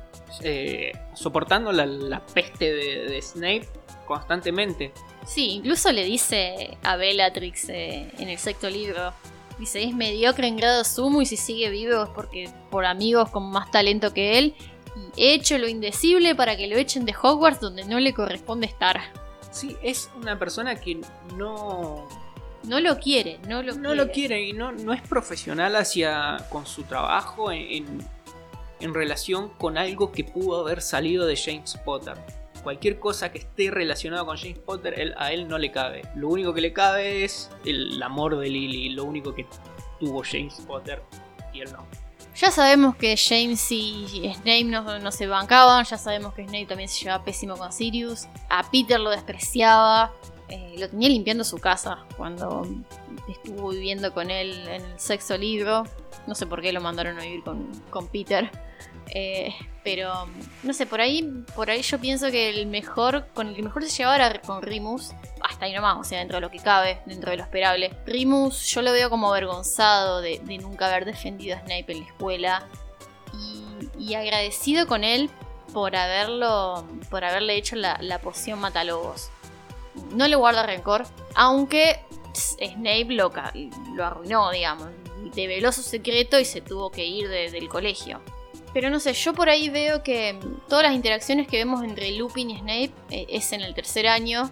eh, 0.41 0.93
soportando 1.15 1.73
la, 1.73 1.85
la 1.85 2.25
peste 2.25 2.73
de, 2.73 3.07
de 3.09 3.21
Snape 3.21 3.67
constantemente. 4.07 4.93
Sí, 5.25 5.49
incluso 5.55 5.91
le 5.91 6.05
dice 6.05 6.77
a 6.81 6.95
Bellatrix 6.95 7.67
eh, 7.67 8.09
en 8.17 8.29
el 8.29 8.37
sexto 8.37 8.69
libro. 8.69 9.11
Dice, 9.59 9.83
es 9.83 9.93
mediocre 9.93 10.47
en 10.47 10.57
grado 10.57 10.83
sumo 10.83 11.21
y 11.21 11.25
si 11.25 11.37
sigue 11.37 11.69
vivo 11.69 12.03
es 12.03 12.09
porque 12.09 12.49
por 12.69 12.85
amigos 12.85 13.29
con 13.29 13.49
más 13.51 13.69
talento 13.71 14.13
que 14.13 14.37
él. 14.39 14.55
Y 15.15 15.23
he 15.25 15.33
hecho 15.33 15.57
lo 15.57 15.67
indecible 15.67 16.35
para 16.35 16.55
que 16.57 16.67
lo 16.67 16.75
echen 16.75 17.05
de 17.05 17.13
Hogwarts 17.19 17.59
donde 17.59 17.83
no 17.85 17.99
le 17.99 18.13
corresponde 18.13 18.65
estar. 18.67 18.99
Sí, 19.51 19.75
es 19.83 20.09
una 20.15 20.37
persona 20.39 20.75
que 20.75 20.99
no, 21.37 22.07
No 22.63 22.79
lo 22.79 22.97
quiere, 22.99 23.39
no 23.47 23.61
lo 23.61 23.73
no 23.75 23.81
quiere. 23.89 23.95
lo 23.95 24.11
quiere 24.11 24.41
y 24.47 24.53
no, 24.53 24.71
no 24.71 24.93
es 24.93 25.01
profesional 25.01 25.75
hacia 25.75 26.37
con 26.49 26.65
su 26.65 26.83
trabajo 26.83 27.51
en, 27.51 27.61
en- 27.71 28.07
en 28.79 28.93
relación 28.93 29.49
con 29.57 29.77
algo 29.77 30.11
que 30.11 30.23
pudo 30.25 30.59
haber 30.59 30.81
salido 30.81 31.25
de 31.25 31.37
James 31.37 31.77
Potter. 31.85 32.15
Cualquier 32.63 32.97
cosa 32.99 33.31
que 33.31 33.39
esté 33.39 33.69
relacionada 33.71 34.25
con 34.25 34.37
James 34.37 34.59
Potter, 34.59 35.13
a 35.17 35.33
él 35.33 35.47
no 35.47 35.57
le 35.57 35.71
cabe. 35.71 36.03
Lo 36.15 36.29
único 36.29 36.53
que 36.53 36.61
le 36.61 36.71
cabe 36.71 37.25
es 37.25 37.51
el 37.65 38.01
amor 38.01 38.37
de 38.37 38.49
Lily, 38.49 38.89
lo 38.89 39.03
único 39.03 39.35
que 39.35 39.45
tuvo 39.99 40.23
James 40.23 40.55
Potter 40.65 41.01
y 41.53 41.61
él 41.61 41.71
no. 41.73 41.85
Ya 42.35 42.49
sabemos 42.49 42.95
que 42.95 43.15
James 43.15 43.71
y 43.71 44.31
Snape 44.33 44.63
no, 44.63 44.97
no 44.99 45.11
se 45.11 45.27
bancaban, 45.27 45.85
ya 45.85 45.97
sabemos 45.97 46.33
que 46.33 46.43
Snape 46.43 46.65
también 46.65 46.89
se 46.89 47.03
llevaba 47.03 47.23
pésimo 47.23 47.55
con 47.55 47.71
Sirius, 47.71 48.27
a 48.49 48.63
Peter 48.71 48.99
lo 48.99 49.11
despreciaba, 49.11 50.11
eh, 50.49 50.75
lo 50.79 50.89
tenía 50.89 51.09
limpiando 51.09 51.43
su 51.43 51.59
casa 51.59 52.05
cuando 52.17 52.67
estuvo 53.29 53.69
viviendo 53.69 54.13
con 54.13 54.31
él 54.31 54.67
en 54.67 54.81
el 54.81 54.99
sexto 54.99 55.37
libro, 55.37 55.83
no 56.25 56.33
sé 56.33 56.47
por 56.47 56.61
qué 56.61 56.73
lo 56.73 56.81
mandaron 56.81 57.19
a 57.19 57.21
vivir 57.21 57.43
con, 57.43 57.67
con 57.91 58.07
Peter, 58.07 58.49
Eh, 59.09 59.53
pero 59.83 60.27
no 60.63 60.73
sé, 60.73 60.85
por 60.85 61.01
ahí, 61.01 61.43
por 61.55 61.69
ahí 61.69 61.81
yo 61.81 61.99
pienso 61.99 62.31
que 62.31 62.49
el 62.49 62.67
mejor, 62.67 63.27
con 63.33 63.47
el 63.47 63.55
que 63.55 63.61
mejor 63.63 63.83
se 63.83 63.89
llevaba 63.89 64.39
con 64.39 64.61
Rimus, 64.61 65.11
hasta 65.41 65.65
ahí 65.65 65.73
nomás, 65.73 65.97
o 65.99 66.03
sea, 66.03 66.19
dentro 66.19 66.37
de 66.37 66.41
lo 66.41 66.49
que 66.49 66.59
cabe, 66.59 66.99
dentro 67.05 67.31
de 67.31 67.37
lo 67.37 67.43
esperable. 67.43 67.91
Rimus 68.05 68.65
yo 68.67 68.81
lo 68.81 68.91
veo 68.91 69.09
como 69.09 69.29
avergonzado 69.29 70.21
de, 70.21 70.39
nunca 70.61 70.87
haber 70.87 71.05
defendido 71.05 71.57
a 71.57 71.59
Snape 71.59 71.91
en 71.91 71.99
la 71.99 72.05
escuela 72.05 72.67
y, 73.99 74.13
agradecido 74.13 74.87
con 74.87 75.03
él 75.03 75.29
por 75.73 75.95
haberlo, 75.95 76.87
por 77.09 77.25
haberle 77.25 77.55
hecho 77.55 77.75
la, 77.75 78.19
poción 78.19 78.59
matalobos. 78.59 79.29
No 80.11 80.27
le 80.27 80.35
guarda 80.35 80.65
rencor, 80.65 81.05
aunque 81.35 81.99
Snape 82.33 83.07
lo, 83.09 83.31
lo 83.95 84.05
arruinó, 84.05 84.49
digamos, 84.51 84.89
develó 85.35 85.71
su 85.71 85.81
secreto 85.81 86.39
y 86.39 86.45
se 86.45 86.61
tuvo 86.61 86.91
que 86.91 87.05
ir 87.05 87.27
de- 87.29 87.51
del 87.51 87.67
colegio. 87.67 88.21
Pero 88.73 88.89
no 88.89 88.99
sé, 88.99 89.13
yo 89.13 89.33
por 89.33 89.49
ahí 89.49 89.69
veo 89.69 90.03
que 90.03 90.33
mm, 90.33 90.67
todas 90.67 90.83
las 90.83 90.95
interacciones 90.95 91.47
que 91.47 91.57
vemos 91.57 91.83
entre 91.83 92.11
Lupin 92.13 92.49
y 92.49 92.57
Snape 92.57 92.91
eh, 93.11 93.27
es 93.29 93.53
en 93.53 93.61
el 93.61 93.73
tercer 93.73 94.07
año, 94.07 94.51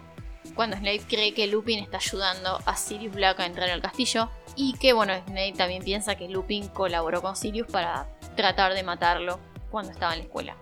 cuando 0.56 0.78
Snape 0.78 1.02
cree 1.08 1.34
que 1.34 1.48
Lupin 1.48 1.80
está 1.80 1.98
ayudando 1.98 2.60
a 2.66 2.76
Sirius 2.76 3.14
Black 3.14 3.40
a 3.40 3.46
entrar 3.46 3.70
al 3.70 3.82
castillo, 3.82 4.30
y 4.56 4.74
que 4.74 4.94
bueno, 4.94 5.14
Snape 5.26 5.54
también 5.54 5.84
piensa 5.84 6.16
que 6.16 6.28
Lupin 6.28 6.68
colaboró 6.68 7.22
con 7.22 7.36
Sirius 7.36 7.68
para 7.68 8.08
tratar 8.36 8.74
de 8.74 8.84
matarlo 8.84 9.40
cuando 9.70 9.92
estaba 9.92 10.14
en 10.14 10.20
la 10.20 10.26
escuela. 10.26 10.58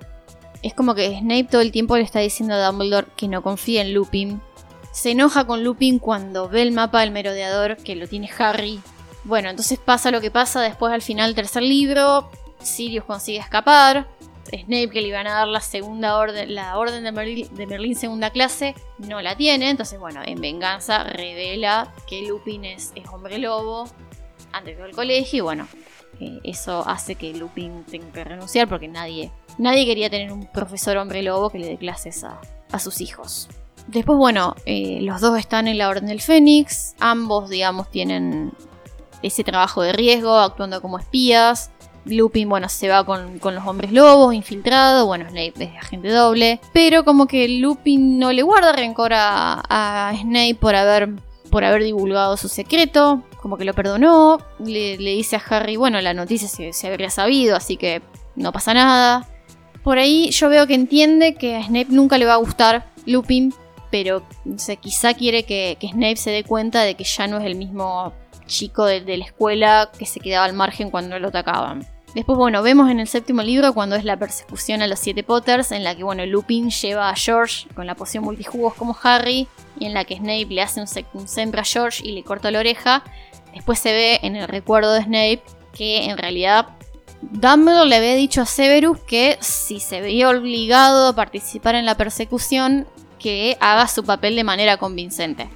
Es 0.61 0.73
como 0.73 0.93
que 0.93 1.17
Snape 1.17 1.45
todo 1.45 1.61
el 1.61 1.71
tiempo 1.71 1.97
le 1.97 2.03
está 2.03 2.19
diciendo 2.19 2.55
a 2.55 2.65
Dumbledore 2.65 3.07
que 3.15 3.27
no 3.27 3.41
confía 3.41 3.81
en 3.81 3.93
Lupin. 3.93 4.41
Se 4.91 5.11
enoja 5.11 5.45
con 5.45 5.63
Lupin 5.63 5.99
cuando 5.99 6.49
ve 6.49 6.61
el 6.61 6.71
mapa 6.71 7.01
del 7.01 7.11
merodeador 7.11 7.77
que 7.77 7.95
lo 7.95 8.07
tiene 8.07 8.29
Harry. 8.37 8.81
Bueno, 9.23 9.49
entonces 9.49 9.79
pasa 9.79 10.11
lo 10.11 10.21
que 10.21 10.31
pasa 10.31 10.61
después 10.61 10.93
al 10.93 11.01
final 11.01 11.27
del 11.27 11.35
tercer 11.35 11.63
libro. 11.63 12.29
Sirius 12.61 13.05
consigue 13.05 13.39
escapar. 13.39 14.07
Snape, 14.45 14.89
que 14.89 15.01
le 15.01 15.09
iban 15.09 15.27
a 15.27 15.33
dar 15.33 15.47
la 15.47 15.61
segunda 15.61 16.17
orden, 16.17 16.55
la 16.55 16.77
orden 16.77 17.03
de 17.03 17.11
Merlin, 17.11 17.55
de 17.55 17.67
Merlín 17.67 17.95
segunda 17.95 18.31
clase, 18.31 18.73
no 18.97 19.21
la 19.21 19.35
tiene. 19.35 19.69
Entonces, 19.69 19.99
bueno, 19.99 20.21
en 20.25 20.41
venganza 20.41 21.03
revela 21.03 21.93
que 22.07 22.23
Lupin 22.23 22.65
es, 22.65 22.91
es 22.95 23.07
hombre 23.09 23.37
lobo 23.37 23.87
antes 24.51 24.77
del 24.77 24.95
colegio. 24.95 25.37
Y 25.37 25.41
bueno, 25.41 25.67
eh, 26.19 26.39
eso 26.43 26.83
hace 26.87 27.15
que 27.15 27.33
Lupin 27.33 27.83
tenga 27.83 28.11
que 28.11 28.23
renunciar 28.23 28.67
porque 28.67 28.87
nadie, 28.87 29.31
nadie 29.59 29.85
quería 29.85 30.09
tener 30.09 30.31
un 30.31 30.47
profesor 30.47 30.97
hombre 30.97 31.21
lobo 31.21 31.51
que 31.51 31.59
le 31.59 31.67
dé 31.67 31.77
clases 31.77 32.23
a, 32.23 32.41
a 32.71 32.79
sus 32.79 33.01
hijos. 33.01 33.49
Después, 33.87 34.17
bueno, 34.17 34.55
eh, 34.65 34.99
los 35.01 35.21
dos 35.21 35.37
están 35.39 35.67
en 35.67 35.77
la 35.77 35.89
Orden 35.89 36.07
del 36.07 36.21
Fénix. 36.21 36.95
Ambos, 36.99 37.49
digamos, 37.49 37.89
tienen 37.89 38.51
ese 39.23 39.43
trabajo 39.43 39.81
de 39.81 39.93
riesgo, 39.93 40.35
actuando 40.35 40.81
como 40.81 40.99
espías. 40.99 41.71
Lupin, 42.05 42.49
bueno, 42.49 42.69
se 42.69 42.89
va 42.89 43.05
con, 43.05 43.39
con 43.39 43.55
los 43.55 43.65
hombres 43.65 43.91
lobos, 43.91 44.33
infiltrado. 44.33 45.05
Bueno, 45.05 45.25
Snape 45.29 45.53
es 45.57 45.77
agente 45.77 46.09
doble. 46.09 46.59
Pero 46.73 47.03
como 47.03 47.27
que 47.27 47.47
Lupin 47.47 48.19
no 48.19 48.31
le 48.31 48.41
guarda 48.41 48.71
rencor 48.71 49.13
a, 49.13 49.63
a 49.69 50.13
Snape 50.15 50.55
por 50.55 50.75
haber, 50.75 51.09
por 51.49 51.63
haber 51.63 51.83
divulgado 51.83 52.37
su 52.37 52.49
secreto. 52.49 53.23
Como 53.41 53.57
que 53.57 53.65
lo 53.65 53.73
perdonó. 53.73 54.39
Le, 54.63 54.97
dice 54.97 55.35
a 55.35 55.43
Harry, 55.49 55.75
bueno, 55.75 56.01
la 56.01 56.13
noticia 56.13 56.47
se, 56.47 56.73
se 56.73 56.87
habría 56.87 57.09
sabido, 57.09 57.55
así 57.55 57.77
que 57.77 58.01
no 58.35 58.51
pasa 58.51 58.73
nada. 58.73 59.27
Por 59.83 59.97
ahí 59.97 60.29
yo 60.31 60.49
veo 60.49 60.67
que 60.67 60.73
entiende 60.73 61.35
que 61.35 61.55
a 61.55 61.63
Snape 61.63 61.87
nunca 61.89 62.17
le 62.17 62.25
va 62.25 62.33
a 62.33 62.37
gustar 62.37 62.91
Lupin, 63.05 63.53
pero 63.91 64.23
quizá 64.81 65.13
quiere 65.13 65.43
que, 65.43 65.77
que 65.79 65.89
Snape 65.89 66.17
se 66.17 66.31
dé 66.31 66.43
cuenta 66.43 66.81
de 66.81 66.95
que 66.95 67.03
ya 67.03 67.27
no 67.27 67.37
es 67.39 67.45
el 67.45 67.55
mismo 67.55 68.13
chico 68.49 68.85
de, 68.85 69.17
la 69.17 69.23
escuela 69.23 69.89
que 69.97 70.05
se 70.05 70.19
quedaba 70.19 70.43
al 70.43 70.53
margen 70.53 70.89
cuando 70.89 71.17
lo 71.19 71.29
atacaban. 71.29 71.87
Después, 72.15 72.37
bueno, 72.37 72.63
vemos 72.63 72.89
en 72.89 72.99
el 72.99 73.07
séptimo 73.07 73.43
libro 73.43 73.73
cuando 73.73 73.95
es 73.95 74.03
la 74.03 74.17
persecución 74.17 74.81
a 74.81 74.87
los 74.87 74.99
siete 74.99 75.23
Potters, 75.23 75.71
en 75.71 75.83
la 75.83 75.95
que, 75.95 76.03
bueno, 76.03 76.25
Lupin 76.25 76.71
lleva 76.71 77.09
a 77.09 77.15
George 77.15 77.67
con 77.75 77.85
la 77.85 77.95
poción 77.95 78.23
multijugos 78.23 78.73
como 78.73 78.97
Harry, 79.03 79.47
y 79.77 79.85
en 79.85 79.93
la 79.93 80.03
que 80.03 80.17
Snape 80.17 80.47
le 80.49 80.61
hace 80.61 80.81
un, 81.13 81.27
sembra 81.27 81.61
a 81.61 81.65
George 81.65 82.05
y 82.05 82.11
le 82.11 82.23
corta 82.23 82.51
la 82.51 82.59
oreja. 82.59 83.03
Después 83.53 83.79
se 83.79 83.93
ve 83.93 84.19
en 84.23 84.35
el 84.35 84.47
recuerdo 84.47 84.93
de 84.93 85.03
Snape 85.03 85.43
que 85.71 86.05
en 86.05 86.17
realidad 86.17 86.69
Dumbledore 87.21 87.87
le 87.87 87.95
había 87.97 88.15
dicho 88.15 88.41
a 88.41 88.45
Severus 88.45 88.99
que 89.01 89.37
si 89.39 89.79
se 89.79 90.01
veía 90.01 90.29
obligado 90.29 91.07
a 91.07 91.15
participar 91.15 91.75
en 91.75 91.85
la 91.85 91.95
persecución, 91.95 92.87
que 93.19 93.57
haga 93.59 93.87
su 93.87 94.03
papel 94.03 94.35
de 94.35 94.43
manera 94.43 94.77
convincente. 94.77 95.49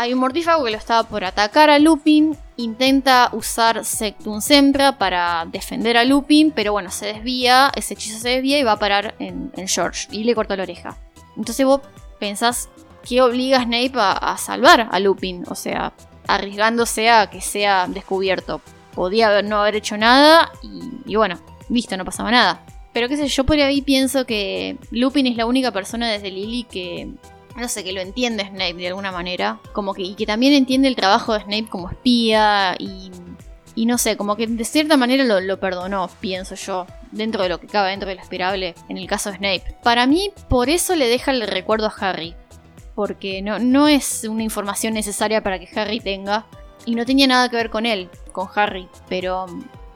Hay 0.00 0.12
un 0.12 0.20
mortífago 0.20 0.64
que 0.64 0.70
lo 0.70 0.76
estaba 0.76 1.08
por 1.08 1.24
atacar 1.24 1.70
a 1.70 1.80
Lupin, 1.80 2.36
intenta 2.56 3.30
usar 3.32 3.84
Sectum 3.84 4.40
Sempra 4.40 4.96
para 4.96 5.44
defender 5.50 5.96
a 5.96 6.04
Lupin, 6.04 6.52
pero 6.52 6.70
bueno, 6.70 6.92
se 6.92 7.06
desvía, 7.06 7.72
ese 7.74 7.94
hechizo 7.94 8.20
se 8.20 8.28
desvía 8.28 8.60
y 8.60 8.62
va 8.62 8.72
a 8.74 8.78
parar 8.78 9.16
en, 9.18 9.50
George 9.66 10.06
y 10.12 10.22
le 10.22 10.36
corta 10.36 10.54
la 10.54 10.62
oreja. 10.62 10.96
Entonces 11.36 11.66
vos 11.66 11.80
pensás 12.20 12.68
que 13.02 13.20
obliga 13.20 13.58
a 13.58 13.64
Snape 13.64 13.90
a, 13.96 14.36
salvar 14.38 14.88
a 14.88 15.00
Lupin, 15.00 15.42
o 15.48 15.56
sea, 15.56 15.92
arriesgándose 16.28 17.10
a 17.10 17.28
que 17.28 17.40
sea 17.40 17.88
descubierto. 17.88 18.60
Podía 18.94 19.42
no 19.42 19.62
haber 19.62 19.74
hecho 19.74 19.96
nada 19.96 20.52
y, 20.62 21.16
bueno, 21.16 21.40
visto, 21.68 21.96
no 21.96 22.04
pasaba 22.04 22.30
nada. 22.30 22.64
Pero 22.92 23.08
qué 23.08 23.16
sé 23.16 23.26
yo, 23.26 23.42
por 23.42 23.58
ahí 23.58 23.82
pienso 23.82 24.26
que 24.26 24.76
Lupin 24.92 25.26
es 25.26 25.36
la 25.36 25.46
única 25.46 25.72
persona 25.72 26.08
desde 26.08 26.30
Lily 26.30 26.68
que, 26.70 27.08
no 27.58 27.68
sé, 27.68 27.84
que 27.84 27.92
lo 27.92 28.00
entiende 28.00 28.46
Snape 28.46 28.74
de 28.74 28.88
alguna 28.88 29.12
manera. 29.12 29.60
Como 29.72 29.94
que, 29.94 30.02
y 30.02 30.14
que 30.14 30.26
también 30.26 30.52
entiende 30.54 30.88
el 30.88 30.96
trabajo 30.96 31.34
de 31.34 31.40
Snape 31.40 31.66
como 31.68 31.90
espía 31.90 32.76
y, 32.78 33.10
y 33.74 33.86
no 33.86 33.98
sé, 33.98 34.16
como 34.16 34.36
que 34.36 34.46
de 34.46 34.64
cierta 34.64 34.96
manera 34.96 35.24
lo, 35.24 35.60
perdonó, 35.60 36.08
pienso 36.20 36.54
yo 36.54 36.86
dentro 37.12 37.42
de 37.42 37.48
lo 37.48 37.58
que 37.60 37.66
cabe 37.66 37.90
dentro 37.90 38.08
de 38.08 38.16
lo 38.16 38.20
esperable 38.20 38.74
en 38.88 38.98
el 38.98 39.06
caso 39.06 39.30
de 39.30 39.36
Snape. 39.36 39.76
Para 39.82 40.06
mí, 40.06 40.30
por 40.48 40.68
eso 40.68 40.94
le 40.96 41.08
deja 41.08 41.30
el 41.32 41.46
recuerdo 41.46 41.86
a 41.86 41.94
Harry. 42.00 42.34
Porque 42.94 43.42
no, 43.42 43.60
no 43.60 43.86
es 43.86 44.24
una 44.24 44.42
información 44.42 44.94
necesaria 44.94 45.42
para 45.42 45.58
que 45.60 45.68
Harry 45.78 46.00
tenga. 46.00 46.46
Y 46.84 46.94
no 46.94 47.04
tenía 47.04 47.26
nada 47.26 47.48
que 47.48 47.56
ver 47.56 47.70
con 47.70 47.86
él, 47.86 48.08
con 48.32 48.48
Harry. 48.54 48.88
Pero 49.08 49.46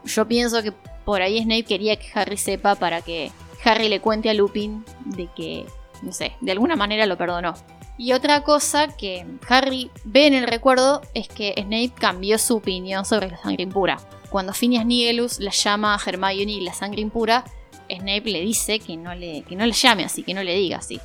yo 0.05 0.29
pienso 0.29 0.63
que 0.63 0.73
por 1.05 1.23
ahí 1.23 1.43
Snape 1.43 1.65
quería 1.65 1.97
que 1.97 2.07
Harry 2.15 2.37
sepa 2.37 2.75
para 2.75 3.03
que 3.03 3.33
Harry 3.65 3.89
le 3.89 4.01
cuente 4.01 4.31
a 4.31 4.35
Lupin 4.35 4.85
de 5.05 5.29
que, 5.35 5.67
no 6.03 6.13
sé, 6.13 6.33
de 6.41 6.53
alguna 6.53 6.77
manera 6.77 7.07
lo 7.07 7.17
perdonó. 7.17 7.55
Y 7.99 8.13
otra 8.13 8.43
cosa 8.43 8.89
que 8.89 9.27
Harry 9.49 9.91
ve 10.05 10.27
en 10.27 10.35
el 10.35 10.47
recuerdo 10.47 11.03
es 11.15 11.29
que 11.29 11.55
Snape 11.57 11.93
cambió 11.99 12.39
su 12.39 12.57
opinión 12.57 13.05
sobre 13.05 13.31
la 13.31 13.39
sangre 13.39 13.63
impura 13.63 13.99
cuando 14.33 14.55
Phineas 14.55 14.87
Nigelus 14.87 15.39
la 15.39 15.51
llama 15.51 15.95
a 15.95 16.01
Hermione 16.05 16.63
la 16.63 16.73
sangre 16.73 17.03
impura, 17.03 17.45
Snape 17.89 18.23
le 18.25 18.41
dice 18.41 18.81
que 18.81 18.97
no 18.97 19.15
le, 19.15 19.43
que 19.43 19.55
no 19.55 19.67
le 19.67 19.73
llame 19.73 20.05
así, 20.05 20.23
que 20.23 20.33
no 20.33 20.43
le 20.43 20.55
diga 20.55 20.79
así. 20.79 20.99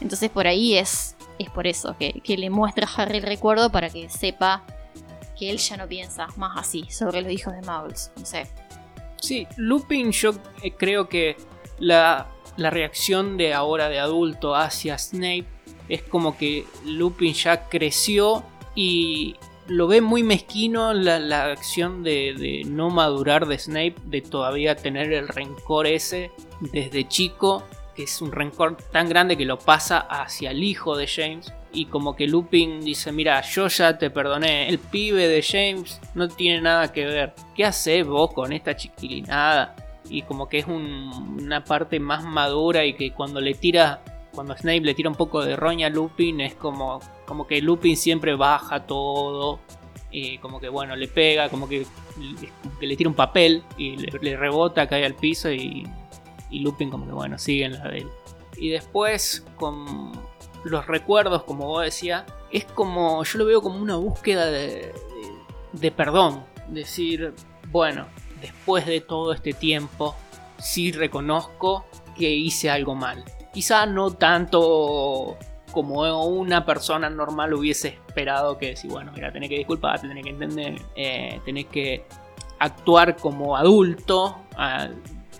Entonces 0.00 0.30
por 0.30 0.46
ahí 0.46 0.78
es, 0.78 1.16
es 1.40 1.50
por 1.50 1.66
eso, 1.66 1.96
que, 1.98 2.22
le 2.24 2.48
muestra 2.48 2.86
a 2.86 3.02
Harry 3.02 3.18
el 3.18 3.24
recuerdo 3.24 3.70
para 3.72 3.90
que 3.90 4.08
sepa 4.08 4.62
que 5.36 5.50
él 5.50 5.58
ya 5.58 5.76
no 5.76 5.88
piensa 5.88 6.28
más 6.36 6.56
así 6.56 6.86
sobre 6.90 7.22
los 7.22 7.32
hijos 7.32 7.54
de 7.54 7.62
Muggles. 7.62 8.12
No 8.16 8.24
sé. 8.24 8.46
Sí, 9.16 9.48
Lupin 9.56 10.12
yo 10.12 10.32
eh, 10.62 10.70
creo 10.70 11.08
que 11.08 11.36
la, 11.80 12.28
la 12.60 12.70
reacción 12.70 13.38
de 13.38 13.54
ahora 13.54 13.88
de 13.88 13.98
adulto 13.98 14.54
hacia 14.54 14.98
Snape 14.98 15.46
es 15.88 16.02
como 16.02 16.36
que 16.36 16.66
Lupin 16.84 17.32
ya 17.32 17.68
creció 17.68 18.44
y 18.74 19.36
lo 19.66 19.86
ve 19.86 20.00
muy 20.02 20.22
mezquino 20.22 20.92
la, 20.92 21.44
acción 21.46 22.02
de, 22.02 22.62
no 22.66 22.90
madurar 22.90 23.46
de 23.46 23.58
Snape, 23.58 23.94
de 24.04 24.20
todavía 24.20 24.76
tener 24.76 25.12
el 25.12 25.28
rencor 25.28 25.86
ese 25.86 26.32
desde 26.60 27.08
chico, 27.08 27.64
que 27.96 28.02
es 28.02 28.20
un 28.20 28.30
rencor 28.30 28.76
tan 28.92 29.08
grande 29.08 29.38
que 29.38 29.46
lo 29.46 29.58
pasa 29.58 29.98
hacia 29.98 30.50
el 30.50 30.62
hijo 30.62 30.96
de 30.96 31.06
James. 31.06 31.52
Y 31.72 31.86
como 31.86 32.14
que 32.14 32.26
Lupin 32.26 32.80
dice, 32.80 33.10
mira, 33.10 33.40
yo 33.42 33.68
ya 33.68 33.96
te 33.96 34.10
perdoné, 34.10 34.68
el 34.68 34.78
pibe 34.78 35.28
de 35.28 35.42
James 35.42 36.00
no 36.14 36.28
tiene 36.28 36.60
nada 36.60 36.92
que 36.92 37.06
ver. 37.06 37.32
¿Qué 37.54 37.64
haces 37.64 38.06
vos 38.06 38.32
con 38.34 38.52
esta 38.52 38.76
chiquilinada? 38.76 39.74
Y 40.10 40.22
como 40.22 40.48
que 40.48 40.58
es 40.58 40.66
una 40.66 41.64
parte 41.64 42.00
más 42.00 42.24
madura 42.24 42.84
y 42.84 42.94
que 42.94 43.12
cuando 43.12 43.40
le 43.40 43.54
tira 43.54 44.02
cuando 44.32 44.56
Snape 44.56 44.80
le 44.80 44.94
tira 44.94 45.08
un 45.08 45.16
poco 45.16 45.44
de 45.44 45.56
roña 45.56 45.88
a 45.88 45.90
Lupin, 45.90 46.40
es 46.40 46.54
como, 46.54 47.00
como 47.26 47.46
que 47.46 47.60
Lupin 47.60 47.96
siempre 47.96 48.34
baja 48.34 48.86
todo. 48.86 49.60
Y 50.12 50.38
como 50.38 50.60
que 50.60 50.68
bueno, 50.68 50.96
le 50.96 51.06
pega, 51.08 51.48
como 51.48 51.68
que, 51.68 51.86
le 52.80 52.96
tira 52.96 53.08
un 53.08 53.14
papel 53.14 53.62
y 53.76 53.96
le, 53.96 54.36
rebota, 54.36 54.88
cae 54.88 55.04
al 55.04 55.14
piso 55.14 55.52
y, 55.52 55.86
y, 56.50 56.60
Lupin 56.60 56.90
como 56.90 57.06
que 57.06 57.12
bueno, 57.12 57.38
sigue 57.38 57.64
en 57.64 57.72
la 57.74 57.88
de 57.88 57.98
él. 57.98 58.08
Y 58.56 58.70
después 58.70 59.46
con 59.56 60.10
los 60.64 60.86
recuerdos, 60.86 61.44
como 61.44 61.66
vos 61.66 61.84
decías, 61.84 62.24
es 62.50 62.64
como, 62.64 63.22
yo 63.22 63.38
lo 63.38 63.46
veo 63.46 63.62
como 63.62 63.78
una 63.78 63.96
búsqueda 63.96 64.46
de, 64.46 64.92
de 65.72 65.90
perdón. 65.92 66.44
Decir, 66.68 67.34
bueno, 67.70 68.06
después 68.40 68.86
de 68.86 69.00
todo 69.00 69.32
este 69.32 69.52
tiempo, 69.52 70.16
sí 70.58 70.92
reconozco 70.92 71.84
que 72.16 72.30
hice 72.30 72.70
algo 72.70 72.94
mal 72.94 73.24
Quizá 73.52 73.84
no 73.86 74.12
tanto 74.12 75.36
como 75.72 76.24
una 76.24 76.64
persona 76.64 77.10
normal 77.10 77.54
hubiese 77.54 77.88
esperado 77.88 78.58
que 78.58 78.76
si 78.76 78.88
bueno, 78.88 79.12
mira, 79.12 79.32
tenés 79.32 79.48
que 79.48 79.58
disculparte, 79.58 80.06
tenés 80.06 80.24
que 80.24 80.30
entender, 80.30 80.80
eh, 80.94 81.40
tenés 81.44 81.66
que 81.66 82.04
actuar 82.58 83.16
como 83.16 83.56
adulto 83.56 84.36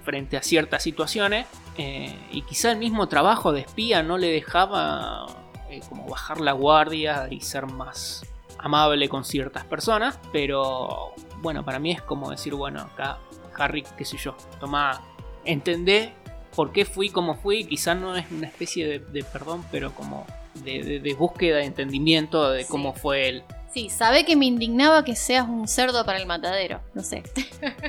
frente 0.05 0.37
a 0.37 0.43
ciertas 0.43 0.83
situaciones. 0.83 1.47
Eh, 1.77 2.19
y 2.33 2.43
quizá 2.43 2.73
el 2.73 2.79
mismo 2.79 3.09
trabajo 3.09 3.53
de 3.53 3.61
espía 3.61 4.03
no 4.03 4.19
le 4.19 4.31
dejaba 4.33 5.27
eh, 5.71 5.81
como 5.89 6.09
bajar 6.09 6.41
la 6.41 6.53
guardia 6.53 7.29
y 7.31 7.41
ser 7.41 7.67
más 7.67 8.25
amable 8.59 9.09
con 9.09 9.25
ciertas 9.25 9.65
personas. 9.65 10.19
Pero 10.33 11.15
bueno, 11.41 11.65
para 11.65 11.79
mí 11.79 11.93
es 11.93 12.03
como 12.03 12.31
decir, 12.31 12.55
bueno, 12.55 12.81
acá 12.81 13.19
Harry, 13.57 13.85
qué 13.97 14.05
sé 14.05 14.17
yo, 14.17 14.37
toma, 14.59 15.03
entendé 15.45 16.13
por 16.55 16.73
qué 16.73 16.85
fui 16.85 17.11
como 17.11 17.35
fui, 17.35 17.65
quizás 17.65 17.97
no 17.97 18.17
es 18.17 18.31
una 18.31 18.47
especie 18.47 18.99
de, 18.99 19.25
perdón, 19.25 19.65
pero 19.71 19.95
como 19.95 20.27
de, 20.65 21.15
búsqueda 21.19 21.59
de 21.59 21.65
entendimiento 21.65 22.51
de 22.51 22.65
cómo 22.67 22.93
fue 22.93 23.29
él. 23.29 23.45
Sí, 23.73 23.89
sabe 23.89 24.25
que 24.25 24.35
me 24.37 24.47
indignaba 24.47 25.05
que 25.05 25.15
seas 25.15 25.49
un 25.49 25.69
cerdo 25.69 26.05
para 26.05 26.19
el 26.19 26.27
matadero, 26.27 26.81
no 26.95 27.03
sé. 27.03 27.23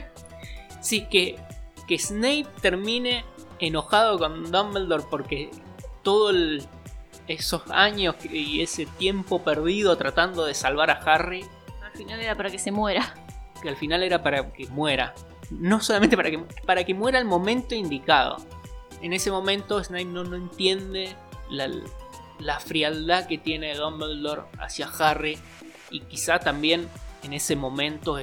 sí, 0.82 1.08
que, 1.10 1.38
que 1.88 1.98
Snape 1.98 2.48
termine 2.62 3.26
enojado 3.60 4.20
con 4.20 4.52
Dumbledore 4.52 5.04
porque 5.10 5.50
todos 6.04 6.68
esos 7.28 7.64
años 7.70 8.16
y 8.26 8.62
ese 8.62 8.86
tiempo 8.86 9.44
perdido 9.44 9.96
tratando 9.98 10.46
de 10.46 10.54
salvar 10.54 10.92
a 10.92 10.94
Harry. 10.94 11.46
Al 11.84 11.92
final 11.92 12.20
era 12.20 12.36
para 12.36 12.50
que 12.50 12.60
se 12.60 12.72
muera. 12.72 13.16
Que 13.62 13.70
al 13.70 13.76
final 13.76 14.04
era 14.04 14.24
para 14.24 14.52
que 14.52 14.68
muera 14.68 15.14
no 15.52 15.82
solamente 15.82 16.16
para 16.16 16.32
que, 16.32 16.40
para 16.66 16.84
que 16.84 16.94
muera 16.94 17.20
al 17.20 17.26
momento 17.26 17.76
indicado. 17.76 18.38
En 19.02 19.14
ese 19.14 19.32
momento 19.32 19.84
Snape 19.84 20.06
no, 20.06 20.24
no 20.24 20.36
entiende 20.36 21.16
la, 21.50 22.60
frialdad 22.60 23.28
que 23.28 23.38
tiene 23.38 23.76
Dumbledore 23.76 24.44
hacia 24.60 24.88
Harry 24.88 25.38
y 25.90 26.02
quizá 26.02 26.40
también 26.40 26.88
en 27.24 27.34
ese 27.34 27.56
momento, 27.56 28.18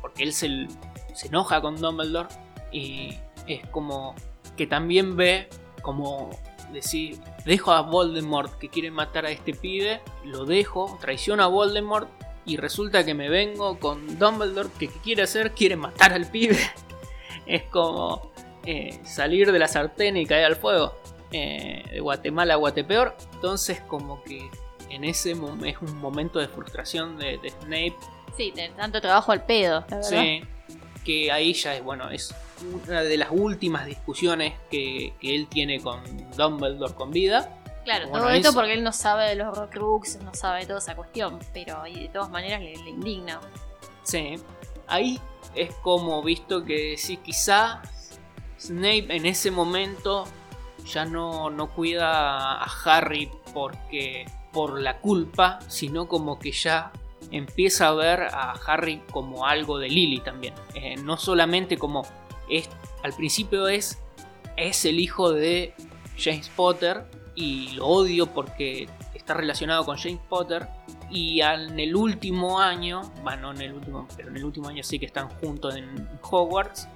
porque 0.00 0.22
él 0.22 0.32
se, 0.32 0.68
se 1.14 1.28
enoja 1.28 1.60
con 1.60 1.80
Dumbledore 1.80 2.28
y 2.72 3.18
es 3.46 3.66
como 3.68 4.14
que 4.56 4.66
también 4.66 5.16
ve 5.16 5.48
como 5.82 6.30
decir, 6.72 7.18
dejo 7.44 7.72
a 7.72 7.80
Voldemort 7.80 8.58
que 8.58 8.68
quiere 8.68 8.90
matar 8.90 9.26
a 9.26 9.30
este 9.30 9.54
pibe, 9.54 10.00
lo 10.24 10.44
dejo, 10.44 10.98
traiciono 11.00 11.42
a 11.42 11.46
Voldemort 11.46 12.08
y 12.50 12.56
resulta 12.56 13.04
que 13.04 13.14
me 13.14 13.28
vengo 13.28 13.78
con 13.78 14.18
Dumbledore 14.18 14.70
que, 14.76 14.88
quiere 14.88 15.22
hacer, 15.22 15.52
quiere 15.52 15.76
matar 15.76 16.12
al 16.12 16.28
pibe. 16.28 16.58
es 17.46 17.62
como 17.64 18.32
eh, 18.66 18.98
salir 19.04 19.52
de 19.52 19.58
la 19.60 19.68
sartén 19.68 20.16
y 20.16 20.26
caer 20.26 20.46
al 20.46 20.56
fuego. 20.56 20.96
Eh, 21.30 21.84
de 21.88 22.00
Guatemala 22.00 22.54
a 22.54 22.56
Guatepeor. 22.56 23.16
Entonces 23.34 23.80
como 23.82 24.20
que 24.24 24.50
en 24.88 25.04
ese 25.04 25.30
es 25.30 25.38
un 25.80 25.96
momento 25.98 26.40
de 26.40 26.48
frustración 26.48 27.18
de, 27.18 27.38
Snape. 27.60 27.94
Sí, 28.36 28.50
de 28.50 28.70
tanto 28.70 29.00
trabajo 29.00 29.30
al 29.30 29.44
pedo. 29.46 29.84
Sí, 30.02 30.42
que 31.04 31.30
ahí 31.30 31.52
ya 31.52 31.76
es, 31.76 31.84
bueno, 31.84 32.10
es 32.10 32.34
una 32.88 33.02
de 33.02 33.16
las 33.16 33.28
últimas 33.30 33.86
discusiones 33.86 34.54
que, 34.72 35.14
que 35.20 35.36
él 35.36 35.46
tiene 35.46 35.80
con 35.80 36.02
Dumbledore 36.36 36.94
con 36.94 37.12
vida. 37.12 37.59
Claro, 37.84 38.08
todo 38.10 38.28
esto 38.30 38.52
porque 38.52 38.74
él 38.74 38.84
no 38.84 38.92
sabe 38.92 39.28
de 39.30 39.36
los 39.36 39.56
Horcrux, 39.56 40.20
no 40.22 40.34
sabe 40.34 40.60
de 40.60 40.66
toda 40.66 40.78
esa 40.78 40.94
cuestión, 40.94 41.38
pero 41.52 41.82
de 41.84 42.10
todas 42.12 42.30
maneras 42.30 42.60
le, 42.60 42.72
indigna. 42.72 43.40
Sí, 44.02 44.36
ahí 44.86 45.20
es 45.54 45.74
como 45.76 46.22
visto 46.22 46.64
que 46.64 46.96
sí, 46.96 47.16
quizá 47.16 47.82
Snape 48.58 49.06
en 49.16 49.26
ese 49.26 49.50
momento 49.50 50.24
ya 50.84 51.04
no, 51.04 51.50
no 51.50 51.70
cuida 51.70 52.62
a 52.62 52.68
Harry 52.84 53.30
porque 53.54 54.26
por 54.52 54.80
la 54.80 54.98
culpa, 54.98 55.60
sino 55.68 56.08
como 56.08 56.38
que 56.38 56.52
ya 56.52 56.92
empieza 57.30 57.88
a 57.88 57.94
ver 57.94 58.22
a 58.22 58.52
Harry 58.66 59.02
como 59.10 59.46
algo 59.46 59.78
de 59.78 59.88
Lily 59.88 60.20
también. 60.20 60.54
Eh, 60.74 60.96
no 60.96 61.16
solamente 61.16 61.76
como 61.76 62.02
es, 62.48 62.68
al 63.02 63.12
principio 63.12 63.68
es, 63.68 63.98
es 64.56 64.84
el 64.84 64.98
hijo 64.98 65.32
de 65.32 65.74
James 66.18 66.48
Potter, 66.50 67.04
y 67.34 67.72
lo 67.72 67.86
odio 67.86 68.26
porque 68.26 68.88
está 69.14 69.34
relacionado 69.34 69.84
con 69.84 69.96
James 69.96 70.20
Potter. 70.28 70.68
Y 71.10 71.40
en 71.40 71.78
el 71.78 71.94
último 71.96 72.60
año, 72.60 73.02
bueno, 73.22 73.52
en 73.52 73.62
el 73.62 73.74
último, 73.74 74.06
pero 74.16 74.28
en 74.30 74.36
el 74.36 74.44
último 74.44 74.68
año 74.68 74.82
sí 74.82 74.98
que 74.98 75.06
están 75.06 75.28
juntos 75.28 75.76
en 75.76 76.08
Hogwarts. 76.22 76.88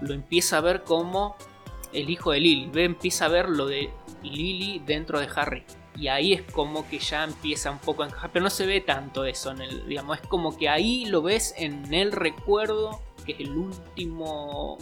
lo 0.00 0.14
empieza 0.14 0.58
a 0.58 0.60
ver 0.60 0.82
como 0.84 1.36
el 1.92 2.10
hijo 2.10 2.32
de 2.32 2.40
Lily. 2.40 2.70
Ve, 2.72 2.84
empieza 2.84 3.26
a 3.26 3.28
ver 3.28 3.48
lo 3.48 3.66
de 3.66 3.90
Lily 4.22 4.82
dentro 4.84 5.20
de 5.20 5.28
Harry. 5.34 5.64
Y 5.96 6.08
ahí 6.08 6.32
es 6.32 6.42
como 6.42 6.88
que 6.88 6.98
ya 7.00 7.24
empieza 7.24 7.70
un 7.70 7.78
poco 7.78 8.02
a 8.02 8.06
encajar. 8.06 8.30
Pero 8.32 8.44
no 8.44 8.50
se 8.50 8.66
ve 8.66 8.80
tanto 8.80 9.24
eso 9.24 9.50
en 9.50 9.62
el. 9.62 9.88
Digamos, 9.88 10.20
es 10.20 10.26
como 10.28 10.56
que 10.56 10.68
ahí 10.68 11.06
lo 11.06 11.22
ves 11.22 11.54
en 11.56 11.92
el 11.92 12.12
recuerdo. 12.12 13.00
Que 13.26 13.32
es 13.32 13.40
el 13.40 13.50
último. 13.56 14.78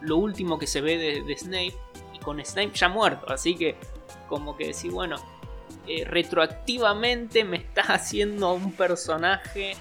Lo 0.00 0.18
último 0.18 0.58
que 0.58 0.68
se 0.68 0.80
ve 0.80 0.98
de, 0.98 1.22
de 1.22 1.36
Snape. 1.36 1.74
Y 2.14 2.18
con 2.20 2.44
Snape 2.44 2.72
ya 2.74 2.88
muerto. 2.88 3.32
Así 3.32 3.56
que. 3.56 3.76
Como 4.28 4.56
que 4.56 4.68
decir, 4.68 4.90
bueno. 4.92 5.16
eh, 5.86 6.04
retroactivamente 6.04 7.44
me 7.44 7.56
estás 7.58 7.86
haciendo 7.90 8.52
un 8.54 8.72
personaje. 8.72 9.76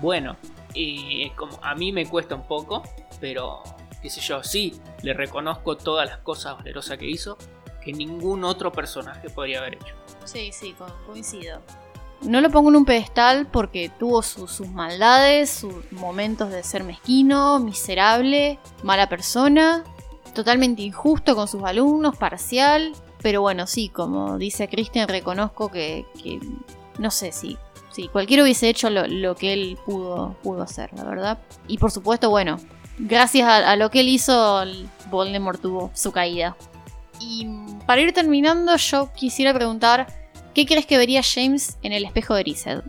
Bueno. 0.00 0.36
Y 0.74 1.24
es 1.24 1.32
como. 1.32 1.58
A 1.62 1.74
mí 1.74 1.92
me 1.92 2.06
cuesta 2.06 2.34
un 2.34 2.46
poco. 2.46 2.82
Pero. 3.20 3.62
Qué 4.02 4.08
sé 4.08 4.22
yo, 4.22 4.42
sí, 4.42 4.80
le 5.02 5.12
reconozco 5.12 5.76
todas 5.76 6.08
las 6.08 6.18
cosas 6.20 6.56
valerosas 6.56 6.96
que 6.96 7.04
hizo 7.06 7.36
que 7.84 7.92
ningún 7.92 8.44
otro 8.44 8.72
personaje 8.72 9.28
podría 9.28 9.58
haber 9.58 9.74
hecho. 9.74 9.94
Sí, 10.24 10.52
sí, 10.52 10.72
co- 10.78 10.86
coincido. 11.06 11.60
No 12.22 12.40
lo 12.40 12.48
pongo 12.48 12.70
en 12.70 12.76
un 12.76 12.84
pedestal 12.86 13.46
porque 13.46 13.90
tuvo 13.98 14.22
su- 14.22 14.48
sus 14.48 14.68
maldades, 14.68 15.50
sus 15.50 15.92
momentos 15.92 16.48
de 16.50 16.62
ser 16.62 16.82
mezquino, 16.82 17.58
miserable, 17.58 18.58
mala 18.82 19.06
persona, 19.10 19.84
totalmente 20.34 20.80
injusto 20.80 21.34
con 21.36 21.46
sus 21.46 21.62
alumnos, 21.64 22.16
parcial. 22.16 22.94
Pero 23.22 23.42
bueno, 23.42 23.66
sí, 23.66 23.88
como 23.88 24.38
dice 24.38 24.68
Christian, 24.68 25.08
reconozco 25.08 25.70
que, 25.70 26.06
que 26.22 26.40
no 26.98 27.10
sé 27.10 27.32
si, 27.32 27.58
si 27.90 28.08
cualquiera 28.08 28.42
hubiese 28.42 28.68
hecho 28.68 28.88
lo, 28.90 29.06
lo 29.06 29.34
que 29.34 29.52
él 29.52 29.78
pudo, 29.84 30.36
pudo 30.42 30.62
hacer, 30.62 30.90
la 30.94 31.04
verdad. 31.04 31.38
Y 31.66 31.78
por 31.78 31.90
supuesto, 31.90 32.30
bueno, 32.30 32.58
gracias 32.98 33.46
a, 33.46 33.70
a 33.70 33.76
lo 33.76 33.90
que 33.90 34.00
él 34.00 34.08
hizo, 34.08 34.62
Voldemort 35.10 35.60
tuvo 35.60 35.90
su 35.94 36.12
caída. 36.12 36.56
Y 37.20 37.46
para 37.86 38.00
ir 38.00 38.12
terminando, 38.14 38.76
yo 38.76 39.12
quisiera 39.12 39.52
preguntar, 39.52 40.06
¿qué 40.54 40.64
crees 40.64 40.86
que 40.86 40.96
vería 40.96 41.20
James 41.22 41.78
en 41.82 41.92
el 41.92 42.04
espejo 42.04 42.34
de 42.34 42.40
Erised? 42.40 42.82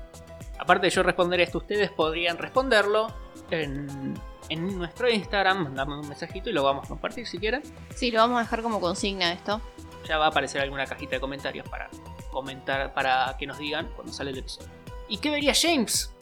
Aparte 0.58 0.88
de 0.88 0.91
yo 0.91 1.03
responder 1.03 1.41
esto, 1.41 1.58
ustedes 1.58 1.91
podrían 1.91 2.38
responderlo 2.38 3.08
en, 3.49 4.14
en 4.48 4.78
nuestro 4.78 5.10
Instagram, 5.10 5.64
mandarme 5.64 5.99
un 5.99 6.08
mensajito 6.08 6.49
y 6.49 6.53
lo 6.53 6.64
vamos 6.64 6.86
a 6.86 6.88
compartir 6.88 7.28
si 7.28 7.40
quieren. 7.40 7.64
Sí, 7.95 8.12
lo 8.12 8.20
vamos 8.20 8.38
a 8.38 8.41
dejar 8.41 8.62
como 8.62 8.80
consigna 8.80 9.34
esto. 9.34 9.60
Ya 10.07 10.18
va 10.18 10.26
a 10.26 10.28
aparecer 10.30 10.61
alguna 10.61 10.86
cajita 10.86 11.15
de 11.15 11.22
comentarios 11.22 11.68
para 11.69 11.90
comentar, 12.32 12.94
para 12.94 13.36
que 13.38 13.45
nos 13.45 13.57
digan 13.57 13.90
cuando 13.95 14.14
sale 14.14 14.32
el 14.32 14.40
episodio. 14.40 14.69
¿Y 15.07 15.18
qué 15.18 15.30
vería 15.30 15.53
James? 15.53 16.14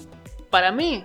Para 0.50 0.72
mí, 0.72 1.04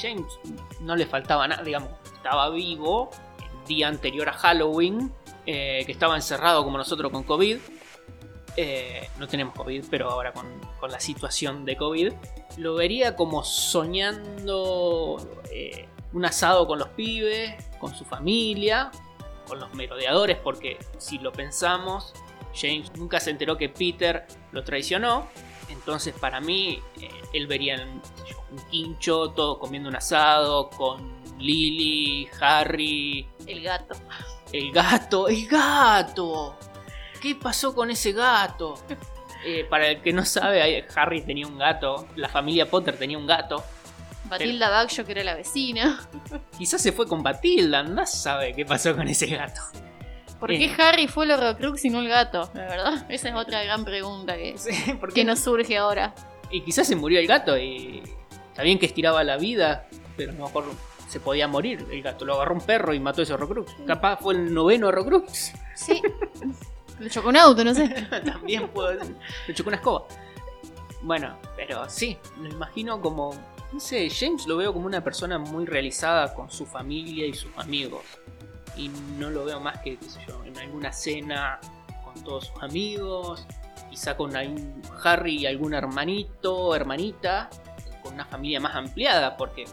James 0.00 0.32
no 0.80 0.96
le 0.96 1.06
faltaba 1.06 1.46
nada, 1.46 1.62
digamos, 1.62 1.90
estaba 2.14 2.48
vivo 2.50 3.10
el 3.38 3.68
día 3.68 3.88
anterior 3.88 4.28
a 4.28 4.32
Halloween, 4.32 5.12
eh, 5.46 5.82
que 5.86 5.92
estaba 5.92 6.16
encerrado 6.16 6.64
como 6.64 6.78
nosotros 6.78 7.12
con 7.12 7.24
COVID. 7.24 7.58
Eh, 8.56 9.08
no 9.18 9.28
tenemos 9.28 9.54
COVID, 9.54 9.84
pero 9.90 10.10
ahora 10.10 10.32
con, 10.32 10.46
con 10.80 10.90
la 10.90 11.00
situación 11.00 11.64
de 11.64 11.76
COVID, 11.76 12.12
lo 12.56 12.74
vería 12.74 13.16
como 13.16 13.44
soñando 13.44 15.18
eh, 15.50 15.88
un 16.12 16.24
asado 16.24 16.66
con 16.66 16.78
los 16.78 16.88
pibes, 16.88 17.54
con 17.78 17.94
su 17.94 18.04
familia, 18.04 18.90
con 19.50 19.58
los 19.58 19.74
merodeadores, 19.74 20.38
porque 20.38 20.78
si 20.98 21.18
lo 21.18 21.32
pensamos, 21.32 22.14
James 22.54 22.92
nunca 22.94 23.18
se 23.18 23.30
enteró 23.30 23.56
que 23.56 23.68
Peter 23.68 24.24
lo 24.52 24.62
traicionó. 24.62 25.28
Entonces, 25.68 26.14
para 26.14 26.40
mí, 26.40 26.80
eh, 27.00 27.10
él 27.32 27.48
vería 27.48 27.74
en, 27.74 28.00
un 28.50 28.58
quincho, 28.70 29.30
todo 29.30 29.58
comiendo 29.58 29.88
un 29.88 29.96
asado, 29.96 30.70
con 30.70 31.20
Lily, 31.38 32.28
Harry, 32.40 33.28
El 33.46 33.62
gato. 33.62 33.94
el 34.52 34.70
gato, 34.70 35.28
el 35.28 35.48
gato. 35.48 36.56
¿Qué 37.20 37.34
pasó 37.34 37.74
con 37.74 37.90
ese 37.90 38.12
gato? 38.12 38.74
Eh, 39.42 39.64
para 39.64 39.88
el 39.88 40.02
que 40.02 40.12
no 40.12 40.22
sabe, 40.26 40.86
Harry 40.94 41.22
tenía 41.22 41.46
un 41.46 41.56
gato, 41.56 42.06
la 42.14 42.28
familia 42.28 42.68
Potter 42.68 42.98
tenía 42.98 43.16
un 43.16 43.26
gato. 43.26 43.64
Matilda 44.30 44.70
Bagjo, 44.70 45.04
que 45.04 45.12
era 45.12 45.24
la 45.24 45.34
vecina. 45.34 46.00
Quizás 46.58 46.80
se 46.80 46.92
fue 46.92 47.06
con 47.06 47.22
Batilda, 47.22 47.82
no 47.82 48.06
sabe 48.06 48.54
qué 48.54 48.64
pasó 48.64 48.94
con 48.94 49.08
ese 49.08 49.26
gato. 49.26 49.60
¿Por 50.38 50.48
qué 50.50 50.64
Eh. 50.66 50.76
Harry 50.78 51.06
fue 51.06 51.26
el 51.26 51.32
Horrocrux 51.32 51.84
y 51.84 51.90
no 51.90 52.00
el 52.00 52.08
gato? 52.08 52.50
La 52.54 52.62
verdad, 52.66 53.06
esa 53.10 53.28
es 53.28 53.34
otra 53.34 53.62
gran 53.62 53.84
pregunta 53.84 54.36
que, 54.36 54.56
Sí, 54.56 54.94
¿por 54.94 55.10
que 55.10 55.16
qué 55.16 55.24
nos 55.24 55.40
surge 55.40 55.76
ahora. 55.76 56.14
Y 56.50 56.62
quizás 56.62 56.86
se 56.86 56.96
murió 56.96 57.20
el 57.20 57.26
gato 57.26 57.58
y 57.58 58.02
está 58.48 58.62
bien 58.62 58.78
que 58.78 58.86
estiraba 58.86 59.22
la 59.22 59.36
vida, 59.36 59.86
pero 60.16 60.32
a 60.32 60.34
lo 60.34 60.44
mejor 60.46 60.64
se 61.08 61.20
podía 61.20 61.46
morir. 61.46 61.86
El 61.90 62.02
gato 62.02 62.24
lo 62.24 62.34
agarró 62.34 62.54
un 62.54 62.60
perro 62.60 62.94
y 62.94 63.00
mató 63.00 63.20
a 63.20 63.24
ese 63.24 63.34
Horrocrux. 63.34 63.72
Capaz 63.86 64.16
fue 64.20 64.34
el 64.34 64.54
noveno 64.54 64.88
Horrocrux. 64.88 65.52
Sí. 65.74 66.00
Lo 67.00 67.08
chocó 67.08 67.30
un 67.30 67.36
auto, 67.38 67.64
no 67.64 67.72
sé. 67.74 67.88
También 68.26 68.68
puede 68.68 68.98
Le 69.46 69.54
chocó 69.54 69.70
una 69.70 69.78
escoba. 69.78 70.04
Bueno, 71.00 71.34
pero 71.56 71.88
sí, 71.88 72.18
lo 72.38 72.50
imagino 72.50 73.00
como. 73.00 73.30
No 73.72 73.78
sé, 73.80 74.08
James 74.10 74.46
lo 74.46 74.56
veo 74.56 74.72
como 74.72 74.86
una 74.86 75.02
persona 75.02 75.38
muy 75.38 75.64
realizada 75.64 76.34
con 76.34 76.50
su 76.50 76.66
familia 76.66 77.26
y 77.26 77.34
sus 77.34 77.50
amigos. 77.56 78.02
Y 78.76 78.88
no 79.18 79.30
lo 79.30 79.44
veo 79.44 79.60
más 79.60 79.78
que, 79.82 79.96
qué 79.96 80.04
sé 80.08 80.20
yo, 80.26 80.42
en 80.44 80.56
alguna 80.58 80.92
cena 80.92 81.60
con 82.04 82.22
todos 82.24 82.46
sus 82.48 82.62
amigos. 82.62 83.46
Quizá 83.88 84.16
con 84.16 84.34
algún 84.36 84.82
Harry 85.04 85.38
y 85.38 85.46
algún 85.46 85.74
hermanito, 85.74 86.74
hermanita. 86.74 87.48
Con 88.02 88.14
una 88.14 88.24
familia 88.24 88.60
más 88.60 88.74
ampliada, 88.74 89.36
porque 89.36 89.66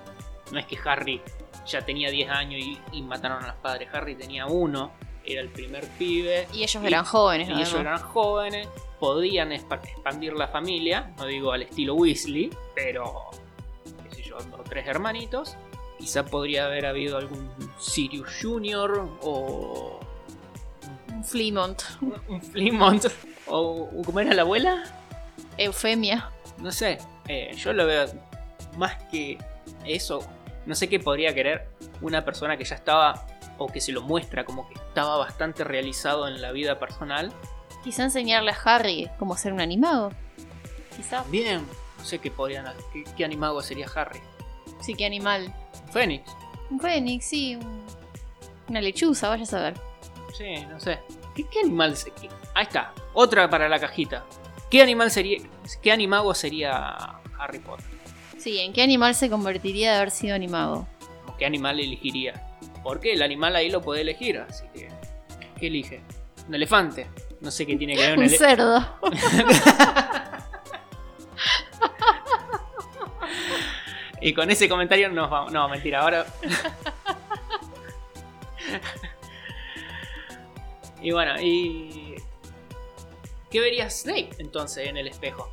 no 0.52 0.60
es 0.60 0.66
que 0.66 0.78
Harry 0.86 1.22
ya 1.66 1.82
tenía 1.84 2.10
10 2.12 2.30
años 2.30 2.62
y, 2.62 2.80
y 2.92 3.02
mataron 3.02 3.44
a 3.44 3.48
los 3.48 3.56
padres. 3.58 3.90
Harry 3.94 4.16
tenía 4.16 4.46
uno, 4.46 4.92
era 5.26 5.42
el 5.42 5.50
primer 5.50 5.88
pibe. 5.98 6.48
Y 6.54 6.64
ellos 6.64 6.84
Y- 6.84 6.88
eran 6.88 7.04
jóvenes, 7.06 7.48
Y 7.50 7.52
¿no? 7.52 7.58
ellos 7.58 7.74
eran 7.74 8.00
jóvenes, 8.00 8.68
podían 9.00 9.52
expandir 9.52 10.34
la 10.34 10.48
familia, 10.50 11.14
no 11.18 11.26
digo 11.26 11.52
al 11.52 11.64
estilo 11.64 11.96
Weasley, 11.96 12.50
pero, 12.76 13.30
o 14.52 14.64
tres 14.64 14.88
hermanitos. 14.88 15.56
Quizá 15.98 16.26
podría 16.26 16.66
haber 16.66 16.86
habido 16.86 17.18
algún 17.18 17.50
Sirius 17.80 18.30
Junior 18.42 19.10
o 19.22 20.00
Un 21.12 21.24
Fleamont. 21.24 21.82
un, 22.02 22.14
un 22.28 22.42
Flymont 22.42 23.06
o 23.48 23.90
¿cómo 24.06 24.20
era 24.20 24.34
la 24.34 24.44
abuela? 24.44 24.84
Eufemia. 25.58 26.30
No 26.60 26.72
sé, 26.72 27.00
eh, 27.28 27.56
yo 27.56 27.74
lo 27.74 27.86
veo 27.86 28.06
más 28.78 28.96
que 29.06 29.38
eso. 29.86 30.20
No 30.66 30.76
sé 30.76 30.88
qué 30.90 31.00
podría 31.00 31.34
querer 31.34 31.68
una 32.02 32.24
persona 32.26 32.58
que 32.58 32.64
ya 32.66 32.76
estaba 32.76 33.26
o 33.58 33.68
que 33.68 33.82
se 33.82 33.92
lo 33.92 34.02
muestra 34.02 34.46
como 34.46 34.68
que 34.70 34.76
estaba 34.76 35.18
bastante 35.18 35.64
realizado 35.64 36.28
en 36.28 36.42
la 36.42 36.52
vida 36.52 36.78
personal 36.78 37.34
Quizá 37.84 38.04
enseñarle 38.04 38.52
a 38.52 38.58
Harry 38.66 39.10
cómo 39.18 39.38
ser 39.38 39.54
un 39.54 39.62
animago. 39.62 40.12
Quizá. 40.96 41.24
Bien, 41.30 41.66
no 41.98 42.04
sé 42.06 42.20
qué 42.20 42.32
podrían 42.32 42.66
qué, 42.94 43.04
qué 43.16 43.26
animago 43.26 43.62
sería 43.62 43.88
Harry. 43.96 44.20
Sí, 44.82 44.94
qué 44.96 45.06
animal. 45.06 45.54
Fénix. 45.92 46.32
Un 46.70 46.80
fénix, 46.80 47.26
sí. 47.26 47.56
un- 47.56 47.86
Una 48.70 48.82
lechuza, 48.82 49.30
vaya 49.30 49.44
a 49.44 49.46
saber. 49.46 49.74
Sí, 50.38 50.58
no 50.70 50.80
sé. 50.80 51.00
¿Qué, 51.36 51.46
qué 51.46 51.60
animal 51.62 51.96
se- 51.96 52.12
qué- 52.12 52.30
Ahí 52.54 52.64
está. 52.64 52.94
Otra 53.14 53.50
para 53.50 53.70
la 53.70 53.80
cajita. 53.80 54.26
¿Qué 54.70 54.82
animal 54.82 55.10
sería. 55.10 55.40
¿Qué 55.82 55.92
animago 55.92 56.34
sería 56.36 56.96
Harry 57.40 57.60
Potter? 57.60 57.86
Sí, 58.38 58.60
¿en 58.60 58.74
qué 58.74 58.82
animal 58.84 59.16
se 59.16 59.30
convertiría 59.30 59.92
de 59.92 59.98
haber 59.98 60.12
sido 60.12 60.36
animago? 60.36 60.86
¿O 61.28 61.38
¿Qué 61.38 61.46
animal 61.46 61.80
elegiría? 61.80 62.44
Porque 62.84 63.14
el 63.14 63.22
animal 63.22 63.56
ahí 63.56 63.70
lo 63.70 63.82
puede 63.82 64.02
elegir, 64.02 64.38
así 64.40 64.66
que. 64.74 64.90
¿Qué 65.60 65.68
elige? 65.68 66.02
Un 66.48 66.56
elefante. 66.56 67.08
No 67.42 67.52
sé 67.52 67.66
qué 67.66 67.76
tiene 67.78 67.96
que 67.96 68.02
ver 68.02 68.18
un 68.18 68.24
Un 68.26 68.30
cerdo. 68.30 68.86
Y 74.22 74.34
con 74.34 74.50
ese 74.50 74.68
comentario 74.68 75.10
nos 75.10 75.30
vamos. 75.30 75.52
No, 75.52 75.70
mentira, 75.70 76.02
ahora. 76.02 76.26
y 81.02 81.12
bueno, 81.12 81.40
y. 81.40 82.16
¿Qué 83.52 83.62
vería 83.62 83.90
Snape 83.90 84.32
entonces 84.40 84.88
en 84.90 84.98
el 84.98 85.08
espejo? 85.08 85.50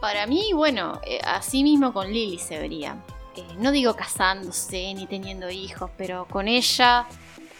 Para 0.00 0.26
mí, 0.26 0.50
bueno, 0.54 1.00
eh, 1.04 1.20
así 1.24 1.62
mismo 1.64 1.92
con 1.92 2.12
Lily 2.12 2.38
se 2.38 2.58
vería. 2.58 2.96
Eh, 3.34 3.42
no 3.58 3.72
digo 3.72 3.96
casándose 3.96 4.92
ni 4.94 5.06
teniendo 5.06 5.50
hijos, 5.50 5.90
pero 5.96 6.26
con 6.28 6.48
ella, 6.48 7.06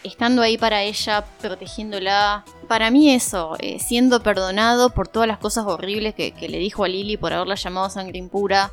estando 0.03 0.41
ahí 0.41 0.57
para 0.57 0.83
ella, 0.83 1.25
protegiéndola. 1.41 2.45
Para 2.67 2.91
mí 2.91 3.13
eso, 3.13 3.55
eh, 3.59 3.79
siendo 3.79 4.23
perdonado 4.23 4.89
por 4.91 5.07
todas 5.07 5.27
las 5.27 5.37
cosas 5.37 5.65
horribles 5.65 6.15
que, 6.15 6.33
le 6.47 6.57
dijo 6.57 6.83
a 6.83 6.87
Lily 6.87 7.17
por 7.17 7.33
haberla 7.33 7.55
llamado 7.55 7.89
sangre 7.89 8.17
impura 8.17 8.71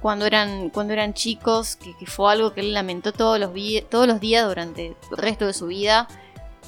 cuando 0.00 0.26
eran, 0.26 0.70
cuando 0.70 0.92
eran 0.92 1.14
chicos, 1.14 1.76
que, 1.76 1.94
fue 2.06 2.32
algo 2.32 2.52
que 2.52 2.60
él 2.60 2.72
lamentó 2.72 3.12
todos 3.12 3.38
los, 3.38 3.50
todos 3.90 4.06
los 4.06 4.20
días 4.20 4.46
durante 4.46 4.86
el 4.86 4.96
resto 5.16 5.46
de 5.46 5.54
su 5.54 5.66
vida. 5.66 6.08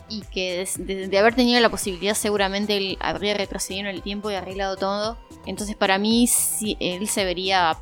Y 0.08 0.22
que 0.22 0.68
de 0.78 1.18
haber 1.18 1.34
tenido 1.34 1.58
la 1.60 1.70
posibilidad 1.70 2.14
seguramente 2.14 2.76
él 2.76 2.98
habría 3.00 3.34
retrocedido 3.34 3.88
en 3.88 3.94
el 3.94 4.02
tiempo 4.02 4.30
y 4.30 4.34
arreglado 4.34 4.76
todo. 4.76 5.16
Entonces 5.46 5.74
para 5.74 5.96
mí 5.96 6.26
sí, 6.26 6.76
él 6.80 7.08
se 7.08 7.24
vería 7.24 7.78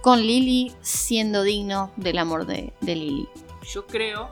con 0.00 0.20
Lily 0.20 0.72
siendo 0.82 1.42
digno 1.42 1.90
del 1.96 2.18
amor 2.18 2.46
de, 2.46 2.72
de 2.80 2.94
Lily. 2.94 3.28
Yo 3.72 3.86
creo, 3.86 4.30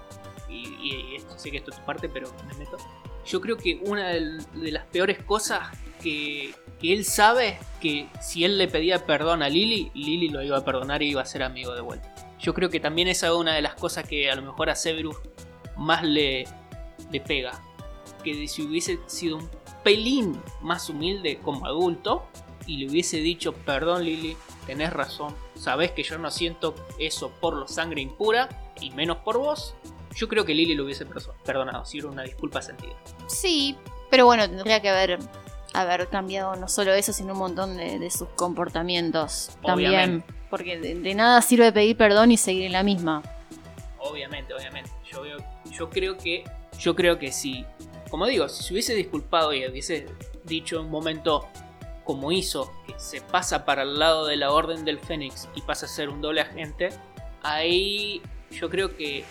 y, 0.48 0.68
y 0.80 1.16
esto, 1.16 1.36
sé 1.36 1.50
que 1.50 1.56
esto 1.56 1.70
es 1.72 1.78
tu 1.78 1.84
parte, 1.84 2.08
pero 2.08 2.30
me 2.46 2.54
meto. 2.54 2.76
Yo 3.24 3.40
creo 3.40 3.56
que 3.56 3.80
una 3.84 4.08
de, 4.08 4.42
las 4.54 4.86
peores 4.86 5.22
cosas 5.22 5.68
que, 6.02 6.54
él 6.82 7.04
sabe 7.04 7.58
que 7.80 8.08
si 8.20 8.44
él 8.44 8.58
le 8.58 8.66
pedía 8.66 9.06
perdón 9.06 9.42
a 9.42 9.48
Lily, 9.48 9.92
Lily 9.94 10.28
lo 10.30 10.42
iba 10.42 10.58
a 10.58 10.64
perdonar 10.64 11.00
y 11.02 11.10
iba 11.10 11.22
a 11.22 11.26
ser 11.26 11.44
amigo 11.44 11.74
de 11.74 11.80
vuelta. 11.80 12.12
Yo 12.40 12.54
creo 12.54 12.70
que 12.70 12.80
también 12.80 13.06
esa 13.06 13.28
es 13.28 13.32
una 13.32 13.54
de 13.54 13.62
las 13.62 13.74
cosas 13.74 14.08
que 14.08 14.28
a 14.28 14.34
lo 14.34 14.42
mejor 14.42 14.68
a 14.68 14.74
Severus 14.74 15.16
más 15.76 16.02
le, 16.02 16.44
le 17.12 17.20
pega. 17.20 17.62
Que 18.24 18.48
si 18.48 18.62
hubiese 18.62 18.98
sido 19.06 19.36
un 19.36 19.48
pelín 19.84 20.40
más 20.60 20.90
humilde 20.90 21.38
como 21.38 21.66
adulto 21.66 22.26
y 22.66 22.78
le 22.78 22.90
hubiese 22.90 23.18
dicho, 23.18 23.52
perdón 23.52 24.04
Lily, 24.04 24.36
tenés 24.66 24.92
razón, 24.92 25.34
sabés 25.54 25.92
que 25.92 26.02
yo 26.02 26.18
no 26.18 26.30
siento 26.30 26.74
eso 26.98 27.30
por 27.40 27.54
lo 27.54 27.68
sangre 27.68 28.00
impura 28.00 28.48
y 28.80 28.90
menos 28.90 29.18
por 29.18 29.38
vos, 29.38 29.74
yo 30.14 30.28
creo 30.28 30.44
que 30.44 30.54
Lily 30.54 30.74
lo 30.74 30.84
hubiese 30.84 31.06
perdonado, 31.44 31.84
si 31.84 31.98
era 31.98 32.08
una 32.08 32.22
disculpa 32.22 32.62
sentida. 32.62 32.92
Sí, 33.26 33.76
pero 34.10 34.26
bueno, 34.26 34.48
tendría 34.48 34.80
que 34.80 34.88
haber, 34.88 35.18
haber 35.72 36.08
cambiado 36.08 36.56
no 36.56 36.68
solo 36.68 36.92
eso, 36.92 37.12
sino 37.12 37.32
un 37.32 37.38
montón 37.38 37.76
de, 37.76 37.98
de 37.98 38.10
sus 38.10 38.28
comportamientos 38.30 39.50
también. 39.64 39.90
Obviamente. 39.90 40.34
Porque 40.50 40.78
de, 40.78 40.94
de 40.96 41.14
nada 41.14 41.40
sirve 41.40 41.72
pedir 41.72 41.96
perdón 41.96 42.30
y 42.30 42.36
seguir 42.36 42.64
en 42.64 42.72
la 42.72 42.82
misma. 42.82 43.22
Obviamente, 43.98 44.52
obviamente. 44.52 44.90
Yo, 45.10 45.22
veo, 45.22 45.38
yo 45.70 45.88
creo 45.88 46.18
que. 46.18 46.44
Yo 46.78 46.94
creo 46.94 47.18
que 47.18 47.32
si. 47.32 47.64
Como 48.10 48.26
digo, 48.26 48.48
si 48.48 48.62
se 48.62 48.72
hubiese 48.74 48.94
disculpado 48.94 49.54
y 49.54 49.66
hubiese 49.66 50.06
dicho 50.44 50.78
en 50.78 50.86
un 50.86 50.90
momento 50.90 51.48
como 52.04 52.32
hizo, 52.32 52.72
que 52.86 52.94
se 52.98 53.20
pasa 53.20 53.64
para 53.64 53.82
el 53.82 53.98
lado 53.98 54.26
de 54.26 54.36
la 54.36 54.50
Orden 54.50 54.84
del 54.84 54.98
Fénix 54.98 55.48
y 55.54 55.62
pasa 55.62 55.86
a 55.86 55.88
ser 55.88 56.08
un 56.08 56.20
doble 56.20 56.40
agente, 56.40 56.90
ahí 57.42 58.20
yo 58.50 58.68
creo 58.68 58.96
que 58.96 59.24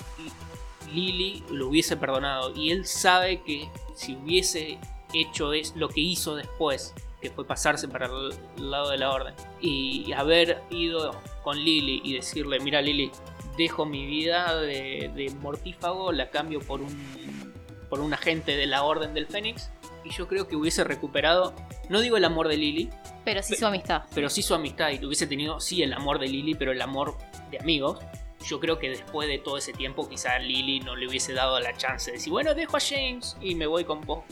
Lily 0.93 1.43
lo 1.49 1.67
hubiese 1.69 1.97
perdonado. 1.97 2.53
Y 2.55 2.71
él 2.71 2.85
sabe 2.85 3.41
que 3.41 3.69
si 3.95 4.15
hubiese 4.15 4.77
hecho 5.13 5.53
es 5.53 5.75
lo 5.75 5.89
que 5.89 6.01
hizo 6.01 6.35
después, 6.35 6.93
que 7.21 7.29
fue 7.29 7.45
pasarse 7.45 7.87
para 7.87 8.07
el 8.07 8.71
lado 8.71 8.89
de 8.89 8.97
la 8.97 9.11
Orden, 9.11 9.33
y 9.59 10.11
haber 10.13 10.61
ido 10.71 11.11
con 11.43 11.57
Lily 11.57 12.01
y 12.03 12.13
decirle, 12.13 12.59
mira 12.59 12.81
Lily, 12.81 13.11
dejo 13.57 13.85
mi 13.85 14.05
vida 14.05 14.59
de, 14.59 15.11
de 15.15 15.29
mortífago, 15.41 16.11
la 16.11 16.29
cambio 16.29 16.59
por 16.61 16.81
un, 16.81 17.53
por 17.89 17.99
un 17.99 18.13
agente 18.13 18.55
de 18.55 18.65
la 18.65 18.83
Orden 18.83 19.13
del 19.13 19.27
Fénix. 19.27 19.69
Y 20.03 20.09
yo 20.09 20.27
creo 20.27 20.47
que 20.47 20.55
hubiese 20.55 20.83
recuperado, 20.83 21.53
no 21.89 22.01
digo 22.01 22.17
el 22.17 22.25
amor 22.25 22.47
de 22.47 22.57
Lily, 22.57 22.89
Pero 23.23 23.43
sí 23.43 23.55
su 23.55 23.67
amistad. 23.67 24.03
pero 24.15 24.31
sí 24.31 24.41
su 24.41 24.55
amistad 24.55 24.89
y 24.89 25.05
hubiese 25.05 25.27
tenido, 25.27 25.59
sí, 25.59 25.83
el 25.83 25.93
amor 25.93 26.17
de 26.17 26.27
Lily, 26.27 26.55
pero 26.55 26.71
el 26.71 26.81
amor 26.81 27.17
de 27.51 27.59
amigos. 27.59 27.99
Yo 28.45 28.59
creo 28.59 28.79
que 28.79 28.89
después 28.89 29.27
de 29.27 29.37
todo 29.37 29.57
ese 29.57 29.73
tiempo, 29.73 30.07
quizá 30.07 30.39
Lily 30.39 30.79
no 30.81 30.95
le 30.95 31.07
hubiese 31.07 31.33
dado 31.33 31.59
la 31.59 31.75
chance 31.77 32.11
de 32.11 32.17
decir, 32.17 32.31
bueno, 32.31 32.53
dejo 32.53 32.77
a 32.77 32.79
James 32.79 33.37
y 33.41 33.55
me 33.55 33.67
voy 33.67 33.83
con 33.83 34.01
vos. 34.01 34.23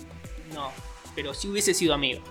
No, 0.54 0.72
pero 1.16 1.34
sí 1.34 1.48
hubiese 1.48 1.74
sido 1.74 1.94
amigo. 1.94 2.22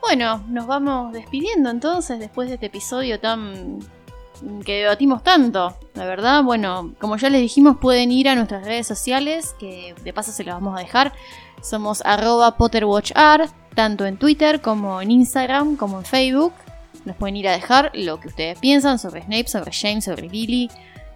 Bueno, 0.00 0.44
nos 0.48 0.66
vamos 0.66 1.12
despidiendo 1.12 1.68
entonces 1.68 2.18
después 2.18 2.48
de 2.48 2.54
este 2.54 2.66
episodio 2.66 3.18
tan 3.18 3.80
que 4.64 4.80
debatimos 4.80 5.22
tanto. 5.22 5.76
La 5.94 6.04
verdad, 6.04 6.42
bueno, 6.42 6.94
como 7.00 7.16
ya 7.16 7.30
les 7.30 7.40
dijimos, 7.40 7.78
pueden 7.78 8.12
ir 8.12 8.28
a 8.28 8.34
nuestras 8.34 8.64
redes 8.64 8.86
sociales, 8.86 9.54
que 9.58 9.94
de 10.02 10.12
paso 10.12 10.32
se 10.32 10.44
las 10.44 10.54
vamos 10.56 10.76
a 10.78 10.82
dejar. 10.82 11.12
Somos 11.62 12.02
arroba 12.04 12.56
PotterWatchR, 12.56 13.48
tanto 13.74 14.06
en 14.06 14.18
Twitter 14.18 14.60
como 14.60 15.00
en 15.00 15.10
Instagram, 15.10 15.76
como 15.76 15.98
en 15.98 16.04
Facebook. 16.04 16.52
Nos 17.06 17.16
pueden 17.16 17.36
ir 17.36 17.48
a 17.48 17.52
dejar 17.52 17.92
lo 17.94 18.18
que 18.18 18.28
ustedes 18.28 18.58
piensan 18.58 18.98
sobre 18.98 19.22
Snape, 19.22 19.46
sobre 19.46 19.70
James, 19.72 20.04
sobre 20.04 20.28
Lily. 20.28 20.68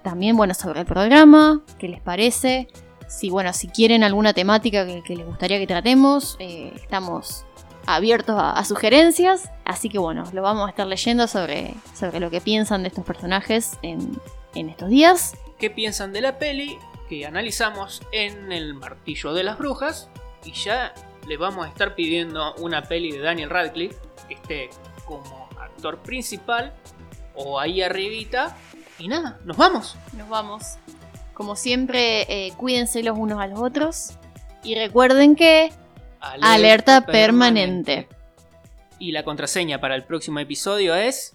También, 0.05 0.37
bueno, 0.37 0.55
sobre 0.55 0.81
el 0.81 0.87
programa, 0.87 1.63
qué 1.79 1.89
les 1.89 2.01
parece. 2.01 2.69
Si, 3.09 3.29
bueno, 3.29 3.53
si 3.53 3.67
quieren 3.67 4.05
alguna 4.05 4.33
temática 4.33 4.87
que, 4.87 5.17
les 5.17 5.27
gustaría 5.27 5.59
que 5.59 5.67
tratemos, 5.67 6.37
eh, 6.39 6.73
estamos 6.77 7.45
abiertos 7.87 8.37
a, 8.39 8.65
sugerencias. 8.65 9.51
Así 9.65 9.89
que 9.89 9.99
bueno, 9.99 10.23
lo 10.33 10.43
vamos 10.43 10.69
a 10.69 10.71
estar 10.71 10.87
leyendo 10.87 11.27
sobre, 11.27 11.75
sobre 11.99 12.21
lo 12.21 12.31
que 12.31 12.41
piensan 12.41 12.83
de 12.83 12.89
estos 12.89 13.05
personajes 13.05 13.77
en, 13.83 14.17
en 14.55 14.69
estos 14.69 14.91
días. 14.91 15.37
¿Qué 15.59 15.71
piensan 15.71 16.13
de 16.13 16.21
la 16.21 16.39
peli 16.39 16.79
que 17.09 17.27
analizamos 17.27 18.01
en 18.13 18.53
El 18.53 18.75
Martillo 18.75 19.35
de 19.35 19.43
las 19.43 19.59
Brujas? 19.59 20.09
Y 20.45 20.53
ya 20.53 20.95
le 21.27 21.37
vamos 21.37 21.67
a 21.67 21.69
estar 21.69 21.97
pidiendo 21.97 22.55
una 22.61 22.83
peli 22.83 23.11
de 23.11 23.19
Daniel 23.19 23.51
Radcliffe 23.51 23.97
que 24.29 24.35
esté 24.35 24.71
como 25.05 25.50
actor 25.81 26.03
principal 26.03 26.75
o 27.35 27.59
ahí 27.59 27.83
arribita. 27.83 28.57
Y 28.99 29.09
nada, 29.09 29.41
nos 29.45 29.57
vamos. 29.57 29.97
Nos 30.13 30.29
vamos. 30.29 30.77
Como 31.33 31.57
siempre, 31.57 32.27
eh, 32.29 32.53
cuídense 32.59 33.03
los 33.03 33.17
unos 33.19 33.41
a 33.41 33.47
los 33.47 33.61
otros. 33.61 34.13
Y 34.63 34.75
recuerden 34.75 35.37
que 35.37 35.73
alerta 36.21 37.07
permanente. 37.07 38.09
Y 38.99 39.13
la 39.13 39.25
contraseña 39.25 39.81
para 39.81 39.95
el 39.95 40.05
próximo 40.05 40.39
episodio 40.39 40.95
es 40.95 41.35